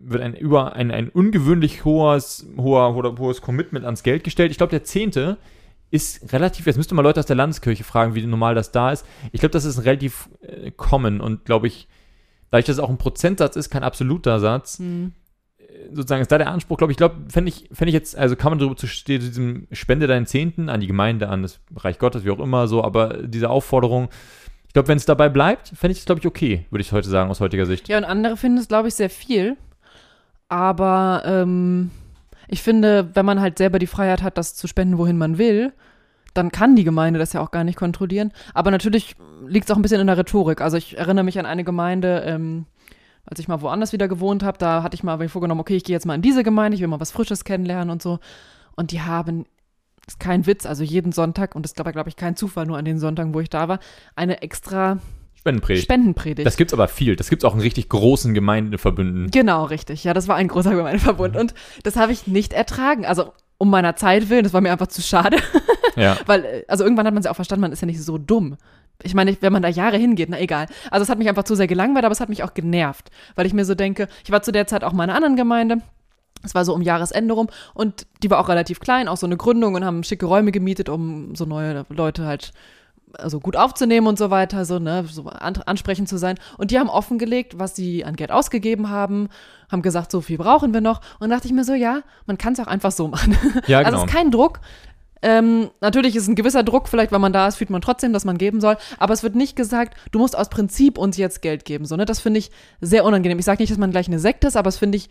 wird 0.07 0.23
ein 0.23 0.35
über 0.35 0.75
ein, 0.75 0.91
ein 0.91 1.09
ungewöhnlich 1.09 1.85
hohes, 1.85 2.47
hoher, 2.57 2.95
hoher, 2.95 3.19
hohes 3.19 3.41
Commitment 3.41 3.85
ans 3.85 4.03
Geld 4.03 4.25
gestellt. 4.25 4.51
Ich 4.51 4.59
glaube, 4.59 4.71
der 4.71 4.85
Zehnte 4.85 5.39
ist 5.91 6.33
relativ, 6.33 6.67
jetzt 6.67 6.77
müsste 6.77 6.95
man 6.95 7.05
Leute 7.05 7.21
aus 7.21 7.27
der 7.27 7.37
Landeskirche 7.37 7.85
fragen, 7.85 8.15
wie 8.15 8.27
normal 8.27 8.55
das 8.55 8.73
da 8.73 8.91
ist. 8.91 9.07
Ich 9.33 9.41
glaube, 9.41 9.53
das 9.53 9.65
ist 9.65 9.85
relativ 9.85 10.29
äh, 10.43 10.71
common 10.71 11.21
und 11.21 11.45
glaube 11.45 11.67
ich, 11.67 11.89
dadurch, 12.51 12.67
dass 12.67 12.77
es 12.77 12.83
auch 12.83 12.91
ein 12.91 12.99
Prozentsatz 12.99 13.57
ist, 13.57 13.71
kein 13.71 13.83
absoluter 13.83 14.41
Satz, 14.41 14.81
sozusagen 15.93 16.23
ist 16.23 16.33
da 16.33 16.39
der 16.39 16.51
Anspruch, 16.51 16.79
glaube 16.79 16.93
ich, 16.93 16.97
glaube, 16.97 17.17
fände 17.29 17.49
ich, 17.49 17.69
fänd 17.73 17.89
ich 17.89 17.95
jetzt, 17.95 18.17
also 18.17 18.37
kann 18.37 18.53
man 18.53 18.59
darüber 18.59 18.77
zu 18.77 18.87
stehen, 18.87 19.21
zu 19.21 19.29
diesem 19.29 19.67
Spende 19.73 20.07
deinen 20.07 20.27
Zehnten 20.27 20.69
an 20.69 20.81
die 20.81 20.87
Gemeinde, 20.87 21.29
an 21.29 21.43
das 21.43 21.61
Reich 21.77 21.99
Gottes, 21.99 22.25
wie 22.25 22.31
auch 22.31 22.41
immer, 22.41 22.69
so, 22.69 22.83
aber 22.83 23.23
diese 23.23 23.51
Aufforderung, 23.51 24.09
ich 24.67 24.73
glaube, 24.73 24.89
wenn 24.89 24.97
es 24.97 25.07
dabei 25.07 25.29
bleibt, 25.29 25.69
fände 25.69 25.93
ich 25.93 25.99
es, 25.99 26.05
glaube 26.05 26.21
ich, 26.21 26.27
okay, 26.27 26.67
würde 26.71 26.83
ich 26.83 26.93
heute 26.93 27.09
sagen, 27.09 27.31
aus 27.31 27.41
heutiger 27.41 27.67
Sicht. 27.67 27.89
Ja, 27.89 27.99
und 27.99 28.05
andere 28.05 28.37
finden 28.37 28.59
es, 28.59 28.69
glaube 28.69 28.89
ich, 28.89 28.95
sehr 28.95 29.11
viel. 29.11 29.57
Aber 30.55 31.23
ähm, 31.27 31.91
ich 32.47 32.63
finde, 32.63 33.11
wenn 33.15 33.27
man 33.27 33.41
halt 33.41 33.59
selber 33.59 33.81
die 33.81 33.89
Freiheit 33.89 34.23
hat, 34.23 34.39
das 34.39 34.55
zu 34.55 34.69
spenden, 34.69 34.99
wohin 34.99 35.19
man 35.19 35.37
will, 35.37 35.73
dann 36.33 36.53
kann 36.53 36.77
die 36.77 36.85
Gemeinde 36.85 37.19
das 37.19 37.33
ja 37.33 37.41
auch 37.41 37.51
gar 37.51 37.65
nicht 37.65 37.77
kontrollieren. 37.77 38.33
Aber 38.55 38.71
natürlich 38.71 39.17
liegt 39.49 39.65
es 39.65 39.73
auch 39.73 39.77
ein 39.77 39.83
bisschen 39.83 40.01
in 40.01 40.07
der 40.07 40.17
Rhetorik. 40.17 40.61
Also 40.61 40.77
ich 40.77 40.97
erinnere 40.97 41.25
mich 41.25 41.41
an 41.41 41.47
eine 41.47 41.65
Gemeinde, 41.65 42.23
ähm, 42.25 42.67
als 43.27 43.41
ich 43.41 43.49
mal 43.49 43.63
woanders 43.63 43.93
wieder 43.93 44.07
gewohnt 44.07 44.45
habe, 44.45 44.57
da 44.57 44.85
hatte 44.85 44.95
ich 44.95 45.03
mal 45.03 45.17
mir 45.17 45.29
vorgenommen, 45.29 45.61
okay, 45.61 45.75
ich 45.75 45.83
gehe 45.83 45.95
jetzt 45.95 46.07
mal 46.07 46.15
in 46.15 46.23
diese 46.23 46.45
Gemeinde, 46.45 46.77
ich 46.77 46.83
will 46.83 46.89
mal 46.89 47.01
was 47.01 47.11
Frisches 47.11 47.43
kennenlernen 47.43 47.91
und 47.91 48.01
so. 48.01 48.21
Und 48.77 48.93
die 48.93 49.01
haben, 49.01 49.47
ist 50.07 50.21
kein 50.21 50.47
Witz, 50.47 50.67
also 50.67 50.85
jeden 50.85 51.11
Sonntag, 51.11 51.57
und 51.57 51.65
das 51.65 51.77
war, 51.85 51.91
glaube 51.91 52.11
ich, 52.11 52.17
kein 52.17 52.37
Zufall, 52.37 52.67
nur 52.67 52.79
an 52.79 52.85
den 52.85 53.01
Sonntagen, 53.01 53.35
wo 53.35 53.41
ich 53.41 53.51
da 53.51 53.67
war, 53.67 53.81
eine 54.15 54.41
extra 54.43 54.99
Spendenpredigt. 55.45 55.85
Spendenpredigt. 55.85 56.47
Das 56.47 56.57
gibt's 56.57 56.73
aber 56.73 56.89
viel. 56.89 57.17
Das 57.17 57.29
gibt's 57.29 57.45
auch 57.45 57.55
in 57.55 57.61
richtig 57.61 57.91
großen 57.91 58.33
Gemeindeverbünden. 58.33 59.31
Genau, 59.31 59.65
richtig. 59.65 60.03
Ja, 60.03 60.15
das 60.15 60.27
war 60.27 60.37
ein 60.37 60.49
großer 60.49 60.75
Gemeindeverbund. 60.75 61.37
Und 61.37 61.53
das 61.83 61.97
habe 61.97 62.13
ich 62.13 62.27
nicht 62.27 62.55
ertragen. 62.55 63.05
Also 63.05 63.35
um 63.59 63.69
meiner 63.69 63.95
Zeit 63.95 64.31
willen, 64.31 64.45
das 64.45 64.55
war 64.55 64.63
mir 64.63 64.73
einfach 64.73 64.87
zu 64.87 65.03
schade. 65.03 65.37
Ja. 65.97 66.17
Weil, 66.27 66.45
äh, 66.45 66.65
also 66.67 66.83
irgendwann 66.83 67.07
hat 67.07 67.15
man 67.15 67.21
es 67.21 67.27
ja 67.27 67.31
auch 67.31 67.37
verstanden, 67.37 67.61
man 67.61 67.71
ist 67.71 67.81
ja 67.81 67.87
nicht 67.87 68.03
so 68.03 68.19
dumm. 68.19 68.57
Ich 69.05 69.15
meine, 69.15 69.37
wenn 69.41 69.53
man 69.53 69.63
da 69.63 69.69
Jahre 69.69 69.97
hingeht, 69.97 70.29
na 70.29 70.41
egal. 70.41 70.67
Also 70.91 71.05
es 71.05 71.09
hat 71.09 71.19
mich 71.19 71.29
einfach 71.29 71.45
zu 71.45 71.55
sehr 71.55 71.69
gelangweilt, 71.69 72.05
aber 72.05 72.11
es 72.11 72.19
hat 72.19 72.29
mich 72.29 72.43
auch 72.43 72.53
genervt, 72.53 73.13
weil 73.37 73.47
ich 73.47 73.53
mir 73.53 73.65
so 73.65 73.77
denke, 73.77 74.09
ich 74.25 74.33
war 74.33 74.43
zu 74.43 74.51
der 74.51 74.67
Zeit 74.67 74.83
auch 74.83 74.93
mal 74.93 75.05
in 75.05 75.11
einer 75.11 75.17
anderen 75.17 75.37
Gemeinde. 75.37 75.83
Es 76.43 76.53
war 76.53 76.65
so 76.65 76.75
um 76.75 76.83
Jahresende 76.83 77.35
rum 77.35 77.49
und 77.75 78.09
die 78.25 78.31
war 78.31 78.41
auch 78.41 78.49
relativ 78.49 78.81
klein, 78.81 79.07
auch 79.07 79.17
so 79.17 79.27
eine 79.27 79.37
Gründung 79.37 79.77
und 79.77 79.85
haben 79.85 80.03
schicke 80.03 80.27
Räume 80.27 80.51
gemietet, 80.51 80.89
um 80.89 81.37
so 81.37 81.45
neue 81.45 81.87
Leute 81.91 82.27
halt 82.27 82.53
also 83.19 83.41
gut 83.41 83.57
aufzunehmen 83.57 84.07
und 84.07 84.19
so 84.19 84.31
weiter, 84.31 84.65
so, 84.65 84.79
ne, 84.79 85.05
so 85.09 85.27
an, 85.27 85.55
ansprechend 85.67 86.09
zu 86.09 86.17
sein. 86.17 86.37
Und 86.59 86.71
die 86.71 86.79
haben 86.79 86.89
offengelegt, 86.89 87.59
was 87.59 87.75
sie 87.77 88.05
an 88.05 88.17
Geld 88.17 88.31
ausgegeben 88.31 88.91
haben, 88.91 89.29
haben 89.71 89.83
gesagt, 89.83 90.11
so 90.11 90.21
viel 90.21 90.39
brauchen 90.39 90.73
wir 90.75 90.81
noch. 90.81 91.01
Und 91.21 91.31
dachte 91.31 91.47
ich 91.47 91.53
mir 91.53 91.65
so, 91.65 91.75
ja, 91.75 92.03
man 92.27 92.39
kann 92.39 92.53
es 92.53 92.61
auch 92.61 92.67
einfach 92.67 92.93
so 92.93 93.09
machen. 93.09 93.37
Ja, 93.67 93.79
Also 93.79 93.91
genau. 93.91 94.05
es 94.05 94.11
ist 94.11 94.17
kein 94.17 94.31
Druck. 94.31 94.61
Ähm, 95.23 95.71
natürlich 95.81 96.17
ist 96.17 96.29
ein 96.29 96.35
gewisser 96.35 96.63
Druck, 96.63 96.87
vielleicht, 96.87 97.11
wenn 97.11 97.21
man 97.21 97.33
da 97.33 97.49
ist, 97.49 97.57
fühlt 97.57 97.71
man 97.71 97.81
trotzdem, 97.81 98.13
dass 98.13 98.27
man 98.27 98.37
geben 98.37 98.61
soll. 98.61 98.77
Aber 98.99 99.15
es 99.15 99.23
wird 99.23 99.35
nicht 99.35 99.57
gesagt, 99.57 99.97
du 100.13 100.19
musst 100.19 100.37
aus 100.37 100.51
Prinzip 100.51 100.99
uns 100.99 101.17
jetzt 101.17 101.41
Geld 101.41 101.65
geben. 101.65 101.87
So, 101.87 101.97
ne? 101.97 102.05
Das 102.05 102.21
finde 102.21 102.39
ich 102.39 102.51
sehr 102.83 103.05
unangenehm. 103.05 103.39
Ich 103.39 103.47
sage 103.47 103.63
nicht, 103.63 103.71
dass 103.71 103.79
man 103.79 103.91
gleich 103.91 104.07
eine 104.07 104.19
Sekte 104.19 104.47
ist, 104.47 104.57
aber 104.57 104.69
es 104.69 104.77
finde 104.77 104.97
ich 104.97 105.09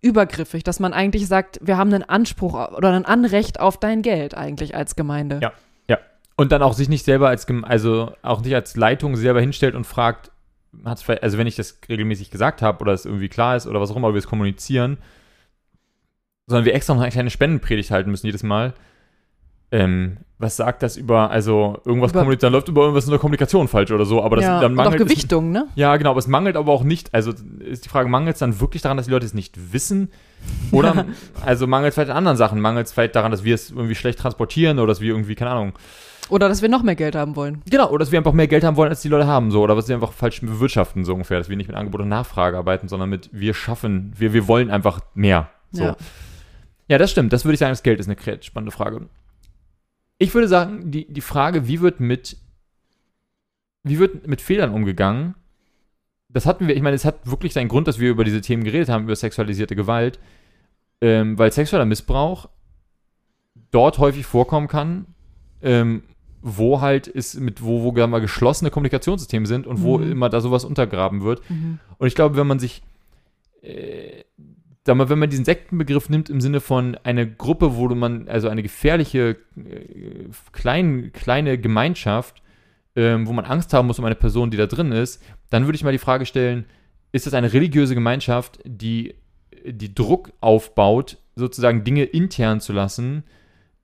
übergriffig, 0.00 0.64
dass 0.64 0.80
man 0.80 0.92
eigentlich 0.92 1.26
sagt, 1.28 1.58
wir 1.62 1.76
haben 1.76 1.92
einen 1.92 2.02
Anspruch 2.02 2.54
oder 2.54 2.92
ein 2.92 3.04
Anrecht 3.04 3.60
auf 3.60 3.78
dein 3.78 4.02
Geld 4.02 4.36
eigentlich 4.36 4.74
als 4.74 4.96
Gemeinde. 4.96 5.40
Ja. 5.42 5.52
Und 6.36 6.52
dann 6.52 6.62
auch 6.62 6.74
sich 6.74 6.88
nicht 6.88 7.04
selber 7.04 7.28
als, 7.28 7.46
also 7.62 8.12
auch 8.22 8.42
nicht 8.42 8.54
als 8.54 8.76
Leitung 8.76 9.16
selber 9.16 9.40
hinstellt 9.40 9.74
und 9.74 9.84
fragt, 9.84 10.30
hat's 10.84 11.02
vielleicht, 11.02 11.22
also 11.22 11.38
wenn 11.38 11.46
ich 11.46 11.56
das 11.56 11.78
regelmäßig 11.88 12.30
gesagt 12.30 12.60
habe 12.62 12.80
oder 12.80 12.92
es 12.92 13.06
irgendwie 13.06 13.28
klar 13.28 13.56
ist 13.56 13.66
oder 13.66 13.80
was 13.80 13.90
auch 13.90 13.96
immer, 13.96 14.12
wir 14.12 14.18
es 14.18 14.26
kommunizieren, 14.26 14.98
sondern 16.46 16.64
wir 16.66 16.74
extra 16.74 16.94
noch 16.94 17.00
eine 17.02 17.10
kleine 17.10 17.30
Spendenpredigt 17.30 17.90
halten 17.90 18.10
müssen 18.10 18.26
jedes 18.26 18.42
Mal. 18.42 18.74
Ähm, 19.72 20.18
was 20.38 20.56
sagt 20.56 20.82
das 20.82 20.96
über, 20.96 21.30
also 21.30 21.80
irgendwas 21.84 22.12
Über- 22.12 22.20
kommuniziert, 22.20 22.44
dann 22.44 22.52
läuft 22.52 22.68
über 22.68 22.82
irgendwas 22.82 23.06
in 23.06 23.10
der 23.10 23.18
Kommunikation 23.18 23.66
falsch 23.66 23.90
oder 23.90 24.04
so, 24.04 24.22
aber 24.22 24.36
das 24.36 24.44
ja. 24.44 24.60
dann 24.60 24.72
und 24.72 24.78
auch 24.78 24.84
mangelt 24.84 25.02
es- 25.02 25.08
Gewichtung, 25.08 25.50
ne? 25.50 25.66
Ja, 25.74 25.96
genau, 25.96 26.10
aber 26.10 26.18
es 26.18 26.28
mangelt 26.28 26.56
aber 26.56 26.70
auch 26.70 26.84
nicht, 26.84 27.12
also 27.14 27.32
ist 27.60 27.84
die 27.84 27.88
Frage, 27.88 28.08
mangelt 28.08 28.34
es 28.34 28.40
dann 28.40 28.60
wirklich 28.60 28.82
daran, 28.82 28.96
dass 28.96 29.06
die 29.06 29.12
Leute 29.12 29.26
es 29.26 29.34
nicht 29.34 29.72
wissen? 29.72 30.10
Oder, 30.70 31.06
also 31.44 31.66
mangelt 31.66 31.90
es 31.90 31.94
vielleicht 31.94 32.10
an 32.10 32.18
anderen 32.18 32.36
Sachen? 32.36 32.60
Mangelt 32.60 32.86
es 32.86 32.92
vielleicht 32.92 33.16
daran, 33.16 33.32
dass 33.32 33.42
wir 33.42 33.54
es 33.54 33.70
irgendwie 33.70 33.94
schlecht 33.94 34.18
transportieren 34.18 34.78
oder 34.78 34.88
dass 34.88 35.00
wir 35.00 35.08
irgendwie, 35.08 35.34
keine 35.34 35.50
Ahnung, 35.50 35.72
Oder 36.28 36.48
dass 36.48 36.62
wir 36.62 36.68
noch 36.68 36.82
mehr 36.82 36.96
Geld 36.96 37.14
haben 37.14 37.36
wollen. 37.36 37.62
genau, 37.68 37.88
oder 37.88 38.00
dass 38.00 38.12
wir 38.12 38.18
einfach 38.18 38.32
mehr 38.32 38.48
Geld 38.48 38.64
haben 38.64 38.76
wollen, 38.76 38.90
als 38.90 39.02
die 39.02 39.08
Leute 39.08 39.26
haben, 39.26 39.50
so, 39.50 39.62
oder 39.62 39.74
dass 39.74 39.88
wir 39.88 39.94
einfach 39.94 40.12
falsch 40.12 40.40
bewirtschaften, 40.40 41.04
so 41.04 41.12
ungefähr, 41.12 41.38
dass 41.38 41.48
wir 41.48 41.56
nicht 41.56 41.68
mit 41.68 41.76
Angebot 41.76 42.00
und 42.00 42.08
Nachfrage 42.08 42.56
arbeiten, 42.56 42.88
sondern 42.88 43.10
mit, 43.10 43.30
wir 43.32 43.54
schaffen, 43.54 44.12
wir, 44.16 44.32
wir 44.32 44.48
wollen 44.48 44.70
einfach 44.70 45.00
mehr, 45.14 45.50
so. 45.70 45.84
Ja. 45.84 45.96
Ja, 46.88 46.98
das 46.98 47.10
stimmt. 47.10 47.32
Das 47.32 47.44
würde 47.44 47.54
ich 47.54 47.60
sagen, 47.60 47.72
das 47.72 47.82
Geld 47.82 48.00
ist 48.00 48.08
eine 48.08 48.42
spannende 48.42 48.70
Frage. 48.70 49.08
Ich 50.18 50.34
würde 50.34 50.48
sagen, 50.48 50.90
die, 50.90 51.12
die 51.12 51.20
Frage, 51.20 51.66
wie 51.68 51.80
wird 51.80 52.00
mit, 52.00 52.36
wie 53.82 53.98
wird 53.98 54.26
mit 54.26 54.40
Fehlern 54.40 54.72
umgegangen? 54.72 55.34
Das 56.28 56.46
hatten 56.46 56.68
wir, 56.68 56.76
ich 56.76 56.82
meine, 56.82 56.96
es 56.96 57.04
hat 57.04 57.28
wirklich 57.28 57.52
seinen 57.52 57.68
Grund, 57.68 57.88
dass 57.88 57.98
wir 57.98 58.10
über 58.10 58.24
diese 58.24 58.40
Themen 58.40 58.64
geredet 58.64 58.88
haben, 58.88 59.04
über 59.04 59.16
sexualisierte 59.16 59.76
Gewalt, 59.76 60.18
ähm, 61.00 61.38
weil 61.38 61.52
sexueller 61.52 61.84
Missbrauch 61.84 62.48
dort 63.70 63.98
häufig 63.98 64.26
vorkommen 64.26 64.68
kann, 64.68 65.06
ähm, 65.62 66.02
wo 66.42 66.80
halt 66.80 67.06
ist 67.06 67.38
mit, 67.40 67.62
wo, 67.62 67.82
wo 67.82 67.94
sagen 67.94 68.12
wir, 68.12 68.20
geschlossene 68.20 68.70
Kommunikationssysteme 68.70 69.46
sind 69.46 69.66
und 69.66 69.82
wo 69.82 69.98
Mhm. 69.98 70.12
immer 70.12 70.28
da 70.28 70.40
sowas 70.40 70.64
untergraben 70.64 71.22
wird. 71.22 71.42
Mhm. 71.50 71.78
Und 71.98 72.06
ich 72.06 72.14
glaube, 72.14 72.36
wenn 72.36 72.46
man 72.46 72.58
sich, 72.58 72.82
äh, 73.62 74.24
sag 74.86 74.96
mal, 74.96 75.08
wenn 75.08 75.18
man 75.18 75.30
diesen 75.30 75.44
Sektenbegriff 75.44 76.08
nimmt 76.08 76.30
im 76.30 76.40
Sinne 76.40 76.60
von 76.60 76.96
eine 77.02 77.28
Gruppe, 77.28 77.76
wo 77.76 77.88
man, 77.88 78.28
also 78.28 78.48
eine 78.48 78.62
gefährliche, 78.62 79.36
äh, 79.56 80.28
klein, 80.52 81.10
kleine 81.12 81.58
Gemeinschaft, 81.58 82.42
ähm, 82.94 83.26
wo 83.26 83.32
man 83.32 83.44
Angst 83.44 83.72
haben 83.72 83.86
muss 83.88 83.98
um 83.98 84.04
eine 84.04 84.14
Person, 84.14 84.50
die 84.50 84.56
da 84.56 84.66
drin 84.66 84.92
ist, 84.92 85.22
dann 85.50 85.66
würde 85.66 85.76
ich 85.76 85.84
mal 85.84 85.92
die 85.92 85.98
Frage 85.98 86.26
stellen, 86.26 86.64
ist 87.12 87.26
das 87.26 87.34
eine 87.34 87.52
religiöse 87.52 87.94
Gemeinschaft, 87.94 88.60
die, 88.64 89.14
die 89.64 89.94
Druck 89.94 90.32
aufbaut, 90.40 91.18
sozusagen 91.34 91.82
Dinge 91.84 92.04
intern 92.04 92.60
zu 92.60 92.72
lassen? 92.72 93.24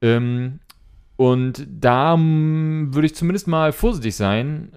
Ähm, 0.00 0.60
und 1.22 1.68
da 1.70 2.16
mm, 2.16 2.94
würde 2.94 3.06
ich 3.06 3.14
zumindest 3.14 3.46
mal 3.46 3.70
vorsichtig 3.70 4.16
sein 4.16 4.72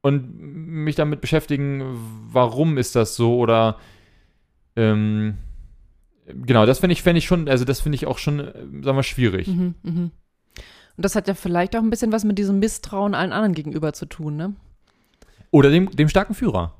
und 0.00 0.38
mich 0.38 0.94
damit 0.94 1.20
beschäftigen, 1.20 1.82
warum 2.30 2.78
ist 2.78 2.94
das 2.94 3.16
so 3.16 3.36
oder 3.36 3.76
ähm, 4.76 5.38
genau, 6.24 6.66
das 6.66 6.78
finde 6.78 6.92
ich, 6.92 7.02
fänd 7.02 7.18
ich 7.18 7.24
schon, 7.24 7.48
also 7.48 7.64
das 7.64 7.80
finde 7.80 7.96
ich 7.96 8.06
auch 8.06 8.18
schon, 8.18 8.38
äh, 8.38 8.52
sagen 8.84 8.96
wir, 8.96 9.02
schwierig. 9.02 9.48
Mhm. 9.48 9.74
Mhm. 9.82 10.10
Und 10.96 11.04
das 11.04 11.16
hat 11.16 11.26
ja 11.26 11.34
vielleicht 11.34 11.74
auch 11.74 11.82
ein 11.82 11.90
bisschen 11.90 12.12
was 12.12 12.22
mit 12.22 12.38
diesem 12.38 12.60
Misstrauen 12.60 13.16
allen 13.16 13.32
anderen 13.32 13.54
gegenüber 13.54 13.92
zu 13.92 14.06
tun, 14.06 14.36
ne? 14.36 14.54
Oder 15.50 15.70
dem, 15.70 15.90
dem 15.90 16.08
starken 16.08 16.34
Führer. 16.34 16.76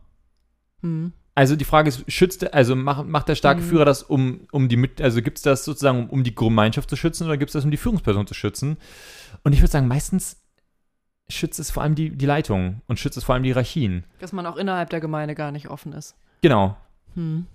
Mhm. 0.82 1.12
Also 1.36 1.54
die 1.54 1.64
Frage 1.66 1.90
ist, 1.90 2.10
schützt, 2.10 2.52
also 2.54 2.74
macht, 2.74 3.06
macht 3.06 3.28
der 3.28 3.34
starke 3.36 3.60
Mhm. 3.60 3.66
Führer 3.66 3.84
das, 3.84 4.02
um, 4.02 4.40
um 4.52 4.68
die, 4.68 4.76
Mit- 4.78 5.00
also 5.02 5.20
gibt 5.22 5.36
es 5.36 5.42
das 5.42 5.64
sozusagen, 5.64 5.98
um, 6.04 6.10
um 6.10 6.24
die 6.24 6.34
Gemeinschaft 6.34 6.90
zu 6.90 6.96
schützen 6.96 7.24
oder 7.26 7.36
gibt 7.36 7.50
es 7.50 7.52
das, 7.52 7.64
um 7.64 7.70
die 7.70 7.76
Führungsperson 7.76 8.26
zu 8.26 8.32
schützen? 8.34 8.78
Und 9.44 9.52
ich 9.52 9.60
würde 9.60 9.70
sagen, 9.70 9.86
meistens 9.86 10.38
schützt 11.28 11.58
es 11.60 11.70
vor 11.70 11.82
allem 11.82 11.94
die, 11.94 12.10
die 12.10 12.24
Leitung 12.26 12.80
und 12.86 12.98
schützt 12.98 13.18
es 13.18 13.24
vor 13.24 13.34
allem 13.34 13.42
die 13.44 13.50
Hierarchien. 13.50 14.04
Dass 14.18 14.32
man 14.32 14.46
auch 14.46 14.56
innerhalb 14.56 14.88
der 14.90 15.00
Gemeinde 15.00 15.34
gar 15.34 15.52
nicht 15.52 15.68
offen 15.68 15.92
ist. 15.92 16.16
Genau. 16.40 16.76
Hm. 17.14 17.46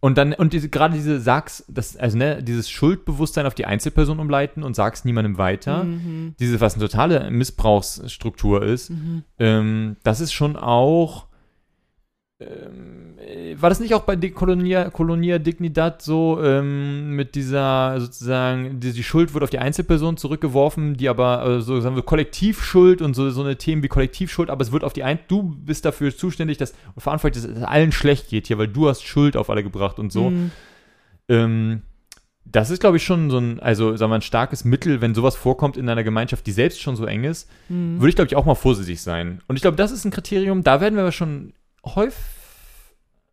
Und 0.00 0.16
dann, 0.18 0.32
und 0.32 0.52
diese, 0.52 0.68
gerade 0.68 0.94
diese 0.94 1.20
Sag's, 1.20 1.64
das, 1.68 1.96
also 1.96 2.18
ne, 2.18 2.42
dieses 2.42 2.68
Schuldbewusstsein 2.70 3.46
auf 3.46 3.54
die 3.54 3.66
Einzelperson 3.66 4.18
umleiten 4.20 4.62
und 4.64 4.74
sag's 4.74 5.04
niemandem 5.04 5.38
weiter, 5.38 5.84
Mhm. 5.84 6.34
diese, 6.40 6.60
was 6.60 6.74
eine 6.74 6.84
totale 6.84 7.30
Missbrauchsstruktur 7.30 8.62
ist, 8.64 8.90
Mhm. 8.90 9.22
ähm, 9.38 9.96
das 10.02 10.20
ist 10.20 10.32
schon 10.32 10.56
auch. 10.56 11.27
Ähm, 12.40 13.18
äh, 13.18 13.60
war 13.60 13.68
das 13.68 13.80
nicht 13.80 13.94
auch 13.94 14.02
bei 14.02 14.14
De 14.14 14.30
Colonia, 14.30 14.90
Colonia 14.90 15.40
Dignidad 15.40 16.02
so 16.02 16.40
ähm, 16.40 17.16
mit 17.16 17.34
dieser 17.34 17.98
sozusagen, 17.98 18.78
die, 18.78 18.92
die 18.92 19.02
Schuld 19.02 19.34
wird 19.34 19.42
auf 19.42 19.50
die 19.50 19.58
Einzelperson 19.58 20.16
zurückgeworfen, 20.16 20.96
die 20.96 21.08
aber 21.08 21.44
äh, 21.44 21.60
so 21.60 21.80
sagen 21.80 21.96
wir 21.96 22.04
Kollektivschuld 22.04 23.02
und 23.02 23.14
so, 23.14 23.28
so 23.30 23.42
eine 23.42 23.56
Themen 23.56 23.82
wie 23.82 23.88
Kollektivschuld, 23.88 24.50
aber 24.50 24.62
es 24.62 24.70
wird 24.70 24.84
auf 24.84 24.92
die 24.92 25.02
ein 25.02 25.18
du 25.26 25.42
bist 25.42 25.84
dafür 25.84 26.16
zuständig, 26.16 26.58
dass 26.58 26.74
und 26.94 27.02
verantwortlich, 27.02 27.42
dass 27.42 27.56
es 27.56 27.62
allen 27.64 27.90
schlecht 27.90 28.28
geht 28.28 28.46
hier, 28.46 28.58
weil 28.58 28.68
du 28.68 28.88
hast 28.88 29.04
Schuld 29.04 29.36
auf 29.36 29.50
alle 29.50 29.64
gebracht 29.64 29.98
und 29.98 30.12
so. 30.12 30.30
Mhm. 30.30 30.52
Ähm, 31.28 31.82
das 32.44 32.70
ist, 32.70 32.78
glaube 32.80 32.98
ich, 32.98 33.04
schon 33.04 33.30
so 33.30 33.38
ein, 33.38 33.58
also 33.60 33.96
sagen 33.96 34.12
wir, 34.12 34.14
ein 34.14 34.22
starkes 34.22 34.64
Mittel, 34.64 35.00
wenn 35.00 35.14
sowas 35.14 35.34
vorkommt 35.34 35.76
in 35.76 35.88
einer 35.88 36.04
Gemeinschaft, 36.04 36.46
die 36.46 36.52
selbst 36.52 36.80
schon 36.80 36.94
so 36.94 37.04
eng 37.04 37.24
ist, 37.24 37.50
Mhm. 37.68 37.98
würde 37.98 38.10
ich, 38.10 38.14
glaube 38.14 38.28
ich, 38.28 38.36
auch 38.36 38.46
mal 38.46 38.54
vorsichtig 38.54 39.02
sein. 39.02 39.42
Und 39.48 39.56
ich 39.56 39.62
glaube, 39.62 39.76
das 39.76 39.90
ist 39.90 40.04
ein 40.04 40.12
Kriterium, 40.12 40.62
da 40.62 40.80
werden 40.80 40.94
wir 40.94 41.02
aber 41.02 41.12
schon 41.12 41.52
häufig, 41.84 42.24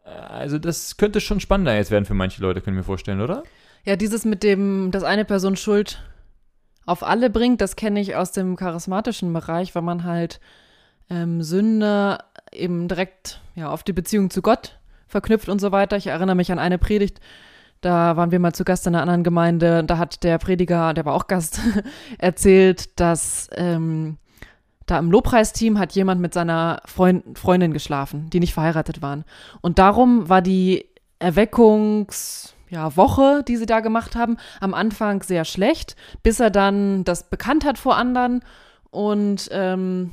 also 0.04 0.60
das 0.60 0.98
könnte 0.98 1.22
schon 1.22 1.39
spannender 1.39 1.76
jetzt 1.76 1.91
werden 1.91 2.06
für 2.06 2.14
manche 2.14 2.41
Leute, 2.41 2.62
können 2.62 2.78
wir 2.78 2.84
vorstellen, 2.84 3.22
oder? 3.22 3.43
Ja, 3.84 3.96
dieses 3.96 4.26
mit 4.26 4.43
dem, 4.43 4.91
dass 4.91 5.04
eine 5.04 5.26
Person 5.26 5.56
Schuld 5.56 6.02
auf 6.86 7.04
alle 7.04 7.30
bringt, 7.30 7.62
das 7.62 7.76
kenne 7.76 8.00
ich 8.00 8.16
aus 8.16 8.32
dem 8.32 8.56
charismatischen 8.56 9.34
Bereich, 9.34 9.74
weil 9.76 9.82
man 9.82 10.04
halt 10.04 10.39
ähm, 11.10 11.41
Sünde 11.41 12.20
eben 12.52 12.88
direkt 12.88 13.41
ja, 13.56 13.70
auf 13.70 13.84
die 13.84 13.93
Beziehung 13.93 14.30
zu 14.30 14.41
Gott 14.41 14.80
verknüpft 15.08 15.50
und 15.50 15.60
so 15.60 15.72
weiter. 15.72 15.98
Ich 15.98 16.08
erinnere 16.08 16.36
mich 16.36 16.52
an 16.52 16.60
eine 16.60 16.78
Predigt, 16.78 17.20
da 17.82 18.18
waren 18.18 18.32
wir 18.32 18.39
mal 18.39 18.54
zu 18.54 18.64
Gast 18.64 18.88
in 18.88 18.96
einer 18.96 19.02
anderen 19.02 19.24
Gemeinde, 19.24 19.84
da 19.84 19.98
hat 19.98 20.24
der 20.24 20.38
Prediger, 20.39 20.93
der 20.93 21.06
war 21.06 21.14
auch 21.14 21.28
Gast, 21.28 21.60
erzählt, 22.18 23.00
dass 23.00 23.50
ähm, 23.54 24.18
da 24.86 24.99
im 24.99 25.11
Lobpreisteam 25.11 25.79
hat 25.79 25.93
jemand 25.93 26.21
mit 26.21 26.33
seiner 26.33 26.81
Freund, 26.86 27.38
Freundin 27.38 27.73
geschlafen, 27.73 28.29
die 28.29 28.39
nicht 28.39 28.53
verheiratet 28.53 29.01
waren. 29.01 29.23
Und 29.61 29.79
darum 29.79 30.29
war 30.29 30.41
die 30.41 30.86
Erweckungs 31.19 32.53
ja, 32.69 32.95
Woche, 32.97 33.43
die 33.47 33.57
sie 33.57 33.65
da 33.65 33.79
gemacht 33.79 34.15
haben, 34.15 34.38
am 34.59 34.73
Anfang 34.73 35.23
sehr 35.23 35.45
schlecht, 35.45 35.95
bis 36.23 36.39
er 36.39 36.49
dann 36.49 37.03
das 37.03 37.29
bekannt 37.29 37.63
hat 37.65 37.77
vor 37.77 37.95
anderen 37.95 38.41
und 38.89 39.49
ähm, 39.51 40.11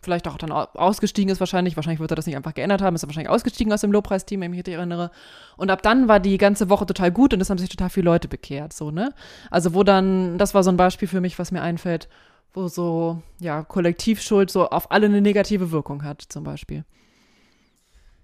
vielleicht 0.00 0.28
auch 0.28 0.38
dann 0.38 0.52
au- 0.52 0.68
ausgestiegen 0.74 1.30
ist 1.30 1.40
wahrscheinlich. 1.40 1.76
Wahrscheinlich 1.76 2.00
wird 2.00 2.12
er 2.12 2.16
das 2.16 2.26
nicht 2.26 2.36
einfach 2.36 2.54
geändert 2.54 2.80
haben. 2.80 2.94
Ist 2.94 3.02
er 3.02 3.08
wahrscheinlich 3.08 3.30
ausgestiegen 3.30 3.72
aus 3.72 3.80
dem 3.80 3.92
Lobpreisteam, 3.92 4.40
wenn 4.40 4.52
ich 4.52 4.64
mich 4.64 4.74
erinnere. 4.74 5.10
Und 5.56 5.70
ab 5.70 5.82
dann 5.82 6.08
war 6.08 6.20
die 6.20 6.38
ganze 6.38 6.70
Woche 6.70 6.86
total 6.86 7.10
gut 7.10 7.34
und 7.34 7.40
es 7.40 7.50
haben 7.50 7.58
sich 7.58 7.68
total 7.68 7.90
viele 7.90 8.04
Leute 8.04 8.28
bekehrt, 8.28 8.72
so, 8.72 8.90
ne? 8.90 9.12
Also 9.50 9.74
wo 9.74 9.82
dann, 9.82 10.38
das 10.38 10.54
war 10.54 10.62
so 10.62 10.70
ein 10.70 10.76
Beispiel 10.76 11.08
für 11.08 11.20
mich, 11.20 11.38
was 11.38 11.50
mir 11.50 11.62
einfällt, 11.62 12.08
wo 12.52 12.68
so, 12.68 13.22
ja, 13.40 13.62
Kollektivschuld 13.62 14.50
so 14.50 14.68
auf 14.68 14.90
alle 14.90 15.06
eine 15.06 15.20
negative 15.20 15.70
Wirkung 15.70 16.04
hat, 16.04 16.22
zum 16.22 16.44
Beispiel. 16.44 16.84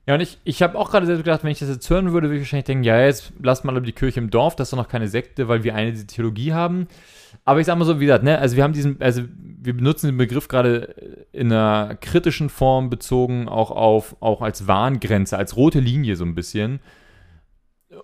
Ja, 0.06 0.14
und 0.14 0.20
ich, 0.20 0.38
ich 0.44 0.62
habe 0.62 0.78
auch 0.78 0.90
gerade 0.90 1.06
selbst 1.06 1.24
gedacht, 1.24 1.44
wenn 1.44 1.50
ich 1.50 1.60
das 1.60 1.70
jetzt 1.70 1.88
hören 1.88 2.12
würde, 2.12 2.28
würde 2.28 2.36
ich 2.36 2.42
wahrscheinlich 2.42 2.66
denken, 2.66 2.84
ja, 2.84 3.00
jetzt 3.00 3.32
lasst 3.42 3.64
mal 3.64 3.80
die 3.80 3.92
Kirche 3.92 4.20
im 4.20 4.28
Dorf, 4.28 4.54
das 4.54 4.68
ist 4.68 4.72
doch 4.72 4.78
noch 4.78 4.88
keine 4.88 5.08
Sekte, 5.08 5.48
weil 5.48 5.64
wir 5.64 5.74
eine 5.74 5.94
Theologie 6.06 6.52
haben. 6.52 6.88
Aber 7.46 7.60
ich 7.60 7.66
sag 7.66 7.78
mal 7.78 7.86
so, 7.86 8.00
wie 8.00 8.06
gesagt, 8.06 8.22
ne, 8.22 8.38
also 8.38 8.56
wir 8.56 8.64
haben 8.64 8.74
diesen, 8.74 9.00
also 9.00 9.22
wir 9.38 9.74
benutzen 9.74 10.08
den 10.08 10.18
Begriff 10.18 10.48
gerade 10.48 11.26
in 11.32 11.50
einer 11.50 11.94
kritischen 11.96 12.50
Form 12.50 12.90
bezogen, 12.90 13.48
auch 13.48 13.70
auf, 13.70 14.16
auch 14.20 14.42
als 14.42 14.66
Warngrenze, 14.66 15.38
als 15.38 15.56
rote 15.56 15.80
Linie 15.80 16.16
so 16.16 16.24
ein 16.24 16.34
bisschen. 16.34 16.80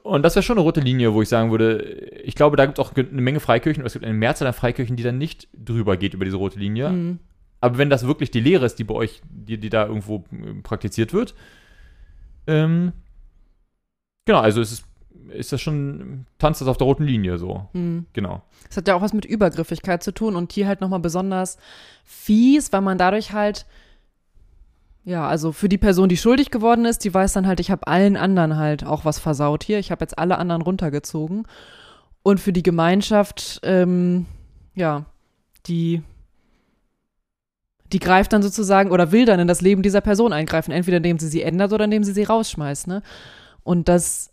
Und 0.03 0.23
das 0.23 0.35
wäre 0.35 0.43
schon 0.43 0.59
eine 0.59 0.65
rote 0.65 0.81
Linie, 0.81 1.15
wo 1.15 1.23
ich 1.23 1.29
sagen 1.29 1.51
würde, 1.51 1.83
ich 2.25 2.35
glaube, 2.35 2.57
da 2.57 2.67
gibt 2.67 2.79
es 2.79 2.85
auch 2.85 2.95
eine 2.95 3.21
Menge 3.21 3.41
Freikirchen, 3.41 3.83
aber 3.83 3.87
es 3.87 3.93
gibt 3.95 4.05
eine 4.05 4.15
Mehrzahl 4.15 4.49
an 4.49 4.55
Freikirchen, 4.55 4.97
die 4.97 5.03
dann 5.03 5.19
nicht 5.19 5.49
drüber 5.53 5.97
geht 5.97 6.15
über 6.15 6.25
diese 6.25 6.37
rote 6.37 6.59
Linie. 6.59 6.91
Mhm. 6.91 7.19
Aber 7.61 7.79
wenn 7.79 7.91
das 7.91 8.07
wirklich 8.07 8.31
die 8.31 8.41
Lehre 8.41 8.67
ist, 8.67 8.79
die 8.79 8.85
bei 8.85 8.95
euch, 8.95 9.21
die, 9.29 9.59
die 9.59 9.69
da 9.69 9.87
irgendwo 9.87 10.25
äh, 10.33 10.55
praktiziert 10.63 11.13
wird, 11.13 11.35
ähm, 12.47 12.93
genau, 14.25 14.41
also 14.41 14.61
ist, 14.61 14.73
es, 14.73 14.85
ist 15.35 15.53
das 15.53 15.61
schon, 15.61 16.27
tanzt 16.39 16.61
das 16.61 16.69
auf 16.69 16.79
der 16.79 16.87
roten 16.87 17.05
Linie 17.05 17.39
so. 17.39 17.69
Mhm. 17.73 18.07
Genau. 18.13 18.43
Das 18.67 18.79
hat 18.79 18.89
ja 18.89 18.95
auch 18.95 19.03
was 19.03 19.13
mit 19.13 19.25
Übergriffigkeit 19.25 20.03
zu 20.03 20.13
tun 20.13 20.37
und 20.37 20.53
hier 20.53 20.67
halt 20.67 20.81
nochmal 20.81 21.01
besonders 21.01 21.59
fies, 22.05 22.73
weil 22.73 22.81
man 22.81 22.99
dadurch 22.99 23.33
halt, 23.33 23.67
ja, 25.05 25.27
also 25.27 25.53
für 25.53 25.69
die 25.69 25.79
Person, 25.79 26.09
die 26.09 26.17
schuldig 26.17 26.51
geworden 26.51 26.85
ist, 26.85 27.05
die 27.05 27.13
weiß 27.13 27.33
dann 27.33 27.47
halt, 27.47 27.61
ich 27.61 27.71
habe 27.71 27.87
allen 27.87 28.17
anderen 28.17 28.57
halt 28.57 28.85
auch 28.85 29.05
was 29.05 29.19
versaut 29.19 29.65
hier. 29.65 29.79
Ich 29.79 29.91
habe 29.91 30.03
jetzt 30.03 30.19
alle 30.19 30.39
anderen 30.39 30.63
runtergezogen. 30.63 31.47
Und 32.23 32.39
für 32.39 32.53
die 32.53 32.63
Gemeinschaft, 32.63 33.61
ähm, 33.63 34.27
ja, 34.75 35.07
die, 35.67 36.03
die 37.93 37.99
greift 37.99 38.33
dann 38.33 38.43
sozusagen 38.43 38.91
oder 38.91 39.11
will 39.11 39.25
dann 39.25 39.41
in 39.41 39.49
das 39.49 39.63
Leben 39.63 39.83
dieser 39.83 40.03
Person 40.03 40.33
eingreifen, 40.35 40.71
entweder 40.71 40.99
indem 40.99 41.19
sie 41.19 41.29
sie 41.29 41.43
ändert 41.43 41.73
oder 41.73 41.85
indem 41.87 42.05
sie 42.05 42.13
sie 42.13 42.25
rausschmeißt, 42.25 42.87
ne? 42.87 43.03
Und 43.63 43.89
das 43.89 44.30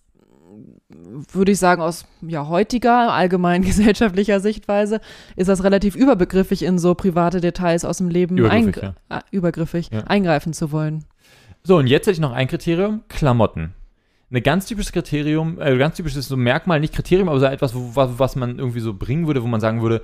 würde 1.31 1.51
ich 1.51 1.59
sagen, 1.59 1.81
aus 1.81 2.05
ja, 2.21 2.47
heutiger, 2.47 3.13
allgemein 3.13 3.61
gesellschaftlicher 3.63 4.39
Sichtweise 4.39 4.99
ist 5.35 5.47
das 5.47 5.63
relativ 5.63 5.95
überbegriffig, 5.95 6.63
in 6.63 6.79
so 6.79 6.95
private 6.95 7.41
Details 7.41 7.85
aus 7.85 7.97
dem 7.97 8.09
Leben 8.09 8.37
Übergriffig, 8.37 8.83
eingr- 8.83 8.93
ah, 9.09 9.21
übergriffig 9.31 9.89
Ja. 9.91 10.01
eingreifen 10.01 10.53
zu 10.53 10.71
wollen. 10.71 11.05
So, 11.63 11.77
und 11.77 11.87
jetzt 11.87 12.05
hätte 12.07 12.13
ich 12.13 12.19
noch 12.19 12.31
ein 12.31 12.47
Kriterium: 12.47 13.01
Klamotten. 13.09 13.73
Ein 14.31 14.43
ganz 14.43 14.65
typisches 14.65 14.91
Kriterium, 14.91 15.59
äh, 15.61 15.77
ganz 15.77 15.95
typisches 15.95 16.27
so 16.27 16.35
Merkmal, 16.35 16.79
nicht 16.81 16.93
Kriterium, 16.93 17.29
aber 17.29 17.39
so 17.39 17.45
etwas, 17.45 17.73
wo, 17.75 17.91
was, 17.93 18.19
was 18.19 18.35
man 18.35 18.59
irgendwie 18.59 18.81
so 18.81 18.93
bringen 18.93 19.25
würde, 19.27 19.41
wo 19.41 19.47
man 19.47 19.61
sagen 19.61 19.81
würde, 19.81 20.01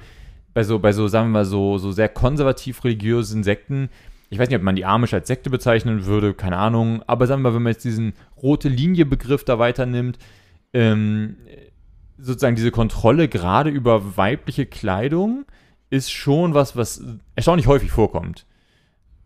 bei 0.54 0.64
so, 0.64 0.80
bei 0.80 0.93
so, 0.93 1.08
sagen 1.08 1.28
wir 1.30 1.39
mal, 1.39 1.45
so, 1.45 1.78
so 1.78 1.91
sehr 1.91 2.08
konservativ 2.10 2.84
religiösen 2.86 3.43
Sekten, 3.43 3.89
ich 4.30 4.39
weiß 4.39 4.47
nicht, 4.49 4.58
ob 4.58 4.64
man 4.64 4.76
die 4.76 4.86
Amish 4.86 5.14
als 5.14 5.28
Sekte 5.28 5.49
bezeichnen 5.49 6.06
würde, 6.06 6.34
keine 6.34 6.58
Ahnung, 6.58 7.04
aber 7.06 7.28
sagen 7.28 7.41
wir 7.43 7.49
mal, 7.49 7.56
wenn 7.56 7.64
man 7.64 7.74
jetzt 7.74 7.84
diesen 7.84 8.14
rote 8.41 8.70
Linie-Begriff 8.70 9.43
da 9.43 9.60
weiternimmt, 9.60 10.18
ähm, 10.74 11.38
sozusagen 12.18 12.56
diese 12.56 12.72
Kontrolle 12.72 13.28
gerade 13.28 13.70
über 13.70 14.18
weibliche 14.18 14.66
Kleidung 14.66 15.46
ist 15.90 16.12
schon 16.12 16.54
was, 16.54 16.76
was 16.76 17.04
erstaunlich 17.36 17.68
häufig 17.68 17.92
vorkommt. 17.92 18.46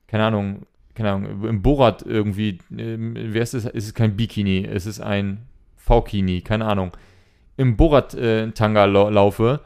keine 0.07 0.25
Ahnung, 0.25 0.63
keine 0.95 1.11
Ahnung, 1.11 1.43
im 1.43 1.61
Borat 1.61 2.03
irgendwie, 2.03 2.59
ähm, 2.75 3.15
wer 3.15 3.41
ist 3.41 3.53
es? 3.53 3.65
Ist 3.65 3.85
es 3.87 3.93
kein 3.93 4.15
Bikini, 4.15 4.65
es 4.65 4.85
ist 4.85 5.01
ein 5.01 5.45
V-Kini, 5.77 6.41
keine 6.41 6.65
Ahnung, 6.65 6.91
im 7.57 7.75
Borat-Tanga 7.75 8.85
lau 8.85 9.09
laufe, 9.09 9.59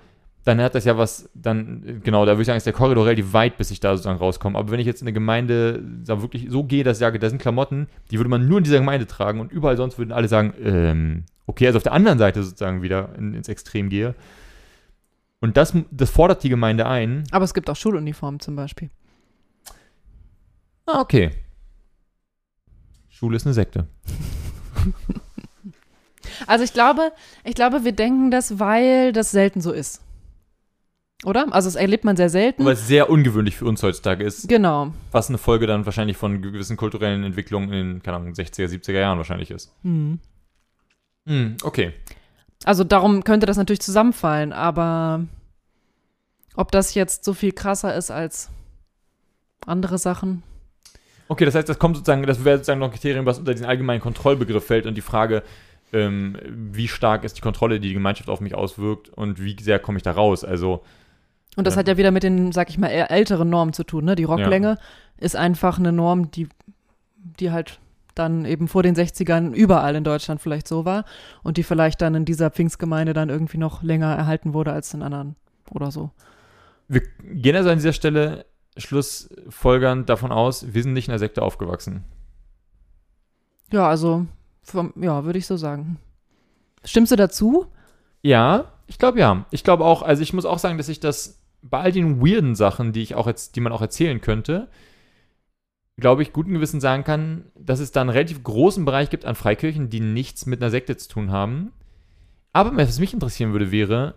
dann 0.48 0.62
hat 0.62 0.76
das 0.76 0.86
ja 0.86 0.98
was, 0.98 1.30
dann, 1.34 2.02
genau, 2.04 2.26
da 2.26 2.32
würde 2.32 2.42
ich 2.44 2.48
sagen, 2.48 2.58
ist 2.58 2.66
der 2.66 2.72
Korridor 2.72 3.06
relativ 3.06 3.34
weit, 3.34 3.58
bis 3.58 3.70
ich 3.70 3.82
da 3.82 3.92
sozusagen 3.92 4.20
rauskomme. 4.20 4.58
Aber 4.58 4.72
wenn 4.72 4.80
ich 4.80 4.86
jetzt 4.86 5.02
in 5.02 5.08
eine 5.08 5.14
Gemeinde 5.14 5.84
da 6.06 6.22
wirklich 6.22 6.48
so 6.50 6.64
gehe, 6.64 6.86
dass 6.86 6.98
ich 6.98 7.02
sage, 7.02 7.20
da 7.20 7.30
sind 7.30 7.42
Klamotten, 7.42 7.88
die 8.12 8.18
würde 8.18 8.30
man 8.30 8.48
nur 8.48 8.60
in 8.60 8.64
dieser 8.64 8.80
Gemeinde 8.80 9.08
tragen 9.08 9.42
und 9.42 9.52
überall 9.52 9.76
sonst 9.76 9.98
würden 9.98 10.14
alle 10.14 10.30
sagen, 10.30 10.54
ähm, 10.64 11.26
okay, 11.48 11.68
also 11.68 11.78
auf 11.78 11.84
der 11.84 11.92
anderen 11.92 12.18
Seite 12.18 12.44
sozusagen 12.44 12.82
wieder 12.82 13.10
in, 13.18 13.34
ins 13.34 13.50
Extrem 13.50 13.90
gehe. 13.90 14.16
Und 15.42 15.58
das, 15.58 15.74
das 15.92 16.10
fordert 16.10 16.44
die 16.44 16.50
Gemeinde 16.50 16.88
ein. 16.88 17.26
aber 17.32 17.44
es 17.44 17.54
gibt 17.54 17.70
auch 17.70 17.76
Schuluniformen 17.76 18.40
zum 18.40 18.56
Beispiel. 18.56 18.90
Ah, 20.86 21.02
okay. 21.02 21.32
Schule 23.10 23.36
ist 23.36 23.46
eine 23.46 23.54
Sekte. 23.54 23.88
Also 26.46 26.64
ich 26.64 26.74
glaube, 26.74 27.14
ich 27.46 27.56
glaube, 27.56 27.84
wir 27.84 27.94
denken 27.94 28.32
das, 28.32 28.60
weil 28.60 29.12
das 29.12 29.32
selten 29.32 29.62
so 29.62 29.72
ist. 29.72 30.02
Oder? 31.24 31.48
Also 31.52 31.68
das 31.68 31.76
erlebt 31.76 32.04
man 32.04 32.16
sehr 32.16 32.30
selten. 32.30 32.64
Weil 32.64 32.74
es 32.74 32.88
sehr 32.88 33.10
ungewöhnlich 33.10 33.56
für 33.58 33.66
uns 33.66 33.82
heutzutage 33.82 34.24
ist, 34.24 34.48
Genau. 34.48 34.94
was 35.12 35.30
eine 35.30 35.38
Folge 35.40 35.66
dann 35.66 35.86
wahrscheinlich 35.86 36.16
von 36.18 36.42
gewissen 36.42 36.78
kulturellen 36.78 37.24
Entwicklungen 37.24 37.74
in, 37.74 37.94
den, 37.94 38.04
keine 38.04 38.18
Ahnung, 38.18 38.34
60er, 38.34 38.68
70er 38.68 39.00
Jahren 39.00 39.18
wahrscheinlich 39.18 39.50
ist. 39.50 39.74
Hm. 39.84 40.20
Hm, 41.28 41.58
okay. 41.64 41.94
Also 42.64 42.84
darum 42.84 43.24
könnte 43.24 43.46
das 43.48 43.58
natürlich 43.58 43.82
zusammenfallen, 43.82 44.54
aber 44.54 45.26
ob 46.56 46.72
das 46.72 46.94
jetzt 46.94 47.24
so 47.24 47.34
viel 47.34 47.52
krasser 47.52 47.96
ist 47.96 48.12
als 48.12 48.50
andere 49.66 49.98
Sachen. 49.98 50.44
Okay, 51.28 51.46
das 51.46 51.56
heißt, 51.56 51.68
das 51.68 51.78
kommt 51.80 51.98
sozusagen, 51.98 52.24
das 52.26 52.46
wäre 52.46 52.58
sozusagen 52.58 52.80
noch 52.80 52.88
ein 52.88 52.94
Kriterium, 52.94 53.26
was 53.26 53.40
unter 53.40 53.54
den 53.54 53.66
allgemeinen 53.66 54.02
Kontrollbegriff 54.02 54.66
fällt 54.66 54.86
und 54.86 54.96
die 54.96 55.02
Frage, 55.02 55.44
ähm, 55.94 56.38
wie 56.48 56.88
stark 56.88 57.24
ist 57.24 57.38
die 57.38 57.42
Kontrolle, 57.42 57.80
die 57.80 57.90
die 57.90 57.94
Gemeinschaft 57.94 58.30
auf 58.30 58.40
mich 58.40 58.56
auswirkt 58.56 59.10
und 59.10 59.42
wie 59.44 59.56
sehr 59.62 59.80
komme 59.80 59.98
ich 59.98 60.04
da 60.04 60.12
raus? 60.12 60.44
Also, 60.44 60.84
Und 61.58 61.68
das 61.68 61.74
Ja. 61.76 61.80
hat 61.80 61.88
ja 61.90 61.98
wieder 61.98 62.12
mit 62.12 62.24
den, 62.24 62.52
sag 62.54 62.70
ich 62.70 62.78
mal, 62.78 62.88
eher 62.88 63.12
älteren 63.12 63.50
Normen 63.50 63.74
zu 63.74 63.84
tun. 63.84 64.06
Ne? 64.06 64.16
Die 64.16 64.24
Rocklänge 64.24 64.78
ist 65.18 65.36
einfach 65.36 65.78
eine 65.80 65.92
Norm, 65.92 66.32
die, 66.32 66.48
die 67.18 67.52
halt 67.52 67.80
dann 68.16 68.46
eben 68.46 68.68
vor 68.68 68.82
den 68.84 68.96
60ern 68.96 69.52
überall 69.54 69.96
in 69.96 70.04
Deutschland 70.06 70.42
vielleicht 70.42 70.68
so 70.68 70.86
war 70.86 71.04
und 71.44 71.58
die 71.58 71.64
vielleicht 71.64 72.02
dann 72.02 72.16
in 72.16 72.26
dieser 72.26 72.50
Pfingstgemeinde 72.50 73.14
dann 73.14 73.30
irgendwie 73.30 73.58
noch 73.58 73.84
länger 73.84 74.16
erhalten 74.16 74.54
wurde 74.54 74.72
als 74.72 74.94
in 74.94 75.02
anderen 75.04 75.36
oder 75.72 75.92
so. 75.92 76.12
wir 76.88 77.02
gehen 77.24 77.56
also 77.56 77.70
an 77.70 77.78
dieser 77.78 77.94
Stelle 77.94 78.46
schlussfolgernd 78.78 80.10
davon 80.10 80.32
aus, 80.32 80.74
wir 80.74 80.82
sind 80.84 80.94
nicht 80.94 81.08
in 81.08 81.12
der 81.12 81.20
Sekte 81.20 81.42
aufgewachsen. 81.42 82.04
Ja, 83.72 83.88
also, 83.88 84.26
vom, 84.64 84.94
ja, 84.96 85.26
würde 85.26 85.40
ich 85.40 85.48
so 85.48 85.58
sagen. 85.58 85.98
Stimmst 86.84 87.12
du 87.12 87.16
dazu? 87.16 87.68
Ja, 88.22 88.66
ich 88.88 88.98
glaube 88.98 89.20
ja. 89.20 89.46
Ich 89.52 89.64
glaube 89.64 89.84
auch, 89.86 90.02
also 90.02 90.22
ich 90.24 90.34
muss 90.34 90.46
auch 90.46 90.60
sagen, 90.60 90.78
dass 90.78 90.90
ich 90.90 91.00
das 91.00 91.37
bei 91.62 91.80
all 91.80 91.92
den 91.92 92.22
weirden 92.22 92.56
Sachen, 92.56 92.94
die 92.94 93.02
ich 93.02 93.16
auch 93.16 93.28
jetzt, 93.28 93.56
die 93.56 93.62
man 93.62 93.72
auch 93.72 93.82
erzählen 93.82 94.22
könnte, 94.22 94.68
glaube 96.00 96.22
ich, 96.22 96.34
guten 96.34 96.54
Gewissen 96.54 96.80
sagen 96.80 97.04
kann, 97.04 97.46
dass 97.56 97.80
es 97.80 97.92
da 97.92 98.02
einen 98.02 98.12
relativ 98.12 98.44
großen 98.44 98.86
Bereich 98.86 99.10
gibt 99.10 99.26
an 99.26 99.36
Freikirchen, 99.36 99.90
die 99.90 100.00
nichts 100.00 100.46
mit 100.46 100.62
einer 100.62 100.70
Sekte 100.70 100.96
zu 100.96 101.10
tun 101.10 101.32
haben. 101.32 101.74
Aber 102.54 102.76
was 102.78 103.00
mich 103.00 103.14
interessieren 103.14 103.52
würde, 103.52 103.72
wäre, 103.72 104.16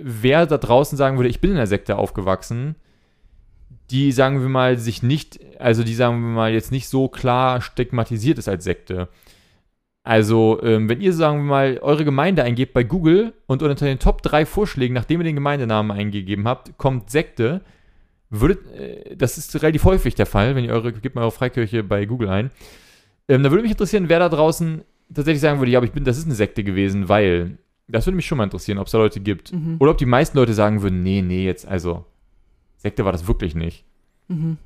wer 0.00 0.46
da 0.46 0.58
draußen 0.58 0.98
sagen 0.98 1.16
würde, 1.16 1.30
ich 1.30 1.40
bin 1.40 1.50
in 1.50 1.56
der 1.56 1.66
Sekte 1.66 1.96
aufgewachsen, 1.96 2.76
die, 3.90 4.12
sagen 4.12 4.40
wir 4.40 4.48
mal, 4.48 4.78
sich 4.78 5.02
nicht, 5.02 5.40
also 5.58 5.82
die, 5.82 5.94
sagen 5.94 6.20
wir 6.20 6.28
mal, 6.28 6.52
jetzt 6.52 6.72
nicht 6.72 6.88
so 6.88 7.08
klar 7.08 7.60
stigmatisiert 7.60 8.38
ist 8.38 8.48
als 8.48 8.64
Sekte. 8.64 9.08
Also, 10.04 10.60
ähm, 10.62 10.88
wenn 10.88 11.00
ihr, 11.00 11.12
sagen 11.12 11.38
wir 11.38 11.44
mal, 11.44 11.78
eure 11.82 12.04
Gemeinde 12.04 12.42
eingebt 12.42 12.72
bei 12.72 12.82
Google 12.82 13.34
und 13.46 13.62
unter 13.62 13.84
den 13.84 13.98
Top 13.98 14.22
3 14.22 14.46
Vorschlägen, 14.46 14.94
nachdem 14.94 15.20
ihr 15.20 15.24
den 15.24 15.34
Gemeindenamen 15.34 15.96
eingegeben 15.96 16.48
habt, 16.48 16.78
kommt 16.78 17.10
Sekte, 17.10 17.60
würdet, 18.30 18.66
äh, 18.72 19.16
das 19.16 19.36
ist 19.38 19.54
relativ 19.62 19.84
häufig 19.84 20.14
der 20.14 20.26
Fall, 20.26 20.54
wenn 20.54 20.64
ihr 20.64 20.72
eure, 20.72 20.92
gebt 20.92 21.14
mal 21.14 21.22
eure 21.22 21.30
Freikirche 21.30 21.82
bei 21.82 22.06
Google 22.06 22.28
ein, 22.28 22.50
ähm, 23.28 23.42
da 23.42 23.50
würde 23.50 23.62
mich 23.62 23.72
interessieren, 23.72 24.08
wer 24.08 24.18
da 24.18 24.28
draußen 24.28 24.82
tatsächlich 25.12 25.40
sagen 25.40 25.58
würde, 25.58 25.70
ja, 25.70 25.78
aber 25.78 25.86
ich 25.86 25.92
bin, 25.92 26.04
das 26.04 26.18
ist 26.18 26.24
eine 26.24 26.34
Sekte 26.34 26.64
gewesen, 26.64 27.08
weil, 27.08 27.58
das 27.86 28.06
würde 28.06 28.16
mich 28.16 28.26
schon 28.26 28.38
mal 28.38 28.44
interessieren, 28.44 28.78
ob 28.78 28.86
es 28.86 28.92
da 28.92 28.98
Leute 28.98 29.20
gibt. 29.20 29.52
Mhm. 29.52 29.76
Oder 29.78 29.92
ob 29.92 29.98
die 29.98 30.06
meisten 30.06 30.36
Leute 30.36 30.54
sagen 30.54 30.82
würden, 30.82 31.02
nee, 31.02 31.22
nee, 31.22 31.44
jetzt, 31.44 31.66
also, 31.66 32.04
Sekte 32.76 33.04
war 33.04 33.12
das 33.12 33.26
wirklich 33.26 33.54
nicht. 33.54 33.84
Mhm. 34.28 34.58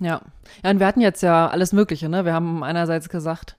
Ja. 0.00 0.22
Ja, 0.64 0.70
und 0.70 0.80
wir 0.80 0.86
hatten 0.86 1.00
jetzt 1.00 1.22
ja 1.22 1.48
alles 1.48 1.72
Mögliche, 1.72 2.08
ne? 2.08 2.24
Wir 2.24 2.32
haben 2.32 2.62
einerseits 2.64 3.08
gesagt, 3.08 3.56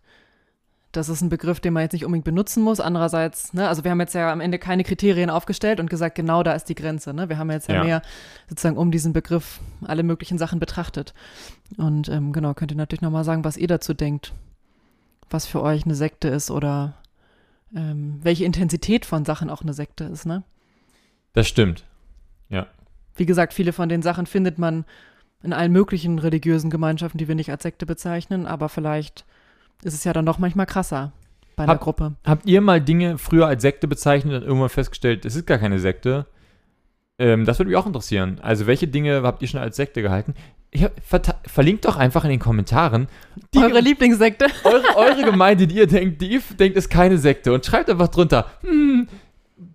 das 0.92 1.08
ist 1.08 1.22
ein 1.22 1.30
Begriff, 1.30 1.60
den 1.62 1.74
man 1.74 1.84
jetzt 1.84 1.94
nicht 1.94 2.04
unbedingt 2.04 2.26
benutzen 2.26 2.62
muss. 2.64 2.82
Andererseits, 2.82 3.54
ne, 3.54 3.68
also 3.70 3.84
wir 3.86 3.92
haben 3.92 4.00
jetzt 4.02 4.14
ja 4.14 4.32
am 4.32 4.42
Ende 4.42 4.60
keine 4.60 4.84
Kriterien 4.84 5.30
aufgestellt 5.30 5.80
und 5.80 5.90
gesagt, 5.90 6.16
genau 6.16 6.44
da 6.44 6.52
ist 6.52 6.66
die 6.66 6.76
Grenze. 6.76 7.14
Ne? 7.14 7.30
Wir 7.30 7.38
haben 7.38 7.50
jetzt 7.50 7.70
ja, 7.70 7.76
Ja. 7.76 7.84
mehr 7.84 8.02
sozusagen 8.50 8.76
um 8.76 8.92
diesen 8.92 9.14
Begriff 9.14 9.62
alle 9.86 10.04
möglichen 10.04 10.38
Sachen 10.38 10.60
betrachtet. 10.60 11.14
Und 11.78 12.10
ähm, 12.10 12.34
genau, 12.34 12.54
könnt 12.54 12.72
ihr 12.72 12.78
natürlich 12.78 13.02
nochmal 13.02 13.24
sagen, 13.24 13.46
was 13.46 13.56
ihr 13.56 13.68
dazu 13.68 13.94
denkt. 13.94 14.34
Was 15.30 15.46
für 15.46 15.62
euch 15.62 15.86
eine 15.86 15.96
Sekte 15.96 16.28
ist 16.28 16.52
oder 16.52 16.96
ähm, 17.74 18.20
welche 18.22 18.44
Intensität 18.44 19.06
von 19.06 19.24
Sachen 19.24 19.50
auch 19.50 19.62
eine 19.62 19.74
Sekte 19.74 20.04
ist, 20.04 20.26
ne? 20.26 20.44
Das 21.32 21.48
stimmt. 21.48 21.86
Wie 23.16 23.26
gesagt, 23.26 23.54
viele 23.54 23.74
von 23.74 23.90
den 23.90 24.02
Sachen 24.02 24.26
findet 24.26 24.58
man 24.58 24.86
in 25.44 25.54
allen 25.54 25.72
möglichen 25.72 26.20
religiösen 26.20 26.70
Gemeinschaften, 26.70 27.18
die 27.18 27.28
wir 27.28 27.36
nicht 27.36 27.52
als 27.52 27.64
Sekte 27.64 27.86
bezeichnen, 27.86 28.46
aber 28.46 28.70
vielleicht 28.70 29.26
ist 29.84 29.94
es 29.94 30.04
ja 30.04 30.14
dann 30.14 30.26
doch 30.26 30.38
manchmal 30.38 30.66
krasser 30.66 31.12
bei 31.56 31.64
einer 31.64 31.74
Hab- 31.74 31.82
Gruppe. 31.82 32.14
Habt 32.26 32.46
ihr 32.48 32.62
mal 32.62 32.80
Dinge 32.82 33.18
früher 33.18 33.48
als 33.48 33.62
Sekte 33.62 33.88
bezeichnet 33.88 34.42
und 34.42 34.48
irgendwann 34.48 34.70
festgestellt, 34.70 35.26
es 35.26 35.36
ist 35.36 35.48
gar 35.48 35.58
keine 35.58 35.80
Sekte? 35.80 36.28
Ähm, 37.18 37.46
das 37.46 37.60
würde 37.60 37.70
mich 37.70 37.78
auch 37.78 37.86
interessieren. 37.88 38.40
Also, 38.42 38.68
welche 38.68 38.88
Dinge 38.88 39.22
habt 39.24 39.42
ihr 39.42 39.48
schon 39.48 39.60
als 39.60 39.76
Sekte 39.76 40.02
gehalten? 40.02 40.34
Hab, 40.76 40.94
verlinkt 41.50 41.84
doch 41.86 41.98
einfach 41.98 42.24
in 42.24 42.30
den 42.30 42.40
Kommentaren 42.40 43.08
die, 43.54 43.60
Eure 43.60 43.82
Lieblingssekte? 43.82 44.46
eure, 44.64 44.96
eure 44.96 45.24
Gemeinde, 45.24 45.68
die 45.68 45.76
ihr 45.76 45.88
denkt, 45.88 46.22
die 46.22 46.34
ihr 46.34 46.42
denkt, 46.58 46.78
ist 46.78 46.90
keine 46.90 47.18
Sekte. 47.18 47.52
Und 47.54 47.66
schreibt 47.66 47.90
einfach 47.90 48.08
drunter, 48.08 48.50
hm, 48.62 49.08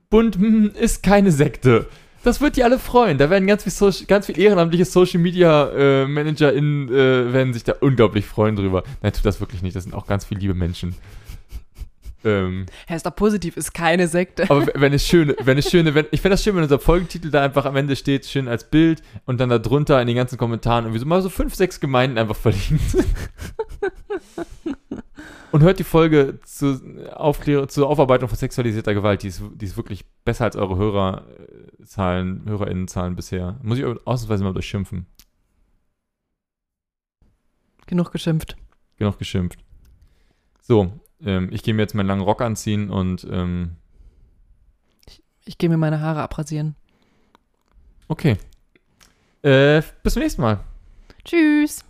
Bund 0.08 0.36
hm, 0.36 0.70
ist 0.74 1.02
keine 1.02 1.30
Sekte. 1.32 1.86
Das 2.26 2.40
wird 2.40 2.56
die 2.56 2.64
alle 2.64 2.80
freuen. 2.80 3.18
Da 3.18 3.30
werden 3.30 3.46
ganz 3.46 3.62
viel, 3.62 3.70
Social, 3.70 4.04
ganz 4.06 4.26
viel 4.26 4.36
ehrenamtliche 4.36 4.84
Social 4.84 5.20
Media 5.20 5.70
äh, 5.70 6.08
ManagerInnen 6.08 6.88
äh, 6.88 7.32
werden 7.32 7.52
sich 7.54 7.62
da 7.62 7.74
unglaublich 7.78 8.26
freuen 8.26 8.56
drüber. 8.56 8.82
Nein, 9.00 9.12
tut 9.12 9.24
das 9.24 9.38
wirklich 9.38 9.62
nicht. 9.62 9.76
Das 9.76 9.84
sind 9.84 9.94
auch 9.94 10.08
ganz 10.08 10.24
viele 10.24 10.40
liebe 10.40 10.54
Menschen. 10.54 10.96
Ähm, 12.24 12.66
Herr 12.88 12.96
ist 12.96 13.06
doch 13.06 13.14
positiv, 13.14 13.56
ist 13.56 13.72
keine 13.72 14.08
Sekte. 14.08 14.50
aber 14.50 14.66
wenn 14.74 14.92
es 14.92 15.06
schöne, 15.06 15.36
wenn 15.40 15.56
es 15.56 15.70
schöne, 15.70 15.94
wenn, 15.94 16.06
ich 16.10 16.20
fände 16.20 16.32
das 16.32 16.42
schön, 16.42 16.56
wenn 16.56 16.64
unser 16.64 16.80
Folgentitel 16.80 17.30
da 17.30 17.44
einfach 17.44 17.64
am 17.64 17.76
Ende 17.76 17.94
steht, 17.94 18.26
schön 18.26 18.48
als 18.48 18.64
Bild 18.64 19.02
und 19.24 19.38
dann 19.38 19.48
da 19.48 19.60
drunter 19.60 20.00
in 20.00 20.08
den 20.08 20.16
ganzen 20.16 20.36
Kommentaren 20.36 20.86
irgendwie 20.86 20.98
so 20.98 21.06
mal 21.06 21.22
so 21.22 21.28
fünf, 21.28 21.54
sechs 21.54 21.78
Gemeinden 21.78 22.18
einfach 22.18 22.34
verlinkt. 22.34 22.96
und 25.56 25.62
hört 25.62 25.78
die 25.78 25.84
Folge 25.84 26.38
zu 26.44 27.08
Aufklärung, 27.14 27.70
zur 27.70 27.88
Aufarbeitung 27.88 28.28
von 28.28 28.36
sexualisierter 28.36 28.92
Gewalt, 28.92 29.22
die 29.22 29.28
ist, 29.28 29.42
die 29.54 29.64
ist 29.64 29.78
wirklich 29.78 30.04
besser 30.22 30.44
als 30.44 30.54
eure 30.54 30.76
Hörerzahlen, 30.76 32.42
HörerInnenzahlen 32.44 33.16
bisher. 33.16 33.58
Muss 33.62 33.78
ich 33.78 33.84
ausnahmsweise 33.86 34.44
mal 34.44 34.52
durchschimpfen. 34.52 35.06
Genug 37.86 38.12
geschimpft. 38.12 38.56
Genug 38.98 39.18
geschimpft. 39.18 39.58
So, 40.60 40.92
ähm, 41.22 41.48
ich 41.50 41.62
gehe 41.62 41.72
mir 41.72 41.80
jetzt 41.82 41.94
meinen 41.94 42.08
langen 42.08 42.20
Rock 42.20 42.42
anziehen 42.42 42.90
und 42.90 43.26
ähm, 43.30 43.76
Ich 45.46 45.56
gehe 45.56 45.70
mir 45.70 45.78
meine 45.78 46.02
Haare 46.02 46.20
abrasieren. 46.20 46.76
okay. 48.08 48.36
Äh, 49.40 49.80
bis 50.02 50.12
zum 50.12 50.22
nächsten 50.22 50.42
Mal. 50.42 50.60
Tschüss. 51.24 51.82